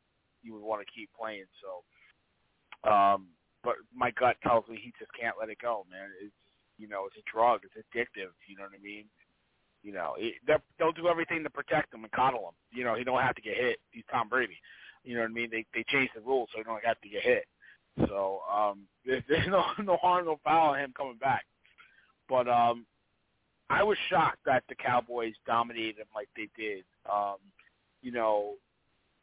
you 0.43 0.53
would 0.55 0.63
want 0.63 0.79
to 0.79 0.93
keep 0.93 1.09
playing. 1.11 1.49
So, 1.59 1.83
um, 2.87 3.35
but 3.63 3.75
my 3.91 4.11
gut 4.15 4.39
tells 4.41 4.63
me 4.71 4.79
he 4.79 4.95
just 4.95 5.11
can't 5.19 5.35
let 5.35 5.51
it 5.51 5.59
go, 5.59 5.83
man. 5.91 6.07
It's 6.23 6.33
you 6.79 6.87
know, 6.87 7.03
it's 7.11 7.19
a 7.19 7.27
drug. 7.27 7.67
It's 7.67 7.75
addictive. 7.75 8.31
You 8.47 8.55
know 8.55 8.63
what 8.63 8.79
I 8.79 8.81
mean? 8.81 9.11
You 9.83 9.93
know, 9.93 10.15
it, 10.17 10.35
they'll 10.77 10.91
do 10.91 11.07
everything 11.07 11.43
to 11.43 11.49
protect 11.49 11.93
him 11.93 12.03
and 12.03 12.11
coddle 12.11 12.49
him. 12.49 12.55
You 12.77 12.83
know, 12.83 12.95
he 12.95 13.03
don't 13.03 13.21
have 13.21 13.35
to 13.35 13.41
get 13.41 13.55
hit. 13.55 13.79
He's 13.91 14.03
Tom 14.11 14.27
Brady. 14.27 14.57
You 15.03 15.15
know 15.15 15.21
what 15.21 15.31
I 15.31 15.33
mean? 15.33 15.49
They 15.51 15.65
they 15.73 15.85
changed 15.87 16.11
the 16.15 16.21
rules 16.21 16.49
so 16.51 16.57
he 16.59 16.63
don't 16.63 16.83
have 16.83 16.99
to 17.01 17.09
get 17.09 17.23
hit. 17.23 17.45
So 18.07 18.41
um, 18.53 18.81
there's, 19.05 19.23
there's 19.29 19.47
no 19.47 19.63
no 19.83 19.97
harm, 19.97 20.25
no 20.25 20.39
foul 20.43 20.73
in 20.73 20.81
him 20.81 20.93
coming 20.95 21.17
back. 21.17 21.45
But 22.27 22.47
um, 22.47 22.85
I 23.69 23.83
was 23.83 23.97
shocked 24.09 24.39
that 24.45 24.63
the 24.69 24.75
Cowboys 24.75 25.33
dominated 25.45 25.97
him 25.97 26.07
like 26.13 26.29
they 26.35 26.49
did. 26.57 26.83
Um, 27.11 27.37
you 28.01 28.11
know, 28.11 28.55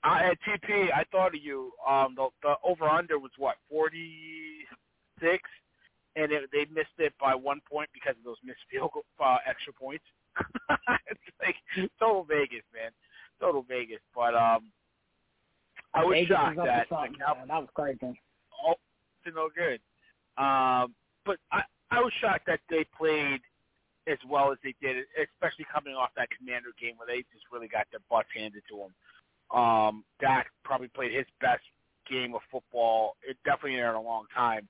I, 0.03 0.31
at 0.31 0.39
TP, 0.47 0.89
I 0.93 1.05
thought 1.11 1.35
of 1.35 1.43
you. 1.43 1.73
Um, 1.87 2.15
the, 2.17 2.29
the 2.43 2.55
over 2.65 2.85
under 2.89 3.19
was 3.19 3.33
what 3.39 3.57
forty 3.71 4.65
six, 5.21 5.43
and 6.15 6.33
it, 6.33 6.49
they 6.53 6.67
missed 6.73 6.99
it 6.99 7.13
by 7.21 7.35
one 7.35 7.61
point 7.71 7.91
because 7.93 8.17
of 8.19 8.25
those 8.25 8.37
missed 8.45 8.61
field 8.71 8.91
goal, 8.95 9.05
uh, 9.25 9.39
extra 9.49 9.73
points. 9.73 10.05
it's 11.11 11.21
like 11.41 11.57
total 11.99 12.25
Vegas, 12.25 12.65
man, 12.73 12.91
total 13.41 13.65
Vegas. 13.69 14.01
But 14.15 14.35
um, 14.35 14.71
I 15.95 16.05
was 16.05 16.15
Vegas 16.15 16.29
shocked 16.29 16.57
was 16.57 16.67
that 16.67 16.93
up 16.93 17.11
the 17.11 17.19
Cowboys. 17.19 17.39
man. 17.39 17.49
That 17.49 17.61
was 17.61 17.69
crazy. 17.75 18.21
Oh, 18.67 18.75
no 19.27 19.49
good. 19.55 19.81
Um, 20.37 20.95
but 21.25 21.39
I, 21.51 21.63
I 21.91 22.01
was 22.01 22.13
shocked 22.21 22.47
that 22.47 22.61
they 22.69 22.85
played 22.97 23.41
as 24.07 24.19
well 24.29 24.53
as 24.53 24.59
they 24.63 24.75
did, 24.81 25.05
especially 25.19 25.67
coming 25.73 25.95
off 25.95 26.11
that 26.17 26.29
Commander 26.31 26.71
game 26.81 26.95
where 26.97 27.09
they 27.09 27.27
just 27.35 27.45
really 27.51 27.69
got 27.69 27.87
their 27.91 28.05
butts 28.09 28.29
handed 28.35 28.63
to 28.71 28.87
them. 28.87 28.93
Um, 29.51 30.05
Dak 30.21 30.47
probably 30.65 30.89
played 30.89 31.13
his 31.13 31.27
best 31.41 31.63
game 32.09 32.35
of 32.35 32.41
football, 32.51 33.17
it 33.27 33.37
definitely 33.45 33.79
in 33.79 33.85
a 33.85 34.01
long 34.01 34.27
time. 34.35 34.69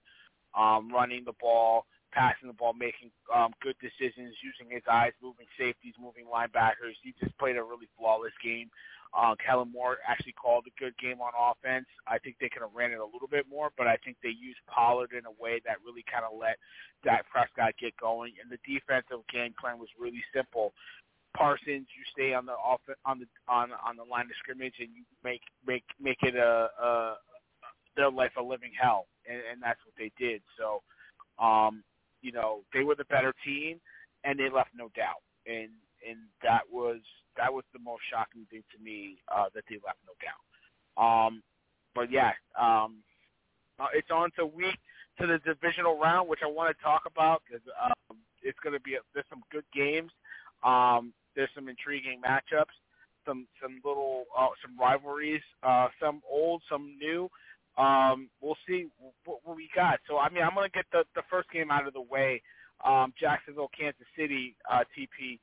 Um, 0.56 0.90
running 0.90 1.22
the 1.24 1.34
ball, 1.38 1.84
passing 2.16 2.48
the 2.48 2.56
ball, 2.56 2.72
making 2.72 3.12
um, 3.28 3.52
good 3.60 3.76
decisions, 3.84 4.32
using 4.40 4.72
his 4.72 4.82
eyes, 4.88 5.12
moving 5.20 5.46
safeties, 5.60 5.92
moving 6.00 6.24
linebackers. 6.24 6.96
He 7.04 7.12
just 7.20 7.36
played 7.36 7.60
a 7.60 7.62
really 7.62 7.88
flawless 7.98 8.32
game. 8.42 8.72
Uh, 9.12 9.36
Kellen 9.36 9.70
Moore 9.70 9.98
actually 10.08 10.32
called 10.32 10.64
a 10.66 10.74
good 10.80 10.96
game 10.98 11.20
on 11.20 11.32
offense. 11.36 11.86
I 12.08 12.18
think 12.18 12.36
they 12.40 12.48
could 12.48 12.62
have 12.62 12.74
ran 12.74 12.90
it 12.90 12.98
a 12.98 13.04
little 13.04 13.28
bit 13.30 13.46
more, 13.48 13.70
but 13.76 13.86
I 13.86 13.96
think 14.04 14.16
they 14.22 14.32
used 14.32 14.58
Pollard 14.66 15.12
in 15.12 15.24
a 15.28 15.36
way 15.40 15.60
that 15.64 15.76
really 15.84 16.04
kind 16.10 16.24
of 16.24 16.36
let 16.36 16.56
Dak 17.04 17.28
Prescott 17.28 17.76
get 17.78 17.96
going. 18.00 18.32
And 18.42 18.50
the 18.50 18.60
defensive 18.64 19.24
game 19.32 19.54
plan 19.60 19.78
was 19.78 19.88
really 20.00 20.24
simple. 20.34 20.72
Parsons, 21.36 21.86
you 21.92 22.02
stay 22.12 22.32
on 22.32 22.46
the 22.46 22.56
off 22.56 22.80
on 23.04 23.20
the 23.20 23.28
on 23.46 23.68
on 23.84 23.96
the 23.96 24.04
line 24.04 24.24
of 24.24 24.36
scrimmage, 24.40 24.80
and 24.80 24.88
you 24.96 25.04
make 25.22 25.42
make 25.66 25.84
make 26.00 26.16
it 26.22 26.34
a, 26.34 26.68
a 26.80 27.16
their 27.94 28.10
life 28.10 28.32
a 28.38 28.42
living 28.42 28.72
hell, 28.72 29.06
and, 29.28 29.40
and 29.52 29.62
that's 29.62 29.80
what 29.84 29.94
they 29.98 30.10
did. 30.16 30.40
So, 30.56 30.80
um, 31.42 31.84
you 32.26 32.32
know, 32.32 32.62
they 32.74 32.82
were 32.82 32.96
the 32.96 33.04
better 33.04 33.32
team, 33.44 33.78
and 34.24 34.36
they 34.36 34.50
left 34.50 34.70
no 34.76 34.90
doubt. 34.96 35.22
And 35.46 35.70
and 36.02 36.18
that 36.42 36.62
was 36.70 36.98
that 37.36 37.52
was 37.52 37.62
the 37.72 37.78
most 37.78 38.02
shocking 38.10 38.46
thing 38.50 38.64
to 38.76 38.82
me 38.82 39.18
uh, 39.32 39.46
that 39.54 39.62
they 39.70 39.76
left 39.86 39.98
no 40.04 40.14
doubt. 40.18 40.42
Um, 40.98 41.42
but 41.94 42.10
yeah, 42.10 42.32
um, 42.58 42.96
uh, 43.78 43.86
it's 43.94 44.10
on 44.10 44.30
to 44.38 44.44
week 44.44 44.78
to 45.20 45.26
the 45.26 45.38
divisional 45.38 45.98
round, 45.98 46.28
which 46.28 46.40
I 46.42 46.48
want 46.48 46.76
to 46.76 46.82
talk 46.82 47.02
about 47.06 47.42
because 47.46 47.62
um, 47.84 48.16
it's 48.42 48.58
going 48.58 48.72
to 48.72 48.80
be 48.80 48.94
a, 48.94 48.98
there's 49.14 49.26
some 49.30 49.42
good 49.52 49.64
games. 49.72 50.10
Um, 50.64 51.12
there's 51.36 51.50
some 51.54 51.68
intriguing 51.68 52.20
matchups, 52.20 52.74
some 53.24 53.46
some 53.62 53.80
little 53.84 54.24
uh, 54.36 54.48
some 54.62 54.76
rivalries, 54.78 55.42
uh, 55.62 55.88
some 56.00 56.22
old, 56.28 56.62
some 56.68 56.96
new. 56.98 57.30
Um, 57.78 58.28
we'll 58.40 58.56
see 58.66 58.86
what, 59.24 59.40
what 59.44 59.56
we 59.56 59.68
got. 59.74 60.00
So 60.08 60.18
I 60.18 60.30
mean, 60.30 60.42
I'm 60.42 60.54
going 60.54 60.68
to 60.68 60.72
get 60.72 60.86
the 60.92 61.04
the 61.14 61.22
first 61.30 61.50
game 61.50 61.70
out 61.70 61.86
of 61.86 61.94
the 61.94 62.02
way. 62.02 62.42
Um, 62.84 63.12
Jacksonville, 63.18 63.70
Kansas 63.78 64.06
City, 64.16 64.56
uh, 64.70 64.84
TP. 64.96 65.38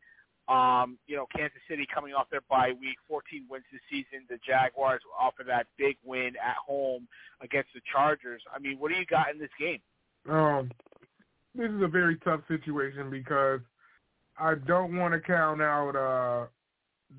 Um, 0.50 0.98
you 1.08 1.16
know, 1.16 1.26
Kansas 1.34 1.62
City 1.70 1.88
coming 1.94 2.14
off 2.14 2.30
their 2.30 2.42
bye 2.50 2.74
week, 2.80 2.98
14 3.08 3.46
wins 3.50 3.64
this 3.72 3.82
season. 3.90 4.26
The 4.30 4.38
Jaguars 4.46 5.02
off 5.18 5.36
of 5.40 5.46
that 5.48 5.68
big 5.78 5.96
win 6.04 6.34
at 6.36 6.58
home 6.58 7.08
against 7.42 7.70
the 7.74 7.82
Chargers. 7.90 8.42
I 8.54 8.60
mean, 8.60 8.78
what 8.78 8.92
do 8.92 8.98
you 8.98 9.06
got 9.06 9.32
in 9.32 9.40
this 9.40 9.50
game? 9.58 9.80
Um, 10.30 10.70
this 11.56 11.70
is 11.70 11.82
a 11.82 11.88
very 11.88 12.18
tough 12.18 12.42
situation 12.48 13.10
because 13.10 13.62
I 14.38 14.56
don't 14.56 14.98
want 14.98 15.14
to 15.14 15.20
count 15.20 15.62
out 15.62 15.96
uh 15.96 16.48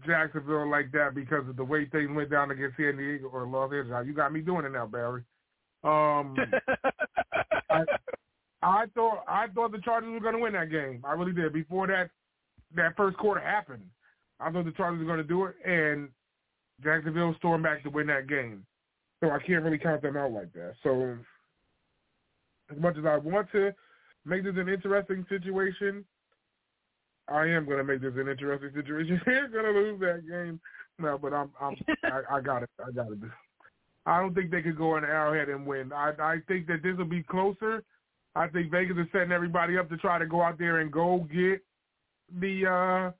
Jacksonville 0.06 0.70
like 0.70 0.92
that 0.92 1.14
because 1.14 1.48
of 1.48 1.56
the 1.56 1.64
way 1.64 1.86
things 1.86 2.10
went 2.14 2.30
down 2.30 2.50
against 2.50 2.76
San 2.76 2.96
Diego 2.96 3.28
or 3.28 3.46
Los 3.46 3.72
Angeles. 3.72 4.06
You 4.06 4.14
got 4.14 4.32
me 4.32 4.40
doing 4.40 4.64
it 4.64 4.72
now, 4.72 4.86
Barry. 4.86 5.22
Um, 5.82 6.36
I, 7.70 7.84
I 8.62 8.84
thought 8.94 9.24
I 9.28 9.46
thought 9.54 9.72
the 9.72 9.78
Chargers 9.78 10.10
were 10.10 10.20
going 10.20 10.34
to 10.34 10.40
win 10.40 10.54
that 10.54 10.70
game. 10.70 11.02
I 11.04 11.12
really 11.12 11.32
did. 11.32 11.52
Before 11.52 11.86
that 11.86 12.10
that 12.74 12.96
first 12.96 13.16
quarter 13.18 13.40
happened, 13.40 13.84
I 14.40 14.50
thought 14.50 14.64
the 14.64 14.72
Chargers 14.72 15.00
were 15.00 15.06
going 15.06 15.18
to 15.18 15.24
do 15.24 15.44
it, 15.44 15.54
and 15.64 16.08
Jacksonville 16.82 17.34
stormed 17.38 17.64
back 17.64 17.82
to 17.82 17.90
win 17.90 18.06
that 18.08 18.26
game. 18.28 18.64
So 19.20 19.30
I 19.30 19.38
can't 19.38 19.62
really 19.62 19.78
count 19.78 20.02
them 20.02 20.16
out 20.16 20.32
like 20.32 20.52
that. 20.54 20.74
So 20.82 21.16
as 22.70 22.80
much 22.80 22.96
as 22.98 23.04
I 23.04 23.16
want 23.16 23.50
to 23.52 23.72
make 24.24 24.44
this 24.44 24.54
an 24.56 24.68
interesting 24.68 25.24
situation, 25.28 26.04
I 27.28 27.46
am 27.46 27.64
going 27.64 27.78
to 27.78 27.84
make 27.84 28.02
this 28.02 28.12
an 28.16 28.28
interesting 28.28 28.70
situation. 28.74 29.20
They're 29.24 29.48
going 29.48 29.64
to 29.64 29.70
lose 29.70 30.00
that 30.00 30.28
game. 30.28 30.60
No, 30.98 31.18
but 31.18 31.32
I'm, 31.32 31.50
I'm, 31.60 31.76
I, 32.04 32.36
I 32.36 32.40
got 32.40 32.62
it. 32.62 32.70
I 32.86 32.90
got 32.90 33.12
it. 33.12 33.18
I 34.06 34.20
don't 34.20 34.34
think 34.34 34.50
they 34.50 34.62
could 34.62 34.76
go 34.76 34.96
in 34.96 35.04
Arrowhead 35.04 35.48
and 35.48 35.66
win. 35.66 35.92
I, 35.92 36.12
I 36.18 36.36
think 36.46 36.66
that 36.66 36.82
this 36.82 36.96
will 36.96 37.06
be 37.06 37.22
closer. 37.22 37.82
I 38.36 38.48
think 38.48 38.70
Vegas 38.70 38.96
is 38.98 39.06
setting 39.12 39.32
everybody 39.32 39.78
up 39.78 39.88
to 39.90 39.96
try 39.96 40.18
to 40.18 40.26
go 40.26 40.42
out 40.42 40.58
there 40.58 40.80
and 40.80 40.90
go 40.92 41.26
get 41.32 41.62
the 42.40 42.66
uh, 42.66 43.10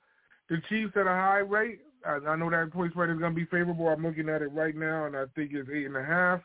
the 0.49 0.61
Chiefs 0.69 0.93
at 0.95 1.07
a 1.07 1.09
high 1.09 1.39
rate. 1.39 1.79
I, 2.05 2.17
I 2.27 2.35
know 2.35 2.49
that 2.49 2.71
point 2.71 2.91
spread 2.91 3.09
is 3.09 3.17
going 3.17 3.33
to 3.33 3.35
be 3.35 3.45
favorable. 3.45 3.87
I'm 3.87 4.03
looking 4.03 4.29
at 4.29 4.41
it 4.41 4.51
right 4.51 4.75
now, 4.75 5.05
and 5.05 5.15
I 5.15 5.23
think 5.35 5.51
it's 5.53 5.69
eight 5.73 5.85
and 5.85 5.97
a 5.97 6.03
half. 6.03 6.41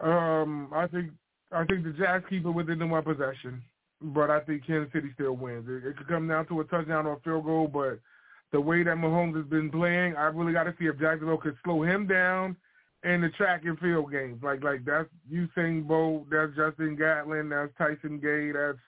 Um, 0.00 0.68
I 0.72 0.86
think 0.86 1.10
I 1.52 1.64
think 1.64 1.84
the 1.84 1.92
Jags 1.92 2.24
keep 2.28 2.46
it 2.46 2.50
within 2.50 2.78
the 2.78 2.86
one 2.86 3.02
possession, 3.02 3.62
but 4.00 4.30
I 4.30 4.40
think 4.40 4.66
Kansas 4.66 4.92
City 4.92 5.10
still 5.14 5.32
wins. 5.32 5.66
It, 5.68 5.86
it 5.86 5.96
could 5.96 6.08
come 6.08 6.28
down 6.28 6.46
to 6.48 6.60
a 6.60 6.64
touchdown 6.64 7.06
or 7.06 7.14
a 7.14 7.20
field 7.20 7.44
goal, 7.44 7.68
but 7.68 7.98
the 8.52 8.60
way 8.60 8.82
that 8.82 8.96
Mahomes 8.96 9.36
has 9.36 9.46
been 9.46 9.70
playing, 9.70 10.16
I 10.16 10.24
really 10.26 10.52
got 10.52 10.64
to 10.64 10.74
see 10.78 10.86
if 10.86 10.98
Jacksonville 10.98 11.38
could 11.38 11.56
slow 11.64 11.82
him 11.82 12.06
down 12.06 12.56
in 13.04 13.20
the 13.20 13.28
track 13.30 13.62
and 13.64 13.78
field 13.78 14.10
games. 14.10 14.42
Like 14.42 14.62
like 14.62 14.84
that's 14.84 15.08
Usain 15.30 15.86
Bolt, 15.86 16.26
that's 16.30 16.56
Justin 16.56 16.96
Gatlin, 16.96 17.48
that's 17.48 17.72
Tyson 17.76 18.18
Gay, 18.18 18.52
that's 18.52 18.78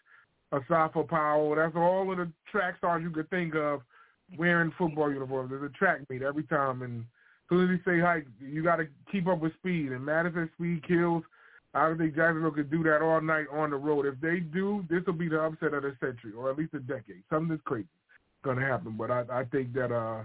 Asafa 0.52 1.06
Powell. 1.06 1.54
That's 1.54 1.76
all 1.76 2.10
of 2.10 2.18
the 2.18 2.30
track 2.50 2.76
stars 2.78 3.02
you 3.02 3.10
could 3.10 3.30
think 3.30 3.54
of 3.54 3.82
wearing 4.38 4.72
football 4.78 5.12
uniforms. 5.12 5.50
There's 5.50 5.70
a 5.70 5.76
track 5.76 6.00
meet 6.08 6.22
every 6.22 6.44
time, 6.44 6.82
and 6.82 7.00
as 7.00 7.04
soon 7.48 7.64
as 7.64 7.70
you 7.70 7.80
say 7.84 8.00
hike, 8.00 8.26
you 8.40 8.62
got 8.62 8.76
to 8.76 8.86
keep 9.10 9.26
up 9.26 9.40
with 9.40 9.54
speed. 9.54 9.92
And 9.92 10.04
Madison 10.04 10.50
speed 10.56 10.86
kills. 10.86 11.22
I 11.72 11.86
don't 11.86 11.98
think 11.98 12.16
Jacksonville 12.16 12.50
could 12.50 12.70
do 12.70 12.82
that 12.84 13.00
all 13.00 13.20
night 13.20 13.46
on 13.52 13.70
the 13.70 13.76
road. 13.76 14.06
If 14.06 14.20
they 14.20 14.40
do, 14.40 14.84
this 14.90 15.02
will 15.06 15.14
be 15.14 15.28
the 15.28 15.40
upset 15.40 15.74
of 15.74 15.84
the 15.84 15.94
century, 16.00 16.32
or 16.36 16.50
at 16.50 16.58
least 16.58 16.74
a 16.74 16.80
decade. 16.80 17.22
Something 17.30 17.50
that's 17.50 17.62
crazy 17.62 17.86
going 18.42 18.58
to 18.58 18.64
happen. 18.64 18.96
But 18.96 19.10
I, 19.10 19.24
I 19.30 19.44
think 19.44 19.72
that 19.74 19.92
uh, 19.92 20.24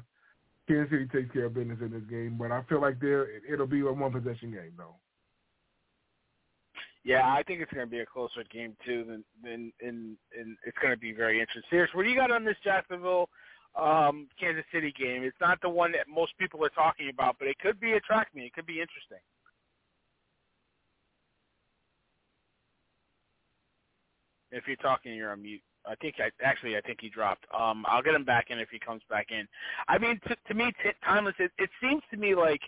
Kansas 0.67 0.89
City 0.91 1.07
takes 1.07 1.33
care 1.33 1.45
of 1.45 1.53
business 1.53 1.77
in 1.81 1.91
this 1.91 2.03
game. 2.09 2.37
But 2.39 2.51
I 2.51 2.63
feel 2.63 2.81
like 2.81 2.99
there 2.99 3.27
it'll 3.51 3.67
be 3.67 3.81
a 3.81 3.91
one 3.91 4.11
possession 4.11 4.51
game 4.51 4.73
though. 4.77 4.95
Yeah, 7.03 7.27
I 7.27 7.43
think 7.43 7.61
it's 7.61 7.71
going 7.71 7.85
to 7.85 7.91
be 7.91 7.99
a 7.99 8.05
closer 8.05 8.43
game 8.51 8.75
too 8.85 9.05
than 9.07 9.23
than 9.43 9.71
and 9.81 10.17
and 10.37 10.57
it's 10.65 10.77
going 10.81 10.93
to 10.93 10.99
be 10.99 11.11
very 11.11 11.39
interesting. 11.39 11.63
Serious, 11.69 11.91
what 11.93 12.03
do 12.03 12.09
you 12.09 12.15
got 12.15 12.31
on 12.31 12.43
this 12.43 12.57
Jacksonville 12.63 13.29
um, 13.79 14.27
Kansas 14.39 14.65
City 14.73 14.93
game? 14.97 15.23
It's 15.23 15.37
not 15.39 15.61
the 15.61 15.69
one 15.69 15.91
that 15.91 16.07
most 16.09 16.33
people 16.39 16.65
are 16.65 16.69
talking 16.69 17.09
about, 17.09 17.35
but 17.37 17.47
it 17.47 17.59
could 17.59 17.79
be 17.79 17.93
a 17.93 17.99
track 17.99 18.29
meet. 18.33 18.45
It 18.45 18.53
could 18.53 18.65
be 18.65 18.81
interesting. 18.81 19.21
If 24.51 24.67
you're 24.67 24.75
talking, 24.77 25.13
you're 25.13 25.31
on 25.31 25.41
mute. 25.41 25.61
I 25.87 25.95
think 25.95 26.15
I 26.19 26.31
actually 26.43 26.77
I 26.77 26.81
think 26.81 26.99
he 27.01 27.09
dropped. 27.09 27.45
Um, 27.53 27.85
I'll 27.87 28.01
get 28.01 28.15
him 28.15 28.25
back 28.25 28.47
in 28.49 28.59
if 28.59 28.69
he 28.69 28.79
comes 28.79 29.01
back 29.09 29.27
in. 29.29 29.47
I 29.87 29.97
mean, 29.97 30.19
to, 30.27 30.35
to 30.47 30.53
me, 30.53 30.71
t- 30.83 30.89
Tymeless. 31.07 31.35
It, 31.39 31.51
it 31.57 31.69
seems 31.81 32.01
to 32.11 32.17
me 32.17 32.33
like 32.33 32.61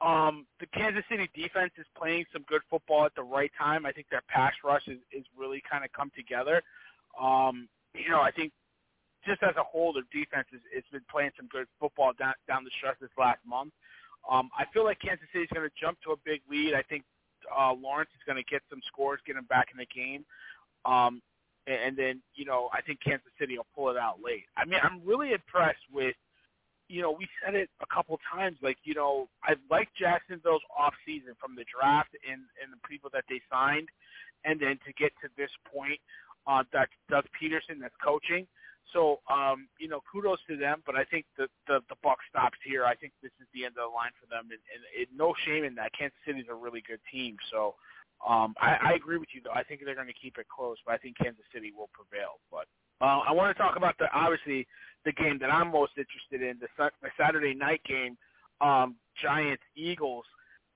um, 0.00 0.46
the 0.60 0.66
Kansas 0.66 1.04
City 1.10 1.28
defense 1.34 1.72
is 1.78 1.86
playing 1.96 2.24
some 2.32 2.44
good 2.48 2.62
football 2.70 3.04
at 3.04 3.14
the 3.14 3.22
right 3.22 3.50
time. 3.58 3.86
I 3.86 3.92
think 3.92 4.06
their 4.10 4.22
pass 4.28 4.52
rush 4.64 4.86
is, 4.86 4.98
is 5.12 5.24
really 5.36 5.62
kind 5.70 5.84
of 5.84 5.92
come 5.92 6.10
together. 6.16 6.62
Um, 7.20 7.68
you 7.94 8.10
know, 8.10 8.20
I 8.20 8.30
think 8.30 8.52
just 9.26 9.42
as 9.42 9.54
a 9.56 9.62
whole, 9.62 9.92
their 9.92 10.06
defense 10.12 10.46
has 10.52 10.60
it's 10.72 10.88
been 10.90 11.04
playing 11.10 11.30
some 11.36 11.48
good 11.48 11.66
football 11.80 12.12
down 12.18 12.34
down 12.46 12.64
the 12.64 12.70
stretch 12.78 12.96
this 13.00 13.10
last 13.18 13.40
month. 13.46 13.72
Um, 14.28 14.50
I 14.58 14.64
feel 14.72 14.84
like 14.84 15.00
Kansas 15.00 15.26
City 15.32 15.44
is 15.44 15.50
going 15.54 15.66
to 15.66 15.74
jump 15.80 15.98
to 16.04 16.12
a 16.12 16.16
big 16.24 16.42
lead. 16.50 16.74
I 16.74 16.82
think 16.82 17.04
uh, 17.50 17.72
Lawrence 17.72 18.10
is 18.14 18.22
going 18.26 18.36
to 18.36 18.46
get 18.50 18.62
some 18.70 18.80
scores, 18.86 19.20
get 19.26 19.36
him 19.36 19.46
back 19.46 19.68
in 19.72 19.78
the 19.78 19.86
game. 19.86 20.24
Um, 20.84 21.20
and, 21.66 21.76
and 21.76 21.96
then, 21.96 22.22
you 22.34 22.44
know, 22.44 22.70
I 22.72 22.80
think 22.82 23.00
Kansas 23.04 23.32
City 23.38 23.56
will 23.56 23.66
pull 23.74 23.90
it 23.90 23.96
out 23.96 24.18
late. 24.24 24.44
I 24.56 24.64
mean, 24.64 24.80
I'm 24.82 25.00
really 25.04 25.32
impressed 25.32 25.84
with 25.92 26.14
you 26.88 27.02
know, 27.02 27.12
we 27.12 27.28
said 27.44 27.54
it 27.54 27.68
a 27.82 27.94
couple 27.94 28.18
times. 28.32 28.56
Like, 28.62 28.78
you 28.82 28.94
know, 28.94 29.28
I 29.44 29.54
like 29.70 29.88
Jacksonville's 29.98 30.62
off 30.76 30.94
season 31.06 31.34
from 31.38 31.54
the 31.54 31.64
draft 31.68 32.16
and 32.28 32.42
and 32.62 32.72
the 32.72 32.80
people 32.88 33.10
that 33.12 33.24
they 33.28 33.40
signed, 33.52 33.88
and 34.44 34.58
then 34.58 34.78
to 34.86 34.92
get 34.94 35.12
to 35.22 35.28
this 35.36 35.50
point, 35.72 36.00
uh, 36.46 36.64
that 36.72 36.88
Doug 37.10 37.24
Pederson 37.36 37.80
that's 37.80 37.94
coaching. 38.02 38.46
So, 38.92 39.20
um, 39.28 39.68
you 39.78 39.86
know, 39.86 40.00
kudos 40.10 40.38
to 40.48 40.56
them. 40.56 40.82
But 40.86 40.96
I 40.96 41.04
think 41.04 41.26
the 41.36 41.48
the, 41.66 41.80
the 41.88 41.96
buck 42.02 42.18
stops 42.28 42.58
here. 42.64 42.84
I 42.84 42.94
think 42.94 43.12
this 43.22 43.32
is 43.40 43.46
the 43.52 43.64
end 43.64 43.76
of 43.76 43.92
the 43.92 43.94
line 43.94 44.16
for 44.16 44.26
them, 44.26 44.48
and, 44.48 44.60
and 44.72 44.82
it, 44.96 45.08
no 45.14 45.34
shame 45.44 45.64
in 45.64 45.74
that. 45.76 45.92
Kansas 45.92 46.18
City's 46.26 46.48
a 46.50 46.54
really 46.54 46.82
good 46.88 47.00
team. 47.12 47.36
So, 47.52 47.74
um, 48.26 48.54
I, 48.60 48.76
I 48.82 48.92
agree 48.94 49.18
with 49.18 49.28
you 49.32 49.40
though. 49.44 49.52
I 49.54 49.62
think 49.62 49.82
they're 49.84 49.94
going 49.94 50.08
to 50.08 50.20
keep 50.20 50.38
it 50.38 50.46
close, 50.48 50.76
but 50.84 50.94
I 50.94 50.98
think 50.98 51.16
Kansas 51.18 51.44
City 51.52 51.72
will 51.76 51.90
prevail. 51.92 52.40
But 52.50 52.66
uh, 53.00 53.20
I 53.28 53.32
want 53.32 53.56
to 53.56 53.62
talk 53.62 53.76
about 53.76 53.96
the 53.98 54.06
obviously 54.12 54.66
the 55.04 55.12
game 55.12 55.38
that 55.40 55.50
I'm 55.50 55.70
most 55.70 55.92
interested 55.96 56.42
in, 56.42 56.58
the, 56.60 56.90
the 57.02 57.08
Saturday 57.18 57.54
night 57.54 57.80
game, 57.86 58.16
um, 58.60 58.96
Giants 59.22 59.62
Eagles. 59.76 60.24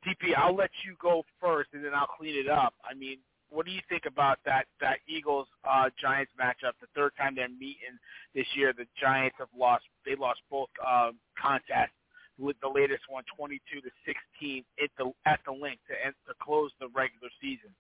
TP, 0.07 0.35
I'll 0.37 0.55
let 0.55 0.71
you 0.85 0.97
go 1.01 1.23
first, 1.41 1.71
and 1.75 1.85
then 1.85 1.95
I'll 1.95 2.07
clean 2.07 2.35
it 2.35 2.49
up. 2.49 2.75
I 2.89 2.95
mean, 2.95 3.19
what 3.51 3.67
do 3.67 3.73
you 3.73 3.81
think 3.89 4.05
about 4.07 4.39
that 4.47 4.65
that 4.81 4.99
Eagles 5.07 5.47
uh, 5.69 5.91
Giants 6.01 6.33
matchup? 6.41 6.73
The 6.81 6.89
third 6.95 7.13
time 7.19 7.35
they're 7.35 7.49
meeting 7.49 7.99
this 8.35 8.47
year, 8.55 8.73
the 8.77 8.87
Giants 9.01 9.37
have 9.39 9.49
lost. 9.57 9.85
They 10.07 10.17
lost 10.17 10.41
both 10.51 10.71
uh, 10.85 11.11
contests. 11.41 11.93
With 12.39 12.57
the 12.63 12.69
latest 12.69 13.03
one, 13.09 13.25
22 13.37 13.81
to 13.83 13.91
16 14.07 14.65
at 14.83 14.91
the 14.99 15.13
at 15.27 15.41
the 15.47 15.53
Linc 15.53 15.79
to 15.89 15.95
end, 16.05 16.15
to 16.27 16.35
close 16.43 16.71
the 16.81 16.89
regular 16.89 17.29
season. 17.41 17.71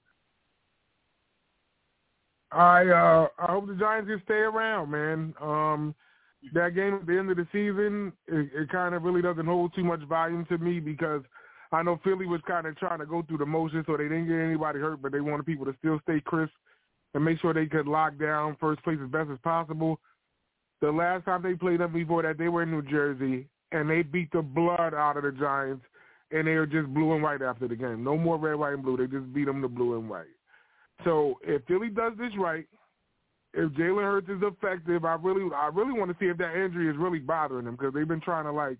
I 2.52 2.86
uh 2.86 3.28
I 3.38 3.52
hope 3.52 3.66
the 3.66 3.74
Giants 3.74 4.10
just 4.10 4.24
stay 4.24 4.34
around, 4.34 4.90
man. 4.90 5.34
Um 5.40 5.94
that 6.54 6.74
game 6.74 6.94
at 6.94 7.06
the 7.06 7.18
end 7.18 7.30
of 7.30 7.36
the 7.36 7.46
season, 7.52 8.12
it, 8.26 8.50
it 8.52 8.68
kind 8.68 8.94
of 8.94 9.04
really 9.04 9.22
doesn't 9.22 9.46
hold 9.46 9.74
too 9.74 9.84
much 9.84 10.02
volume 10.08 10.44
to 10.46 10.58
me 10.58 10.80
because 10.80 11.22
I 11.70 11.82
know 11.82 12.00
Philly 12.04 12.26
was 12.26 12.40
kind 12.46 12.66
of 12.66 12.76
trying 12.76 12.98
to 12.98 13.06
go 13.06 13.22
through 13.22 13.38
the 13.38 13.46
motions 13.46 13.84
so 13.86 13.96
they 13.96 14.04
didn't 14.04 14.28
get 14.28 14.38
anybody 14.38 14.80
hurt, 14.80 15.00
but 15.00 15.12
they 15.12 15.20
wanted 15.20 15.46
people 15.46 15.64
to 15.66 15.74
still 15.78 16.00
stay 16.02 16.20
crisp 16.20 16.52
and 17.14 17.24
make 17.24 17.40
sure 17.40 17.54
they 17.54 17.66
could 17.66 17.86
lock 17.86 18.18
down 18.18 18.56
first 18.60 18.82
place 18.82 18.98
as 19.02 19.10
best 19.10 19.30
as 19.30 19.38
possible. 19.42 19.98
The 20.80 20.90
last 20.90 21.24
time 21.24 21.42
they 21.42 21.54
played 21.54 21.80
them 21.80 21.92
before 21.92 22.22
that, 22.22 22.38
they 22.38 22.48
were 22.48 22.64
in 22.64 22.70
New 22.70 22.82
Jersey, 22.82 23.46
and 23.72 23.88
they 23.88 24.02
beat 24.02 24.30
the 24.32 24.42
blood 24.42 24.94
out 24.94 25.16
of 25.16 25.24
the 25.24 25.32
Giants, 25.32 25.84
and 26.30 26.46
they 26.46 26.54
were 26.54 26.66
just 26.66 26.92
blue 26.92 27.12
and 27.14 27.22
white 27.22 27.42
after 27.42 27.68
the 27.68 27.76
game. 27.76 28.04
No 28.04 28.16
more 28.16 28.38
red, 28.38 28.54
white, 28.54 28.74
and 28.74 28.82
blue. 28.82 28.96
They 28.96 29.06
just 29.06 29.32
beat 29.32 29.46
them 29.46 29.62
to 29.62 29.68
blue 29.68 29.98
and 29.98 30.08
white. 30.08 30.26
So 31.04 31.38
if 31.42 31.62
Philly 31.66 31.88
does 31.88 32.12
this 32.18 32.32
right, 32.38 32.66
if 33.54 33.70
Jalen 33.72 34.02
Hurts 34.02 34.28
is 34.28 34.42
effective, 34.42 35.04
I 35.04 35.14
really, 35.14 35.50
I 35.54 35.70
really 35.72 35.98
want 35.98 36.10
to 36.10 36.16
see 36.18 36.30
if 36.30 36.38
that 36.38 36.54
injury 36.54 36.88
is 36.88 36.96
really 36.96 37.18
bothering 37.18 37.66
him 37.66 37.76
because 37.76 37.92
they've 37.92 38.08
been 38.08 38.20
trying 38.20 38.44
to 38.44 38.52
like 38.52 38.78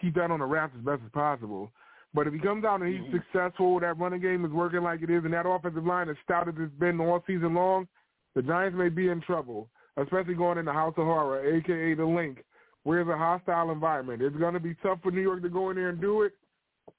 keep 0.00 0.14
that 0.14 0.30
on 0.30 0.40
the 0.40 0.46
wraps 0.46 0.74
as 0.78 0.84
best 0.84 1.02
as 1.04 1.10
possible. 1.12 1.70
But 2.14 2.26
if 2.26 2.32
he 2.32 2.38
comes 2.38 2.64
out 2.64 2.80
and 2.80 2.90
he's 2.90 3.02
mm-hmm. 3.02 3.18
successful, 3.18 3.80
that 3.80 3.98
running 3.98 4.20
game 4.20 4.44
is 4.44 4.50
working 4.50 4.82
like 4.82 5.02
it 5.02 5.10
is, 5.10 5.24
and 5.24 5.34
that 5.34 5.46
offensive 5.46 5.84
line 5.84 6.08
is 6.08 6.16
stout 6.24 6.48
as 6.48 6.54
it's 6.58 6.72
been 6.78 7.00
all 7.00 7.22
season 7.26 7.54
long, 7.54 7.86
the 8.34 8.42
Giants 8.42 8.78
may 8.78 8.88
be 8.88 9.08
in 9.08 9.20
trouble, 9.20 9.68
especially 9.98 10.34
going 10.34 10.58
in 10.58 10.64
the 10.64 10.72
House 10.72 10.94
of 10.96 11.04
Horror, 11.04 11.44
aka 11.56 11.94
the 11.94 12.04
Linc, 12.04 12.38
where 12.88 13.02
it's 13.02 13.10
a 13.10 13.18
hostile 13.18 13.70
environment. 13.70 14.22
It's 14.22 14.36
going 14.36 14.54
to 14.54 14.60
be 14.60 14.74
tough 14.82 15.00
for 15.02 15.10
New 15.10 15.20
York 15.20 15.42
to 15.42 15.50
go 15.50 15.68
in 15.68 15.76
there 15.76 15.90
and 15.90 16.00
do 16.00 16.22
it. 16.22 16.32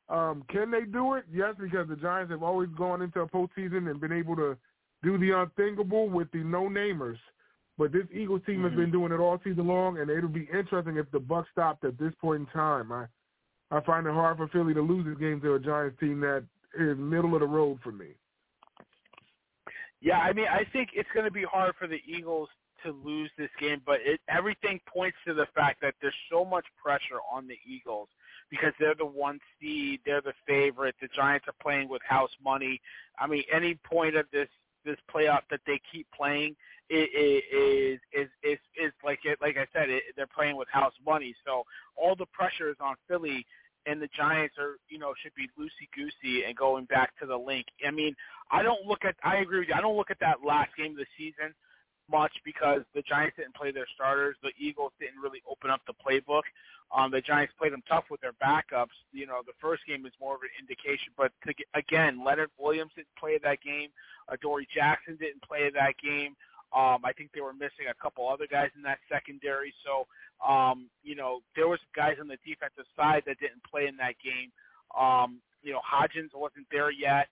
Um, 0.08 0.44
can 0.48 0.70
they 0.70 0.82
do 0.82 1.16
it? 1.16 1.24
Yes, 1.34 1.56
because 1.60 1.90
the 1.90 1.96
Giants 1.96 2.32
have 2.32 2.44
always 2.44 2.70
gone 2.78 3.02
into 3.02 3.22
a 3.22 3.28
postseason 3.28 3.90
and 3.90 4.00
been 4.00 4.12
able 4.12 4.36
to 4.36 4.56
do 5.02 5.18
the 5.18 5.32
unthinkable 5.32 6.08
with 6.08 6.30
the 6.32 6.44
no-namers. 6.44 7.18
But 7.80 7.92
this 7.92 8.04
Eagles 8.14 8.42
team 8.46 8.58
mm-hmm. 8.58 8.66
has 8.66 8.76
been 8.76 8.92
doing 8.92 9.12
it 9.12 9.20
all 9.20 9.40
season 9.44 9.66
long, 9.66 9.98
and 9.98 10.12
it'll 10.12 10.30
be 10.30 10.48
interesting 10.54 10.98
if 10.98 11.10
the 11.10 11.18
Bucs 11.20 11.46
stopped 11.54 11.84
at 11.84 11.98
this 11.98 12.14
point 12.22 12.42
in 12.42 12.46
time. 12.48 12.92
I 12.92 13.06
I 13.72 13.82
find 13.82 14.06
it 14.06 14.14
hard 14.14 14.38
for 14.38 14.48
Philly 14.50 14.76
to 14.76 14.82
lose 14.82 15.08
this 15.08 15.18
game 15.18 15.42
to 15.42 15.56
a 15.56 15.60
Giants 15.60 16.00
team 16.00 16.20
that 16.20 16.44
is 16.80 17.00
middle 17.00 17.34
of 17.34 17.42
the 17.42 17.48
road 17.48 17.80
for 17.84 17.92
me. 17.92 18.10
Yeah, 20.02 20.20
I 20.20 20.34
mean, 20.34 20.46
I 20.52 20.70
think 20.72 20.90
it's 20.94 21.10
going 21.16 21.26
to 21.26 21.32
be 21.32 21.46
hard 21.52 21.74
for 21.80 21.88
the 21.88 22.00
Eagles 22.08 22.50
to 22.84 22.92
lose 22.92 23.32
this 23.38 23.50
game, 23.60 23.82
but 23.86 24.00
it, 24.04 24.20
everything 24.30 24.80
points 24.88 25.18
to 25.28 25.34
the 25.34 25.48
fact 25.56 25.82
that 25.82 25.96
there's 26.02 26.14
so 26.32 26.44
much 26.46 26.66
pressure 26.82 27.20
on 27.32 27.48
the 27.48 27.58
Eagles 27.68 28.10
because 28.50 28.74
they're 28.80 28.96
the 28.96 29.06
one 29.06 29.40
seed, 29.60 30.00
they're 30.06 30.22
the 30.22 30.34
favorite. 30.48 30.96
The 31.02 31.10
Giants 31.16 31.48
are 31.48 31.56
playing 31.62 31.90
with 31.90 32.02
house 32.08 32.32
money. 32.44 32.82
I 33.20 33.28
mean, 33.28 33.44
any 33.54 33.76
point 33.76 34.16
of 34.16 34.26
this 34.32 34.50
this 34.86 34.98
playoff 35.14 35.42
that 35.52 35.60
they 35.68 35.80
keep 35.92 36.08
playing 36.16 36.56
is 36.90 37.08
is 37.14 38.00
is 38.44 38.60
is 38.76 38.92
like 39.04 39.20
it, 39.24 39.38
like 39.42 39.58
I 39.58 39.68
said, 39.74 39.90
it, 39.90 40.04
they're 40.16 40.28
playing 40.28 40.56
with 40.56 40.68
house 40.72 40.94
money. 41.06 41.36
So 41.46 41.64
all 41.96 42.16
the 42.16 42.26
pressure 42.28 42.70
is 42.70 42.78
on 42.80 42.96
Philly, 43.08 43.46
and 43.86 44.02
the 44.02 44.10
Giants 44.16 44.56
are 44.58 44.78
you 44.90 44.98
know 44.98 45.14
should 45.22 45.36
be 45.36 45.50
loosey 45.60 45.88
goosey 45.96 46.46
and 46.46 46.56
going 46.56 46.86
back 46.86 47.18
to 47.20 47.26
the 47.26 47.38
Linc. 47.38 47.66
I 47.86 47.92
mean, 47.92 48.16
I 48.52 48.64
don't 48.64 48.86
look 48.86 49.06
at 49.06 49.16
I 49.24 49.38
agree 49.38 49.60
with 49.60 49.70
you. 49.70 49.76
I 49.76 49.82
don't 49.82 49.98
look 49.98 50.12
at 50.12 50.20
that 50.22 50.38
last 50.46 50.72
game 50.78 50.92
of 50.92 50.98
the 50.98 51.06
season 51.18 51.54
much 52.12 52.32
because 52.44 52.82
the 52.94 53.02
Giants 53.02 53.38
didn't 53.38 53.56
play 53.56 53.72
their 53.72 53.88
starters. 53.94 54.36
The 54.42 54.52
Eagles 54.58 54.92
didn't 55.00 55.20
really 55.22 55.42
open 55.50 55.70
up 55.70 55.82
the 55.88 55.94
playbook. 55.94 56.44
Um, 56.96 57.12
the 57.12 57.22
Giants 57.22 57.54
played 57.58 57.74
them 57.74 57.84
tough 57.88 58.06
with 58.10 58.22
their 58.22 58.34
backups. 58.34 58.98
You 59.12 59.28
know, 59.28 59.42
the 59.46 59.54
first 59.62 59.86
game 59.86 60.06
is 60.06 60.14
more 60.20 60.36
of 60.36 60.42
an 60.42 60.50
indication. 60.60 61.14
But 61.16 61.32
to, 61.46 61.54
again, 61.76 62.24
Leonard 62.24 62.50
Williams 62.58 62.92
didn't 62.96 63.16
play 63.20 63.40
that 63.44 63.62
game. 63.62 63.90
Adoree 64.28 64.68
Jackson 64.74 65.16
didn't 65.20 65.42
play 65.44 65.70
that 65.70 65.94
game. 66.04 66.36
Um, 66.76 67.02
I 67.04 67.14
think 67.14 67.32
they 67.34 67.42
were 67.42 67.54
missing 67.54 67.90
a 67.90 68.02
couple 68.02 68.28
other 68.28 68.46
guys 68.50 68.70
in 68.76 68.82
that 68.84 69.00
secondary. 69.12 69.74
So, 69.86 70.06
um, 70.46 70.90
you 71.04 71.16
know, 71.16 71.42
there 71.56 71.68
was 71.68 71.80
guys 71.96 72.18
on 72.20 72.28
the 72.28 72.38
defensive 72.46 72.86
side 72.96 73.24
that 73.26 73.40
didn't 73.40 73.64
play 73.70 73.88
in 73.88 73.98
that 73.98 74.16
game. 74.24 74.52
Um, 74.98 75.42
you 75.64 75.74
know, 75.74 75.82
Hodgins 75.82 76.30
wasn't 76.34 76.68
there 76.72 76.92
yet 76.92 77.28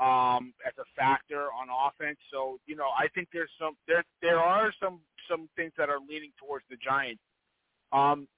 um, 0.00 0.54
as 0.66 0.72
a 0.78 0.84
factor 0.96 1.48
on 1.52 1.68
offense. 1.70 2.18
So, 2.32 2.58
you 2.66 2.76
know, 2.76 2.88
I 2.98 3.08
think 3.14 3.28
there's 3.32 3.50
some 3.60 3.76
there 3.86 4.04
there 4.22 4.38
are 4.40 4.72
some 4.82 5.00
some 5.28 5.48
things 5.56 5.72
that 5.78 5.88
are 5.90 6.00
leaning 6.00 6.32
towards 6.38 6.64
the 6.70 6.76
Giants. 6.76 7.22
Um, 7.92 8.28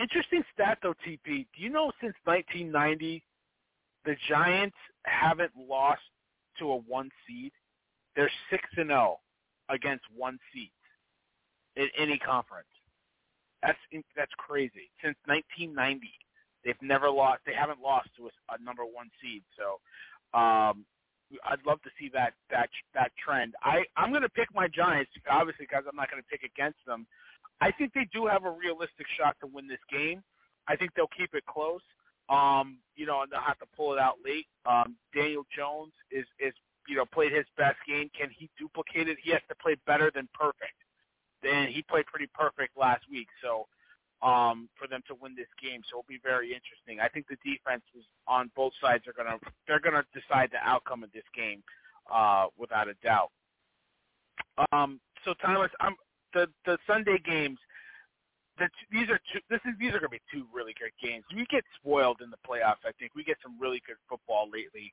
interesting 0.00 0.42
stat 0.54 0.78
though, 0.82 0.94
TP. 1.06 1.46
Do 1.56 1.62
you 1.62 1.70
know 1.70 1.92
since 2.00 2.14
1990 2.24 3.24
the 4.04 4.16
Giants 4.28 4.76
haven't 5.04 5.52
lost 5.56 6.02
to 6.58 6.70
a 6.70 6.76
one 6.76 7.10
seed, 7.26 7.52
they're 8.14 8.30
six 8.50 8.62
and 8.76 8.88
zero 8.90 9.18
against 9.68 10.04
one 10.14 10.38
seed 10.52 10.70
in 11.76 11.88
any 11.98 12.18
conference. 12.18 12.68
That's 13.62 13.78
that's 14.16 14.32
crazy. 14.38 14.90
Since 15.02 15.16
1990, 15.26 16.06
they've 16.64 16.74
never 16.82 17.10
lost. 17.10 17.40
They 17.46 17.54
haven't 17.54 17.80
lost 17.80 18.08
to 18.16 18.26
a, 18.26 18.54
a 18.54 18.62
number 18.62 18.84
one 18.84 19.10
seed. 19.22 19.42
So, 19.58 20.38
um, 20.38 20.84
I'd 21.44 21.64
love 21.66 21.82
to 21.82 21.90
see 21.98 22.10
that 22.14 22.34
that 22.50 22.70
that 22.94 23.12
trend. 23.22 23.54
I 23.62 23.84
I'm 23.96 24.10
going 24.10 24.22
to 24.22 24.28
pick 24.28 24.48
my 24.54 24.68
Giants, 24.68 25.10
obviously, 25.30 25.66
because 25.68 25.84
I'm 25.88 25.96
not 25.96 26.10
going 26.10 26.22
to 26.22 26.28
pick 26.28 26.42
against 26.42 26.78
them. 26.86 27.06
I 27.60 27.72
think 27.72 27.92
they 27.94 28.06
do 28.12 28.26
have 28.26 28.44
a 28.44 28.50
realistic 28.50 29.06
shot 29.18 29.36
to 29.40 29.46
win 29.46 29.66
this 29.66 29.82
game. 29.90 30.22
I 30.68 30.76
think 30.76 30.92
they'll 30.94 31.12
keep 31.16 31.34
it 31.34 31.44
close. 31.46 31.82
Um, 32.28 32.78
you 32.96 33.06
know, 33.06 33.22
and 33.22 33.30
they'll 33.30 33.40
have 33.40 33.58
to 33.58 33.66
pull 33.76 33.92
it 33.92 33.98
out 33.98 34.16
late. 34.24 34.46
Um, 34.66 34.96
Daniel 35.14 35.44
Jones 35.56 35.92
is 36.10 36.26
is 36.40 36.54
you 36.88 36.96
know 36.96 37.04
played 37.06 37.32
his 37.32 37.46
best 37.56 37.78
game. 37.86 38.10
Can 38.18 38.30
he 38.36 38.50
duplicate 38.58 39.08
it? 39.08 39.18
He 39.22 39.30
has 39.32 39.42
to 39.48 39.54
play 39.56 39.76
better 39.86 40.10
than 40.14 40.28
perfect. 40.34 40.74
And 41.42 41.70
he 41.70 41.82
played 41.82 42.06
pretty 42.06 42.28
perfect 42.34 42.76
last 42.76 43.04
week. 43.10 43.28
So 43.42 43.66
um, 44.22 44.68
for 44.78 44.88
them 44.88 45.02
to 45.08 45.14
win 45.20 45.34
this 45.36 45.50
game. 45.62 45.82
So 45.90 45.98
it'll 45.98 46.08
be 46.08 46.20
very 46.22 46.48
interesting. 46.48 47.00
I 47.00 47.08
think 47.08 47.26
the 47.28 47.36
defenses 47.44 48.08
on 48.26 48.50
both 48.56 48.72
sides 48.80 49.04
are 49.06 49.12
gonna 49.12 49.38
they're 49.66 49.80
gonna 49.80 50.04
decide 50.14 50.50
the 50.52 50.62
outcome 50.62 51.02
of 51.02 51.12
this 51.12 51.26
game 51.34 51.62
uh, 52.12 52.46
without 52.58 52.88
a 52.88 52.94
doubt. 53.02 53.30
Um, 54.72 55.00
so 55.24 55.34
Thomas, 55.34 55.70
I'm 55.80 55.96
the 56.32 56.46
the 56.64 56.78
Sunday 56.86 57.18
games. 57.18 57.58
The, 58.58 58.70
these 58.90 59.10
are 59.10 59.20
two, 59.32 59.40
this 59.50 59.60
is 59.66 59.74
these 59.78 59.92
are 59.92 60.00
going 60.00 60.08
to 60.08 60.16
be 60.16 60.22
two 60.32 60.46
really 60.54 60.72
good 60.80 60.92
games. 60.96 61.24
We 61.34 61.44
get 61.50 61.62
spoiled 61.76 62.22
in 62.24 62.30
the 62.30 62.40
playoffs. 62.40 62.88
I 62.88 62.92
think 62.98 63.12
we 63.14 63.22
get 63.22 63.36
some 63.42 63.60
really 63.60 63.82
good 63.86 64.00
football 64.08 64.48
lately. 64.48 64.92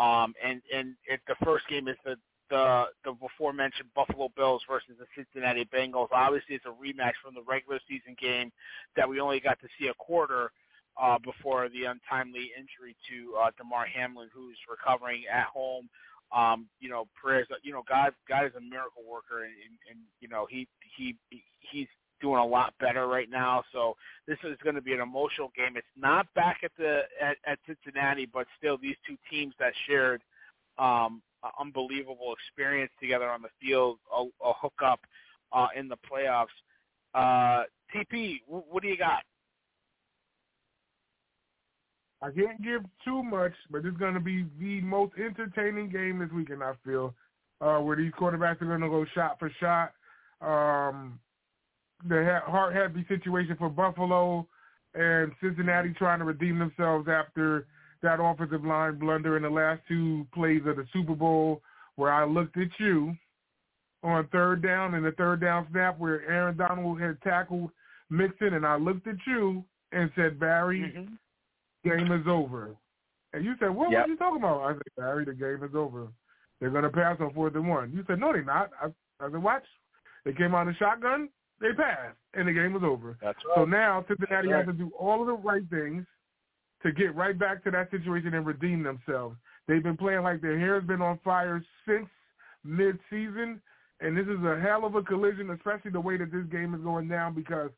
Um, 0.00 0.32
and 0.42 0.62
and 0.74 0.94
if 1.04 1.20
the 1.28 1.36
first 1.44 1.68
game 1.68 1.88
is 1.88 1.96
the 2.04 2.16
the 2.52 2.84
the 3.04 3.12
before 3.12 3.52
mentioned 3.54 3.88
Buffalo 3.96 4.28
Bills 4.36 4.62
versus 4.68 4.94
the 5.00 5.06
Cincinnati 5.16 5.64
Bengals. 5.64 6.08
Obviously, 6.12 6.54
it's 6.54 6.66
a 6.66 6.68
rematch 6.68 7.16
from 7.24 7.34
the 7.34 7.42
regular 7.48 7.80
season 7.88 8.14
game 8.20 8.52
that 8.94 9.08
we 9.08 9.20
only 9.20 9.40
got 9.40 9.58
to 9.60 9.68
see 9.80 9.88
a 9.88 9.94
quarter 9.94 10.52
uh, 11.00 11.18
before 11.24 11.70
the 11.70 11.84
untimely 11.84 12.52
injury 12.52 12.94
to 13.08 13.34
uh, 13.40 13.50
Damar 13.56 13.86
Hamlin, 13.86 14.28
who's 14.34 14.58
recovering 14.70 15.22
at 15.32 15.46
home. 15.46 15.88
Um, 16.30 16.66
you 16.80 16.88
know, 16.88 17.08
prayers. 17.20 17.46
You 17.62 17.72
know, 17.72 17.82
God, 17.88 18.12
God 18.28 18.46
is 18.46 18.52
a 18.56 18.60
miracle 18.60 19.02
worker, 19.10 19.44
and, 19.44 19.52
and, 19.64 19.76
and 19.90 19.98
you 20.20 20.28
know, 20.28 20.46
he 20.48 20.68
he 20.96 21.16
he's 21.60 21.88
doing 22.20 22.38
a 22.38 22.46
lot 22.46 22.72
better 22.80 23.06
right 23.06 23.28
now. 23.30 23.64
So 23.72 23.96
this 24.26 24.38
is 24.44 24.56
going 24.62 24.76
to 24.76 24.80
be 24.80 24.92
an 24.92 25.00
emotional 25.00 25.50
game. 25.56 25.76
It's 25.76 25.86
not 25.96 26.26
back 26.34 26.60
at 26.64 26.70
the 26.78 27.00
at, 27.20 27.36
at 27.46 27.58
Cincinnati, 27.66 28.26
but 28.26 28.46
still, 28.58 28.78
these 28.80 28.96
two 29.06 29.16
teams 29.30 29.54
that 29.58 29.72
shared 29.86 30.22
um, 30.78 31.20
unbelievable 31.60 32.34
experience 32.34 32.90
together 33.00 33.28
on 33.28 33.42
the 33.42 33.48
field, 33.60 33.98
a, 34.16 34.22
a 34.22 34.52
hookup 34.60 35.00
uh, 35.52 35.68
in 35.76 35.88
the 35.88 35.96
playoffs. 35.96 36.46
Uh, 37.14 37.64
TP, 37.94 38.40
w- 38.46 38.64
what 38.68 38.82
do 38.82 38.88
you 38.88 38.96
got? 38.96 39.22
I 42.22 42.30
can't 42.30 42.62
give 42.62 42.82
too 43.04 43.22
much, 43.22 43.52
but 43.70 43.84
it's 43.84 43.96
going 43.96 44.14
to 44.14 44.20
be 44.20 44.46
the 44.60 44.80
most 44.82 45.12
entertaining 45.18 45.90
game 45.90 46.20
this 46.20 46.30
weekend. 46.30 46.62
I 46.62 46.74
feel 46.84 47.14
uh, 47.60 47.78
where 47.78 47.96
these 47.96 48.12
quarterbacks 48.12 48.62
are 48.62 48.66
going 48.66 48.80
to 48.80 48.88
go 48.88 49.04
shot 49.14 49.38
for 49.38 49.50
shot. 49.60 49.92
Um, 50.40 51.18
the 52.08 52.40
heart 52.46 52.74
heavy 52.74 53.04
situation 53.08 53.56
for 53.58 53.68
Buffalo 53.68 54.46
and 54.94 55.32
Cincinnati 55.42 55.94
trying 55.96 56.18
to 56.20 56.24
redeem 56.24 56.58
themselves 56.58 57.08
after 57.08 57.66
that 58.02 58.20
offensive 58.20 58.64
line 58.64 58.98
blunder 58.98 59.36
in 59.36 59.42
the 59.42 59.50
last 59.50 59.80
two 59.88 60.26
plays 60.34 60.62
of 60.66 60.76
the 60.76 60.86
Super 60.92 61.14
Bowl 61.14 61.60
where 61.96 62.12
I 62.12 62.24
looked 62.24 62.56
at 62.56 62.68
you 62.78 63.14
on 64.02 64.26
third 64.28 64.62
down 64.62 64.94
and 64.94 65.04
the 65.04 65.12
third 65.12 65.40
down 65.40 65.66
snap 65.70 65.98
where 65.98 66.28
Aaron 66.28 66.56
Donald 66.56 67.00
had 67.00 67.20
tackled 67.22 67.70
Mixon 68.10 68.54
and 68.54 68.66
I 68.66 68.76
looked 68.76 69.06
at 69.06 69.16
you 69.26 69.64
and 69.92 70.10
said, 70.16 70.40
Barry, 70.40 70.92
mm-hmm. 70.96 71.88
game 71.88 72.12
is 72.12 72.26
over. 72.26 72.74
And 73.32 73.44
you 73.44 73.54
said, 73.60 73.70
what 73.70 73.90
yep. 73.90 74.06
are 74.06 74.08
you 74.08 74.16
talking 74.16 74.38
about? 74.38 74.62
I 74.62 74.72
said, 74.72 74.82
Barry, 74.96 75.24
the 75.24 75.34
game 75.34 75.62
is 75.62 75.74
over. 75.74 76.08
They're 76.60 76.70
going 76.70 76.84
to 76.84 76.90
pass 76.90 77.16
on 77.20 77.32
fourth 77.32 77.54
and 77.54 77.68
one. 77.68 77.92
You 77.94 78.04
said, 78.06 78.20
no, 78.20 78.32
they're 78.32 78.44
not. 78.44 78.70
I, 78.80 78.86
I 79.20 79.30
said, 79.30 79.42
watch. 79.42 79.64
They 80.24 80.32
came 80.32 80.54
out 80.54 80.68
of 80.68 80.74
the 80.74 80.78
shotgun. 80.78 81.28
They 81.60 81.72
passed, 81.72 82.16
and 82.34 82.48
the 82.48 82.52
game 82.52 82.72
was 82.72 82.82
over. 82.84 83.16
That's 83.22 83.38
right. 83.46 83.54
So 83.56 83.64
now 83.64 84.04
Cincinnati 84.08 84.48
right. 84.48 84.58
has 84.58 84.66
to 84.66 84.72
do 84.72 84.90
all 84.98 85.20
of 85.20 85.28
the 85.28 85.34
right 85.34 85.62
things 85.70 86.04
to 86.82 86.92
get 86.92 87.14
right 87.14 87.38
back 87.38 87.62
to 87.64 87.70
that 87.70 87.90
situation 87.90 88.34
and 88.34 88.46
redeem 88.46 88.82
themselves. 88.82 89.36
They've 89.68 89.82
been 89.82 89.96
playing 89.96 90.22
like 90.22 90.40
their 90.40 90.58
hair 90.58 90.74
has 90.74 90.86
been 90.86 91.02
on 91.02 91.18
fire 91.24 91.64
since 91.86 92.08
mid-season, 92.64 93.60
and 94.00 94.16
this 94.16 94.26
is 94.26 94.44
a 94.44 94.60
hell 94.60 94.84
of 94.84 94.94
a 94.94 95.02
collision, 95.02 95.50
especially 95.50 95.92
the 95.92 96.00
way 96.00 96.16
that 96.16 96.32
this 96.32 96.46
game 96.50 96.74
is 96.74 96.80
going 96.80 97.08
down 97.08 97.34
because 97.34 97.70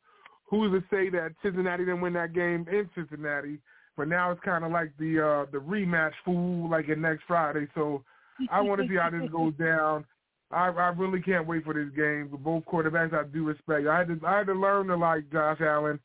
who's 0.49 0.71
to 0.71 0.83
say 0.89 1.09
that 1.09 1.33
Cincinnati 1.43 1.85
didn't 1.85 2.01
win 2.01 2.13
that 2.13 2.33
game 2.33 2.65
in 2.71 2.89
Cincinnati, 2.95 3.59
but 3.97 4.07
now 4.07 4.31
it's 4.31 4.41
kind 4.43 4.65
of 4.65 4.71
like 4.71 4.91
the 4.97 5.19
uh, 5.19 5.51
the 5.51 5.57
rematch 5.57 6.13
fool 6.23 6.69
like 6.69 6.89
in 6.89 7.01
next 7.01 7.23
Friday. 7.27 7.67
So 7.75 8.03
I 8.51 8.61
want 8.61 8.81
to 8.81 8.87
see 8.87 8.95
how 8.95 9.09
this 9.09 9.29
goes 9.31 9.53
down. 9.53 10.05
I, 10.51 10.67
I 10.67 10.87
really 10.89 11.21
can't 11.21 11.47
wait 11.47 11.63
for 11.63 11.73
this 11.73 11.89
game. 11.95 12.29
For 12.29 12.37
both 12.37 12.65
quarterbacks, 12.65 13.13
I 13.13 13.23
do 13.23 13.45
respect. 13.45 13.87
I 13.87 13.99
had 13.99 14.07
to 14.07 14.19
I 14.25 14.37
had 14.39 14.47
to 14.47 14.53
learn 14.53 14.87
to 14.87 14.97
like 14.97 15.31
Josh 15.31 15.61
Allen 15.61 15.99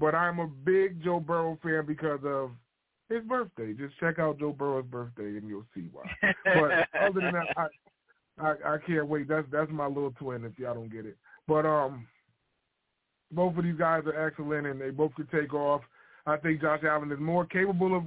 but 0.00 0.14
I'm 0.14 0.38
a 0.40 0.46
big 0.46 1.02
Joe 1.04 1.20
Burrow 1.20 1.58
fan 1.62 1.84
because 1.86 2.20
of 2.24 2.52
his 3.10 3.22
birthday. 3.24 3.74
Just 3.74 3.98
check 4.00 4.18
out 4.18 4.38
Joe 4.38 4.52
Burrow's 4.52 4.86
birthday 4.86 5.36
and 5.36 5.46
you'll 5.46 5.66
see 5.74 5.88
why. 5.92 6.04
but 6.44 6.88
other 7.00 7.20
than 7.20 7.34
that, 7.34 7.46
I, 7.56 7.66
I 8.40 8.74
I 8.74 8.78
can't 8.86 9.06
wait. 9.06 9.28
That's 9.28 9.46
that's 9.52 9.70
my 9.70 9.86
little 9.86 10.12
twin. 10.12 10.44
If 10.44 10.58
y'all 10.58 10.74
don't 10.74 10.90
get 10.90 11.04
it, 11.04 11.16
but 11.46 11.66
um, 11.66 12.06
both 13.30 13.56
of 13.56 13.64
these 13.64 13.76
guys 13.76 14.04
are 14.06 14.26
excellent 14.26 14.66
and 14.66 14.80
they 14.80 14.90
both 14.90 15.14
could 15.14 15.30
take 15.30 15.52
off. 15.52 15.82
I 16.26 16.36
think 16.38 16.62
Josh 16.62 16.80
Allen 16.84 17.12
is 17.12 17.20
more 17.20 17.44
capable 17.44 17.96
of 17.96 18.04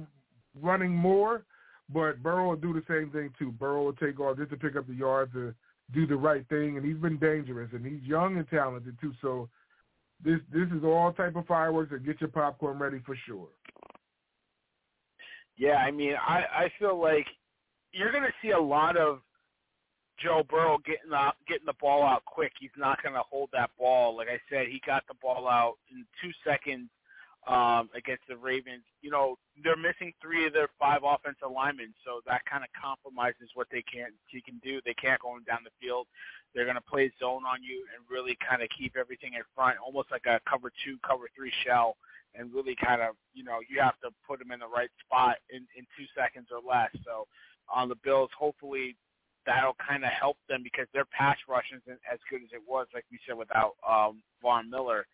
running 0.60 0.92
more, 0.92 1.44
but 1.92 2.22
Burrow 2.22 2.50
will 2.50 2.56
do 2.56 2.72
the 2.72 2.82
same 2.88 3.10
thing 3.10 3.32
too. 3.38 3.52
Burrow 3.52 3.84
will 3.84 3.92
take 3.94 4.18
off 4.18 4.38
just 4.38 4.50
to 4.50 4.56
pick 4.56 4.76
up 4.76 4.86
the 4.86 4.94
yards 4.94 5.32
to 5.32 5.54
do 5.92 6.06
the 6.06 6.16
right 6.16 6.48
thing, 6.48 6.76
and 6.76 6.86
he's 6.86 6.96
been 6.96 7.18
dangerous 7.18 7.70
and 7.72 7.84
he's 7.84 8.02
young 8.02 8.36
and 8.36 8.48
talented 8.48 8.96
too. 9.00 9.12
So 9.20 9.48
this 10.22 10.40
this 10.52 10.68
is 10.76 10.84
all 10.84 11.12
type 11.12 11.36
of 11.36 11.46
fireworks 11.46 11.92
and 11.92 12.04
get 12.04 12.20
your 12.20 12.30
popcorn 12.30 12.78
ready 12.78 13.00
for 13.04 13.16
sure. 13.26 13.48
Yeah, 15.56 15.76
I 15.76 15.90
mean, 15.90 16.14
I 16.14 16.44
I 16.52 16.72
feel 16.78 17.00
like 17.00 17.26
you're 17.92 18.12
going 18.12 18.24
to 18.24 18.32
see 18.42 18.50
a 18.50 18.60
lot 18.60 18.96
of 18.96 19.20
Joe 20.22 20.42
Burrow 20.48 20.78
getting 20.84 21.10
the 21.10 21.32
getting 21.48 21.66
the 21.66 21.74
ball 21.80 22.02
out 22.02 22.24
quick. 22.24 22.52
He's 22.58 22.70
not 22.76 23.02
going 23.02 23.14
to 23.14 23.22
hold 23.28 23.50
that 23.52 23.70
ball. 23.78 24.16
Like 24.16 24.28
I 24.28 24.40
said, 24.50 24.66
he 24.68 24.80
got 24.86 25.04
the 25.08 25.14
ball 25.20 25.48
out 25.48 25.74
in 25.90 26.04
two 26.22 26.30
seconds 26.44 26.88
um, 27.46 27.90
against 27.94 28.22
the 28.28 28.36
Ravens. 28.36 28.84
You 29.02 29.10
know, 29.10 29.36
they're 29.62 29.76
missing 29.76 30.12
three 30.20 30.46
of 30.46 30.52
their 30.52 30.68
five 30.78 31.00
offensive 31.04 31.52
linemen, 31.52 31.92
so 32.04 32.20
that 32.26 32.42
kind 32.48 32.64
of 32.64 32.70
compromises 32.72 33.50
what 33.54 33.68
they 33.70 33.82
can 33.82 34.08
he 34.26 34.40
can 34.40 34.60
do. 34.64 34.80
They 34.84 34.94
can't 34.94 35.20
go 35.20 35.36
down 35.46 35.60
the 35.64 35.74
field. 35.80 36.06
They're 36.54 36.64
going 36.64 36.80
to 36.80 36.90
play 36.90 37.12
zone 37.20 37.42
on 37.44 37.62
you 37.62 37.84
and 37.92 38.00
really 38.08 38.38
kind 38.40 38.62
of 38.62 38.68
keep 38.76 38.96
everything 38.96 39.34
in 39.34 39.42
front, 39.54 39.76
almost 39.84 40.10
like 40.10 40.26
a 40.26 40.40
cover 40.48 40.70
two, 40.84 40.96
cover 41.06 41.28
three 41.36 41.52
shell, 41.64 41.96
and 42.34 42.52
really 42.54 42.76
kind 42.76 43.02
of 43.02 43.14
you 43.34 43.44
know 43.44 43.60
you 43.68 43.80
have 43.80 43.98
to 44.00 44.10
put 44.26 44.38
them 44.38 44.52
in 44.52 44.60
the 44.60 44.70
right 44.70 44.90
spot 45.04 45.36
in 45.50 45.68
in 45.76 45.84
two 45.96 46.08
seconds 46.16 46.48
or 46.48 46.64
less. 46.64 46.90
So 47.04 47.28
on 47.68 47.88
the 47.88 47.96
Bills, 48.04 48.30
hopefully 48.38 48.96
that'll 49.46 49.76
kind 49.76 50.04
of 50.04 50.10
help 50.10 50.36
them 50.48 50.62
because 50.62 50.86
their 50.92 51.04
pass 51.04 51.36
rush 51.48 51.68
isn't 51.72 52.00
as 52.10 52.18
good 52.30 52.42
as 52.42 52.48
it 52.52 52.62
was, 52.66 52.86
like 52.94 53.04
we 53.10 53.18
said, 53.26 53.36
without 53.36 53.76
um, 53.88 54.22
Von 54.42 54.70
Miller. 54.70 55.06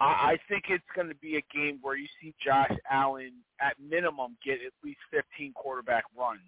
I, 0.00 0.04
I 0.04 0.38
think 0.48 0.64
it's 0.68 0.84
going 0.94 1.08
to 1.08 1.14
be 1.16 1.36
a 1.36 1.44
game 1.54 1.78
where 1.82 1.96
you 1.96 2.06
see 2.20 2.34
Josh 2.44 2.72
Allen 2.90 3.32
at 3.60 3.74
minimum 3.80 4.36
get 4.44 4.54
at 4.54 4.72
least 4.82 4.98
15 5.10 5.52
quarterback 5.54 6.04
runs. 6.16 6.40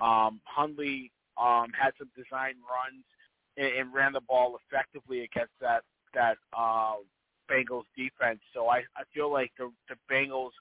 Um, 0.00 0.40
Huntley 0.44 1.10
um, 1.40 1.68
had 1.78 1.92
some 1.98 2.10
design 2.14 2.54
runs 2.68 3.04
and, 3.56 3.66
and 3.66 3.94
ran 3.94 4.12
the 4.12 4.20
ball 4.20 4.58
effectively 4.68 5.24
against 5.24 5.52
that 5.60 5.82
that 6.14 6.36
uh, 6.56 6.94
Bengals 7.50 7.84
defense. 7.96 8.40
So 8.54 8.68
I, 8.68 8.78
I 8.96 9.02
feel 9.12 9.30
like 9.30 9.52
the, 9.58 9.70
the 9.88 9.96
Bengals 10.12 10.52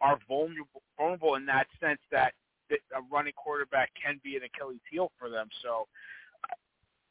are 0.00 0.18
vulnerable 0.28 0.82
vulnerable 0.96 1.34
in 1.34 1.46
that 1.46 1.66
sense 1.80 2.00
that, 2.10 2.32
that 2.70 2.78
a 2.96 3.00
running 3.12 3.32
quarterback 3.36 3.90
can 4.00 4.20
be 4.22 4.36
an 4.36 4.42
Achilles 4.42 4.80
heel 4.90 5.10
for 5.18 5.28
them. 5.28 5.48
So 5.62 5.86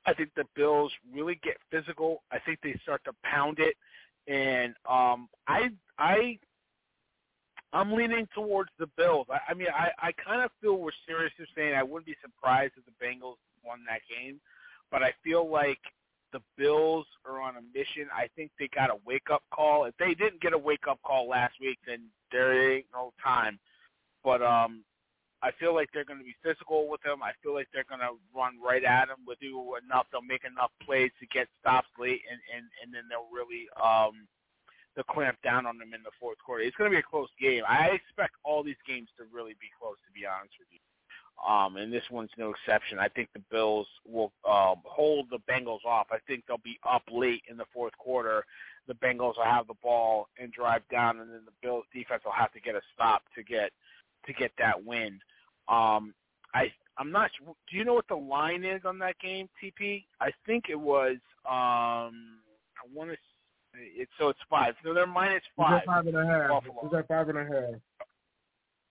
I 0.05 0.13
think 0.13 0.29
the 0.35 0.45
Bills 0.55 0.91
really 1.13 1.39
get 1.43 1.57
physical. 1.69 2.23
I 2.31 2.39
think 2.39 2.59
they 2.63 2.79
start 2.83 3.03
to 3.05 3.11
pound 3.23 3.59
it 3.59 3.75
and 4.27 4.73
um, 4.89 5.27
I 5.47 5.69
I 5.97 6.37
I'm 7.71 7.93
leaning 7.93 8.27
towards 8.33 8.71
the 8.79 8.87
Bills. 8.97 9.27
I, 9.29 9.51
I 9.51 9.53
mean, 9.53 9.67
I 9.73 9.89
I 10.07 10.11
kind 10.13 10.41
of 10.41 10.51
feel 10.61 10.77
we're 10.77 10.91
serious 11.07 11.33
in 11.39 11.45
saying 11.55 11.75
I 11.75 11.83
wouldn't 11.83 12.05
be 12.05 12.15
surprised 12.21 12.73
if 12.77 12.85
the 12.85 13.05
Bengals 13.05 13.37
won 13.63 13.79
that 13.87 14.01
game, 14.09 14.39
but 14.91 15.03
I 15.03 15.13
feel 15.23 15.49
like 15.49 15.79
the 16.31 16.41
Bills 16.57 17.05
are 17.25 17.41
on 17.41 17.55
a 17.57 17.61
mission. 17.61 18.07
I 18.13 18.27
think 18.35 18.51
they 18.59 18.69
got 18.73 18.89
a 18.89 18.97
wake 19.05 19.29
up 19.31 19.43
call. 19.51 19.85
If 19.85 19.95
they 19.97 20.13
didn't 20.13 20.41
get 20.41 20.53
a 20.53 20.57
wake 20.57 20.87
up 20.87 20.99
call 21.03 21.27
last 21.27 21.55
week, 21.59 21.79
then 21.87 22.03
there 22.31 22.75
ain't 22.75 22.85
no 22.93 23.13
time. 23.23 23.59
But 24.23 24.41
um, 24.41 24.83
I 25.41 25.51
feel 25.59 25.73
like 25.73 25.89
they're 25.93 26.05
going 26.05 26.19
to 26.19 26.25
be 26.25 26.35
physical 26.43 26.89
with 26.89 26.99
him. 27.05 27.23
I 27.23 27.31
feel 27.41 27.53
like 27.53 27.67
they're 27.71 27.87
going 27.87 28.03
to 28.03 28.19
run 28.35 28.59
right 28.59 28.83
at 28.83 29.07
him 29.07 29.23
with 29.25 29.39
do 29.39 29.75
enough. 29.79 30.07
They'll 30.11 30.21
make 30.21 30.43
enough 30.43 30.71
plays 30.83 31.11
to 31.19 31.25
get 31.27 31.47
stops 31.59 31.87
late, 31.97 32.21
and 32.29 32.39
and 32.51 32.67
and 32.83 32.93
then 32.93 33.07
they'll 33.07 33.31
really 33.31 33.71
um 33.79 34.27
they'll 34.95 35.07
clamp 35.07 35.39
down 35.43 35.65
on 35.65 35.77
them 35.77 35.93
in 35.95 36.03
the 36.03 36.11
fourth 36.19 36.37
quarter. 36.43 36.63
It's 36.63 36.75
going 36.75 36.91
to 36.91 36.95
be 36.95 36.99
a 36.99 37.07
close 37.07 37.31
game. 37.39 37.63
I 37.67 37.95
expect 37.95 38.35
all 38.43 38.63
these 38.63 38.79
games 38.85 39.07
to 39.17 39.23
really 39.31 39.55
be 39.63 39.71
close. 39.79 39.95
To 40.03 40.11
be 40.11 40.27
honest 40.27 40.53
with 40.59 40.67
you. 40.71 40.83
Um, 41.39 41.77
and 41.77 41.91
this 41.91 42.03
one's 42.11 42.31
no 42.37 42.51
exception. 42.51 42.99
I 42.99 43.07
think 43.07 43.29
the 43.33 43.41
Bills 43.49 43.87
will 44.05 44.33
um, 44.47 44.83
hold 44.83 45.27
the 45.29 45.39
Bengals 45.49 45.85
off. 45.85 46.07
I 46.11 46.17
think 46.27 46.43
they'll 46.45 46.57
be 46.57 46.77
up 46.83 47.03
late 47.09 47.43
in 47.49 47.55
the 47.55 47.65
fourth 47.73 47.97
quarter. 47.97 48.43
The 48.87 48.93
Bengals 48.95 49.37
will 49.37 49.45
have 49.45 49.67
the 49.67 49.75
ball 49.81 50.27
and 50.37 50.51
drive 50.51 50.81
down, 50.91 51.21
and 51.21 51.31
then 51.31 51.45
the 51.45 51.53
Bills 51.61 51.85
defense 51.93 52.23
will 52.25 52.33
have 52.33 52.51
to 52.51 52.59
get 52.59 52.75
a 52.75 52.81
stop 52.93 53.23
to 53.35 53.43
get 53.43 53.71
to 54.25 54.33
get 54.33 54.51
that 54.57 54.83
win. 54.83 55.19
Um, 55.69 56.13
I 56.53 56.71
I'm 56.97 57.11
not. 57.11 57.31
Do 57.45 57.77
you 57.77 57.85
know 57.85 57.93
what 57.93 58.07
the 58.09 58.15
line 58.15 58.65
is 58.65 58.81
on 58.85 58.99
that 58.99 59.17
game, 59.19 59.47
TP? 59.63 60.03
I 60.19 60.29
think 60.45 60.65
it 60.69 60.79
was. 60.79 61.17
Um, 61.45 62.39
I 62.75 62.83
want 62.93 63.11
to. 63.11 63.17
It's 63.73 64.11
so 64.19 64.29
it's 64.29 64.39
five. 64.49 64.73
So 64.83 64.93
they're 64.93 65.07
minus 65.07 65.43
five. 65.55 65.81
At 65.81 65.85
five 65.85 66.07
and 66.07 66.17
a 66.17 66.25
half. 66.25 66.49
Buffalo. 66.49 66.85
It's 66.85 66.95
at 66.95 67.07
five 67.07 67.29
and 67.29 67.37
a 67.37 67.43
half. 67.43 67.81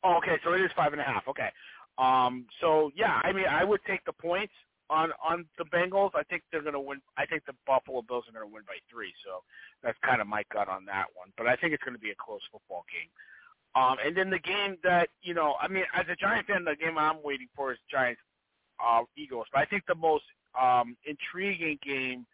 Oh, 0.04 0.16
okay, 0.18 0.38
so 0.44 0.52
it 0.52 0.60
is 0.60 0.70
five 0.76 0.92
and 0.92 1.00
a 1.00 1.04
half. 1.04 1.24
Okay. 1.28 1.50
Um, 1.98 2.46
so 2.60 2.90
yeah, 2.94 3.20
I 3.24 3.32
mean, 3.32 3.46
I 3.50 3.64
would 3.64 3.80
take 3.86 4.04
the 4.06 4.12
points 4.12 4.54
on 4.88 5.10
on 5.22 5.44
the 5.58 5.64
Bengals. 5.64 6.10
I 6.14 6.22
think 6.22 6.42
they're 6.50 6.62
going 6.62 6.74
to 6.74 6.80
win. 6.80 7.00
I 7.18 7.26
think 7.26 7.44
the 7.44 7.54
Buffalo 7.66 8.02
Bills 8.02 8.24
are 8.28 8.32
going 8.32 8.48
to 8.48 8.54
win 8.54 8.62
by 8.66 8.78
three. 8.90 9.12
So 9.26 9.42
that's 9.82 9.98
kind 10.06 10.22
of 10.22 10.26
my 10.26 10.44
gut 10.52 10.68
on 10.68 10.86
that 10.86 11.06
one. 11.14 11.28
But 11.36 11.46
I 11.46 11.56
think 11.56 11.74
it's 11.74 11.82
going 11.82 11.98
to 11.98 12.00
be 12.00 12.10
a 12.10 12.24
close 12.24 12.40
football 12.50 12.86
game. 12.88 13.10
Um, 13.74 13.96
and 14.04 14.16
then 14.16 14.30
the 14.30 14.38
game 14.38 14.76
that 14.82 15.08
you 15.22 15.34
know, 15.34 15.54
I 15.60 15.68
mean, 15.68 15.84
as 15.94 16.06
a 16.10 16.16
Giant 16.16 16.46
fan, 16.46 16.64
the 16.64 16.76
game 16.76 16.98
I'm 16.98 17.22
waiting 17.22 17.48
for 17.54 17.72
is 17.72 17.78
Giants 17.90 18.20
uh, 18.84 19.02
Eagles. 19.16 19.46
But 19.52 19.60
I 19.60 19.64
think 19.66 19.84
the 19.86 19.94
most 19.94 20.24
um, 20.60 20.96
intriguing 21.06 21.78
game 21.84 22.26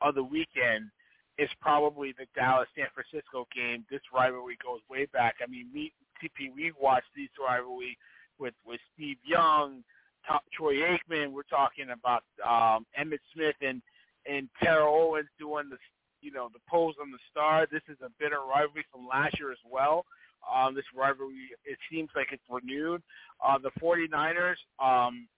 of 0.00 0.14
the 0.14 0.22
weekend 0.22 0.90
is 1.38 1.48
probably 1.60 2.12
the 2.18 2.26
Dallas 2.34 2.68
San 2.76 2.86
Francisco 2.94 3.46
game. 3.54 3.84
This 3.90 4.02
rivalry 4.14 4.58
goes 4.62 4.80
way 4.90 5.06
back. 5.12 5.36
I 5.42 5.50
mean, 5.50 5.68
me 5.72 5.92
TP, 6.22 6.54
we 6.54 6.72
watched 6.80 7.10
these 7.16 7.30
rivalry 7.40 7.96
with 8.38 8.54
with 8.66 8.80
Steve 8.94 9.18
Young, 9.24 9.82
Top, 10.26 10.44
Troy 10.52 10.74
Aikman. 10.74 11.32
We're 11.32 11.42
talking 11.42 11.86
about 11.90 12.22
um, 12.44 12.86
Emmitt 12.98 13.20
Smith 13.34 13.56
and 13.60 13.82
and 14.26 14.48
Terrell 14.62 14.94
Owens 14.94 15.28
doing 15.38 15.68
the 15.70 15.78
you 16.20 16.30
know 16.30 16.48
the 16.52 16.60
pose 16.68 16.94
on 17.00 17.10
the 17.10 17.18
star. 17.30 17.66
This 17.70 17.82
is 17.88 17.98
a 18.04 18.10
bitter 18.18 18.40
rivalry 18.48 18.84
from 18.92 19.06
last 19.06 19.38
year 19.38 19.52
as 19.52 19.62
well. 19.68 20.04
Um, 20.50 20.74
this 20.74 20.84
rivalry 20.94 21.50
it 21.64 21.78
seems 21.90 22.10
like 22.16 22.28
it's 22.32 22.42
renewed. 22.50 23.02
Uh, 23.44 23.58
the 23.58 23.70
49ers, 23.80 24.56
um, 24.82 25.28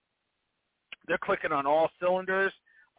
they're 1.07 1.19
clicking 1.19 1.53
on 1.53 1.67
all 1.67 1.91
cylinders. 2.01 2.53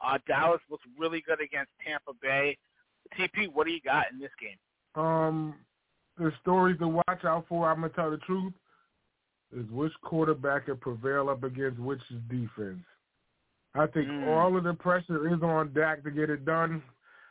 Uh, 0.03 0.18
Dallas 0.27 0.61
looks 0.69 0.84
really 0.99 1.23
good 1.26 1.41
against 1.41 1.72
Tampa 1.86 2.11
Bay. 2.22 2.57
TP, 3.18 3.48
what 3.52 3.65
do 3.65 3.72
you 3.73 3.82
got 3.82 4.06
in 4.11 4.19
this 4.19 4.32
game? 4.40 5.03
Um, 5.03 5.56
the 6.18 6.32
stories 6.41 6.77
to 6.80 6.88
watch 6.88 7.23
out 7.23 7.45
for. 7.48 7.69
I'm 7.69 7.82
gonna 7.82 7.94
tell 7.94 8.11
the 8.11 8.18
truth 8.18 8.53
is 9.56 9.65
which 9.72 9.94
quarterback 10.03 10.65
can 10.65 10.77
prevail 10.77 11.30
up 11.30 11.44
against 11.44 11.80
which 11.80 12.02
defense. 12.30 12.84
I 13.73 13.88
think 13.88 14.07
Mm. 14.07 14.27
all 14.27 14.56
of 14.57 14.64
the 14.64 14.73
pressure 14.73 15.27
is 15.27 15.41
on 15.44 15.73
Dak 15.73 16.03
to 16.03 16.11
get 16.11 16.30
it 16.30 16.45
done 16.45 16.82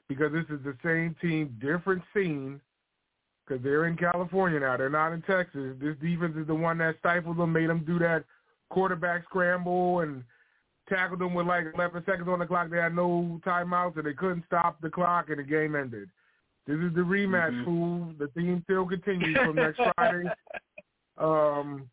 because 0.08 0.32
this 0.32 0.48
is 0.50 0.62
the 0.62 0.76
same 0.82 1.14
team, 1.16 1.56
different 1.60 2.02
scene. 2.12 2.60
Because 3.46 3.62
they're 3.62 3.86
in 3.86 3.96
California 3.96 4.58
now, 4.60 4.76
they're 4.76 4.88
not 4.88 5.12
in 5.12 5.20
Texas. 5.22 5.76
This 5.80 5.96
defense 6.00 6.34
is 6.36 6.46
the 6.46 6.54
one 6.54 6.78
that 6.78 6.96
stifled 7.00 7.36
them, 7.36 7.52
made 7.52 7.68
them 7.68 7.84
do 7.86 7.98
that 7.98 8.24
quarterback 8.70 9.24
scramble 9.24 10.00
and 10.00 10.24
tackled 10.88 11.20
them 11.20 11.34
with 11.34 11.46
like 11.46 11.64
11 11.74 12.02
seconds 12.06 12.28
on 12.28 12.38
the 12.38 12.46
clock. 12.46 12.70
They 12.70 12.78
had 12.78 12.94
no 12.96 13.40
timeouts 13.46 13.96
and 13.96 14.06
they 14.06 14.14
couldn't 14.14 14.44
stop 14.46 14.80
the 14.80 14.88
clock, 14.90 15.28
and 15.28 15.38
the 15.38 15.42
game 15.42 15.76
ended. 15.76 16.08
This 16.66 16.78
is 16.78 16.94
the 16.94 17.02
rematch, 17.02 17.52
Mhm. 17.52 17.64
fool. 17.64 18.14
The 18.18 18.28
theme 18.28 18.62
still 18.64 18.86
continues 18.86 19.36
from 19.36 19.56
next 19.56 19.78
Friday. 19.96 20.30
Um, 21.18 21.90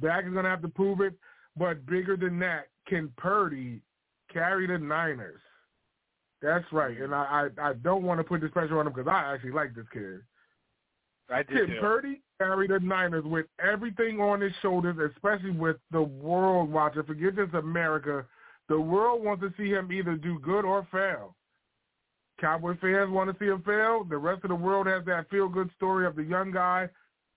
Dak 0.00 0.24
is 0.24 0.32
going 0.32 0.44
to 0.44 0.50
have 0.50 0.62
to 0.62 0.68
prove 0.68 1.00
it. 1.00 1.14
But 1.56 1.84
bigger 1.86 2.16
than 2.16 2.38
that, 2.40 2.68
can 2.86 3.12
Purdy 3.16 3.80
carry 4.32 4.66
the 4.66 4.78
Niners? 4.78 5.40
That's 6.42 6.70
right. 6.70 6.96
And 7.00 7.14
I, 7.14 7.48
I, 7.58 7.70
I 7.70 7.72
don't 7.74 8.04
want 8.04 8.20
to 8.20 8.24
put 8.24 8.40
this 8.40 8.50
pressure 8.52 8.78
on 8.78 8.86
him 8.86 8.92
because 8.92 9.08
I 9.08 9.32
actually 9.34 9.52
like 9.52 9.74
this 9.74 9.86
kid. 9.92 10.20
I 11.30 11.42
do 11.42 11.54
Can 11.54 11.66
too. 11.66 11.80
Purdy 11.80 12.20
carry 12.38 12.68
the 12.68 12.78
Niners 12.80 13.24
with 13.24 13.46
everything 13.62 14.20
on 14.20 14.40
his 14.40 14.52
shoulders, 14.62 14.96
especially 15.14 15.50
with 15.50 15.76
the 15.90 16.02
world 16.02 16.70
watching? 16.70 17.02
Forget 17.02 17.36
just 17.36 17.54
America. 17.54 18.24
The 18.68 18.80
world 18.80 19.24
wants 19.24 19.42
to 19.42 19.52
see 19.56 19.70
him 19.70 19.90
either 19.92 20.16
do 20.16 20.38
good 20.38 20.64
or 20.64 20.86
fail. 20.90 21.34
Cowboy 22.40 22.76
fans 22.80 23.10
want 23.10 23.30
to 23.30 23.36
see 23.38 23.50
him 23.50 23.62
fail. 23.62 24.04
The 24.04 24.18
rest 24.18 24.44
of 24.44 24.50
the 24.50 24.56
world 24.56 24.86
has 24.86 25.04
that 25.06 25.30
feel-good 25.30 25.70
story 25.76 26.06
of 26.06 26.16
the 26.16 26.22
young 26.22 26.52
guy, 26.52 26.88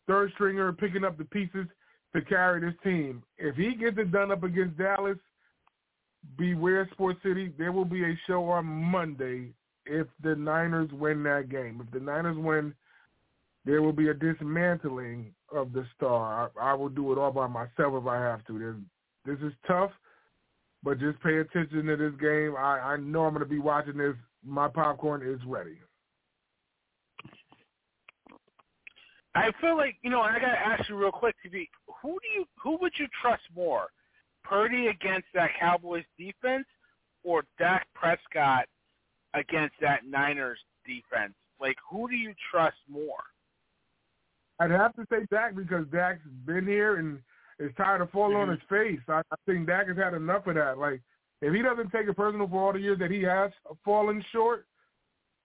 third 0.07 0.31
stringer, 0.33 0.73
picking 0.73 1.05
up 1.05 1.17
the 1.17 1.25
pieces 1.25 1.67
to 2.13 2.21
carry 2.21 2.59
this 2.59 2.77
team. 2.83 3.23
If 3.37 3.55
he 3.55 3.75
gets 3.75 3.97
it 3.97 4.11
done 4.11 4.31
up 4.31 4.43
against 4.43 4.77
Dallas, 4.77 5.17
beware 6.37 6.87
Sports 6.91 7.19
City. 7.23 7.53
There 7.57 7.71
will 7.71 7.85
be 7.85 8.03
a 8.03 8.19
show 8.27 8.49
on 8.49 8.65
Monday 8.65 9.53
if 9.85 10.07
the 10.21 10.35
Niners 10.35 10.89
win 10.91 11.23
that 11.23 11.49
game. 11.49 11.81
If 11.85 11.91
the 11.91 11.99
Niners 11.99 12.37
win, 12.37 12.73
there 13.65 13.81
will 13.81 13.93
be 13.93 14.09
a 14.09 14.13
dismantling 14.13 15.33
of 15.53 15.73
the 15.73 15.85
star. 15.95 16.51
I, 16.57 16.71
I 16.71 16.73
will 16.73 16.89
do 16.89 17.11
it 17.11 17.17
all 17.17 17.31
by 17.31 17.47
myself 17.47 17.93
if 18.01 18.07
I 18.07 18.17
have 18.17 18.45
to. 18.45 18.83
This 19.25 19.37
is 19.39 19.53
tough, 19.67 19.91
but 20.83 20.99
just 20.99 21.21
pay 21.21 21.37
attention 21.37 21.85
to 21.85 21.97
this 21.97 22.13
game. 22.19 22.55
I, 22.57 22.79
I 22.79 22.97
know 22.97 23.25
I'm 23.25 23.33
going 23.33 23.43
to 23.43 23.49
be 23.49 23.59
watching 23.59 23.97
this. 23.97 24.15
My 24.45 24.67
popcorn 24.67 25.21
is 25.27 25.39
ready. 25.45 25.77
I 29.35 29.51
feel 29.61 29.77
like 29.77 29.95
you 30.01 30.09
know. 30.09 30.21
I 30.21 30.39
got 30.39 30.51
to 30.51 30.67
ask 30.67 30.89
you 30.89 30.95
real 30.95 31.11
quick, 31.11 31.35
TP. 31.45 31.67
Who 32.01 32.17
do 32.21 32.39
you 32.39 32.45
who 32.61 32.77
would 32.81 32.93
you 32.97 33.07
trust 33.21 33.43
more, 33.55 33.87
Purdy 34.43 34.87
against 34.87 35.27
that 35.33 35.51
Cowboys 35.59 36.05
defense, 36.17 36.65
or 37.23 37.43
Dak 37.59 37.87
Prescott 37.93 38.65
against 39.35 39.75
that 39.81 40.05
Niners 40.07 40.59
defense? 40.85 41.33
Like, 41.61 41.75
who 41.89 42.09
do 42.09 42.15
you 42.15 42.33
trust 42.51 42.77
more? 42.89 43.21
I'd 44.59 44.71
have 44.71 44.95
to 44.95 45.05
say 45.09 45.25
Dak 45.31 45.55
because 45.55 45.85
Dak's 45.91 46.19
been 46.45 46.67
here 46.67 46.97
and 46.97 47.19
is 47.59 47.71
tired 47.77 48.01
of 48.01 48.09
falling 48.11 48.35
on 48.35 48.47
mm-hmm. 48.47 48.51
his 48.51 48.59
face. 48.69 48.99
I, 49.07 49.21
I 49.31 49.35
think 49.45 49.67
Dak 49.67 49.87
has 49.87 49.97
had 49.97 50.13
enough 50.13 50.47
of 50.47 50.55
that. 50.55 50.77
Like, 50.77 51.01
if 51.41 51.53
he 51.53 51.61
doesn't 51.61 51.91
take 51.91 52.07
it 52.07 52.15
personal 52.15 52.47
for 52.47 52.67
all 52.67 52.73
the 52.73 52.79
years 52.79 52.99
that 52.99 53.11
he 53.11 53.21
has 53.23 53.51
fallen 53.85 54.23
short, 54.31 54.65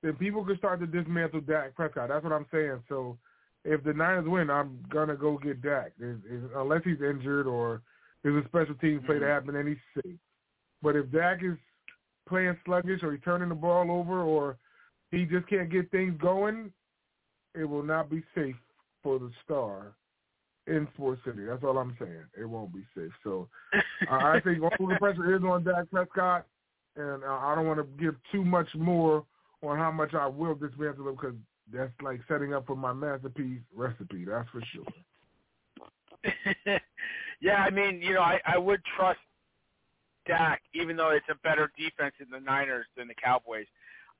then 0.03 0.15
people 0.15 0.45
can 0.45 0.59
start 0.59 0.81
to 0.81 0.87
dismantle 0.87 1.43
Dak 1.43 1.75
Prescott. 1.75 2.09
That's 2.09 2.25
what 2.25 2.33
I'm 2.33 2.47
saying. 2.53 2.83
So 2.89 3.17
if 3.65 3.83
the 3.85 3.93
Niners 3.93 4.29
win, 4.29 4.51
I'm 4.51 4.79
gonna 4.91 5.17
go 5.17 5.39
get 5.39 5.63
Dak, 5.63 5.93
unless 6.57 6.83
he's 6.85 7.01
injured 7.01 7.47
or 7.47 7.83
there's 8.23 8.45
a 8.45 8.49
special 8.49 8.75
team 8.77 9.01
play 9.07 9.19
that 9.19 9.25
mm-hmm. 9.25 9.33
happened 9.33 9.57
and 9.57 9.69
he's 9.69 10.03
safe. 10.03 10.17
But 10.83 10.97
if 10.97 11.11
Dak 11.13 11.39
is 11.43 11.57
playing 12.29 12.57
sluggish 12.65 13.03
or 13.03 13.13
he's 13.13 13.23
turning 13.25 13.49
the 13.49 13.55
ball 13.55 13.91
over 13.91 14.23
or 14.23 14.57
he 15.11 15.25
just 15.25 15.49
can't 15.49 15.71
get 15.71 15.91
things 15.91 16.21
going, 16.21 16.73
it 17.55 17.65
will 17.65 17.85
not 17.85 18.11
be 18.11 18.23
safe 18.35 18.57
for 19.05 19.21
the 19.21 19.31
star 19.45 19.95
in 20.67 20.89
Sports 20.95 21.21
City. 21.25 21.45
That's 21.45 21.63
all 21.63 21.79
I'm 21.79 21.97
saying. 22.01 22.25
It 22.37 22.47
won't 22.47 22.75
be 22.75 22.85
safe. 22.97 23.13
So 23.23 23.49
I 24.11 24.39
I 24.39 24.41
think 24.41 24.63
all 24.63 24.89
the 24.89 24.97
pressure 24.99 25.37
is 25.37 25.43
on 25.45 25.63
Dak 25.63 25.89
Prescott, 25.93 26.47
and 26.97 27.23
uh, 27.23 27.39
I 27.41 27.55
don't 27.55 27.67
want 27.67 27.79
to 27.79 28.03
give 28.03 28.17
too 28.33 28.45
much 28.45 28.69
more 28.75 29.25
on 29.63 29.79
how 29.79 29.93
much 29.93 30.15
I 30.15 30.27
will 30.27 30.57
dismantle 30.57 31.09
him 31.09 31.15
because 31.15 31.37
that's 31.73 31.93
like 32.03 32.21
setting 32.29 32.53
up 32.53 32.67
for 32.67 32.77
my 32.77 32.93
masterpiece 32.93 33.61
recipe. 33.75 34.25
That's 34.25 34.49
for 34.51 34.63
sure. 34.73 34.85
yeah, 37.41 37.57
I 37.57 37.71
mean, 37.71 38.01
you 38.03 38.15
know, 38.15 38.23
I, 38.23 38.41
I 38.47 38.59
would 38.59 38.81
trust 38.97 39.19
Dak, 40.27 40.63
even 40.75 40.97
though 40.97 41.11
it's 41.11 41.27
a 41.31 41.35
better 41.47 41.71
defense 41.77 42.15
in 42.21 42.31
the 42.31 42.41
Niners 42.41 42.87
than 42.97 43.09
the 43.09 43.15
Cowboys. 43.15 43.67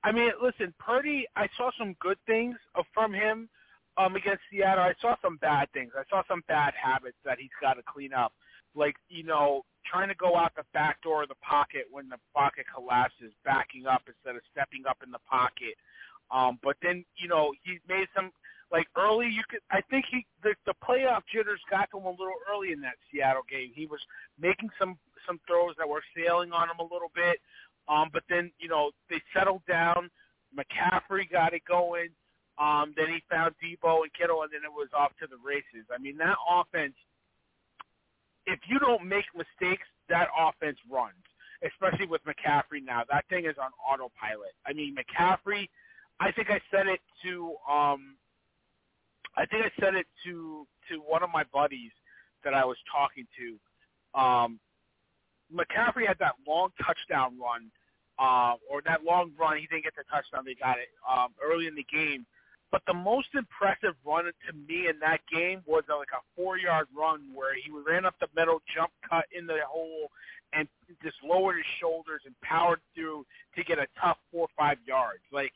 I 0.03 0.13
mean, 0.13 0.31
listen, 0.43 0.75
Purdy, 0.79 1.27
I 1.35 1.49
saw 1.57 1.71
some 1.79 1.97
good 2.01 2.19
things 2.27 2.57
uh, 2.75 2.83
from 2.93 3.15
him 3.15 3.49
um, 3.97 4.17
against 4.17 4.43
Seattle. 4.51 4.85
I 4.85 4.95
saw 5.01 5.17
some 5.23 5.37
bad 5.39 5.71
things. 5.73 5.93
I 5.97 6.03
saw 6.11 6.23
some 6.29 6.43
bad 6.49 6.75
habits 6.81 7.17
that 7.25 7.39
he's 7.39 7.55
got 7.61 7.75
to 7.75 7.83
clean 7.83 8.13
up, 8.13 8.33
like 8.75 8.97
you 9.09 9.25
know, 9.25 9.63
trying 9.91 10.09
to 10.09 10.15
go 10.15 10.37
out 10.37 10.53
the 10.57 10.65
back 10.73 11.03
door 11.03 11.23
of 11.23 11.29
the 11.29 11.41
pocket 11.43 11.87
when 11.91 12.09
the 12.09 12.19
pocket 12.35 12.67
collapses, 12.73 13.33
backing 13.45 13.87
up 13.87 14.03
instead 14.07 14.37
of 14.37 14.43
stepping 14.51 14.83
up 14.89 14.99
in 15.05 15.11
the 15.11 15.23
pocket. 15.29 15.77
Um, 16.31 16.59
but 16.63 16.77
then 16.83 17.05
you 17.17 17.29
know 17.29 17.53
he 17.63 17.79
made 17.89 18.09
some 18.15 18.31
like 18.73 18.87
early. 18.97 19.27
You 19.27 19.43
could 19.49 19.61
I 19.71 19.81
think 19.91 20.07
he 20.11 20.27
the, 20.43 20.55
the 20.67 20.75
playoff 20.83 21.23
jitters 21.33 21.61
got 21.71 21.91
to 21.93 21.99
him 21.99 22.07
a 22.07 22.11
little 22.11 22.41
early 22.51 22.73
in 22.73 22.81
that 22.81 22.95
Seattle 23.11 23.47
game. 23.51 23.71
He 23.75 23.87
was 23.87 24.01
making 24.41 24.71
some 24.79 24.99
some 25.27 25.41
throws 25.47 25.75
that 25.79 25.89
were 25.89 26.03
sailing 26.17 26.53
on 26.53 26.69
him 26.69 26.79
a 26.81 26.83
little 26.83 27.11
bit. 27.15 27.39
Um, 27.89 28.09
but 28.13 28.25
then 28.29 28.51
you 28.59 28.69
know 28.69 28.91
they 29.09 29.21
settled 29.33 29.63
down. 29.69 30.11
McCaffrey 30.57 31.31
got 31.31 31.53
it 31.53 31.63
going. 31.67 32.09
Um, 32.59 32.95
then 32.97 33.07
he 33.09 33.23
found 33.29 33.55
Deebo 33.59 34.03
and 34.03 34.13
Kittle, 34.15 34.43
and 34.43 34.51
then 34.53 34.63
it 34.65 34.71
was 34.73 34.89
off 34.97 35.13
to 35.21 35.27
the 35.27 35.39
races. 35.43 35.87
I 35.93 35.99
mean 35.99 36.17
that 36.19 36.37
offense 36.49 36.95
if 38.47 38.61
you 38.69 38.79
don't 38.79 39.07
make 39.09 39.25
mistakes, 39.35 39.87
that 40.09 40.29
offense 40.39 40.79
runs. 40.91 41.15
Especially 41.65 42.07
with 42.07 42.21
McCaffrey 42.25 42.85
now, 42.85 43.05
that 43.11 43.25
thing 43.31 43.47
is 43.47 43.55
on 43.59 43.71
autopilot. 43.81 44.53
I 44.67 44.75
mean, 44.75 44.95
McCaffrey. 44.95 45.69
I 46.21 46.31
think 46.33 46.51
I 46.51 46.61
said 46.71 46.87
it 46.87 47.01
to. 47.25 47.55
um 47.71 48.17
I 49.37 49.47
think 49.47 49.65
I 49.65 49.71
said 49.81 49.95
it 49.95 50.07
to 50.27 50.67
to 50.91 50.99
one 50.99 51.23
of 51.23 51.31
my 51.31 51.45
buddies 51.53 51.91
that 52.45 52.53
I 52.55 52.65
was 52.65 52.77
talking 52.93 53.27
to. 53.39 54.21
Um 54.21 54.61
McCaffrey 55.53 56.07
had 56.07 56.19
that 56.19 56.35
long 56.47 56.71
touchdown 56.85 57.39
run, 57.39 57.71
uh, 58.19 58.55
or 58.71 58.83
that 58.85 59.05
long 59.05 59.33
run. 59.39 59.57
He 59.59 59.67
didn't 59.67 59.85
get 59.85 59.95
the 59.97 60.05
touchdown. 60.11 60.45
They 60.45 60.55
got 60.55 60.79
it 60.79 60.89
um, 61.09 61.35
early 61.43 61.67
in 61.67 61.75
the 61.75 61.87
game. 61.93 62.27
But 62.75 62.83
the 62.89 62.95
most 62.95 63.29
impressive 63.35 63.95
run 64.05 64.25
to 64.25 64.53
me 64.67 64.89
in 64.89 64.99
that 64.99 65.21
game 65.33 65.63
was 65.65 65.85
uh, 65.89 65.97
like 65.97 66.11
a 66.11 66.19
four-yard 66.35 66.89
run 66.91 67.21
where 67.33 67.55
he 67.55 67.71
ran 67.71 68.05
up 68.05 68.17
the 68.19 68.27
middle, 68.35 68.61
jump 68.75 68.91
cut 69.09 69.27
in 69.31 69.47
the 69.47 69.59
hole, 69.65 70.11
and 70.53 70.67
just 71.01 71.15
lowered 71.23 71.55
his 71.55 71.65
shoulders 71.81 72.23
and 72.27 72.35
powered 72.43 72.81
through 72.93 73.25
to 73.55 73.63
get 73.63 73.79
a 73.79 73.87
tough 74.03 74.19
four 74.33 74.49
or 74.51 74.55
five 74.59 74.79
yards. 74.85 75.23
Like 75.31 75.53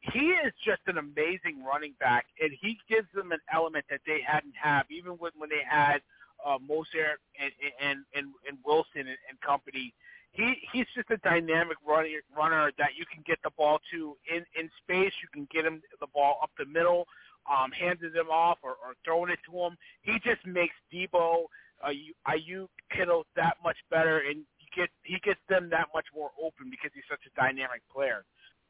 he 0.00 0.32
is 0.40 0.54
just 0.64 0.80
an 0.86 0.96
amazing 0.96 1.62
running 1.62 1.92
back, 2.00 2.24
and 2.40 2.50
he 2.62 2.78
gives 2.88 3.08
them 3.14 3.30
an 3.32 3.40
element 3.52 3.84
that 3.90 4.00
they 4.06 4.20
hadn't 4.26 4.56
have 4.56 4.86
even 4.88 5.20
when 5.20 5.32
when 5.36 5.50
they 5.50 5.60
had 5.68 6.00
uh, 6.46 6.56
Mostert 6.56 7.20
and, 7.38 7.52
and 7.78 7.98
and 8.16 8.32
and 8.48 8.56
Wilson 8.64 9.04
and, 9.04 9.20
and 9.28 9.38
company. 9.44 9.92
He 10.32 10.54
he's 10.72 10.86
just 10.94 11.10
a 11.10 11.16
dynamic 11.18 11.78
runner 11.86 12.08
runner 12.36 12.70
that 12.78 12.90
you 12.96 13.04
can 13.12 13.22
get 13.26 13.38
the 13.42 13.50
ball 13.56 13.78
to 13.92 14.16
in 14.30 14.44
in 14.58 14.70
space. 14.82 15.12
You 15.22 15.28
can 15.32 15.48
get 15.52 15.64
him 15.64 15.82
the 16.00 16.06
ball 16.12 16.38
up 16.42 16.50
the 16.58 16.66
middle, 16.66 17.06
um, 17.50 17.70
handing 17.72 18.12
him 18.12 18.28
off 18.30 18.58
or, 18.62 18.72
or 18.84 18.94
throwing 19.04 19.30
it 19.30 19.38
to 19.50 19.56
him. 19.56 19.76
He 20.02 20.18
just 20.24 20.44
makes 20.46 20.74
Deebo, 20.92 21.44
uh, 21.82 21.90
Aiyuk, 22.28 22.68
Kittle 22.94 23.24
that 23.36 23.56
much 23.64 23.76
better, 23.90 24.18
and 24.28 24.44
he 24.58 24.68
get 24.76 24.90
he 25.02 25.18
gets 25.24 25.40
them 25.48 25.68
that 25.70 25.88
much 25.94 26.06
more 26.14 26.30
open 26.40 26.70
because 26.70 26.90
he's 26.94 27.08
such 27.10 27.24
a 27.26 27.40
dynamic 27.40 27.82
player. 27.92 28.24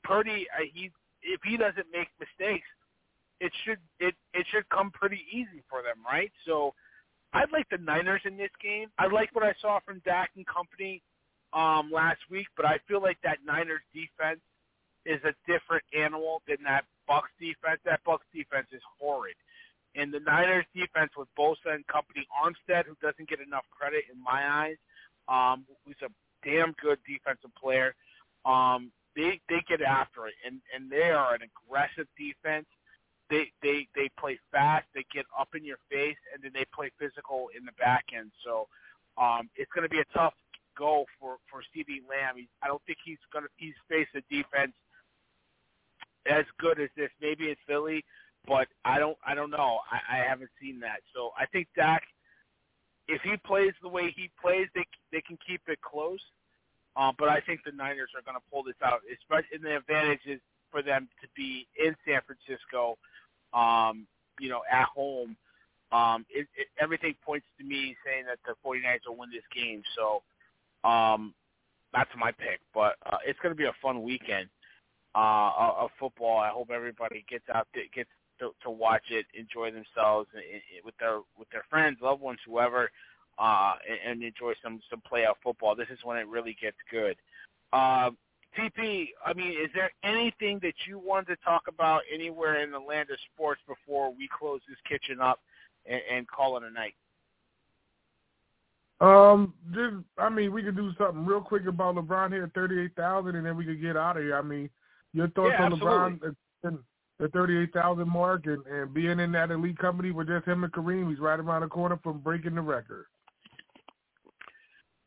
Purdy, 0.05 0.47
uh, 0.57 0.65
he 0.73 0.91
if 1.23 1.41
he 1.45 1.57
doesn't 1.57 1.87
make 1.93 2.09
mistakes, 2.21 2.69
it 3.41 3.53
should 3.65 3.79
it 3.99 4.15
it 4.35 4.47
should 4.51 4.69
come 4.71 4.91
pretty 4.91 5.25
easy 5.31 5.63
for 5.69 5.83
them, 5.83 5.99
right? 6.07 6.33
So 6.47 6.75
I 7.33 7.45
like 7.53 7.69
the 7.71 7.79
Niners 7.79 8.23
in 8.25 8.37
this 8.37 8.51
game. 8.63 8.89
I 8.99 9.07
like 9.07 9.35
what 9.35 9.45
I 9.45 9.55
saw 9.61 9.81
from 9.85 10.01
Dak 10.05 10.31
and 10.37 10.47
company 10.47 11.03
um, 11.53 11.91
last 11.93 12.21
week, 12.31 12.47
but 12.57 12.67
I 12.67 12.79
feel 12.87 13.03
like 13.03 13.19
that 13.25 13.39
Niners 13.45 13.83
defense 13.93 14.41
is 15.07 15.21
a 15.25 15.33
different 15.47 15.85
animal 15.97 16.43
than 16.47 16.59
that 16.65 16.85
Bucs 17.09 17.33
defense. 17.41 17.81
That 17.85 18.01
Bucs 18.07 18.27
defense 18.35 18.69
is 18.73 18.83
horrid. 19.01 19.37
And 19.97 20.13
the 20.13 20.21
Niners 20.21 20.67
defense 20.75 21.11
with 21.17 21.29
Bosa 21.39 21.75
and 21.75 21.87
company, 21.87 22.27
Armstead, 22.29 22.85
who 22.85 22.95
doesn't 23.01 23.29
get 23.29 23.41
enough 23.41 23.65
credit 23.71 24.05
in 24.13 24.23
my 24.23 24.47
eyes, 24.47 24.77
um, 25.29 25.65
who's 25.85 25.97
a 26.03 26.11
damn 26.47 26.75
good 26.81 26.99
defensive 27.09 27.51
player. 27.61 27.95
Um, 28.45 28.93
they 29.17 29.41
they 29.49 29.65
get 29.67 29.83
after 29.83 30.27
it, 30.27 30.35
and 30.47 30.61
and 30.75 30.91
they 30.91 31.11
are 31.11 31.35
an 31.35 31.41
aggressive 31.43 32.07
defense 32.17 32.67
they 33.31 33.53
they 33.63 33.87
they 33.95 34.09
play 34.19 34.39
fast, 34.51 34.87
they 34.95 35.05
get 35.13 35.27
up 35.39 35.49
in 35.55 35.65
your 35.65 35.79
face, 35.91 36.17
and 36.33 36.43
then 36.43 36.53
they 36.55 36.65
play 36.75 36.91
physical 36.99 37.49
in 37.57 37.65
the 37.65 37.73
back 37.79 38.05
end. 38.17 38.31
So 38.45 38.69
um, 39.21 39.51
it's 39.57 39.71
going 39.73 39.85
to 39.85 39.93
be 39.93 40.01
a 40.01 40.11
tough 40.17 40.35
go 40.79 41.05
for 41.21 41.37
for 41.51 41.61
CeeDee 41.75 42.07
Lamb. 42.09 42.37
He, 42.37 42.49
I 42.63 42.69
don't 42.69 42.83
think 42.87 42.99
he's 43.05 43.19
to 43.33 43.41
he's 43.57 43.75
faced 43.89 44.11
a 44.15 44.23
defense 44.33 44.73
as 46.31 46.45
good 46.59 46.81
as 46.81 46.89
this. 46.97 47.11
Maybe 47.21 47.47
it's 47.47 47.61
Philly, 47.67 48.05
but 48.47 48.69
I 48.85 48.99
don't 48.99 49.19
I 49.27 49.35
don't 49.35 49.51
know. 49.51 49.81
I, 49.91 50.19
I 50.19 50.29
haven't 50.29 50.51
seen 50.61 50.81
that. 50.81 51.01
So 51.15 51.31
I 51.39 51.47
think 51.47 51.69
Dak, 51.77 52.03
if 53.09 53.21
he 53.23 53.37
plays 53.37 53.73
the 53.83 53.89
way 53.89 54.15
he 54.17 54.31
plays, 54.41 54.69
they 54.75 54.85
they 55.13 55.21
can 55.21 55.39
keep 55.47 55.63
it 55.69 55.81
close. 55.83 56.21
Um, 56.97 57.15
but 57.19 57.29
I 57.29 57.41
think 57.41 57.61
the 57.65 57.73
Niners 57.73 58.11
are 58.17 58.23
going 58.23 58.35
to 58.35 58.51
pull 58.51 58.65
this 58.65 58.75
out. 58.83 59.01
Especially, 59.07 59.55
and 59.55 59.65
the 59.65 59.77
advantage 59.77 60.27
is 60.27 60.41
for 60.71 60.83
them 60.83 61.09
to 61.23 61.29
be 61.37 61.67
in 61.79 61.95
San 62.07 62.21
Francisco 62.27 62.99
um, 63.53 64.07
you 64.39 64.49
know, 64.49 64.63
at 64.71 64.87
home, 64.95 65.37
um, 65.93 66.27
it, 66.29 66.47
it, 66.57 66.69
everything 66.81 67.15
points 67.25 67.47
to 67.59 67.65
me 67.65 67.97
saying 68.05 68.25
that 68.27 68.39
the 68.47 68.55
49ers 68.65 69.09
will 69.09 69.17
win 69.17 69.31
this 69.33 69.47
game. 69.55 69.83
So 69.97 70.23
um, 70.85 71.35
that's 71.93 72.11
my 72.17 72.33
pick. 72.33 72.61
But 72.75 72.97
uh, 73.07 73.19
it's 73.27 73.39
going 73.41 73.55
to 73.55 73.59
be 73.59 73.65
a 73.65 73.75
fun 73.83 74.03
weekend 74.03 74.49
uh, 75.15 75.51
of 75.79 75.91
football. 75.99 76.39
I 76.39 76.51
hope 76.51 76.71
everybody 76.71 77.25
gets 77.29 77.45
out 77.53 77.69
there, 77.75 77.85
gets 77.95 78.11
to, 78.41 78.51
to 78.63 78.71
watch 78.71 79.05
it, 79.11 79.27
enjoy 79.35 79.71
themselves 79.71 80.29
with 80.85 80.95
their 80.99 81.19
with 81.39 81.49
their 81.51 81.65
friends, 81.69 81.99
loved 82.01 82.23
ones, 82.23 82.39
whoever, 82.47 82.91
uh, 83.39 83.75
and, 83.89 84.13
and 84.13 84.23
enjoy 84.23 84.53
some 84.63 84.81
some 84.91 85.03
playoff 85.11 85.35
football. 85.43 85.75
This 85.75 85.89
is 85.91 85.99
when 86.05 86.19
it 86.19 86.29
really 86.29 86.57
gets 86.61 86.77
good. 86.91 87.17
Uh, 87.73 88.11
TP, 88.59 89.09
I 89.25 89.35
mean, 89.35 89.53
is 89.53 89.71
there 89.75 89.91
anything 90.03 90.59
that 90.63 90.75
you 90.87 90.99
wanted 90.99 91.37
to 91.37 91.45
talk 91.45 91.65
about 91.69 92.03
anywhere 92.13 92.63
in 92.63 92.71
the 92.71 92.79
land 92.79 93.11
of 93.11 93.19
sports 93.33 93.61
before 93.69 94.13
we 94.13 94.29
close 94.37 94.61
this 94.69 94.79
kitchen 94.89 95.21
up 95.21 95.41
and, 95.87 96.01
and 96.11 96.29
call 96.29 96.57
it 96.57 96.63
a 96.65 96.71
night? 96.71 96.95
Um, 99.01 99.55
just 99.73 99.97
I 100.19 100.29
mean, 100.29 100.53
we 100.53 100.63
could 100.63 100.77
do 100.77 100.91
something 100.99 101.25
real 101.25 101.41
quick 101.41 101.67
about 101.67 101.95
LeBron 101.95 102.33
here 102.33 102.45
at 102.45 102.55
thirty-eight 102.55 102.97
thousand, 102.97 103.37
and 103.37 103.47
then 103.47 103.57
we 103.57 103.65
could 103.65 103.81
get 103.81 103.97
out 103.97 104.17
of 104.17 104.25
here. 104.25 104.37
I 104.37 104.43
mean, 104.43 104.69
your 105.13 105.29
thoughts 105.29 105.55
yeah, 105.59 105.67
on 105.67 105.73
absolutely. 105.73 105.99
LeBron 105.99 106.37
at 106.65 106.75
the 107.21 107.29
thirty-eight 107.29 107.73
thousand 107.73 108.09
mark, 108.09 108.47
and, 108.47 108.67
and 108.67 108.93
being 108.93 109.21
in 109.21 109.31
that 109.33 109.53
elite 109.53 109.79
company 109.79 110.11
with 110.11 110.27
just 110.27 110.47
him 110.47 110.65
and 110.65 110.73
Kareem, 110.73 111.09
he's 111.11 111.21
right 111.21 111.39
around 111.39 111.63
the 111.63 111.69
corner 111.69 111.99
from 112.03 112.19
breaking 112.19 112.57
the 112.57 112.61
record. 112.61 113.07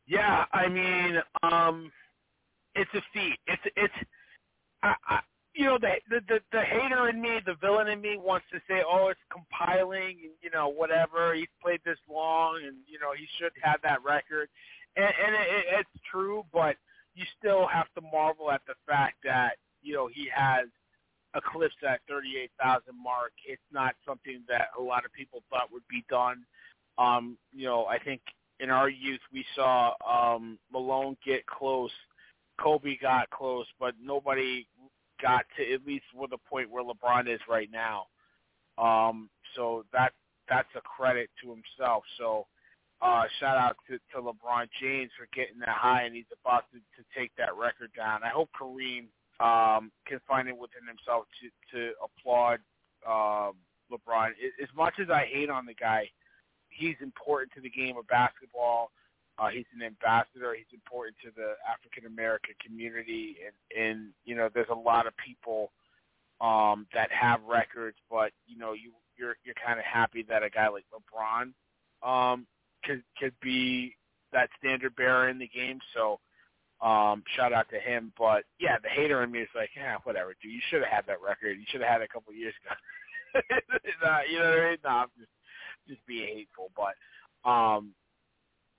Yeah, 0.06 0.44
I 0.52 0.68
mean, 0.68 1.22
um, 1.42 1.92
it's 2.74 2.90
a 2.94 3.02
feat. 3.12 3.38
It's 3.46 3.62
it's 3.76 3.94
I, 4.82 4.94
I, 5.06 5.20
you 5.54 5.66
know 5.66 5.78
the, 5.78 5.92
the 6.08 6.20
the 6.28 6.40
the 6.52 6.62
hater 6.62 7.08
in 7.08 7.20
me, 7.20 7.40
the 7.44 7.54
villain 7.60 7.88
in 7.88 8.00
me 8.00 8.16
wants 8.18 8.46
to 8.52 8.58
say, 8.68 8.82
oh, 8.88 9.08
it's 9.08 9.20
compiling, 9.30 10.16
and 10.22 10.32
you 10.40 10.50
know 10.50 10.68
whatever. 10.68 11.34
He's 11.34 11.52
played 11.62 11.80
this 11.84 11.98
long, 12.10 12.60
and 12.66 12.76
you 12.86 12.98
know 12.98 13.12
he 13.16 13.26
should 13.38 13.52
have 13.62 13.80
that 13.82 14.02
record, 14.02 14.48
and, 14.96 15.04
and 15.04 15.34
it, 15.34 15.64
it's 15.80 16.04
true. 16.10 16.44
But 16.52 16.76
you 17.14 17.24
still 17.38 17.66
have 17.66 17.86
to 17.94 18.00
marvel 18.00 18.50
at 18.50 18.62
the 18.66 18.74
fact 18.86 19.16
that 19.24 19.56
you 19.82 19.94
know 19.94 20.08
he 20.12 20.28
has 20.34 20.66
eclipsed 21.34 21.78
that 21.82 22.00
38,000 22.08 22.82
mark. 23.02 23.32
It's 23.46 23.62
not 23.72 23.94
something 24.06 24.42
that 24.48 24.68
a 24.78 24.82
lot 24.82 25.06
of 25.06 25.12
people 25.14 25.42
thought 25.48 25.72
would 25.72 25.86
be 25.88 26.04
done. 26.10 26.44
Um, 26.98 27.38
you 27.54 27.64
know, 27.64 27.86
I 27.86 27.98
think 27.98 28.20
in 28.60 28.68
our 28.68 28.90
youth 28.90 29.20
we 29.32 29.44
saw 29.56 29.94
um, 30.06 30.58
Malone 30.70 31.16
get 31.24 31.46
close 31.46 31.90
Kobe 32.60 32.96
got 32.96 33.30
close, 33.30 33.66
but 33.78 33.94
nobody 34.02 34.66
got 35.22 35.44
to 35.56 35.72
at 35.72 35.86
least 35.86 36.04
with 36.14 36.30
the 36.30 36.38
point 36.50 36.70
where 36.70 36.84
LeBron 36.84 37.32
is 37.32 37.40
right 37.48 37.70
now. 37.72 38.06
Um, 38.78 39.30
so 39.56 39.84
that 39.92 40.12
that's 40.48 40.68
a 40.76 40.80
credit 40.80 41.30
to 41.42 41.50
himself. 41.50 42.04
So 42.18 42.46
uh, 43.00 43.24
shout 43.40 43.56
out 43.56 43.76
to, 43.88 43.98
to 44.14 44.22
LeBron 44.22 44.68
James 44.80 45.10
for 45.18 45.26
getting 45.34 45.58
that 45.60 45.68
high, 45.68 46.02
and 46.02 46.14
he's 46.14 46.30
about 46.40 46.64
to, 46.72 46.78
to 46.78 47.08
take 47.16 47.32
that 47.36 47.56
record 47.56 47.90
down. 47.96 48.22
I 48.22 48.28
hope 48.28 48.50
Kareem 48.60 49.06
um, 49.40 49.90
can 50.06 50.20
find 50.28 50.48
it 50.48 50.56
within 50.56 50.86
himself 50.86 51.24
to 51.40 51.76
to 51.76 51.92
applaud 52.02 52.60
um, 53.06 53.54
LeBron. 53.90 54.30
As 54.62 54.68
much 54.76 54.94
as 55.00 55.10
I 55.10 55.26
hate 55.30 55.50
on 55.50 55.66
the 55.66 55.74
guy, 55.74 56.08
he's 56.68 56.96
important 57.00 57.52
to 57.54 57.60
the 57.60 57.70
game 57.70 57.96
of 57.96 58.06
basketball. 58.06 58.90
Uh, 59.42 59.48
he's 59.48 59.66
an 59.74 59.82
ambassador. 59.82 60.54
He's 60.54 60.70
important 60.72 61.16
to 61.24 61.30
the 61.34 61.54
African 61.66 62.06
American 62.06 62.54
community, 62.64 63.38
and 63.44 63.86
and 63.86 64.08
you 64.24 64.36
know, 64.36 64.48
there's 64.54 64.70
a 64.70 64.74
lot 64.74 65.06
of 65.08 65.14
people 65.16 65.72
um, 66.40 66.86
that 66.94 67.10
have 67.10 67.40
records, 67.42 67.96
but 68.08 68.30
you 68.46 68.56
know, 68.56 68.72
you 68.72 68.92
you're 69.18 69.36
you're 69.44 69.56
kind 69.64 69.80
of 69.80 69.84
happy 69.84 70.24
that 70.28 70.44
a 70.44 70.50
guy 70.50 70.68
like 70.68 70.84
LeBron 70.94 71.52
um, 72.08 72.46
could 72.84 73.02
could 73.18 73.34
be 73.42 73.96
that 74.32 74.48
standard 74.58 74.94
bearer 74.94 75.28
in 75.28 75.38
the 75.38 75.48
game. 75.48 75.80
So 75.92 76.20
um, 76.80 77.24
shout 77.36 77.52
out 77.52 77.68
to 77.70 77.80
him. 77.80 78.12
But 78.16 78.44
yeah, 78.60 78.76
the 78.80 78.90
hater 78.90 79.24
in 79.24 79.32
me 79.32 79.40
is 79.40 79.48
like, 79.56 79.70
yeah, 79.76 79.96
whatever, 80.04 80.34
dude. 80.40 80.52
You 80.52 80.60
should 80.70 80.82
have 80.82 80.92
had 80.92 81.06
that 81.08 81.20
record. 81.20 81.58
You 81.58 81.64
should 81.68 81.80
have 81.80 81.90
had 81.90 82.00
it 82.02 82.08
a 82.10 82.12
couple 82.12 82.30
of 82.30 82.38
years 82.38 82.54
ago. 82.64 83.40
nah, 84.04 84.20
you 84.30 84.38
know 84.38 84.50
what 84.50 84.60
I 84.60 84.70
mean? 84.70 84.78
No, 84.84 84.90
I'm 84.90 85.08
just 85.18 85.30
just 85.88 86.06
being 86.06 86.28
hateful. 86.28 86.70
But 86.76 86.94
um, 87.48 87.94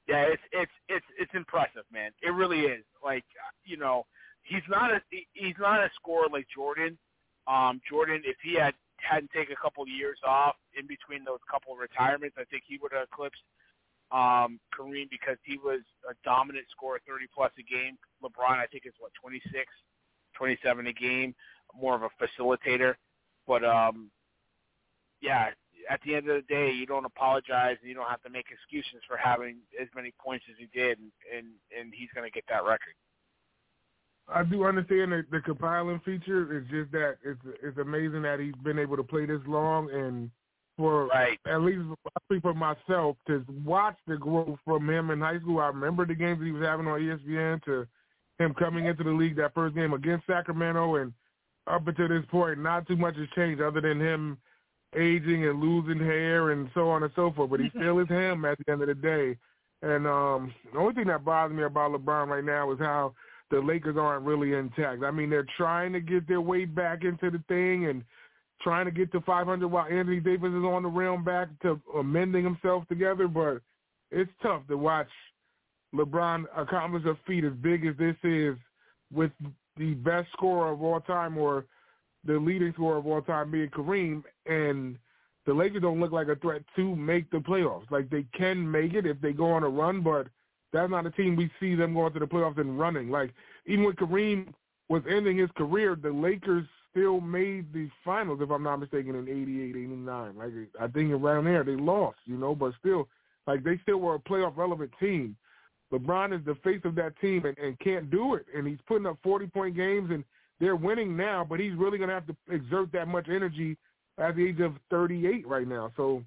yeah, 0.07 0.25
it's 0.27 0.41
it's 0.51 0.71
it's 0.89 1.05
it's 1.17 1.31
impressive, 1.33 1.83
man. 1.91 2.11
It 2.21 2.33
really 2.33 2.61
is. 2.61 2.83
Like 3.03 3.23
you 3.63 3.77
know, 3.77 4.05
he's 4.43 4.63
not 4.69 4.91
a 4.91 4.99
he's 5.09 5.55
not 5.59 5.79
a 5.79 5.89
scorer 5.95 6.27
like 6.31 6.47
Jordan. 6.53 6.97
Um, 7.47 7.81
Jordan, 7.89 8.21
if 8.25 8.37
he 8.43 8.55
had 8.55 8.73
hadn't 8.97 9.31
taken 9.31 9.53
a 9.53 9.61
couple 9.61 9.83
of 9.83 9.89
years 9.89 10.19
off 10.25 10.55
in 10.77 10.87
between 10.87 11.23
those 11.23 11.39
couple 11.49 11.73
of 11.73 11.79
retirements, 11.79 12.35
I 12.39 12.43
think 12.45 12.63
he 12.67 12.77
would 12.81 12.91
have 12.93 13.07
eclipsed 13.11 13.43
um, 14.11 14.59
Kareem 14.71 15.09
because 15.09 15.37
he 15.43 15.57
was 15.57 15.81
a 16.09 16.13
dominant 16.23 16.65
scorer, 16.71 17.01
30 17.07 17.25
plus 17.33 17.51
a 17.59 17.63
game. 17.63 17.97
LeBron, 18.23 18.59
I 18.59 18.67
think, 18.67 18.85
is 18.85 18.93
what 18.99 19.11
26, 19.19 19.43
27 20.35 20.87
a 20.87 20.93
game, 20.93 21.35
more 21.75 21.95
of 21.95 22.03
a 22.03 22.11
facilitator. 22.21 22.95
But 23.47 23.65
um, 23.65 24.09
yeah, 25.21 25.49
at 25.89 25.99
the 26.05 26.15
end 26.15 26.29
of 26.29 26.35
the 26.35 26.53
day, 26.53 26.71
you 26.71 26.85
don't 26.85 27.05
apologize 27.05 27.77
and 27.81 27.89
you 27.89 27.95
don't 27.95 28.09
have 28.09 28.21
to 28.23 28.29
make 28.29 28.45
excuses 28.51 29.01
for 29.07 29.17
having 29.17 29.57
as 29.81 29.87
many 29.95 30.13
points 30.23 30.45
as 30.49 30.55
he 30.57 30.67
did, 30.77 30.99
and 30.99 31.11
and, 31.35 31.47
and 31.77 31.93
he's 31.93 32.09
going 32.15 32.29
to 32.29 32.33
get 32.33 32.43
that 32.49 32.63
record. 32.63 32.93
I 34.27 34.43
do 34.43 34.65
understand 34.65 35.11
the, 35.11 35.25
the 35.31 35.41
compiling 35.41 35.99
feature. 36.05 36.57
It's 36.57 36.69
just 36.69 36.91
that 36.91 37.17
it's 37.23 37.41
it's 37.61 37.77
amazing 37.77 38.21
that 38.23 38.39
he's 38.39 38.55
been 38.63 38.79
able 38.79 38.97
to 38.97 39.03
play 39.03 39.25
this 39.25 39.41
long 39.47 39.89
and 39.91 40.31
for 40.77 41.07
right. 41.07 41.37
at 41.45 41.61
least 41.61 41.81
I 42.07 42.19
speak 42.25 42.41
for 42.41 42.53
myself 42.53 43.17
to 43.27 43.45
watch 43.63 43.97
the 44.07 44.17
growth 44.17 44.57
from 44.65 44.89
him 44.89 45.11
in 45.11 45.19
high 45.19 45.39
school. 45.39 45.59
I 45.59 45.67
remember 45.67 46.05
the 46.05 46.15
games 46.15 46.43
he 46.43 46.51
was 46.51 46.63
having 46.63 46.87
on 46.87 46.99
ESPN 46.99 47.63
to 47.65 47.85
him 48.39 48.53
coming 48.55 48.85
into 48.85 49.03
the 49.03 49.11
league 49.11 49.35
that 49.35 49.53
first 49.53 49.75
game 49.75 49.93
against 49.93 50.25
Sacramento 50.25 50.95
and 50.95 51.13
up 51.67 51.87
until 51.87 52.07
this 52.09 52.25
point, 52.29 52.59
not 52.59 52.87
too 52.87 52.95
much 52.95 53.15
has 53.15 53.27
changed 53.35 53.61
other 53.61 53.81
than 53.81 53.99
him 53.99 54.37
aging 54.97 55.47
and 55.47 55.59
losing 55.59 56.03
hair 56.03 56.51
and 56.51 56.69
so 56.73 56.89
on 56.89 57.03
and 57.03 57.11
so 57.15 57.31
forth. 57.31 57.49
But 57.49 57.59
he 57.59 57.69
still 57.75 57.99
is 57.99 58.07
him 58.07 58.45
at 58.45 58.57
the 58.59 58.71
end 58.71 58.81
of 58.81 58.87
the 58.87 58.95
day. 58.95 59.37
And 59.81 60.07
um 60.07 60.53
the 60.71 60.79
only 60.79 60.93
thing 60.93 61.07
that 61.07 61.25
bothers 61.25 61.55
me 61.55 61.63
about 61.63 61.91
LeBron 61.91 62.27
right 62.27 62.43
now 62.43 62.71
is 62.71 62.79
how 62.79 63.13
the 63.51 63.59
Lakers 63.59 63.97
aren't 63.97 64.25
really 64.25 64.53
intact. 64.53 65.03
I 65.03 65.11
mean, 65.11 65.29
they're 65.29 65.45
trying 65.57 65.93
to 65.93 66.01
get 66.01 66.27
their 66.27 66.41
way 66.41 66.65
back 66.65 67.03
into 67.03 67.29
the 67.29 67.43
thing 67.47 67.85
and 67.85 68.03
trying 68.61 68.85
to 68.85 68.91
get 68.91 69.11
to 69.11 69.21
500 69.21 69.67
while 69.67 69.85
Anthony 69.85 70.19
Davis 70.19 70.49
is 70.49 70.63
on 70.63 70.83
the 70.83 70.89
realm 70.89 71.23
back 71.23 71.49
to 71.61 71.79
amending 71.97 72.43
himself 72.45 72.87
together. 72.87 73.27
But 73.27 73.61
it's 74.09 74.31
tough 74.41 74.65
to 74.69 74.77
watch 74.77 75.09
LeBron 75.93 76.45
accomplish 76.57 77.03
a 77.05 77.15
feat 77.27 77.43
as 77.43 77.53
big 77.61 77.85
as 77.85 77.95
this 77.97 78.15
is 78.23 78.55
with 79.13 79.31
the 79.77 79.93
best 79.95 80.29
scorer 80.33 80.71
of 80.71 80.81
all 80.81 80.99
time 81.01 81.37
or 81.37 81.65
the 82.25 82.37
leading 82.39 82.73
scorer 82.73 82.97
of 82.97 83.07
all 83.07 83.21
time 83.21 83.51
being 83.51 83.69
Kareem, 83.69 84.23
and 84.45 84.97
the 85.45 85.53
Lakers 85.53 85.81
don't 85.81 85.99
look 85.99 86.11
like 86.11 86.27
a 86.27 86.35
threat 86.35 86.63
to 86.75 86.95
make 86.95 87.29
the 87.31 87.37
playoffs. 87.37 87.89
Like 87.91 88.09
they 88.09 88.25
can 88.37 88.69
make 88.69 88.93
it 88.93 89.05
if 89.05 89.19
they 89.21 89.33
go 89.33 89.51
on 89.51 89.63
a 89.63 89.69
run, 89.69 90.01
but 90.01 90.27
that's 90.71 90.89
not 90.89 91.05
a 91.05 91.11
team 91.11 91.35
we 91.35 91.51
see 91.59 91.75
them 91.75 91.93
going 91.93 92.13
to 92.13 92.19
the 92.19 92.25
playoffs 92.25 92.59
and 92.59 92.79
running. 92.79 93.09
Like 93.09 93.33
even 93.65 93.85
when 93.85 93.95
Kareem 93.95 94.53
was 94.89 95.03
ending 95.09 95.37
his 95.37 95.49
career, 95.55 95.95
the 95.95 96.11
Lakers 96.11 96.65
still 96.91 97.19
made 97.19 97.73
the 97.73 97.89
finals, 98.05 98.39
if 98.41 98.51
I'm 98.51 98.63
not 98.63 98.77
mistaken, 98.77 99.15
in 99.15 99.27
'88, 99.27 99.75
'89. 99.75 100.37
Like 100.37 100.51
I 100.79 100.87
think 100.87 101.11
around 101.11 101.45
there 101.45 101.63
they 101.63 101.75
lost, 101.75 102.19
you 102.25 102.37
know, 102.37 102.55
but 102.55 102.73
still, 102.79 103.07
like 103.47 103.63
they 103.63 103.79
still 103.83 103.97
were 103.97 104.15
a 104.15 104.19
playoff 104.19 104.55
relevant 104.55 104.91
team. 104.99 105.35
LeBron 105.91 106.37
is 106.37 106.43
the 106.45 106.55
face 106.63 106.81
of 106.85 106.95
that 106.95 107.19
team 107.19 107.45
and, 107.45 107.57
and 107.57 107.79
can't 107.79 108.09
do 108.09 108.33
it, 108.35 108.45
and 108.55 108.67
he's 108.67 108.79
putting 108.87 109.05
up 109.05 109.17
40 109.23 109.47
point 109.47 109.75
games, 109.75 110.09
and 110.11 110.23
they're 110.63 110.77
winning 110.77 111.17
now, 111.17 111.45
but 111.47 111.59
he's 111.59 111.75
really 111.75 111.97
going 111.97 112.07
to 112.07 112.13
have 112.13 112.25
to 112.27 112.35
exert 112.49 112.89
that 112.93 113.09
much 113.09 113.27
energy 113.29 113.75
at 114.17 114.37
the 114.37 114.47
age 114.47 114.61
of 114.61 114.73
38 114.89 115.45
right 115.45 115.67
now. 115.67 115.91
So 115.97 116.23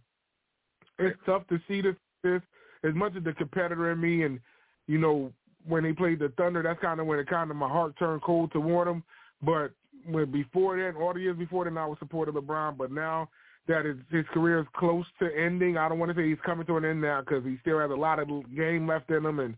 it's 0.99 1.19
tough 1.25 1.47
to 1.49 1.59
see 1.67 1.81
this. 1.81 1.97
This 2.23 2.43
as 2.85 2.95
much 2.95 3.15
as 3.17 3.25
the 3.25 3.33
competitor 3.33 3.91
in 3.93 4.01
me, 4.01 4.25
and 4.25 4.39
you 4.87 4.99
know 4.99 5.33
when 5.67 5.85
they 5.85 5.93
played 5.93 6.19
the 6.19 6.29
Thunder, 6.37 6.63
that's 6.63 6.81
kind 6.81 7.01
of 7.01 7.07
when 7.07 7.19
it 7.19 7.29
kind 7.29 7.51
of 7.51 7.57
my 7.57 7.69
heart 7.69 7.95
turned 7.99 8.23
cold 8.23 8.53
toward 8.53 8.89
them. 8.89 9.03
But 9.43 9.71
when 10.05 10.31
before 10.31 10.77
then, 10.77 11.01
all 11.01 11.15
the 11.15 11.21
years 11.21 11.39
before 11.39 11.65
then, 11.65 11.79
I 11.79 11.87
was 11.87 11.99
supporting 11.99 12.35
LeBron. 12.35 12.77
But 12.77 12.93
now 12.93 13.31
that 13.69 13.87
his, 13.87 13.97
his 14.11 14.25
career 14.35 14.61
is 14.61 14.67
close 14.77 15.07
to 15.21 15.31
ending, 15.35 15.79
I 15.79 15.89
don't 15.89 15.99
want 15.99 16.15
to 16.15 16.21
say 16.21 16.29
he's 16.29 16.39
coming 16.45 16.67
to 16.67 16.77
an 16.77 16.85
end 16.85 17.01
now 17.01 17.21
because 17.21 17.43
he 17.43 17.57
still 17.63 17.81
has 17.81 17.91
a 17.91 17.95
lot 17.95 18.19
of 18.19 18.29
game 18.55 18.87
left 18.87 19.09
in 19.11 19.25
him, 19.25 19.41
and 19.41 19.55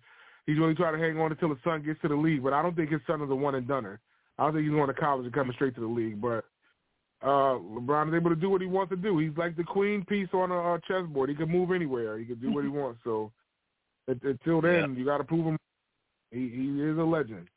he's 0.47 0.59
really 0.59 0.75
trying 0.75 0.95
to 0.95 1.05
hang 1.05 1.19
on 1.19 1.33
until 1.33 1.49
his 1.49 1.59
son 1.65 1.83
gets 1.83 2.01
to 2.03 2.09
the 2.09 2.17
league. 2.17 2.45
But 2.45 2.53
I 2.53 2.63
don't 2.63 2.77
think 2.77 2.91
his 2.91 3.01
son 3.09 3.23
is 3.23 3.31
a 3.31 3.35
one 3.35 3.57
and 3.57 3.67
doneer. 3.67 3.99
I 4.39 4.45
don't 4.45 4.55
think 4.55 4.65
he's 4.65 4.75
going 4.75 4.87
to 4.87 4.95
college 4.95 5.25
and 5.25 5.35
coming 5.35 5.53
straight 5.55 5.75
to 5.75 5.81
the 5.81 5.87
league. 5.87 6.21
But 6.21 6.45
uh 7.23 7.59
LeBron 7.59 8.09
is 8.09 8.15
able 8.15 8.31
to 8.31 8.37
do 8.37 8.51
what 8.51 8.61
he 8.61 8.67
wants 8.67 8.91
to 8.91 8.97
do. 8.97 9.19
He's 9.19 9.37
like 9.37 9.57
the 9.57 9.65
queen 9.65 10.05
piece 10.05 10.29
on 10.33 10.53
a, 10.53 10.75
a 10.75 10.81
chessboard. 10.87 11.31
He 11.31 11.35
can 11.35 11.51
move 11.51 11.73
anywhere. 11.73 12.19
He 12.19 12.25
can 12.25 12.41
do 12.41 12.53
what 12.53 12.65
he 12.65 12.71
wants. 12.81 13.01
So 13.05 13.33
until 14.07 14.61
then, 14.61 14.95
you 14.97 15.05
got 15.05 15.19
to 15.19 15.25
prove 15.25 15.45
him. 15.47 15.59
He, 16.31 16.49
he 16.49 16.83
is 16.83 16.97
a 16.99 17.03
legend. 17.03 17.49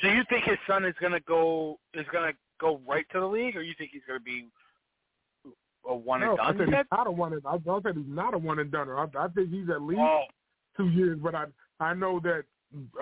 So 0.00 0.08
you 0.08 0.22
think 0.28 0.44
his 0.44 0.58
son 0.66 0.84
is 0.84 0.94
gonna 1.00 1.20
go 1.20 1.78
is 1.94 2.06
gonna 2.12 2.32
go 2.60 2.80
right 2.86 3.04
to 3.12 3.20
the 3.20 3.26
league, 3.26 3.56
or 3.56 3.62
you 3.62 3.74
think 3.76 3.90
he's 3.92 4.02
gonna 4.06 4.20
be 4.20 4.46
a 5.86 5.94
one 5.94 6.20
no, 6.20 6.30
and 6.30 6.36
done? 6.38 6.46
I 6.46 6.58
said 6.58 6.68
he's 6.68 6.86
not 6.90 7.06
a 7.06 7.10
one 7.10 7.32
and 7.34 7.42
I, 7.46 7.54
I 7.54 7.80
said 7.82 7.96
he's 7.96 8.04
not 8.06 8.34
a 8.34 8.38
one 8.38 8.58
and 8.60 8.70
done. 8.70 8.88
I, 8.88 9.06
I 9.18 9.28
think 9.28 9.50
he's 9.50 9.68
at 9.68 9.82
least 9.82 10.00
oh. 10.00 10.24
two 10.76 10.88
years, 10.88 11.18
but 11.22 11.34
I 11.34 11.44
I 11.80 11.94
know 11.94 12.20
that 12.20 12.44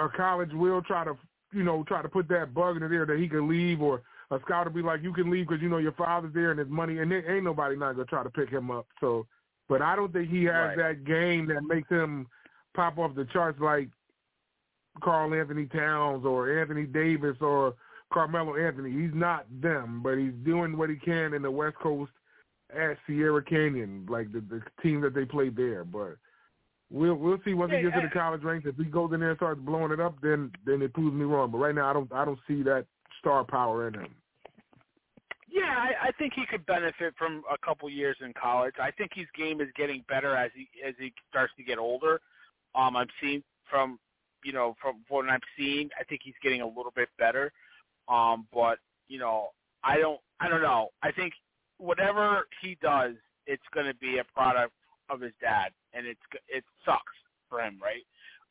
a 0.00 0.08
college 0.08 0.50
will 0.52 0.82
try 0.82 1.04
to 1.04 1.16
you 1.52 1.62
know 1.62 1.84
try 1.84 2.02
to 2.02 2.08
put 2.08 2.28
that 2.28 2.54
bug 2.54 2.76
in 2.76 2.82
his 2.82 2.92
ear 2.92 3.06
that 3.06 3.18
he 3.18 3.28
can 3.28 3.48
leave, 3.48 3.80
or 3.80 4.02
a 4.30 4.38
scout 4.44 4.66
will 4.66 4.72
be 4.72 4.82
like 4.82 5.02
you 5.02 5.12
can 5.12 5.30
leave 5.30 5.48
because 5.48 5.62
you 5.62 5.68
know 5.68 5.78
your 5.78 5.92
father's 5.92 6.34
there 6.34 6.50
and 6.50 6.60
his 6.60 6.68
money, 6.68 6.98
and 6.98 7.10
there 7.10 7.34
ain't 7.34 7.44
nobody 7.44 7.76
not 7.76 7.92
gonna 7.92 8.04
try 8.04 8.22
to 8.22 8.30
pick 8.30 8.50
him 8.50 8.70
up. 8.70 8.86
So, 9.00 9.26
but 9.68 9.82
I 9.82 9.96
don't 9.96 10.12
think 10.12 10.28
he 10.28 10.44
has 10.44 10.76
Right. 10.76 10.76
that 10.76 11.04
game 11.04 11.46
that 11.46 11.62
makes 11.62 11.88
him 11.88 12.26
pop 12.74 12.98
off 12.98 13.14
the 13.14 13.24
charts 13.26 13.60
like 13.60 13.88
Karl-Anthony 15.02 15.66
Towns 15.66 16.24
or 16.24 16.60
Anthony 16.60 16.84
Davis 16.84 17.36
or 17.40 17.74
Carmelo 18.12 18.56
Anthony. 18.56 18.90
He's 18.90 19.14
not 19.14 19.46
them, 19.60 20.00
but 20.02 20.18
he's 20.18 20.32
doing 20.44 20.76
what 20.76 20.90
he 20.90 20.96
can 20.96 21.34
in 21.34 21.42
the 21.42 21.50
West 21.50 21.76
Coast 21.76 22.12
at 22.74 22.96
Sierra 23.06 23.42
Canyon, 23.42 24.06
like 24.08 24.32
the, 24.32 24.40
the 24.40 24.62
team 24.82 25.00
that 25.02 25.14
they 25.14 25.24
played 25.24 25.56
there. 25.56 25.84
But 25.84 26.16
we'll 26.90 27.15
we'll 27.15 27.39
see 27.44 27.55
once 27.55 27.73
he 27.73 27.82
gets 27.82 27.94
to 27.94 28.02
the 28.02 28.09
college 28.09 28.43
ranks. 28.43 28.66
If 28.66 28.77
he 28.77 28.85
goes 28.85 29.12
in 29.12 29.20
there 29.20 29.31
and 29.31 29.39
starts 29.39 29.60
blowing 29.60 29.93
it 29.93 30.01
up, 30.01 30.16
then 30.23 30.51
then 30.66 30.82
it 30.82 30.93
proves 30.94 31.15
me 31.15 31.24
wrong. 31.24 31.51
But 31.51 31.59
right 31.59 31.74
now, 31.74 31.90
I 31.90 31.93
don't 31.93 32.12
I 32.12 32.24
don't 32.24 32.39
see 32.48 32.62
that 32.62 32.86
star 33.20 33.44
power 33.44 33.89
in 33.89 33.94
him. 33.94 34.15
Yeah, 35.51 35.74
I, 35.77 36.09
I 36.09 36.12
think 36.19 36.35
he 36.35 36.44
could 36.47 36.66
benefit 36.66 37.15
from 37.16 37.43
a 37.51 37.56
couple 37.65 37.89
years 37.89 38.16
in 38.20 38.35
college. 38.40 38.74
I 38.81 38.90
think 38.90 39.12
his 39.15 39.27
game 39.36 39.60
is 39.60 39.69
getting 39.77 40.05
better 40.09 40.36
as 40.36 40.51
he 40.55 40.69
as 40.86 40.94
he 40.98 41.12
starts 41.31 41.52
to 41.56 41.62
get 41.62 41.78
older. 41.78 42.20
Um, 42.74 42.97
I'm 42.97 43.09
seeing 43.20 43.43
from 43.70 43.98
you 44.44 44.52
know 44.52 44.77
from 44.81 45.02
what 45.09 45.28
I'm 45.28 45.40
seeing, 45.56 45.89
I 45.98 46.05
think 46.05 46.20
he's 46.24 46.35
getting 46.43 46.60
a 46.60 46.66
little 46.66 46.93
bit 46.94 47.09
better. 47.19 47.52
Um, 48.09 48.47
but 48.52 48.78
you 49.09 49.19
know, 49.19 49.48
I 49.82 49.98
don't 49.98 50.20
I 50.40 50.48
don't 50.48 50.62
know. 50.62 50.90
I 51.02 51.12
think 51.12 51.32
whatever 51.78 52.47
he 52.60 52.77
does, 52.82 53.15
it's 53.47 53.62
going 53.73 53.86
to 53.86 53.94
be 53.94 54.19
a 54.19 54.24
product 54.24 54.73
of 55.10 55.20
his 55.20 55.32
dad, 55.40 55.70
and 55.94 56.06
it's 56.06 56.20
it 56.48 56.64
sucks 56.85 57.16
for 57.48 57.60
him, 57.60 57.78
right? 57.82 58.05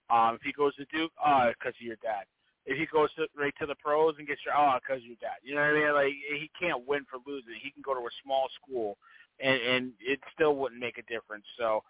Um, 0.10 0.36
if 0.36 0.42
he 0.42 0.52
goes 0.52 0.76
to 0.76 0.86
Duke, 0.86 1.12
uh, 1.24 1.50
because 1.50 1.76
of 1.80 1.86
your 1.86 1.98
dad. 2.02 2.26
If 2.66 2.78
he 2.78 2.86
goes 2.86 3.14
to, 3.16 3.28
right 3.38 3.54
to 3.62 3.66
the 3.66 3.76
pros 3.76 4.16
and 4.18 4.28
gets 4.28 4.42
your, 4.46 4.54
oh, 4.58 4.78
because 4.82 5.02
your 5.04 5.16
dad. 5.22 5.40
You 5.42 5.56
know 5.56 5.62
what 5.62 5.72
I 5.72 5.80
mean? 5.80 5.94
Like 5.94 6.14
he 6.40 6.52
can't 6.60 6.86
win 6.86 7.06
for 7.10 7.20
losing. 7.26 7.54
He 7.62 7.72
can 7.72 7.82
go 7.82 7.94
to 7.94 8.02
a 8.02 8.20
small 8.24 8.48
school, 8.62 8.98
and 9.40 9.60
and 9.62 9.92
it 10.02 10.20
still 10.34 10.56
wouldn't 10.56 10.82
make 10.82 10.98
a 10.98 11.12
difference. 11.12 11.46
So, 11.58 11.84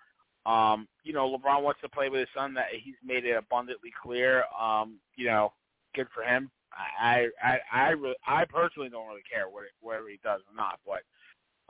um, 0.45 0.87
you 1.03 1.13
know, 1.13 1.27
LeBron 1.27 1.63
wants 1.63 1.81
to 1.81 1.89
play 1.89 2.09
with 2.09 2.19
his 2.19 2.29
son. 2.35 2.53
That 2.53 2.67
he's 2.71 2.95
made 3.03 3.25
it 3.25 3.37
abundantly 3.37 3.91
clear. 4.03 4.43
Um, 4.59 4.99
you 5.15 5.25
know, 5.25 5.53
good 5.95 6.07
for 6.13 6.23
him. 6.23 6.51
I 6.77 7.27
I 7.43 7.57
I 7.73 7.89
really, 7.89 8.15
I 8.27 8.45
personally 8.45 8.89
don't 8.89 9.07
really 9.07 9.25
care 9.31 9.49
what 9.49 9.63
it, 9.63 9.71
whether 9.81 10.07
he 10.07 10.19
does 10.23 10.41
or 10.47 10.55
not, 10.55 10.79
but 10.85 11.01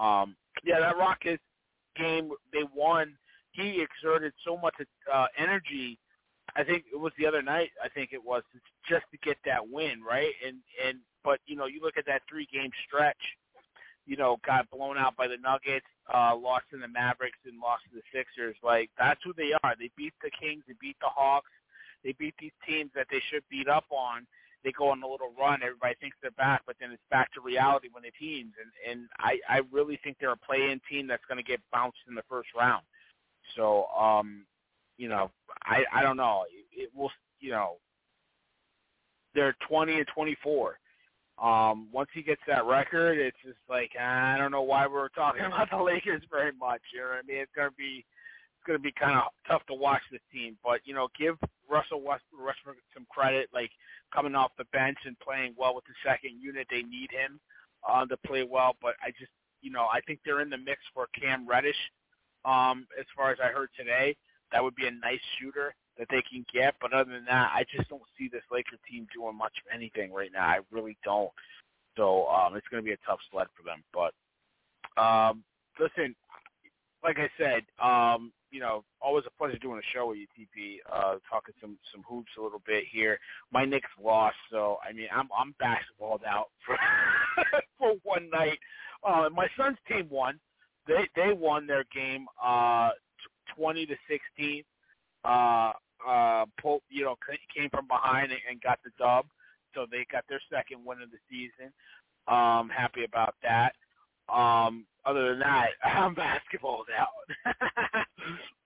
um, 0.04 0.36
yeah, 0.64 0.80
that 0.80 0.98
Rockets 0.98 1.44
game 1.98 2.32
they 2.54 2.64
won. 2.76 3.14
He 3.52 3.82
exerted 3.82 4.34
so 4.46 4.58
much 4.58 4.76
uh, 5.14 5.28
energy. 5.38 5.98
I 6.56 6.64
think 6.64 6.86
it 6.92 6.98
was 7.00 7.12
the 7.18 7.26
other 7.26 7.42
night. 7.42 7.72
I 7.84 7.90
think 7.90 8.12
it 8.14 8.24
was 8.24 8.44
just 8.88 9.06
to 9.12 9.18
get 9.18 9.38
that 9.46 9.68
win, 9.68 10.02
right? 10.08 10.32
And 10.46 10.58
and 10.86 11.00
but 11.24 11.40
you 11.46 11.56
know 11.56 11.66
you 11.66 11.82
look 11.82 11.98
at 11.98 12.06
that 12.06 12.22
three 12.30 12.48
game 12.52 12.72
stretch. 12.88 13.22
You 14.06 14.16
know, 14.16 14.38
got 14.46 14.70
blown 14.70 14.98
out 14.98 15.18
by 15.18 15.28
the 15.28 15.36
Nuggets, 15.36 15.86
uh, 16.14 16.34
lost 16.34 16.64
in 16.72 16.80
the 16.80 16.88
Mavericks, 16.88 17.40
and 17.46 17.60
lost 17.60 17.84
to 17.92 17.96
the 18.00 18.08
Sixers. 18.14 18.56
Like 18.64 18.90
that's 18.98 19.20
who 19.24 19.34
they 19.34 19.52
are. 19.64 19.76
They 19.78 19.92
beat 19.98 20.14
the 20.24 20.32
Kings. 20.32 20.64
They 20.68 20.76
beat 20.80 20.96
the 21.02 21.10
Hawks. 21.10 21.52
They 22.06 22.14
beat 22.14 22.36
these 22.40 22.56
teams 22.66 22.92
that 22.96 23.08
they 23.12 23.22
should 23.30 23.44
beat 23.50 23.68
up 23.68 23.86
on 23.90 24.26
they 24.68 24.74
go 24.74 24.90
on 24.90 25.02
a 25.02 25.08
little 25.08 25.32
run. 25.40 25.62
Everybody 25.64 25.96
thinks 26.02 26.18
they're 26.22 26.32
back, 26.32 26.62
but 26.68 26.76
then 26.82 26.92
it's 26.92 27.02
back 27.10 27.32
to 27.34 27.42
reality 27.42 27.88
when 27.90 28.04
they 28.04 28.12
teams. 28.20 28.52
And 28.62 28.92
and 28.92 29.08
I 29.18 29.40
I 29.48 29.62
really 29.72 29.98
think 30.04 30.18
they're 30.20 30.34
a 30.34 30.38
play-in 30.38 30.82
team 30.90 31.08
that's 31.08 31.24
going 31.30 31.38
to 31.38 31.50
get 31.50 31.62
bounced 31.72 32.00
in 32.10 32.16
the 32.16 32.24
first 32.30 32.50
round. 32.54 32.84
So 33.56 33.86
um, 33.98 34.46
you 34.98 35.08
know, 35.08 35.32
I 35.64 35.86
I 35.94 36.04
don't 36.04 36.18
know. 36.18 36.44
It, 36.52 36.84
it 36.84 36.90
will 36.94 37.12
you 37.40 37.52
know. 37.52 37.78
They're 39.34 39.56
20 39.70 39.94
and 39.94 40.08
24. 40.16 40.80
Um, 41.40 41.90
once 41.92 42.10
he 42.12 42.24
gets 42.24 42.42
that 42.48 42.66
record, 42.66 43.20
it's 43.20 43.38
just 43.46 43.60
like 43.70 43.92
I 43.98 44.36
don't 44.38 44.52
know 44.52 44.64
why 44.64 44.86
we're 44.86 45.10
talking 45.10 45.46
about 45.46 45.70
the 45.70 45.82
Lakers 45.82 46.24
very 46.30 46.52
much. 46.60 46.82
You 46.94 47.02
know 47.02 47.08
what 47.08 47.24
I 47.24 47.26
mean? 47.26 47.38
It's 47.38 47.52
gonna 47.56 47.72
be 47.78 48.04
it's 48.68 48.74
gonna 48.76 48.80
be 48.80 48.92
kind 48.92 49.18
of 49.18 49.32
tough 49.48 49.66
to 49.68 49.74
watch 49.74 50.02
this 50.12 50.22
team. 50.34 50.58
But 50.64 50.82
you 50.84 50.94
know, 50.94 51.08
give 51.18 51.38
Russell 51.70 52.02
West, 52.02 52.24
Westbrook 52.34 52.78
some 52.94 53.08
credit. 53.10 53.50
Like 53.54 53.72
coming 54.14 54.36
off 54.36 54.52
the 54.58 54.66
bench 54.66 54.98
and 55.06 55.18
playing 55.20 55.54
well 55.58 55.76
with 55.76 55.86
the 55.86 55.94
second 56.06 56.42
unit. 56.42 56.68
They 56.70 56.84
need 56.84 57.10
him 57.12 57.40
uh, 57.88 58.06
to 58.06 58.18
play 58.18 58.44
well, 58.44 58.76
but 58.82 58.96
I 59.04 59.12
just, 59.12 59.32
you 59.62 59.72
know, 59.72 59.88
I 59.92 60.02
think 60.02 60.20
they're 60.26 60.42
in 60.42 60.50
the 60.50 60.58
mix 60.58 60.80
for 60.94 61.08
Cam 61.20 61.48
Reddish. 61.48 61.78
Um, 62.46 62.88
as 63.00 63.06
far 63.16 63.32
as 63.32 63.38
I 63.44 63.48
heard 63.48 63.70
today, 63.78 64.16
that 64.52 64.64
would 64.64 64.76
be 64.76 64.88
a 64.88 64.92
nice 64.92 65.20
shooter 65.40 65.76
that 65.98 66.08
they 66.10 66.22
can 66.30 66.46
get. 66.54 66.76
But 66.80 66.94
other 66.94 67.12
than 67.12 67.26
that, 67.26 67.52
I 67.54 67.66
just 67.76 67.90
don't 67.90 68.02
see 68.18 68.30
this 68.32 68.44
Laker 68.52 68.78
team 68.90 69.08
doing 69.14 69.38
much 69.38 69.54
of 69.66 69.76
anything 69.76 70.14
right 70.14 70.32
now. 70.32 70.46
I 70.46 70.60
really 70.72 70.98
don't. 71.04 71.32
So 71.98 72.28
um, 72.28 72.56
it's 72.56 72.68
going 72.70 72.82
to 72.82 72.86
be 72.86 72.94
a 72.94 73.06
tough 73.06 73.20
sled 73.32 73.48
for 73.58 73.64
them. 73.64 73.84
But 73.94 74.14
um, 75.02 75.44
listen, 75.80 76.16
like 77.04 77.18
I 77.18 77.30
said, 77.38 77.64
um, 77.84 78.32
you 78.58 78.64
know, 78.64 78.84
always 79.00 79.24
a 79.28 79.38
pleasure 79.38 79.60
doing 79.60 79.78
a 79.78 79.96
show 79.96 80.08
with 80.08 80.18
you, 80.18 80.26
TP. 80.36 80.78
Uh, 80.92 81.20
talking 81.30 81.54
some 81.62 81.78
some 81.92 82.04
hoops 82.10 82.32
a 82.40 82.42
little 82.42 82.62
bit 82.66 82.86
here. 82.92 83.20
My 83.52 83.66
Knicks 83.66 83.88
lost, 84.04 84.36
so 84.52 84.80
I 84.84 84.94
mean, 84.94 85.10
I'm 85.16 85.30
I'm 85.38 85.54
basketballed 85.60 86.26
out 86.26 86.48
for 86.66 86.76
for 87.78 87.94
one 88.02 88.32
night. 88.32 88.58
Uh, 89.08 89.30
my 89.32 89.46
son's 89.56 89.78
team 89.88 90.08
won. 90.10 90.40
They 90.88 91.08
they 91.16 91.34
won 91.34 91.68
their 91.68 91.86
game 91.94 92.26
uh, 92.44 92.90
twenty 93.56 93.86
to 93.86 93.96
sixteen. 94.10 94.64
Uh, 95.24 95.74
uh, 96.08 96.46
pulled, 96.60 96.82
you 96.90 97.04
know, 97.04 97.16
came 97.56 97.70
from 97.70 97.88
behind 97.88 98.32
and, 98.32 98.60
got 98.62 98.80
the 98.84 98.90
dub. 98.98 99.28
So 99.76 99.86
they 99.92 100.04
got 100.12 100.24
their 100.28 100.42
second 100.52 100.84
win 100.84 101.04
of 101.04 101.12
the 101.12 101.18
season. 101.30 101.72
Um, 102.28 102.70
happy 102.70 103.04
about 103.04 103.36
that. 103.44 103.74
Um, 104.30 104.86
other 105.06 105.30
than 105.30 105.40
that, 105.40 105.70
I'm 105.84 106.16
basketballed 106.16 106.88
out. 106.98 107.56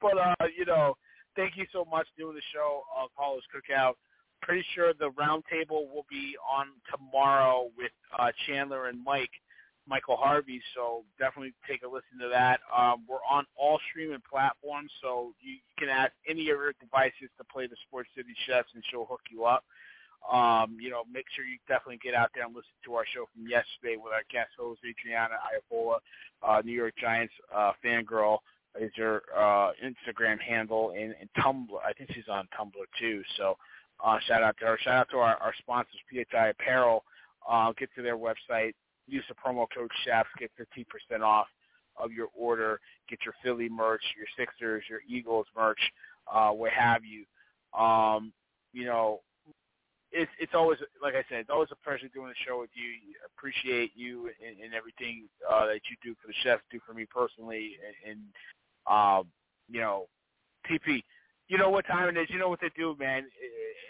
but 0.01 0.17
uh, 0.17 0.47
you 0.57 0.65
know, 0.65 0.95
thank 1.35 1.57
you 1.57 1.65
so 1.71 1.85
much 1.89 2.07
doing 2.17 2.35
the 2.35 2.41
show, 2.53 2.83
uh, 2.99 3.07
Callers 3.17 3.43
Cookout. 3.53 3.93
Pretty 4.41 4.65
sure 4.73 4.93
the 4.93 5.11
roundtable 5.11 5.87
will 5.93 6.05
be 6.09 6.35
on 6.51 6.67
tomorrow 6.89 7.69
with 7.77 7.91
uh, 8.17 8.31
Chandler 8.47 8.87
and 8.87 9.03
Mike, 9.03 9.29
Michael 9.87 10.17
Harvey. 10.17 10.59
So 10.75 11.03
definitely 11.19 11.53
take 11.69 11.83
a 11.83 11.87
listen 11.87 12.17
to 12.21 12.29
that. 12.29 12.59
Um, 12.75 13.05
we're 13.07 13.23
on 13.29 13.45
all 13.55 13.79
streaming 13.91 14.21
platforms, 14.27 14.91
so 14.99 15.33
you, 15.39 15.53
you 15.53 15.75
can 15.77 15.89
add 15.89 16.11
any 16.27 16.41
of 16.41 16.57
your 16.57 16.73
devices 16.81 17.29
to 17.37 17.43
play 17.53 17.67
the 17.67 17.75
Sports 17.87 18.09
City 18.17 18.33
Chefs, 18.47 18.69
and 18.73 18.83
she'll 18.89 19.05
hook 19.05 19.21
you 19.29 19.45
up. 19.45 19.63
Um, 20.29 20.77
you 20.79 20.89
know, 20.89 21.03
make 21.11 21.25
sure 21.35 21.45
you 21.45 21.57
definitely 21.67 21.99
get 22.03 22.13
out 22.13 22.29
there 22.33 22.45
and 22.45 22.53
listen 22.53 22.71
to 22.85 22.95
our 22.95 23.05
show 23.13 23.25
from 23.33 23.47
yesterday 23.47 23.97
with 23.97 24.13
our 24.13 24.23
guest 24.31 24.49
host 24.57 24.81
Adriana 24.85 25.35
Iafola, 25.41 25.97
uh, 26.43 26.61
New 26.63 26.73
York 26.73 26.93
Giants 26.99 27.33
uh, 27.53 27.71
fangirl 27.83 28.39
is 28.79 28.91
her 28.95 29.21
uh, 29.35 29.71
Instagram 29.83 30.39
handle 30.39 30.91
and, 30.91 31.15
and 31.19 31.29
Tumblr. 31.37 31.77
I 31.85 31.93
think 31.93 32.11
she's 32.13 32.29
on 32.29 32.47
Tumblr 32.57 32.85
too. 32.99 33.23
So 33.37 33.57
uh, 34.03 34.17
shout 34.27 34.43
out 34.43 34.55
to 34.59 34.65
her. 34.65 34.77
Shout 34.81 34.95
out 34.95 35.09
to 35.11 35.17
our, 35.17 35.35
our 35.37 35.53
sponsors, 35.59 35.99
PHI 36.11 36.49
Apparel. 36.49 37.03
Uh, 37.49 37.73
get 37.77 37.89
to 37.95 38.01
their 38.01 38.17
website. 38.17 38.73
Use 39.07 39.23
the 39.27 39.35
promo 39.35 39.65
code 39.75 39.89
Chefs. 40.05 40.29
Get 40.39 40.51
15% 40.59 41.21
off 41.21 41.47
of 41.97 42.11
your 42.11 42.27
order. 42.37 42.79
Get 43.09 43.19
your 43.25 43.33
Philly 43.43 43.69
merch, 43.69 44.01
your 44.17 44.27
Sixers, 44.37 44.83
your 44.89 45.01
Eagles 45.07 45.47
merch, 45.55 45.79
uh, 46.31 46.51
what 46.51 46.71
have 46.71 47.01
you. 47.03 47.25
Um, 47.79 48.31
you 48.73 48.85
know, 48.85 49.19
it's 50.11 50.31
it's 50.39 50.53
always 50.53 50.79
like 51.01 51.15
I 51.15 51.23
said, 51.29 51.39
it's 51.39 51.49
always 51.49 51.69
a 51.71 51.83
pleasure 51.83 52.07
doing 52.13 52.27
the 52.27 52.45
show 52.45 52.59
with 52.59 52.69
you. 52.73 53.15
Appreciate 53.25 53.91
you 53.95 54.29
and, 54.45 54.59
and 54.59 54.73
everything 54.73 55.27
uh, 55.49 55.65
that 55.67 55.81
you 55.89 55.95
do 56.03 56.15
for 56.21 56.27
the 56.27 56.33
chefs, 56.43 56.63
do 56.71 56.79
for 56.85 56.93
me 56.93 57.05
personally, 57.05 57.77
and, 58.05 58.11
and 58.11 58.19
um, 58.87 59.27
you 59.69 59.79
know, 59.79 60.07
TP. 60.69 61.03
You 61.47 61.57
know 61.57 61.69
what 61.69 61.85
time 61.87 62.09
it 62.09 62.19
is. 62.19 62.27
You 62.29 62.39
know 62.39 62.49
what 62.49 62.61
they 62.61 62.71
do, 62.75 62.95
man. 62.99 63.25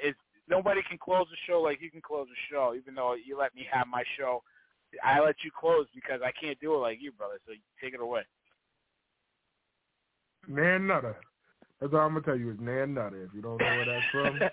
It's 0.03 0.17
nobody 0.47 0.81
can 0.87 0.97
close 0.97 1.27
the 1.29 1.37
show 1.47 1.61
like 1.61 1.81
you 1.81 1.91
can 1.91 2.01
close 2.01 2.27
the 2.27 2.55
show. 2.55 2.73
Even 2.75 2.95
though 2.95 3.15
you 3.15 3.37
let 3.37 3.55
me 3.55 3.67
have 3.71 3.87
my 3.87 4.03
show, 4.17 4.43
I 5.03 5.19
let 5.19 5.35
you 5.43 5.51
close 5.57 5.87
because 5.93 6.21
I 6.23 6.31
can't 6.39 6.59
do 6.59 6.73
it 6.75 6.77
like 6.77 6.99
you, 7.01 7.11
brother. 7.11 7.39
So 7.45 7.53
take 7.81 7.93
it 7.93 8.01
away. 8.01 8.21
Nan 10.47 10.87
Nutter. 10.87 11.17
That's 11.81 11.93
all 11.93 12.01
I'm 12.01 12.13
gonna 12.13 12.21
tell 12.21 12.37
you 12.37 12.51
is 12.51 12.57
Nan 12.59 12.93
Nutter. 12.93 13.23
If 13.23 13.33
you 13.33 13.41
don't 13.41 13.57
know 13.57 13.65
where 13.65 13.85
that's 13.85 14.05
from. 14.11 14.39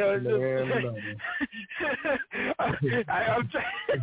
know, 0.00 0.10
it's 0.10 0.24
just, 0.24 0.42
I, 3.08 3.24
I'm 3.30 3.48
trying, 3.48 3.64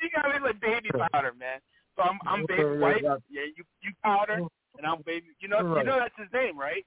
you 0.00 0.08
got 0.14 0.32
me 0.32 0.40
like 0.42 0.58
baby 0.60 0.88
powder, 1.12 1.34
man. 1.38 1.60
So 1.96 2.02
I'm 2.02 2.18
I'm 2.26 2.46
baby 2.46 2.78
white. 2.78 3.02
Yeah, 3.28 3.42
you 3.54 3.64
you 3.82 3.92
powder, 4.02 4.40
and 4.78 4.86
I'm 4.86 5.02
baby. 5.04 5.26
You 5.40 5.48
know 5.48 5.76
you 5.76 5.84
know 5.84 5.98
that's 5.98 6.14
his 6.16 6.32
name, 6.32 6.58
right? 6.58 6.86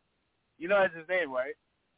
You 0.57 0.69
know 0.69 0.79
that's 0.79 0.95
his 0.95 1.07
name, 1.07 1.31
right? 1.31 1.53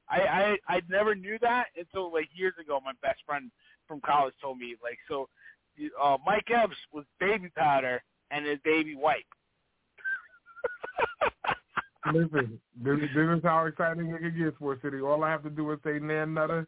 I 0.10 0.58
I 0.68 0.76
I 0.76 0.82
never 0.90 1.16
knew 1.16 1.38
that 1.40 1.68
until 1.78 2.12
like 2.12 2.28
years 2.36 2.56
ago. 2.60 2.82
My 2.84 2.92
best 3.02 3.22
friend 3.26 3.52
from 3.88 4.02
college 4.02 4.34
told 4.42 4.58
me 4.58 4.76
like 4.84 4.98
so. 5.08 5.30
Uh, 6.00 6.18
Mike 6.24 6.52
Epps 6.54 6.76
was 6.92 7.04
baby 7.20 7.50
powder 7.58 8.04
and 8.34 8.46
his 8.46 8.60
baby 8.64 8.96
wipe. 8.96 9.24
Listen, 12.14 12.60
this, 12.84 13.00
this 13.16 13.38
is 13.38 13.44
how 13.44 13.66
exciting 13.66 14.08
it 14.08 14.20
can 14.20 14.38
get, 14.38 14.56
a 14.62 14.76
City. 14.82 15.00
All 15.02 15.24
I 15.24 15.32
have 15.32 15.44
to 15.44 15.50
do 15.50 15.72
is 15.72 15.80
say 15.86 16.00
Nan 16.00 16.34
Nutter, 16.34 16.68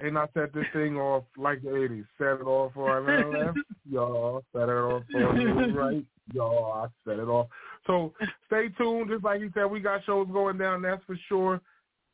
and 0.00 0.16
I 0.16 0.26
set 0.32 0.54
this 0.54 0.64
thing 0.72 0.96
off 0.96 1.24
like 1.36 1.60
the 1.62 1.68
80s. 1.68 2.06
Set 2.16 2.40
it 2.40 2.46
off 2.46 2.72
for 2.72 3.00
left, 3.44 3.58
y'all. 3.90 4.42
Set 4.54 4.68
it 4.68 4.72
off 4.72 5.02
for 5.12 5.72
right, 5.74 6.04
y'all. 6.32 6.72
I 6.72 6.86
set 7.08 7.18
it 7.18 7.28
off. 7.28 7.48
So 7.86 8.14
stay 8.46 8.68
tuned. 8.78 9.10
Just 9.10 9.24
like 9.24 9.40
you 9.40 9.50
said, 9.52 9.66
we 9.66 9.80
got 9.80 10.04
shows 10.06 10.28
going 10.32 10.56
down, 10.56 10.82
that's 10.82 11.04
for 11.04 11.18
sure. 11.28 11.60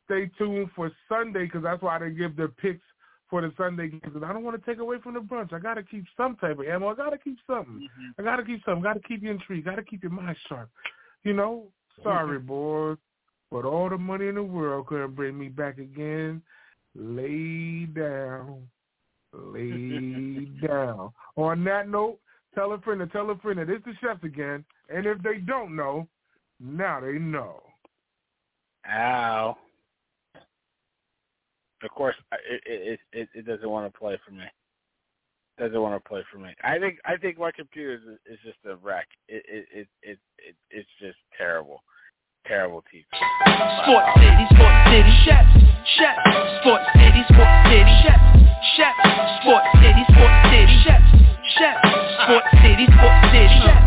Stay 0.05 0.29
tuned 0.37 0.69
for 0.75 0.91
Sunday 1.07 1.45
because 1.45 1.63
that's 1.63 1.81
why 1.81 1.95
I 1.95 1.99
didn't 1.99 2.17
give 2.17 2.35
the 2.35 2.49
picks 2.61 2.83
for 3.29 3.41
the 3.41 3.51
Sunday 3.57 3.89
games. 3.89 4.15
And 4.15 4.23
I 4.23 4.33
don't 4.33 4.43
want 4.43 4.59
to 4.59 4.69
take 4.69 4.79
away 4.79 4.97
from 5.03 5.13
the 5.13 5.19
brunch. 5.19 5.53
I 5.53 5.59
got 5.59 5.75
to 5.75 5.83
keep 5.83 6.05
some 6.15 6.35
type 6.37 6.59
of 6.59 6.65
ammo. 6.65 6.89
I 6.89 6.95
got 6.95 7.09
to 7.09 7.17
keep 7.17 7.37
something. 7.45 7.75
Mm-hmm. 7.75 8.21
I 8.21 8.23
got 8.23 8.37
to 8.37 8.43
keep 8.43 8.63
something. 8.65 8.83
got 8.83 8.93
to 8.93 9.07
keep 9.07 9.23
you 9.23 9.31
intrigued. 9.31 9.65
got 9.65 9.75
to 9.75 9.83
keep 9.83 10.03
your 10.03 10.11
mind 10.11 10.37
sharp. 10.47 10.69
You 11.23 11.33
know, 11.33 11.65
sorry, 12.03 12.39
boys, 12.39 12.97
but 13.51 13.65
all 13.65 13.89
the 13.89 13.97
money 13.97 14.27
in 14.27 14.35
the 14.35 14.43
world 14.43 14.87
couldn't 14.87 15.15
bring 15.15 15.37
me 15.37 15.49
back 15.49 15.77
again. 15.77 16.41
Lay 16.95 17.85
down. 17.85 18.67
Lay 19.33 20.47
down. 20.67 21.11
On 21.35 21.63
that 21.65 21.89
note, 21.89 22.19
tell 22.55 22.71
a 22.73 22.79
friend 22.79 22.99
to 23.01 23.07
tell 23.07 23.29
a 23.29 23.37
friend 23.37 23.59
that 23.59 23.69
it's 23.69 23.85
the 23.85 23.93
chefs 24.01 24.23
again. 24.23 24.63
And 24.89 25.05
if 25.05 25.21
they 25.21 25.37
don't 25.37 25.75
know, 25.75 26.07
now 26.59 27.01
they 27.01 27.19
know. 27.19 27.61
Ow. 28.89 29.57
Of 31.83 31.91
course, 31.91 32.15
it 32.31 32.61
it 32.65 32.99
it, 33.13 33.29
it 33.33 33.45
doesn't 33.45 33.69
want 33.69 33.91
to 33.91 33.99
play 33.99 34.17
for 34.25 34.31
me. 34.31 34.45
Doesn't 35.59 35.81
want 35.81 36.01
to 36.01 36.07
play 36.07 36.23
for 36.31 36.39
me. 36.39 36.49
I 36.63 36.79
think 36.79 36.99
I 37.05 37.17
think 37.17 37.37
my 37.37 37.51
computer 37.51 37.95
is, 37.95 38.01
is 38.33 38.39
just 38.43 38.57
a 38.65 38.75
wreck. 38.77 39.07
It 39.27 39.43
it 39.47 39.65
it 39.71 39.87
it, 40.01 40.19
it 40.37 40.55
it's 40.71 40.89
just 40.99 41.17
terrible, 41.37 41.83
terrible 42.45 42.83
TV. 42.93 43.05
City, 44.17 44.45
City, 44.89 45.13
chefs. 45.25 45.57
Sports 46.61 46.85
City, 46.93 47.23
City, 47.69 47.93
chefs. 48.75 49.01
Sports 49.41 49.69
City, 49.81 50.03
City, 50.49 50.77
chefs. 50.83 51.07
Sports 52.25 52.49
City, 52.61 52.85
City, 52.85 53.61
chefs. 53.65 53.86